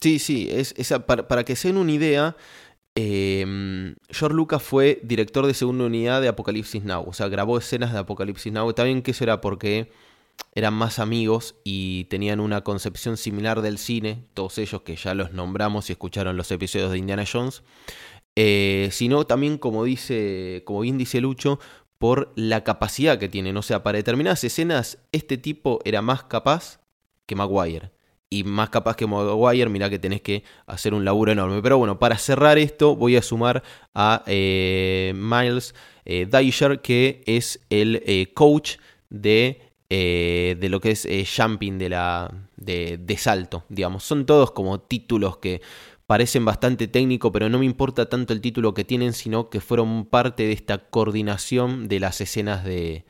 Sí, 0.00 0.18
sí, 0.18 0.48
es, 0.50 0.74
para, 1.06 1.28
para 1.28 1.44
que 1.44 1.56
se 1.56 1.68
den 1.68 1.76
una 1.76 1.92
idea, 1.92 2.36
eh, 3.02 3.94
George 4.10 4.34
Lucas 4.34 4.62
fue 4.62 5.00
director 5.02 5.46
de 5.46 5.54
segunda 5.54 5.84
unidad 5.86 6.20
de 6.20 6.28
Apocalipsis 6.28 6.84
Now, 6.84 7.08
o 7.08 7.12
sea, 7.14 7.28
grabó 7.28 7.56
escenas 7.56 7.92
de 7.92 7.98
Apocalipsis 7.98 8.52
Now. 8.52 8.72
Bien 8.74 9.00
que 9.00 9.12
eso 9.12 9.24
era 9.24 9.40
porque 9.40 9.90
eran 10.54 10.74
más 10.74 10.98
amigos 10.98 11.54
y 11.64 12.04
tenían 12.04 12.40
una 12.40 12.62
concepción 12.62 13.16
similar 13.16 13.62
del 13.62 13.78
cine, 13.78 14.24
todos 14.34 14.58
ellos 14.58 14.82
que 14.82 14.96
ya 14.96 15.14
los 15.14 15.32
nombramos 15.32 15.88
y 15.88 15.92
escucharon 15.92 16.36
los 16.36 16.50
episodios 16.50 16.90
de 16.90 16.98
Indiana 16.98 17.24
Jones, 17.30 17.62
eh, 18.36 18.90
sino 18.92 19.24
también, 19.24 19.56
como, 19.56 19.84
dice, 19.84 20.62
como 20.66 20.80
bien 20.80 20.98
dice 20.98 21.22
Lucho, 21.22 21.58
por 21.98 22.32
la 22.36 22.64
capacidad 22.64 23.18
que 23.18 23.28
tienen. 23.28 23.56
O 23.56 23.62
sea, 23.62 23.82
para 23.82 23.96
determinadas 23.96 24.44
escenas, 24.44 24.98
este 25.12 25.38
tipo 25.38 25.80
era 25.84 26.02
más 26.02 26.24
capaz 26.24 26.80
que 27.26 27.34
Maguire 27.34 27.92
y 28.30 28.44
más 28.44 28.70
capaz 28.70 28.94
que 28.94 29.08
Maguire, 29.08 29.68
mira 29.68 29.90
que 29.90 29.98
tenés 29.98 30.22
que 30.22 30.44
hacer 30.66 30.94
un 30.94 31.04
laburo 31.04 31.32
enorme. 31.32 31.60
Pero 31.60 31.78
bueno, 31.78 31.98
para 31.98 32.16
cerrar 32.16 32.58
esto 32.58 32.94
voy 32.94 33.16
a 33.16 33.22
sumar 33.22 33.64
a 33.92 34.22
eh, 34.26 35.12
Miles 35.16 35.74
eh, 36.04 36.28
que 36.82 37.22
es 37.26 37.60
el 37.70 38.02
eh, 38.06 38.32
coach 38.32 38.76
de, 39.10 39.60
eh, 39.90 40.56
de, 40.60 40.68
lo 40.68 40.80
que 40.80 40.92
es 40.92 41.06
jumping 41.36 41.78
de, 41.78 41.88
la, 41.88 42.48
de, 42.56 43.16
salto, 43.18 43.64
digamos. 43.68 44.04
Son 44.04 44.26
todos 44.26 44.52
como 44.52 44.80
títulos 44.80 45.38
que 45.38 45.60
parecen 46.06 46.44
bastante 46.44 46.88
técnicos, 46.88 47.32
pero 47.32 47.48
no 47.48 47.58
me 47.58 47.66
importa 47.66 48.08
tanto 48.08 48.32
el 48.32 48.40
título 48.40 48.74
que 48.74 48.84
tienen, 48.84 49.12
sino 49.12 49.50
que 49.50 49.60
fueron 49.60 50.04
parte 50.06 50.44
de 50.44 50.52
esta 50.52 50.78
coordinación 50.78 51.88
de 51.88 52.00
las 52.00 52.20
escenas 52.20 52.64
de, 52.64 53.04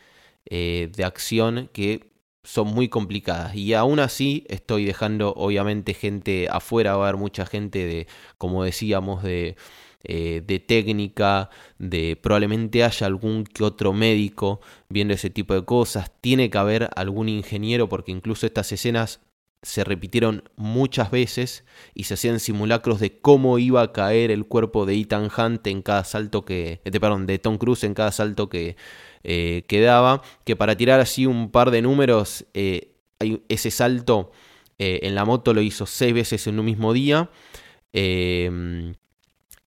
de 0.46 1.04
acción 1.04 1.68
que 1.72 2.09
son 2.42 2.68
muy 2.68 2.88
complicadas. 2.88 3.54
Y 3.54 3.74
aún 3.74 4.00
así 4.00 4.44
estoy 4.48 4.84
dejando 4.84 5.34
obviamente 5.34 5.94
gente 5.94 6.48
afuera, 6.50 6.96
va 6.96 7.06
a 7.06 7.08
haber 7.08 7.20
mucha 7.20 7.46
gente 7.46 7.86
de, 7.86 8.06
como 8.38 8.64
decíamos, 8.64 9.22
de, 9.22 9.56
eh, 10.04 10.42
de 10.46 10.60
técnica, 10.60 11.50
de 11.78 12.16
probablemente 12.20 12.84
haya 12.84 13.06
algún 13.06 13.44
que 13.44 13.64
otro 13.64 13.92
médico 13.92 14.60
viendo 14.88 15.14
ese 15.14 15.30
tipo 15.30 15.54
de 15.54 15.64
cosas, 15.64 16.10
tiene 16.20 16.50
que 16.50 16.58
haber 16.58 16.88
algún 16.96 17.28
ingeniero 17.28 17.88
porque 17.88 18.12
incluso 18.12 18.46
estas 18.46 18.72
escenas 18.72 19.20
se 19.62 19.84
repitieron 19.84 20.44
muchas 20.56 21.10
veces 21.10 21.64
y 21.94 22.04
se 22.04 22.14
hacían 22.14 22.40
simulacros 22.40 22.98
de 22.98 23.20
cómo 23.20 23.58
iba 23.58 23.82
a 23.82 23.92
caer 23.92 24.30
el 24.30 24.46
cuerpo 24.46 24.86
de 24.86 24.94
Ethan 24.98 25.28
Hunt 25.36 25.66
en 25.66 25.82
cada 25.82 26.04
salto 26.04 26.46
que, 26.46 26.80
eh, 26.82 27.00
perdón, 27.00 27.26
de 27.26 27.38
Tom 27.38 27.58
Cruise 27.58 27.84
en 27.84 27.92
cada 27.92 28.10
salto 28.10 28.48
que, 28.48 28.76
eh, 29.22 29.64
que 30.44 30.56
para 30.56 30.76
tirar 30.76 31.00
así 31.00 31.26
un 31.26 31.50
par 31.50 31.70
de 31.70 31.82
números, 31.82 32.46
eh, 32.54 32.94
ese 33.48 33.70
salto 33.70 34.32
eh, 34.78 35.00
en 35.02 35.14
la 35.14 35.24
moto 35.24 35.52
lo 35.52 35.60
hizo 35.60 35.84
seis 35.86 36.14
veces 36.14 36.46
en 36.46 36.58
un 36.58 36.64
mismo 36.64 36.92
día. 36.92 37.30
Em, 37.92 38.94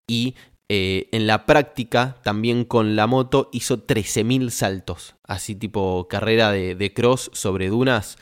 y 0.06 0.34
en 0.66 1.26
la 1.28 1.46
práctica, 1.46 2.16
también 2.24 2.64
con 2.64 2.96
la 2.96 3.06
moto, 3.06 3.48
hizo 3.52 3.86
13.000 3.86 4.50
saltos. 4.50 5.14
Así 5.22 5.54
tipo 5.54 6.08
carrera 6.08 6.50
de, 6.50 6.92
cross 6.92 7.30
sobre 7.32 7.68
dunas. 7.68 8.18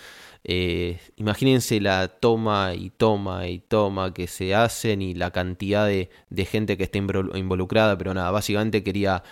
imagínense 1.16 1.80
la 1.80 2.08
toma 2.08 2.74
y 2.74 2.90
toma 2.90 3.48
y 3.48 3.60
toma 3.60 4.12
que 4.12 4.26
se 4.26 4.54
hacen 4.54 5.00
y 5.00 5.14
la 5.14 5.30
cantidad 5.30 5.86
de, 5.86 6.10
de 6.28 6.44
gente 6.44 6.76
que 6.76 6.84
está 6.84 6.98
involucrada, 6.98 7.96
pero 7.96 8.12
nada, 8.12 8.30
básicamente 8.30 8.82
quería 8.82 9.22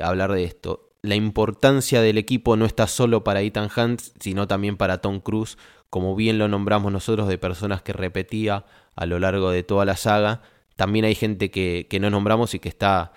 hablar 0.00 0.32
de 0.32 0.44
esto 0.44 0.89
la 1.02 1.14
importancia 1.14 2.02
del 2.02 2.18
equipo 2.18 2.56
no 2.56 2.66
está 2.66 2.86
solo 2.86 3.24
para 3.24 3.42
Ethan 3.42 3.70
Hunt, 3.74 4.00
sino 4.20 4.46
también 4.46 4.76
para 4.76 4.98
Tom 4.98 5.20
Cruise, 5.20 5.56
como 5.88 6.14
bien 6.14 6.38
lo 6.38 6.48
nombramos 6.48 6.92
nosotros, 6.92 7.28
de 7.28 7.38
personas 7.38 7.82
que 7.82 7.92
repetía 7.92 8.64
a 8.94 9.06
lo 9.06 9.18
largo 9.18 9.50
de 9.50 9.62
toda 9.62 9.84
la 9.84 9.96
saga. 9.96 10.42
También 10.76 11.04
hay 11.04 11.14
gente 11.14 11.50
que, 11.50 11.86
no 12.00 12.10
nombramos 12.10 12.54
y 12.54 12.58
que 12.58 12.68
está 12.68 13.12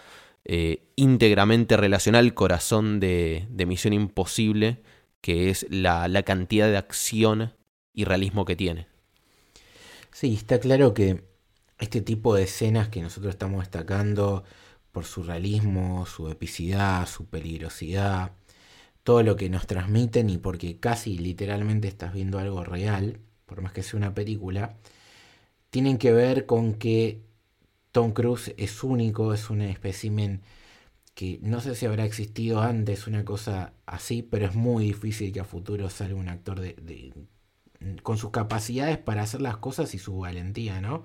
eh, 0.46 0.84
íntegramente 0.96 1.78
relacionada 1.78 2.22
al 2.22 2.34
corazón 2.34 3.00
de, 3.00 3.48
Misión 3.68 3.94
Imposible, 3.94 4.82
que 5.22 5.50
es 5.50 5.66
la, 5.70 6.08
la 6.08 6.24
cantidad 6.24 6.68
de 6.68 6.78
acción 6.78 7.54
y 7.94 8.06
realismo 8.06 8.46
que 8.46 8.56
tiene. 8.56 8.88
Sí, 10.12 10.34
está 10.34 10.60
claro 10.60 10.94
que 10.94 11.24
este 11.80 12.02
tipo 12.02 12.36
de 12.36 12.44
escenas 12.44 12.90
que 12.90 13.02
nosotros 13.02 13.34
estamos 13.34 13.62
destacando, 13.62 14.44
por 14.94 15.06
su 15.06 15.24
realismo, 15.24 16.06
su 16.06 16.30
epicidad, 16.30 17.08
su 17.08 17.26
peligrosidad, 17.28 18.34
todo 19.04 19.24
lo 19.24 19.36
que 19.36 19.50
nos 19.50 19.68
transmiten 19.68 20.30
y 20.30 20.38
porque 20.38 20.80
casi 20.80 21.18
literalmente 21.18 21.88
estás 21.90 22.14
viendo 22.14 22.40
algo 22.40 22.64
real, 22.64 23.20
por 23.48 23.62
más 23.62 23.74
que 23.74 23.84
sea 23.84 23.98
una 23.98 24.14
película, 24.16 24.78
tienen 25.72 25.98
que 25.98 26.14
ver 26.14 26.46
con 26.46 26.76
que 26.76 27.22
Tom 27.92 28.14
Cruise 28.14 28.54
es 28.58 28.84
único, 28.84 29.34
es 29.34 29.50
un 29.50 29.62
espécimen 29.62 30.42
que 31.16 31.40
no 31.44 31.62
sé 31.62 31.76
si 31.76 31.86
habrá 31.86 32.06
existido 32.06 32.62
antes 32.62 33.08
una 33.08 33.26
cosa 33.26 33.74
así, 33.86 34.24
pero 34.24 34.48
es 34.48 34.56
muy 34.56 34.86
difícil 34.86 35.32
que 35.34 35.40
a 35.42 35.46
futuro 35.46 35.90
salga 35.90 36.16
un 36.16 36.30
actor 36.30 36.60
de, 36.62 37.14
con 38.04 38.18
sus 38.18 38.32
capacidades 38.32 38.98
para 39.00 39.24
hacer 39.24 39.42
las 39.42 39.58
cosas 39.58 39.94
y 39.96 40.00
su 40.00 40.18
valentía, 40.20 40.82
¿no? 40.82 41.04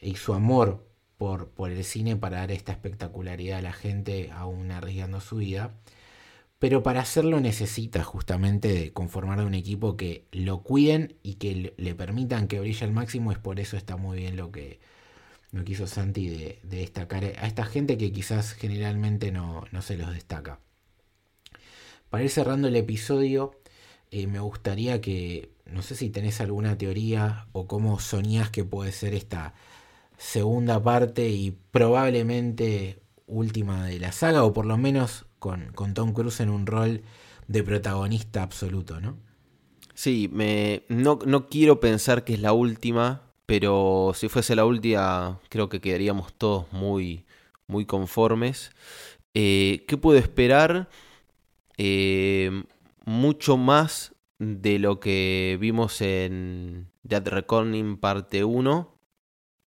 Y 0.00 0.16
su 0.16 0.34
amor 0.34 0.87
por, 1.18 1.50
el 1.70 1.84
cine 1.84 2.16
para 2.16 2.38
dar 2.38 2.52
esta 2.52 2.72
espectacularidad 2.72 3.58
a 3.58 3.62
la 3.62 3.72
gente, 3.72 4.30
aún 4.32 4.70
arriesgando 4.70 5.20
su 5.20 5.36
vida. 5.36 5.74
Pero 6.58 6.82
para 6.82 7.00
hacerlo 7.00 7.40
necesita 7.40 8.02
justamente 8.02 8.68
de 8.68 8.92
conformar 8.92 9.40
un 9.44 9.54
equipo 9.54 9.96
que 9.96 10.26
lo 10.32 10.62
cuiden 10.62 11.16
y 11.22 11.34
que 11.34 11.74
le, 11.76 11.94
permitan 11.94 12.48
que 12.48 12.60
brille 12.60 12.84
al 12.84 12.92
máximo. 12.92 13.32
Es 13.32 13.38
por 13.38 13.60
eso 13.60 13.76
está 13.76 13.96
muy 13.96 14.18
bien 14.18 14.36
lo 14.36 14.50
que, 14.50 14.80
lo 15.52 15.62
hizo 15.66 15.86
Santi 15.86 16.28
de, 16.28 16.60
destacar 16.64 17.24
a 17.24 17.46
esta 17.46 17.64
gente 17.64 17.98
que 17.98 18.12
quizás 18.12 18.52
generalmente 18.52 19.30
no, 19.32 19.64
se 19.82 19.96
los 19.96 20.12
destaca. 20.12 20.60
Para 22.10 22.24
ir 22.24 22.30
cerrando 22.30 22.68
el 22.68 22.76
episodio, 22.76 23.52
eh, 24.10 24.26
me 24.26 24.40
gustaría 24.40 25.00
que 25.00 25.50
no 25.66 25.82
sé 25.82 25.94
si 25.94 26.10
tenés 26.10 26.40
alguna 26.40 26.78
teoría 26.78 27.46
o 27.52 27.66
cómo 27.66 28.00
soñás 28.00 28.50
que 28.50 28.64
puede 28.64 28.92
ser 28.92 29.14
esta 29.14 29.54
segunda 30.18 30.82
parte 30.82 31.28
y 31.28 31.52
probablemente 31.70 33.00
última 33.26 33.86
de 33.86 33.98
la 33.98 34.12
saga, 34.12 34.44
o 34.44 34.52
por 34.52 34.66
lo 34.66 34.76
menos 34.76 35.26
con, 35.38 35.72
con 35.72 35.94
Tom 35.94 36.12
Cruise 36.12 36.40
en 36.40 36.50
un 36.50 36.66
rol 36.66 37.02
de 37.46 37.62
protagonista 37.62 38.42
absoluto, 38.42 39.00
¿no? 39.00 39.16
Sí, 39.94 40.28
me, 40.32 40.82
no, 40.88 41.18
no 41.24 41.48
quiero 41.48 41.80
pensar 41.80 42.24
que 42.24 42.34
es 42.34 42.40
la 42.40 42.52
última, 42.52 43.22
pero 43.46 44.12
si 44.14 44.28
fuese 44.28 44.54
la 44.54 44.64
última, 44.64 45.40
creo 45.48 45.68
que 45.68 45.80
quedaríamos 45.80 46.32
todos 46.34 46.70
muy, 46.72 47.24
muy 47.66 47.86
conformes. 47.86 48.70
Eh, 49.34 49.84
¿Qué 49.88 49.96
puedo 49.96 50.18
esperar? 50.18 50.88
Eh, 51.78 52.64
mucho 53.04 53.56
más 53.56 54.14
de 54.38 54.78
lo 54.78 55.00
que 55.00 55.56
vimos 55.60 56.00
en 56.00 56.88
Dead 57.02 57.26
Reckoning 57.26 57.96
parte 57.96 58.44
1 58.44 58.97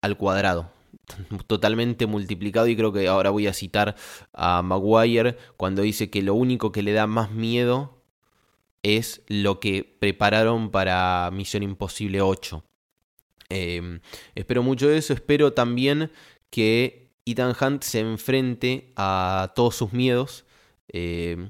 al 0.02 0.18
cuadrado. 0.18 0.72
Totalmente 1.48 2.06
multiplicado 2.06 2.68
y 2.68 2.76
creo 2.76 2.92
que 2.92 3.08
ahora 3.08 3.30
voy 3.30 3.48
a 3.48 3.54
citar 3.54 3.96
a 4.34 4.62
Maguire 4.62 5.38
cuando 5.56 5.82
dice 5.82 6.10
que 6.10 6.22
lo 6.22 6.34
único 6.34 6.72
que 6.72 6.84
le 6.84 6.94
da 6.94 7.08
más 7.08 7.32
miedo 7.32 7.98
es 8.84 9.22
lo 9.28 9.60
que 9.60 9.98
prepararon 10.00 10.72
para 10.72 11.30
Misión 11.32 11.64
Imposible 11.64 12.22
8. 12.22 12.64
Em, 13.50 14.02
espero 14.36 14.64
mucho 14.64 14.90
eso, 14.90 15.14
espero 15.14 15.54
también 15.54 16.12
que 16.50 17.10
Ethan 17.26 17.56
Hunt 17.60 17.84
se 17.84 18.00
enfrente 18.00 18.92
a 18.96 19.52
todos 19.56 19.76
sus 19.76 19.94
miedos. 19.94 20.46
Em, 20.90 21.50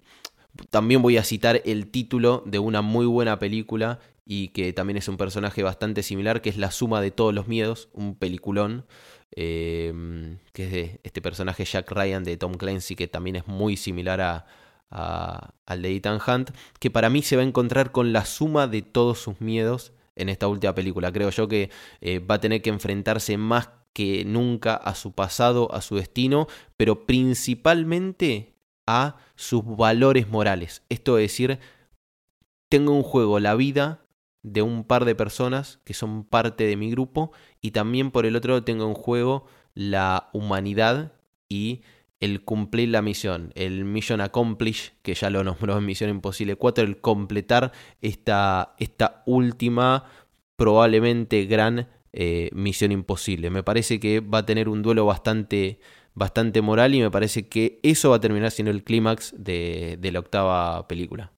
también 0.70 1.02
voy 1.02 1.18
a 1.18 1.24
citar 1.24 1.62
el 1.66 1.90
título 1.92 2.44
de 2.46 2.60
una 2.60 2.82
muy 2.82 3.06
buena 3.06 3.38
película 3.40 4.00
y 4.30 4.50
que 4.50 4.74
también 4.74 4.98
es 4.98 5.08
un 5.08 5.16
personaje 5.16 5.64
bastante 5.64 6.04
similar, 6.04 6.42
que 6.42 6.50
es 6.50 6.58
La 6.58 6.70
suma 6.70 7.00
de 7.00 7.12
todos 7.12 7.34
los 7.34 7.48
miedos, 7.48 7.88
un 7.94 8.16
peliculón, 8.16 8.86
em, 9.32 10.40
que 10.52 10.66
es 10.66 10.72
de 10.72 11.00
este 11.04 11.22
personaje 11.22 11.64
Jack 11.64 11.90
Ryan 11.90 12.26
de 12.26 12.36
Tom 12.36 12.56
Clancy, 12.56 12.96
que 12.96 13.08
también 13.08 13.38
es 13.38 13.48
muy 13.48 13.78
similar 13.78 14.20
a, 14.20 14.46
al 14.90 15.82
de 15.82 15.96
Ethan 15.96 16.20
Hunt, 16.26 16.52
que 16.80 16.92
para 16.92 17.10
mí 17.10 17.22
se 17.22 17.38
va 17.38 17.42
a 17.42 17.46
encontrar 17.46 17.92
con 17.92 18.12
la 18.12 18.26
suma 18.26 18.68
de 18.68 18.82
todos 18.82 19.20
sus 19.20 19.40
miedos 19.40 19.94
en 20.16 20.30
esta 20.30 20.48
última 20.48 20.76
película. 20.76 21.12
Creo 21.12 21.30
yo 21.30 21.48
que 21.48 21.70
eh, 22.02 22.20
va 22.20 22.36
a 22.36 22.42
tener 22.42 22.62
que 22.62 22.70
enfrentarse 22.70 23.38
más 23.38 23.70
que 23.94 24.26
nunca 24.26 24.76
a 24.76 24.94
su 24.96 25.14
pasado, 25.14 25.74
a 25.74 25.82
su 25.82 25.96
destino, 25.96 26.48
pero 26.76 27.06
principalmente 27.06 28.54
a 28.86 29.18
sus 29.36 29.64
valores 29.66 30.28
morales. 30.30 30.84
Esto 30.90 31.18
es 31.18 31.32
decir, 31.32 31.60
tengo 32.70 32.94
un 32.94 33.04
juego 33.04 33.40
la 33.40 33.56
vida 33.56 34.02
de 34.44 34.62
un 34.62 34.84
par 34.84 35.06
de 35.06 35.16
personas 35.16 35.80
que 35.84 35.94
son 35.94 36.24
parte 36.24 36.66
de 36.66 36.78
mi 36.78 36.92
grupo 36.92 37.32
y 37.62 37.72
también 37.72 38.12
por 38.12 38.26
el 38.26 38.36
otro 38.36 38.64
tengo 38.64 38.88
en 38.88 38.94
juego 38.94 39.46
la 39.74 40.30
humanidad 40.34 41.14
y 41.50 41.82
el 42.20 42.44
cumplir 42.44 42.90
la 42.90 43.02
misión, 43.02 43.52
el 43.56 43.86
mission 43.86 44.22
accomplish, 44.22 44.94
que 45.04 45.14
ya 45.14 45.30
lo 45.30 45.44
nombró 45.44 45.78
en 45.78 45.86
Misión 45.86 46.10
Imposible 46.10 46.56
4, 46.56 46.84
el 46.84 47.00
completar 47.00 47.72
esta, 48.02 48.76
esta 48.80 49.22
última, 49.26 50.06
probablemente 50.56 51.46
gran 51.46 51.88
eh, 52.14 52.50
misión 52.54 52.92
imposible. 52.92 53.50
Me 53.52 53.64
parece 53.64 54.00
que 54.00 54.20
va 54.20 54.40
a 54.40 54.46
tener 54.46 54.70
un 54.70 54.82
duelo 54.82 55.06
bastante, 55.06 55.80
bastante 56.16 56.62
moral 56.62 56.96
y 56.96 57.02
me 57.02 57.12
parece 57.12 57.48
que 57.48 57.80
eso 57.84 58.10
va 58.10 58.16
a 58.16 58.22
terminar 58.22 58.52
siendo 58.52 58.72
el 58.72 58.84
clímax 58.84 59.36
de, 59.38 59.98
de 60.00 60.12
la 60.12 60.20
octava 60.20 60.88
película. 60.88 61.32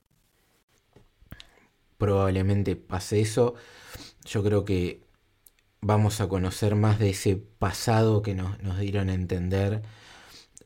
Probablemente 1.99 2.75
pase 2.75 3.21
eso. 3.21 3.53
Yo 4.25 4.43
creo 4.43 4.65
que 4.65 5.03
vamos 5.81 6.21
a 6.21 6.27
conocer 6.27 6.75
más 6.75 6.97
de 6.97 7.11
ese 7.11 7.35
pasado 7.37 8.23
que 8.23 8.33
nos, 8.33 8.61
nos 8.63 8.79
dieron 8.79 9.09
a 9.09 9.13
entender 9.13 9.83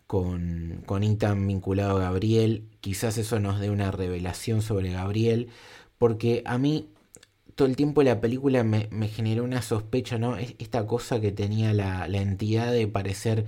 con, 0.08 0.84
con 0.86 1.02
vinculado 1.48 1.98
a 1.98 2.02
Gabriel. 2.02 2.70
Quizás 2.82 3.18
eso 3.18 3.40
nos 3.40 3.60
dé 3.60 3.70
una 3.70 3.92
revelación 3.92 4.62
sobre 4.62 4.92
Gabriel, 4.92 5.50
porque 5.98 6.44
a 6.46 6.58
mí 6.58 6.90
todo 7.56 7.68
el 7.68 7.76
tiempo 7.76 8.04
la 8.04 8.22
película 8.22 8.64
me, 8.64 8.88
generó 9.08 9.44
una 9.44 9.62
sospecha, 9.62 10.18
¿no? 10.18 10.38
Esta 10.38 10.86
cosa 10.88 11.20
que 11.22 11.32
tenía 11.32 11.74
la, 11.74 12.06
entidad 12.08 12.72
de 12.72 12.88
parecer 12.88 13.48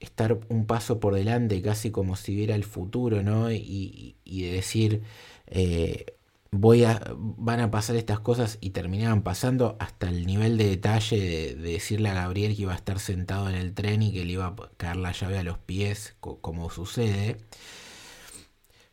estar 0.00 0.38
un 0.48 0.66
paso 0.66 1.00
por 1.00 1.14
delante, 1.14 1.62
casi 1.62 1.90
como 1.90 2.16
si 2.16 2.34
viera 2.34 2.54
el 2.54 2.64
futuro, 2.64 3.22
¿no? 3.22 3.50
Y, 3.52 4.16
de 4.24 4.52
decir, 4.52 5.02
eh, 5.46 6.15
voy 6.58 6.84
a, 6.84 7.02
van 7.16 7.60
a 7.60 7.70
pasar 7.70 7.96
estas 7.96 8.20
cosas 8.20 8.58
y 8.60 8.70
terminaban 8.70 9.22
pasando 9.22 9.76
hasta 9.80 10.08
el 10.08 10.26
nivel 10.26 10.58
de 10.58 10.68
detalle 10.68 11.20
de, 11.20 11.54
decirle 11.54 12.08
a 12.08 12.14
Gabriel 12.14 12.56
que 12.56 12.62
iba 12.62 12.72
a 12.72 12.76
estar 12.76 12.98
sentado 12.98 13.48
en 13.48 13.54
el 13.54 13.74
tren 13.74 14.02
y 14.02 14.12
que 14.12 14.24
le 14.24 14.32
iba 14.32 14.46
a 14.46 14.56
caer 14.76 14.96
la 14.96 15.12
llave 15.12 15.38
a 15.38 15.42
los 15.44 15.58
pies, 15.58 16.16
como 16.20 16.70
sucede. 16.70 17.38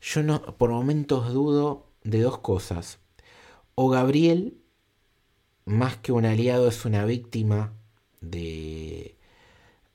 Yo 0.02 0.24
no, 0.24 0.42
por 0.58 0.72
momentos 0.72 1.34
dudo 1.34 1.88
de 2.04 2.22
dos 2.22 2.40
cosas. 2.40 3.00
O 3.76 3.90
Gabriel, 3.90 4.62
más 5.66 5.98
que 5.98 6.12
un 6.12 6.26
aliado, 6.26 6.68
es 6.68 6.86
una 6.86 7.06
víctima 7.06 7.74
de, 8.22 9.18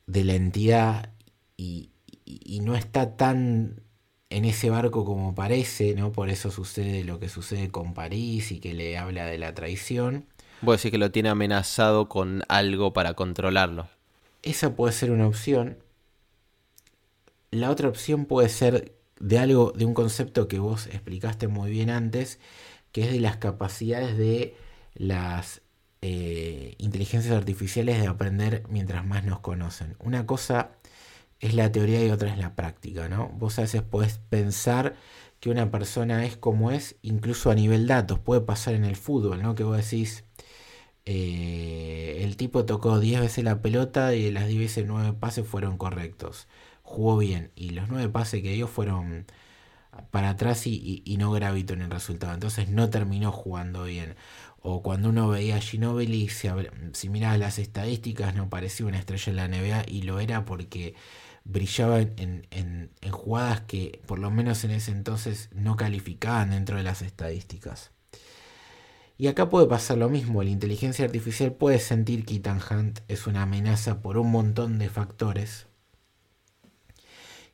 de 0.07 0.25
la 0.25 0.35
entidad 0.35 1.13
y, 1.57 1.91
y 2.25 2.61
no 2.61 2.75
está 2.77 3.17
tan 3.17 3.83
en 4.31 4.45
ese 4.45 4.71
barco 4.71 5.05
como 5.05 5.35
parece, 5.35 5.95
¿no? 5.95 6.13
Por 6.13 6.29
eso 6.29 6.51
sucede 6.51 7.05
lo 7.05 7.19
que 7.19 7.29
sucede 7.29 7.71
con 7.71 7.95
París 7.95 8.53
y 8.53 8.61
que 8.61 8.75
le 8.75 8.99
habla 8.99 9.27
de 9.27 9.39
la 9.39 9.55
traición. 9.55 10.27
Voy 10.61 10.75
a 10.75 10.77
decir 10.77 10.91
que 10.91 10.99
lo 10.99 11.11
tiene 11.11 11.29
amenazado 11.29 12.09
con 12.09 12.43
algo 12.49 12.93
para 12.93 13.15
controlarlo. 13.15 13.89
Esa 14.43 14.75
puede 14.75 14.93
ser 14.93 15.11
una 15.11 15.27
opción. 15.27 15.79
La 17.51 17.71
otra 17.71 17.89
opción 17.89 18.27
puede 18.27 18.49
ser 18.49 18.95
de 19.19 19.39
algo, 19.39 19.73
de 19.73 19.85
un 19.85 19.95
concepto 19.95 20.49
que 20.49 20.59
vos 20.59 20.87
explicaste 20.87 21.49
muy 21.49 21.71
bien 21.71 21.91
antes, 21.91 22.39
que 22.93 23.05
es 23.05 23.13
de 23.13 23.21
las 23.21 23.39
capacidades 23.39 24.17
de 24.19 24.55
las 24.95 25.63
eh, 26.03 26.75
inteligencias 26.79 27.35
artificiales 27.35 28.01
de 28.01 28.07
aprender 28.07 28.65
mientras 28.69 29.05
más 29.07 29.25
nos 29.25 29.41
conocen. 29.41 29.97
Una 29.99 30.27
cosa 30.27 30.71
es 31.41 31.55
la 31.55 31.73
teoría 31.73 32.05
y 32.05 32.11
otra 32.11 32.31
es 32.33 32.39
la 32.39 32.55
práctica, 32.55 33.09
¿no? 33.09 33.29
Vos 33.31 33.59
a 33.59 33.63
veces 33.63 33.83
podés 33.83 34.19
pensar 34.19 34.97
que 35.41 35.51
una 35.51 35.71
persona 35.71 36.25
es 36.25 36.37
como 36.37 36.71
es, 36.71 36.97
incluso 37.03 37.51
a 37.51 37.55
nivel 37.55 37.87
datos, 37.87 38.19
puede 38.19 38.41
pasar 38.41 38.75
en 38.75 38.85
el 38.85 38.97
fútbol, 38.97 39.43
¿no? 39.43 39.55
Que 39.55 39.65
vos 39.65 39.77
decís, 39.77 40.25
eh, 41.05 42.21
el 42.25 42.37
tipo 42.37 42.65
tocó 42.67 43.01
10 43.01 43.21
veces 43.21 43.45
la 43.45 43.63
pelota 43.63 44.15
y 44.15 44.31
las 44.33 44.49
10 44.49 44.61
veces 44.61 44.87
9 44.87 45.15
pases 45.19 45.47
fueron 45.47 45.79
correctos, 45.79 46.49
jugó 46.83 47.17
bien, 47.19 47.53
y 47.57 47.71
los 47.71 47.89
9 47.89 48.09
pases 48.11 48.43
que 48.43 48.53
dio 48.53 48.67
fueron 48.67 49.27
para 50.11 50.31
atrás 50.31 50.67
y, 50.67 51.17
no 51.19 51.33
gravitó 51.33 51.75
en 51.75 51.83
el 51.83 51.91
resultado, 51.91 52.35
entonces 52.35 52.69
no 52.69 52.91
terminó 52.91 53.33
jugando 53.33 53.85
bien. 53.85 54.17
O 54.61 54.83
cuando 54.83 55.11
uno 55.11 55.29
veía 55.29 55.57
a 55.57 55.61
Ginobili, 55.61 56.29
si, 56.29 56.49
si 56.93 57.09
miraba 57.09 57.39
las 57.39 57.59
estadísticas, 57.59 58.35
no 58.35 58.49
parecía 58.51 58.87
una 58.87 58.99
estrella 58.99 59.31
en 59.31 59.37
la 59.37 59.49
NBA 59.49 59.85
y 59.89 60.03
lo 60.03 60.21
era 60.21 60.45
porque 60.45 60.95
brillaba 61.49 62.01
en, 62.01 62.47
en, 62.51 62.91
jugadas 63.11 63.63
que 63.63 64.01
por 64.07 64.19
lo 64.19 64.31
menos 64.31 64.63
en 64.65 64.71
ese 64.71 64.93
entonces 64.93 65.49
no 65.53 65.77
calificaban 65.77 66.51
dentro 66.51 66.77
de 66.77 66.83
las 66.83 67.03
estadísticas. 67.03 67.91
Y 69.17 69.27
acá 69.27 69.49
puede 69.49 69.67
pasar 69.67 69.99
lo 69.99 70.09
mismo, 70.09 70.45
la 70.45 70.51
inteligencia 70.51 71.05
artificial 71.05 71.53
puede 71.53 71.81
sentir 71.81 72.25
que 72.25 72.37
Ethan 72.37 72.61
Hunt 72.71 73.01
es 73.09 73.27
una 73.27 73.43
amenaza 73.43 74.01
por 74.01 74.19
un 74.19 74.31
montón 74.31 74.79
de 74.79 74.89
factores 74.91 75.67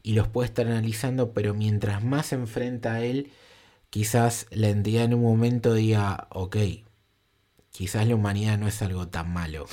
y 0.03 0.13
los 0.13 0.29
puede 0.29 0.49
estar 0.49 0.67
analizando, 0.67 1.33
pero 1.33 1.55
mientras 1.55 2.05
más 2.05 2.27
se 2.27 2.35
enfrenta 2.35 2.95
a 2.95 3.01
él, 3.01 3.31
quizás 3.89 4.47
la 4.51 4.69
entidad 4.69 5.05
en 5.05 5.15
un 5.15 5.23
momento 5.23 5.73
diga, 5.73 6.27
ok, 6.31 6.57
quizás 7.71 8.07
la 8.07 8.15
humanidad 8.17 8.59
no 8.59 8.69
es 8.69 8.83
algo 8.83 9.09
tan 9.09 9.33
malo. 9.33 9.67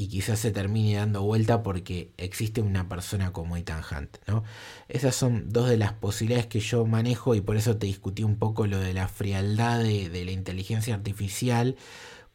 Y 0.00 0.06
quizás 0.06 0.38
se 0.38 0.52
termine 0.52 0.94
dando 0.94 1.22
vuelta 1.22 1.64
porque 1.64 2.12
existe 2.18 2.60
una 2.60 2.88
persona 2.88 3.32
como 3.32 3.56
Ethan 3.56 3.82
Hunt, 3.82 4.18
¿no? 4.28 4.44
Esas 4.88 5.16
son 5.16 5.50
dos 5.50 5.68
de 5.68 5.76
las 5.76 5.92
posibilidades 5.92 6.46
que 6.46 6.60
yo 6.60 6.86
manejo 6.86 7.34
y 7.34 7.40
por 7.40 7.56
eso 7.56 7.76
te 7.76 7.88
discutí 7.88 8.22
un 8.22 8.38
poco 8.38 8.68
lo 8.68 8.78
de 8.78 8.94
la 8.94 9.08
frialdad 9.08 9.82
de, 9.82 10.24
la 10.24 10.30
inteligencia 10.30 10.94
artificial, 10.94 11.74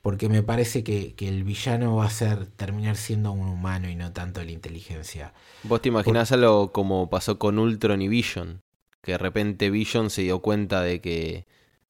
porque 0.02 0.28
me 0.28 0.44
parece 0.44 0.84
que, 0.84 1.16
el 1.20 1.46
villano 1.46 1.96
va 1.96 2.08
a 2.08 2.10
ser 2.10 2.48
terminar 2.48 2.98
siendo 2.98 3.32
un 3.32 3.48
humano 3.48 3.90
y 3.90 3.96
no 3.96 4.12
tanto 4.12 4.44
la 4.44 4.52
inteligencia. 4.52 5.34
¿Vos 5.64 5.82
te 5.82 5.88
imaginás 5.88 6.34
algo 6.34 6.74
como 6.74 7.10
pasó 7.10 7.40
con 7.40 7.60
Ultron 7.60 8.02
y 8.02 8.10
Vision? 8.10 8.62
Que 9.02 9.14
de 9.14 9.18
repente 9.18 9.70
Vision 9.70 10.10
se 10.10 10.24
dio 10.24 10.40
cuenta 10.42 10.82
de 10.82 11.00
que, 11.00 11.46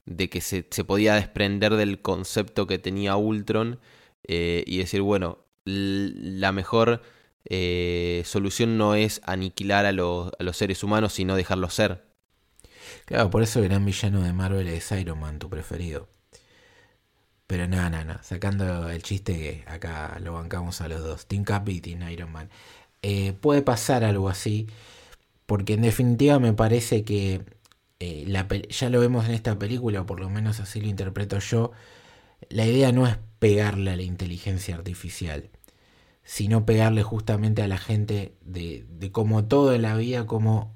de 0.05 0.29
que 0.29 0.39
se, 0.39 0.61
podía 0.83 1.15
desprender 1.15 1.73
del 1.77 1.99
concepto 1.99 2.67
que 2.67 2.77
tenía 2.77 3.15
Ultron 3.15 3.79
eh, 4.27 4.63
y 4.67 4.77
decir, 4.77 5.01
bueno, 5.01 5.42
la 5.65 6.51
mejor 6.51 7.01
eh, 7.45 8.23
solución 8.25 8.77
no 8.77 8.95
es 8.95 9.21
aniquilar 9.25 9.85
a, 9.85 9.91
los, 9.91 10.31
seres 10.53 10.83
humanos, 10.83 11.13
sino 11.13 11.35
dejarlos 11.35 11.73
ser. 11.73 12.05
Claro, 13.05 13.29
por 13.29 13.43
eso 13.43 13.59
el 13.59 13.67
gran 13.67 13.85
villano 13.85 14.21
de 14.21 14.33
Marvel 14.33 14.67
es 14.67 14.91
Iron 14.91 15.19
Man, 15.19 15.39
tu 15.39 15.49
preferido. 15.49 16.09
Pero 17.47 17.67
no, 17.67 17.89
no. 17.89 18.23
Sacando 18.23 18.89
el 18.89 19.03
chiste 19.03 19.33
que 19.33 19.63
acá 19.67 20.17
lo 20.21 20.33
bancamos 20.33 20.81
a 20.81 20.87
los 20.87 21.01
dos. 21.01 21.27
Team 21.27 21.43
Cap 21.43 21.67
y 21.69 21.81
Team 21.81 22.09
Iron 22.09 22.31
Man. 22.31 22.49
Eh, 23.01 23.33
puede 23.33 23.61
pasar 23.61 24.03
algo 24.03 24.29
así. 24.29 24.67
Porque 25.45 25.73
en 25.73 25.81
definitiva 25.81 26.39
me 26.39 26.53
parece 26.53 27.03
que 27.03 27.43
eh, 27.99 28.23
la 28.27 28.47
ya 28.47 28.89
lo 28.89 28.99
vemos 28.99 29.25
en 29.25 29.31
esta 29.31 29.59
película, 29.59 30.01
o 30.01 30.05
por 30.05 30.19
lo 30.19 30.29
menos 30.29 30.59
así 30.59 30.81
lo 30.81 30.87
interpreto 30.87 31.39
yo. 31.39 31.71
La 32.49 32.65
idea 32.65 32.91
no 32.91 33.07
es 33.07 33.17
pegarle 33.39 33.91
a 33.91 33.95
la 33.95 34.03
inteligencia 34.03 34.75
artificial, 34.75 35.49
sino 36.23 36.65
pegarle 36.65 37.03
justamente 37.03 37.61
a 37.61 37.67
la 37.67 37.77
gente 37.77 38.35
de, 38.41 38.85
como 39.11 39.45
todo 39.45 39.73
en 39.73 39.81
la 39.81 39.95
vida, 39.95 40.25
como 40.25 40.73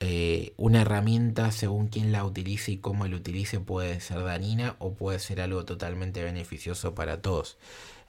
eh, 0.00 0.54
una 0.56 0.82
herramienta, 0.82 1.50
según 1.50 1.88
quien 1.88 2.12
la 2.12 2.24
utilice 2.24 2.72
y 2.72 2.78
cómo 2.78 3.06
la 3.06 3.16
utilice, 3.16 3.60
puede 3.60 4.00
ser 4.00 4.22
dañina 4.22 4.76
o 4.78 4.94
puede 4.94 5.18
ser 5.18 5.40
algo 5.40 5.64
totalmente 5.64 6.22
beneficioso 6.22 6.94
para 6.94 7.20
todos. 7.22 7.58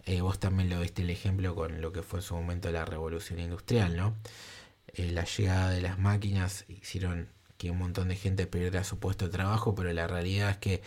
Eh, 0.05 0.21
vos 0.21 0.39
también 0.39 0.69
lo 0.69 0.79
viste 0.79 1.01
el 1.01 1.09
ejemplo 1.09 1.55
con 1.55 1.81
lo 1.81 1.91
que 1.91 2.03
fue 2.03 2.19
en 2.19 2.23
su 2.23 2.35
momento 2.35 2.71
la 2.71 2.85
revolución 2.85 3.39
industrial, 3.39 3.97
¿no? 3.97 4.15
Eh, 4.93 5.11
la 5.11 5.25
llegada 5.25 5.69
de 5.71 5.81
las 5.81 5.97
máquinas 5.99 6.65
hicieron 6.67 7.29
que 7.57 7.71
un 7.71 7.79
montón 7.79 8.09
de 8.09 8.15
gente 8.15 8.47
perdiera 8.47 8.83
su 8.83 8.99
puesto 8.99 9.25
de 9.25 9.31
trabajo, 9.31 9.75
pero 9.75 9.91
la 9.93 10.07
realidad 10.07 10.51
es 10.51 10.57
que 10.57 10.81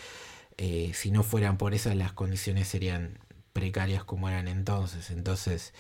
si 0.59 1.11
no 1.11 1.23
fueran 1.23 1.57
por 1.57 1.75
esas, 1.75 1.95
las 1.97 2.13
condiciones 2.13 2.69
serían 2.69 3.19
precarias 3.53 4.05
como 4.05 4.29
eran 4.29 4.49
entonces. 4.49 5.11
Entonces, 5.11 5.73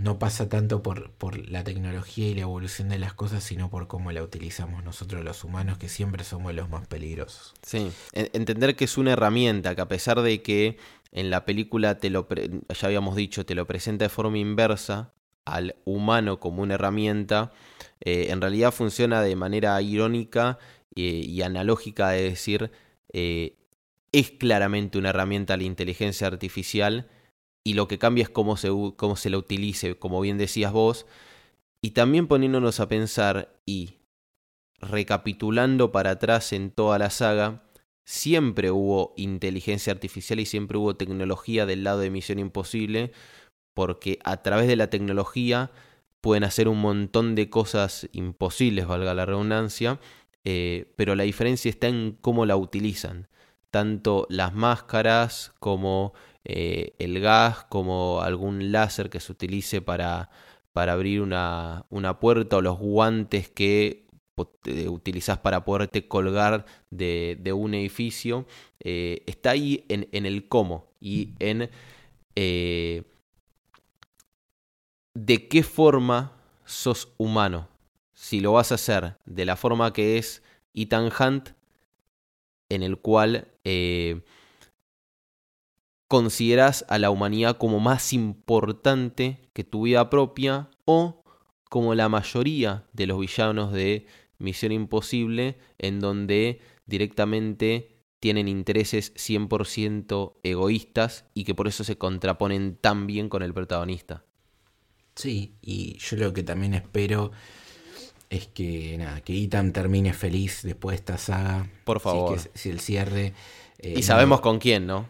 no 0.00 0.18
pasa 0.18 0.48
tanto 0.48 0.82
por, 0.82 1.10
la 1.50 1.62
tecnología 1.62 2.26
y 2.28 2.34
la 2.34 2.42
evolución 2.42 2.88
de 2.88 2.98
las 2.98 3.12
cosas, 3.12 3.44
sino 3.44 3.68
por 3.68 3.86
cómo 3.86 4.12
la 4.12 4.22
utilizamos 4.22 4.82
nosotros 4.82 5.24
los 5.24 5.44
humanos, 5.44 5.78
que 5.78 5.88
siempre 5.88 6.24
somos 6.24 6.54
los 6.54 6.68
más 6.70 6.86
peligrosos. 6.86 7.54
Sí, 7.62 7.92
entender 8.12 8.76
que 8.76 8.84
es 8.84 8.96
una 8.96 9.12
herramienta, 9.12 9.74
que 9.74 9.80
a 9.82 9.88
pesar 9.88 10.22
de 10.22 10.40
que 10.42 10.78
en 11.12 11.28
la 11.28 11.44
película 11.44 11.98
te 11.98 12.08
lo, 12.08 12.26
ya 12.28 12.86
habíamos 12.86 13.14
dicho, 13.14 13.44
te 13.44 13.54
lo 13.54 13.66
presenta 13.66 14.06
de 14.06 14.08
forma 14.08 14.38
inversa 14.38 15.12
al 15.44 15.76
humano 15.84 16.40
como 16.40 16.62
una 16.62 16.74
herramienta, 16.74 17.52
eh, 18.00 18.28
en 18.30 18.40
realidad 18.40 18.72
funciona 18.72 19.20
de 19.20 19.36
manera 19.36 19.80
irónica 19.82 20.58
eh, 20.94 21.22
y 21.24 21.42
analógica 21.42 22.10
de 22.10 22.22
decir, 22.22 22.70
eh, 23.12 23.56
es 24.12 24.30
claramente 24.30 24.98
una 24.98 25.10
herramienta 25.10 25.56
la 25.56 25.64
inteligencia 25.64 26.26
artificial, 26.26 27.08
y 27.64 27.74
lo 27.74 27.88
que 27.88 27.98
cambia 27.98 28.22
es 28.22 28.30
cómo 28.30 28.56
se, 28.56 28.68
cómo 28.96 29.16
se 29.16 29.30
la 29.30 29.38
utilice, 29.38 29.98
como 29.98 30.20
bien 30.20 30.38
decías 30.38 30.72
vos, 30.72 31.06
y 31.82 31.90
también 31.90 32.26
poniéndonos 32.26 32.80
a 32.80 32.88
pensar 32.88 33.60
y 33.66 33.94
recapitulando 34.80 35.92
para 35.92 36.10
atrás 36.12 36.52
en 36.52 36.70
toda 36.70 36.98
la 36.98 37.10
saga, 37.10 37.62
siempre 38.04 38.70
hubo 38.70 39.14
inteligencia 39.16 39.92
artificial 39.92 40.40
y 40.40 40.46
siempre 40.46 40.78
hubo 40.78 40.96
tecnología 40.96 41.66
del 41.66 41.84
lado 41.84 42.00
de 42.00 42.10
Misión 42.10 42.38
Imposible, 42.38 43.12
porque 43.74 44.18
a 44.24 44.42
través 44.42 44.66
de 44.66 44.76
la 44.76 44.90
tecnología 44.90 45.70
pueden 46.20 46.44
hacer 46.44 46.68
un 46.68 46.80
montón 46.80 47.34
de 47.34 47.50
cosas 47.50 48.08
imposibles, 48.12 48.86
valga 48.86 49.14
la 49.14 49.26
redundancia, 49.26 50.00
eh, 50.44 50.92
pero 50.96 51.14
la 51.14 51.24
diferencia 51.24 51.68
está 51.68 51.88
en 51.88 52.16
cómo 52.20 52.46
la 52.46 52.56
utilizan. 52.56 53.28
Tanto 53.70 54.26
las 54.30 54.54
máscaras 54.54 55.52
como 55.60 56.12
eh, 56.44 56.94
el 56.98 57.20
gas 57.20 57.64
como 57.68 58.20
algún 58.22 58.72
láser 58.72 59.10
que 59.10 59.20
se 59.20 59.32
utilice 59.32 59.80
para, 59.80 60.30
para 60.72 60.94
abrir 60.94 61.20
una, 61.20 61.86
una 61.90 62.18
puerta 62.18 62.56
o 62.56 62.62
los 62.62 62.78
guantes 62.78 63.48
que 63.48 64.06
utilizas 64.88 65.38
para 65.38 65.64
poderte 65.64 66.08
colgar 66.08 66.64
de, 66.88 67.36
de 67.40 67.52
un 67.52 67.74
edificio, 67.74 68.46
eh, 68.80 69.22
está 69.26 69.50
ahí 69.50 69.84
en, 69.88 70.08
en, 70.12 70.24
el 70.24 70.48
cómo 70.48 70.94
y 70.98 71.34
en 71.40 71.68
de 75.14 75.48
qué 75.48 75.62
forma 75.62 76.32
sos 76.64 77.12
humano. 77.18 77.68
Si 78.20 78.40
lo 78.40 78.52
vas 78.52 78.70
a 78.70 78.74
hacer 78.74 79.16
de 79.24 79.46
la 79.46 79.56
forma 79.56 79.94
que 79.94 80.18
es 80.18 80.42
Ethan 80.74 81.10
Hunt, 81.18 81.48
en 82.68 82.82
el 82.82 82.98
cual 82.98 83.48
consideras 86.06 86.84
a 86.90 86.98
la 86.98 87.10
humanidad 87.10 87.56
como 87.56 87.80
más 87.80 88.12
importante 88.12 89.48
que 89.54 89.64
tu 89.64 89.84
vida 89.84 90.10
propia 90.10 90.68
o 90.84 91.24
como 91.70 91.94
la 91.94 92.10
mayoría 92.10 92.84
de 92.92 93.06
los 93.06 93.18
villanos 93.18 93.72
de 93.72 94.06
Misión 94.38 94.72
Imposible, 94.72 95.56
en 95.78 95.98
donde 95.98 96.60
directamente 96.84 98.04
tienen 98.20 98.48
intereses 98.48 99.14
100% 99.14 100.34
egoístas 100.42 101.24
y 101.32 101.44
que 101.44 101.54
por 101.54 101.68
eso 101.68 101.84
se 101.84 101.96
contraponen 101.96 102.76
tan 102.76 103.06
bien 103.06 103.30
con 103.30 103.42
el 103.42 103.54
protagonista. 103.54 104.24
Sí, 105.14 105.56
y 105.62 105.96
yo 105.98 106.16
lo 106.18 106.34
que 106.34 106.42
también 106.42 106.74
espero 106.74 107.32
es 108.30 108.46
que 108.46 108.96
nada, 108.96 109.20
que 109.20 109.36
Ethan 109.42 109.72
termine 109.72 110.12
feliz 110.12 110.60
después 110.62 110.94
de 110.94 110.96
esta 111.00 111.18
saga. 111.18 111.68
Por 111.84 111.98
favor. 111.98 112.38
Si, 112.54 112.70
el 112.70 112.78
cierre. 112.78 113.34
Eh, 113.80 113.94
y 113.96 114.02
sabemos 114.02 114.40
con 114.40 114.60
quién, 114.60 114.86
¿no? 114.86 115.08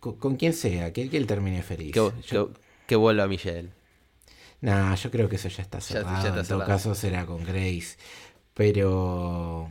con, 0.00 0.36
quien 0.36 0.52
sea, 0.52 0.92
que, 0.92 1.02
él 1.02 1.26
termine 1.26 1.62
feliz. 1.62 1.94
Que, 2.86 2.96
vuelva 2.96 3.26
Michelle. 3.26 3.70
No, 4.60 4.94
yo 4.94 5.10
creo 5.10 5.28
que 5.28 5.36
eso 5.36 5.48
ya 5.48 5.62
está 5.62 5.80
cerrado. 5.80 6.38
en 6.40 6.46
todo 6.46 6.64
caso 6.66 6.94
será 6.94 7.24
con 7.24 7.44
Grace. 7.44 7.96
Pero. 8.54 9.70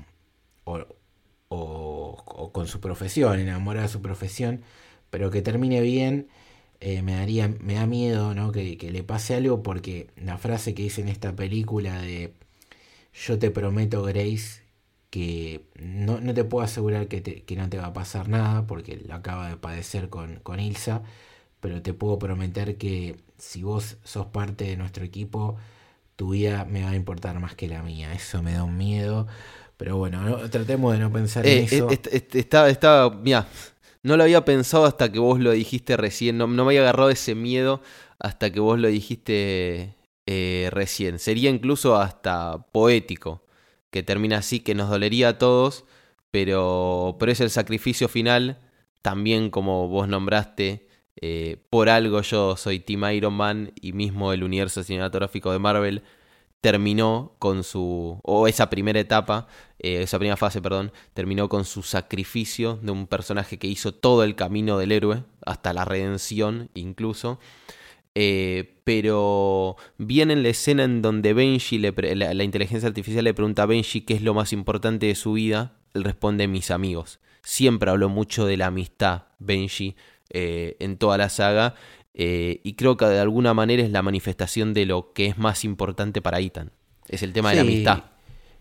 O, 1.50 2.52
con 2.52 2.68
su 2.68 2.80
profesión, 2.80 3.40
enamorada 3.40 3.86
de 3.86 3.94
su 3.94 4.02
profesión. 4.02 4.64
Pero 5.12 5.30
que 5.30 5.42
termine 5.42 5.82
bien. 5.82 6.28
Eh, 6.80 7.02
me 7.02 7.16
daría. 7.16 7.48
Me 7.48 7.76
da 7.76 7.86
miedo, 7.86 8.34
¿no? 8.34 8.52
Que, 8.52 8.78
que 8.78 8.92
le 8.92 9.04
pase 9.04 9.36
algo. 9.36 9.64
Porque 9.64 10.08
la 10.16 10.38
frase 10.38 10.74
que 10.74 10.84
dice 10.84 11.02
en 11.02 11.10
esta 11.10 11.36
película 11.36 12.02
de. 12.02 12.34
Yo 13.14 13.40
te 13.40 13.50
prometo, 13.52 14.04
Grace, 14.04 14.62
que 15.10 15.66
no, 15.80 16.20
te 16.34 16.44
puedo 16.44 16.64
asegurar 16.64 17.08
que, 17.08 17.56
no 17.56 17.70
te 17.70 17.78
va 17.78 17.88
a 17.88 17.94
pasar 17.94 18.30
nada 18.30 18.68
porque 18.68 18.98
lo 18.98 19.16
acaba 19.16 19.50
de 19.50 19.58
padecer 19.58 20.10
con, 20.10 20.40
con 20.42 20.60
Ilsa, 20.60 21.02
pero 21.60 21.82
te 21.82 21.94
puedo 21.94 22.20
prometer 22.20 22.78
que 22.78 23.16
si 23.38 23.64
vos 23.64 23.98
sos 24.04 24.28
parte 24.28 24.66
de 24.66 24.78
nuestro 24.78 25.06
equipo, 25.06 25.58
tu 26.16 26.32
vida 26.32 26.66
me 26.66 26.84
va 26.84 26.92
a 26.92 26.96
importar 26.96 27.40
más 27.40 27.56
que 27.56 27.68
la 27.68 27.84
mía. 27.84 28.14
Eso 28.14 28.44
me 28.44 28.54
da 28.54 28.64
un 28.64 28.78
miedo. 28.78 29.28
Pero 29.78 29.98
bueno, 29.98 30.38
tratemos 30.50 30.94
de 30.94 31.00
no 31.00 31.12
pensar 31.12 31.46
en 31.46 31.60
eh, 31.60 31.68
eso. 31.70 31.88
Estaba, 32.34 32.70
estaba, 32.70 33.16
mira, 33.16 33.48
no 34.04 34.18
lo 34.18 34.24
había 34.24 34.46
pensado 34.46 34.86
hasta 34.86 35.12
que 35.12 35.20
vos 35.20 35.40
lo 35.40 35.52
dijiste 35.52 35.98
recién. 35.98 36.38
No, 36.38 36.48
me 36.48 36.62
había 36.62 36.82
agarrado 36.82 37.10
ese 37.10 37.36
miedo 37.36 37.82
hasta 38.20 38.52
que 38.52 38.60
vos 38.60 38.80
lo 38.80 38.88
dijiste 38.88 39.96
eh, 40.26 40.70
recién. 40.72 41.20
Sería 41.20 41.50
incluso 41.50 41.96
hasta 41.98 42.66
poético 42.72 43.44
que 43.90 44.04
termina 44.04 44.40
así, 44.40 44.60
que 44.60 44.76
nos 44.76 44.90
dolería 44.90 45.30
a 45.30 45.38
todos, 45.38 45.86
pero, 46.32 47.18
pero 47.20 47.32
es 47.32 47.42
el 47.42 47.50
sacrificio 47.50 48.08
final, 48.08 48.60
también 49.02 49.50
como 49.50 49.88
vos 49.88 50.08
nombraste, 50.08 50.88
eh, 51.22 51.58
por 51.70 51.90
algo 51.90 52.22
yo 52.22 52.58
soy 52.58 52.80
Team 52.80 53.12
Iron 53.12 53.34
Man 53.34 53.72
y 53.82 53.94
mismo 53.94 54.34
el 54.34 54.44
universo 54.44 54.84
cinematográfico 54.84 55.52
de 55.52 55.60
Marvel 55.60 56.04
terminó 56.62 57.36
con 57.40 57.64
su, 57.64 58.20
o 58.24 58.48
esa 58.48 58.70
primera 58.70 59.00
etapa, 59.00 59.48
eh, 59.80 60.02
esa 60.02 60.18
primera 60.18 60.38
fase, 60.38 60.62
perdón, 60.62 60.92
terminó 61.14 61.50
con 61.50 61.66
su 61.66 61.84
sacrificio 61.84 62.80
de 62.82 62.92
un 62.92 63.08
personaje 63.08 63.60
que 63.60 63.68
hizo 63.68 63.94
todo 63.94 64.24
el 64.24 64.36
camino 64.36 64.78
del 64.78 64.92
héroe, 64.92 65.24
hasta 65.46 65.74
la 65.74 65.86
redención 65.86 66.70
incluso. 66.74 67.40
Eh, 68.20 68.80
pero 68.84 69.76
viene 70.00 70.34
en 70.34 70.42
la 70.42 70.50
escena 70.50 70.84
en 70.84 71.04
donde 71.04 71.34
Benji, 71.34 71.78
le 71.78 71.94
la, 72.16 72.44
inteligencia 72.44 72.88
artificial 72.88 73.24
le 73.24 73.36
pregunta 73.36 73.62
a 73.62 73.68
Benji 73.68 74.02
qué 74.02 74.16
es 74.16 74.24
lo 74.24 74.34
más 74.34 74.54
importante 74.54 75.06
de 75.06 75.14
su 75.14 75.34
vida, 75.34 75.78
él 75.94 76.04
responde 76.04 76.48
mis 76.48 76.72
amigos. 76.72 77.20
Siempre 77.44 77.92
habló 77.92 78.10
mucho 78.10 78.48
de 78.48 78.58
la 78.58 78.68
amistad, 78.68 79.26
Benji, 79.38 79.96
eh, 80.32 80.78
en 80.80 80.98
toda 80.98 81.20
la 81.20 81.30
saga, 81.30 81.76
eh, 82.20 82.62
y 82.64 82.74
creo 82.74 82.98
que 82.98 83.06
de 83.06 83.20
alguna 83.20 83.54
manera 83.54 83.84
es 83.84 83.92
la 83.92 84.02
manifestación 84.02 84.74
de 84.74 84.88
lo 84.88 85.14
que 85.14 85.28
es 85.28 85.38
más 85.38 85.64
importante 85.64 86.20
para 86.20 86.40
Ethan. 86.40 86.72
Es 87.08 87.22
el 87.22 87.32
tema 87.32 87.52
de 87.52 87.58
la 87.58 87.62
amistad. 87.62 88.04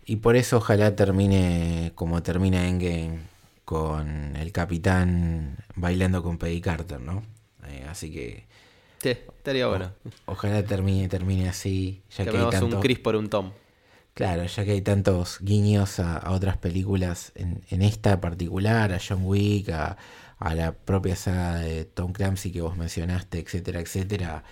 Y 0.05 0.17
por 0.17 0.35
eso 0.35 0.57
ojalá 0.57 0.95
termine 0.95 1.91
como 1.95 2.21
termina 2.21 2.67
Endgame 2.67 3.17
con 3.65 4.35
el 4.35 4.51
capitán 4.51 5.57
bailando 5.75 6.21
con 6.21 6.37
Peggy 6.37 6.61
Carter, 6.61 7.01
¿no? 7.01 7.23
así 7.89 8.11
que 8.11 8.45
Sí, 8.99 9.09
estaría 9.09 9.67
bueno. 9.67 9.91
ojalá 10.25 10.63
termine, 10.63 11.07
termine 11.07 11.49
así. 11.49 12.03
Ya 12.15 12.25
que, 12.25 12.37
hay 12.37 12.63
un 12.63 12.79
Chris 12.79 12.99
por 12.99 13.15
un 13.15 13.27
Tom. 13.29 13.51
Claro, 14.13 14.45
ya 14.45 14.65
que 14.65 14.71
hay 14.71 14.81
tantos 14.81 15.39
guiños 15.41 15.99
a, 15.99 16.31
otras 16.31 16.57
películas, 16.57 17.31
en, 17.35 17.63
en, 17.69 17.81
esta 17.81 18.21
particular, 18.21 18.93
a 18.93 18.99
John 19.05 19.21
Wick, 19.23 19.69
a, 19.69 19.97
la 20.39 20.73
propia 20.73 21.15
saga 21.15 21.55
de 21.57 21.85
Tom 21.85 22.13
Clancy 22.13 22.51
que 22.51 22.61
vos 22.61 22.77
mencionaste, 22.77 23.39
etcétera, 23.39 23.79
etcétera. 23.81 24.43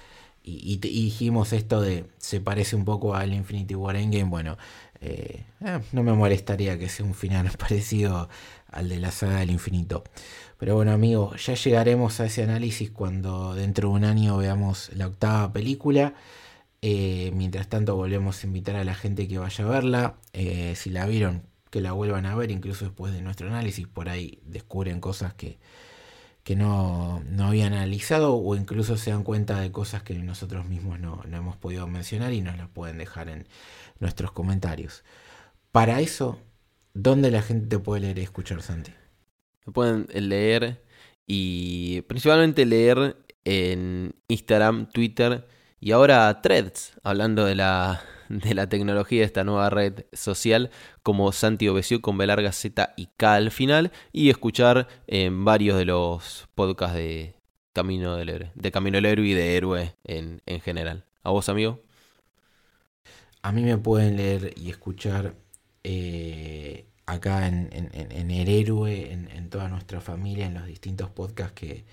y, 0.44 0.78
dijimos 0.78 1.54
esto 1.54 1.82
de 1.82 2.06
se 2.18 2.40
parece 2.40 2.76
un 2.76 2.86
poco 2.86 3.16
al 3.16 3.34
Infinity 3.34 3.76
War 3.76 3.96
Endgame, 3.96 4.30
bueno, 4.30 4.58
eh, 5.02 5.44
eh, 5.62 5.80
no 5.92 6.04
me 6.04 6.14
molestaría 6.14 6.80
que 6.80 6.90
sea 6.90 7.06
un 7.06 7.14
final 7.14 7.50
parecido 7.60 8.30
al 8.72 8.90
de 8.90 9.00
la 9.00 9.12
saga 9.12 9.40
del 9.40 9.52
infinito. 9.52 10.04
Pero 10.58 10.76
bueno 10.76 10.92
amigos, 10.92 11.46
ya 11.46 11.54
llegaremos 11.56 12.20
a 12.20 12.26
ese 12.26 12.44
análisis 12.44 12.92
cuando 12.92 13.54
dentro 13.56 13.90
de 13.90 13.96
un 13.96 14.04
año 14.06 14.38
veamos 14.38 14.92
la 14.96 15.08
octava 15.08 15.52
película. 15.54 16.14
Eh, 16.82 17.32
mientras 17.34 17.68
tanto 17.68 17.96
volvemos 17.96 18.44
a 18.44 18.48
invitar 18.48 18.76
a 18.76 18.84
la 18.84 18.96
gente 18.96 19.28
que 19.28 19.38
vaya 19.38 19.66
a 19.66 19.68
verla. 19.68 20.16
si 20.76 20.90
la 20.90 21.06
vieron, 21.06 21.44
que 21.76 21.82
la 21.82 21.92
vuelvan 21.92 22.26
a 22.26 22.34
ver, 22.38 22.52
incluso 22.52 22.86
después 22.86 23.12
de 23.12 23.22
nuestro 23.22 23.50
análisis. 23.50 23.86
Por 23.86 24.08
ahí 24.08 24.40
descubren 24.46 25.02
cosas 25.02 25.34
que, 25.34 25.60
que 26.46 26.56
no, 26.56 27.22
no, 27.30 27.48
habían 27.48 27.74
analizado 27.74 28.34
o 28.34 28.56
incluso 28.56 28.96
se 28.96 29.12
dan 29.12 29.24
cuenta 29.24 29.60
de 29.60 29.74
cosas 29.74 30.02
que 30.02 30.14
nosotros 30.14 30.64
mismos 30.64 31.02
no, 31.02 31.22
no 31.28 31.36
hemos 31.36 31.58
podido 31.58 31.86
mencionar 31.86 32.32
y 32.32 32.40
nos 32.40 32.56
las 32.56 32.70
pueden 32.70 32.98
dejar 32.98 33.28
en 33.28 33.46
nuestros 34.00 34.32
comentarios. 34.32 35.04
Para 35.74 36.00
eso, 36.00 36.40
¿dónde 36.94 37.30
la 37.30 37.42
gente 37.42 37.68
te 37.68 37.78
puede 37.78 38.04
leer 38.04 38.20
y 38.20 38.22
escuchar, 38.22 38.62
Santi? 38.62 38.94
Pueden 39.74 40.08
leer 40.14 40.82
y 41.28 42.04
principalmente 42.04 42.66
leer 42.66 43.18
en 43.44 44.16
Instagram, 44.30 44.88
Twitter 44.92 45.46
y 45.82 45.92
ahora 45.92 46.42
Threads, 46.42 46.94
hablando 47.04 47.44
de 47.44 47.56
la 47.56 48.02
de 48.30 48.54
la 48.54 48.70
tecnología 48.70 49.20
de 49.20 49.26
esta 49.26 49.44
nueva 49.44 49.70
red 49.70 50.06
social 50.14 50.72
como 51.04 51.32
Santi 51.32 51.68
Obecio 51.68 52.02
con 52.02 52.18
B 52.18 52.28
larga 52.28 52.52
Z 52.52 52.94
y 52.98 53.08
K 53.18 53.36
al 53.36 53.52
final 53.52 53.92
y 54.12 54.30
escuchar 54.30 54.88
en 55.08 55.46
varios 55.46 55.78
de 55.78 55.86
los 55.86 56.48
podcasts 56.56 56.96
de 56.96 57.36
Camino 57.74 58.16
del 58.16 58.30
Héroe, 58.30 58.52
de 58.56 58.72
Camino 58.72 58.96
del 58.96 59.06
Héroe 59.06 59.28
y 59.28 59.34
de 59.34 59.58
Héroe 59.58 59.96
en, 60.06 60.42
general. 60.62 61.06
¿A 61.24 61.32
vos, 61.32 61.50
amigo? 61.50 61.84
A 63.42 63.52
mí 63.52 63.64
me 63.64 63.78
pueden 63.78 64.16
leer 64.16 64.54
y 64.56 64.70
escuchar 64.70 65.36
eh, 65.84 66.86
acá 67.06 67.48
en, 67.48 67.70
El 68.32 68.48
Héroe, 68.48 69.12
en, 69.12 69.50
toda 69.50 69.68
nuestra 69.68 70.00
familia, 70.00 70.46
en 70.46 70.54
los 70.54 70.66
distintos 70.66 71.10
podcasts 71.10 71.54
que, 71.54 71.84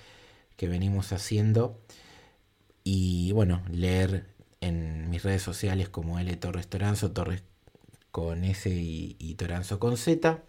que 0.57 0.69
venimos 0.69 1.13
haciendo. 1.13 1.83
Y 2.85 3.33
bueno, 3.33 3.63
leer 3.71 4.32
en 4.63 5.11
mis 5.11 5.23
redes 5.23 5.43
sociales 5.43 5.89
como 5.91 6.19
L 6.19 6.35
Torres 6.37 6.69
Toranzo, 6.69 7.11
Torres 7.13 7.43
con 8.11 8.45
S 8.45 8.71
y, 8.71 9.35
Toranzo 9.37 9.79
con 9.79 9.97
Z. 9.97 10.43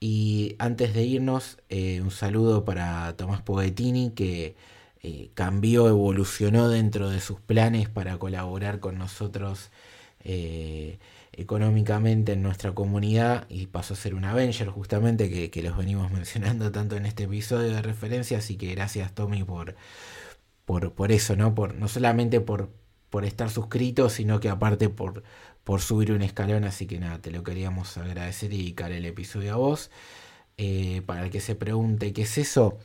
Y 0.00 0.56
antes 0.58 0.94
de 0.94 1.02
irnos, 1.04 1.58
eh, 1.68 2.00
un 2.02 2.10
saludo 2.10 2.64
para 2.64 3.16
Tomás 3.16 3.42
Poguetini 3.42 4.10
que 4.10 4.56
eh, 5.02 5.30
cambió, 5.34 5.88
evolucionó 5.88 6.68
dentro 6.68 7.08
de 7.10 7.20
sus 7.20 7.40
planes 7.40 7.88
para 7.88 8.18
colaborar 8.18 8.80
con 8.80 8.98
nosotros 8.98 9.70
eh, 10.24 10.98
económicamente 11.32 12.32
en 12.32 12.42
nuestra 12.42 12.72
comunidad 12.74 13.46
y 13.48 13.66
pasó 13.66 13.94
a 13.94 13.96
ser 13.96 14.14
un 14.14 14.24
Avenger 14.24 14.68
justamente 14.68 15.30
que, 15.30 15.50
que, 15.50 15.62
los 15.62 15.76
venimos 15.76 16.10
mencionando 16.12 16.70
tanto 16.72 16.96
en 16.96 17.06
este 17.06 17.24
episodio 17.24 17.70
de 17.72 17.82
referencia. 17.82 18.38
Así 18.38 18.56
que 18.56 18.74
gracias 18.74 19.14
Tommy 19.14 19.44
por, 19.44 19.76
por, 20.64 20.92
por 20.94 21.12
eso, 21.12 21.36
¿no? 21.36 21.54
Por, 21.54 21.74
no 21.74 21.88
solamente 21.88 22.40
por, 22.40 22.70
por 23.12 23.26
estar 23.26 23.50
suscrito, 23.50 24.08
sino 24.08 24.40
que 24.40 24.48
aparte 24.48 24.88
por, 24.88 25.22
por 25.64 25.82
subir 25.82 26.12
un 26.12 26.22
escalón. 26.22 26.64
Así 26.64 26.86
que 26.86 26.98
nada, 26.98 27.20
te 27.20 27.30
lo 27.30 27.44
queríamos 27.44 27.98
agradecer 27.98 28.54
y 28.54 28.56
dedicar 28.56 28.90
el 28.90 29.04
episodio 29.04 29.52
a 29.52 29.56
vos. 29.56 29.90
Eh, 30.56 31.02
para 31.04 31.24
el 31.24 31.30
que 31.30 31.40
se 31.40 31.54
pregunte 31.54 32.14
qué 32.14 32.22
es 32.22 32.38
eso, 32.38 32.78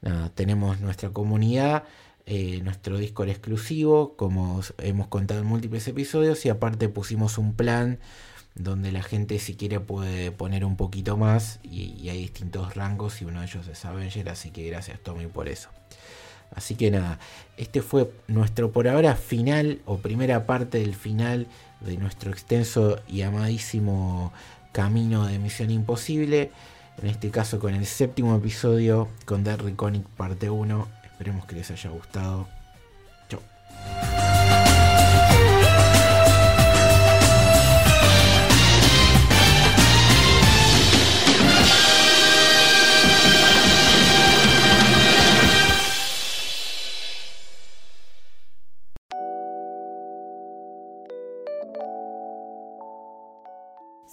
nada, 0.00 0.30
tenemos 0.30 0.80
nuestra 0.80 1.10
comunidad, 1.10 1.84
eh, 2.24 2.62
nuestro 2.62 2.96
Discord 2.96 3.28
exclusivo, 3.28 4.16
como 4.16 4.62
hemos 4.78 5.08
contado 5.08 5.40
en 5.40 5.46
múltiples 5.46 5.86
episodios, 5.88 6.46
y 6.46 6.48
aparte 6.48 6.88
pusimos 6.88 7.36
un 7.36 7.54
plan 7.54 7.98
donde 8.54 8.92
la 8.92 9.02
gente 9.02 9.38
si 9.38 9.56
quiere 9.56 9.80
puede 9.80 10.32
poner 10.32 10.64
un 10.64 10.76
poquito 10.78 11.18
más 11.18 11.60
y, 11.62 11.92
y 12.00 12.08
hay 12.08 12.20
distintos 12.20 12.74
rangos 12.74 13.20
y 13.20 13.26
uno 13.26 13.40
de 13.40 13.46
ellos 13.46 13.68
es 13.68 13.84
Avenger, 13.84 14.30
así 14.30 14.50
que 14.52 14.66
gracias 14.70 15.00
Tommy 15.00 15.26
por 15.26 15.48
eso. 15.48 15.68
Así 16.54 16.74
que 16.74 16.90
nada, 16.90 17.18
este 17.56 17.82
fue 17.82 18.10
nuestro 18.28 18.72
por 18.72 18.88
ahora 18.88 19.14
final 19.14 19.80
o 19.84 19.98
primera 19.98 20.46
parte 20.46 20.78
del 20.78 20.94
final 20.94 21.46
de 21.80 21.96
nuestro 21.96 22.30
extenso 22.30 23.00
y 23.08 23.22
amadísimo 23.22 24.32
camino 24.72 25.26
de 25.26 25.38
Misión 25.38 25.70
Imposible. 25.70 26.50
En 27.02 27.08
este 27.08 27.30
caso 27.30 27.58
con 27.58 27.74
el 27.74 27.86
séptimo 27.86 28.36
episodio 28.36 29.08
con 29.26 29.44
The 29.44 29.56
Reconic 29.56 30.06
parte 30.06 30.48
1. 30.48 30.88
Esperemos 31.04 31.46
que 31.46 31.56
les 31.56 31.70
haya 31.70 31.90
gustado. 31.90 32.46
Chau. 33.28 33.40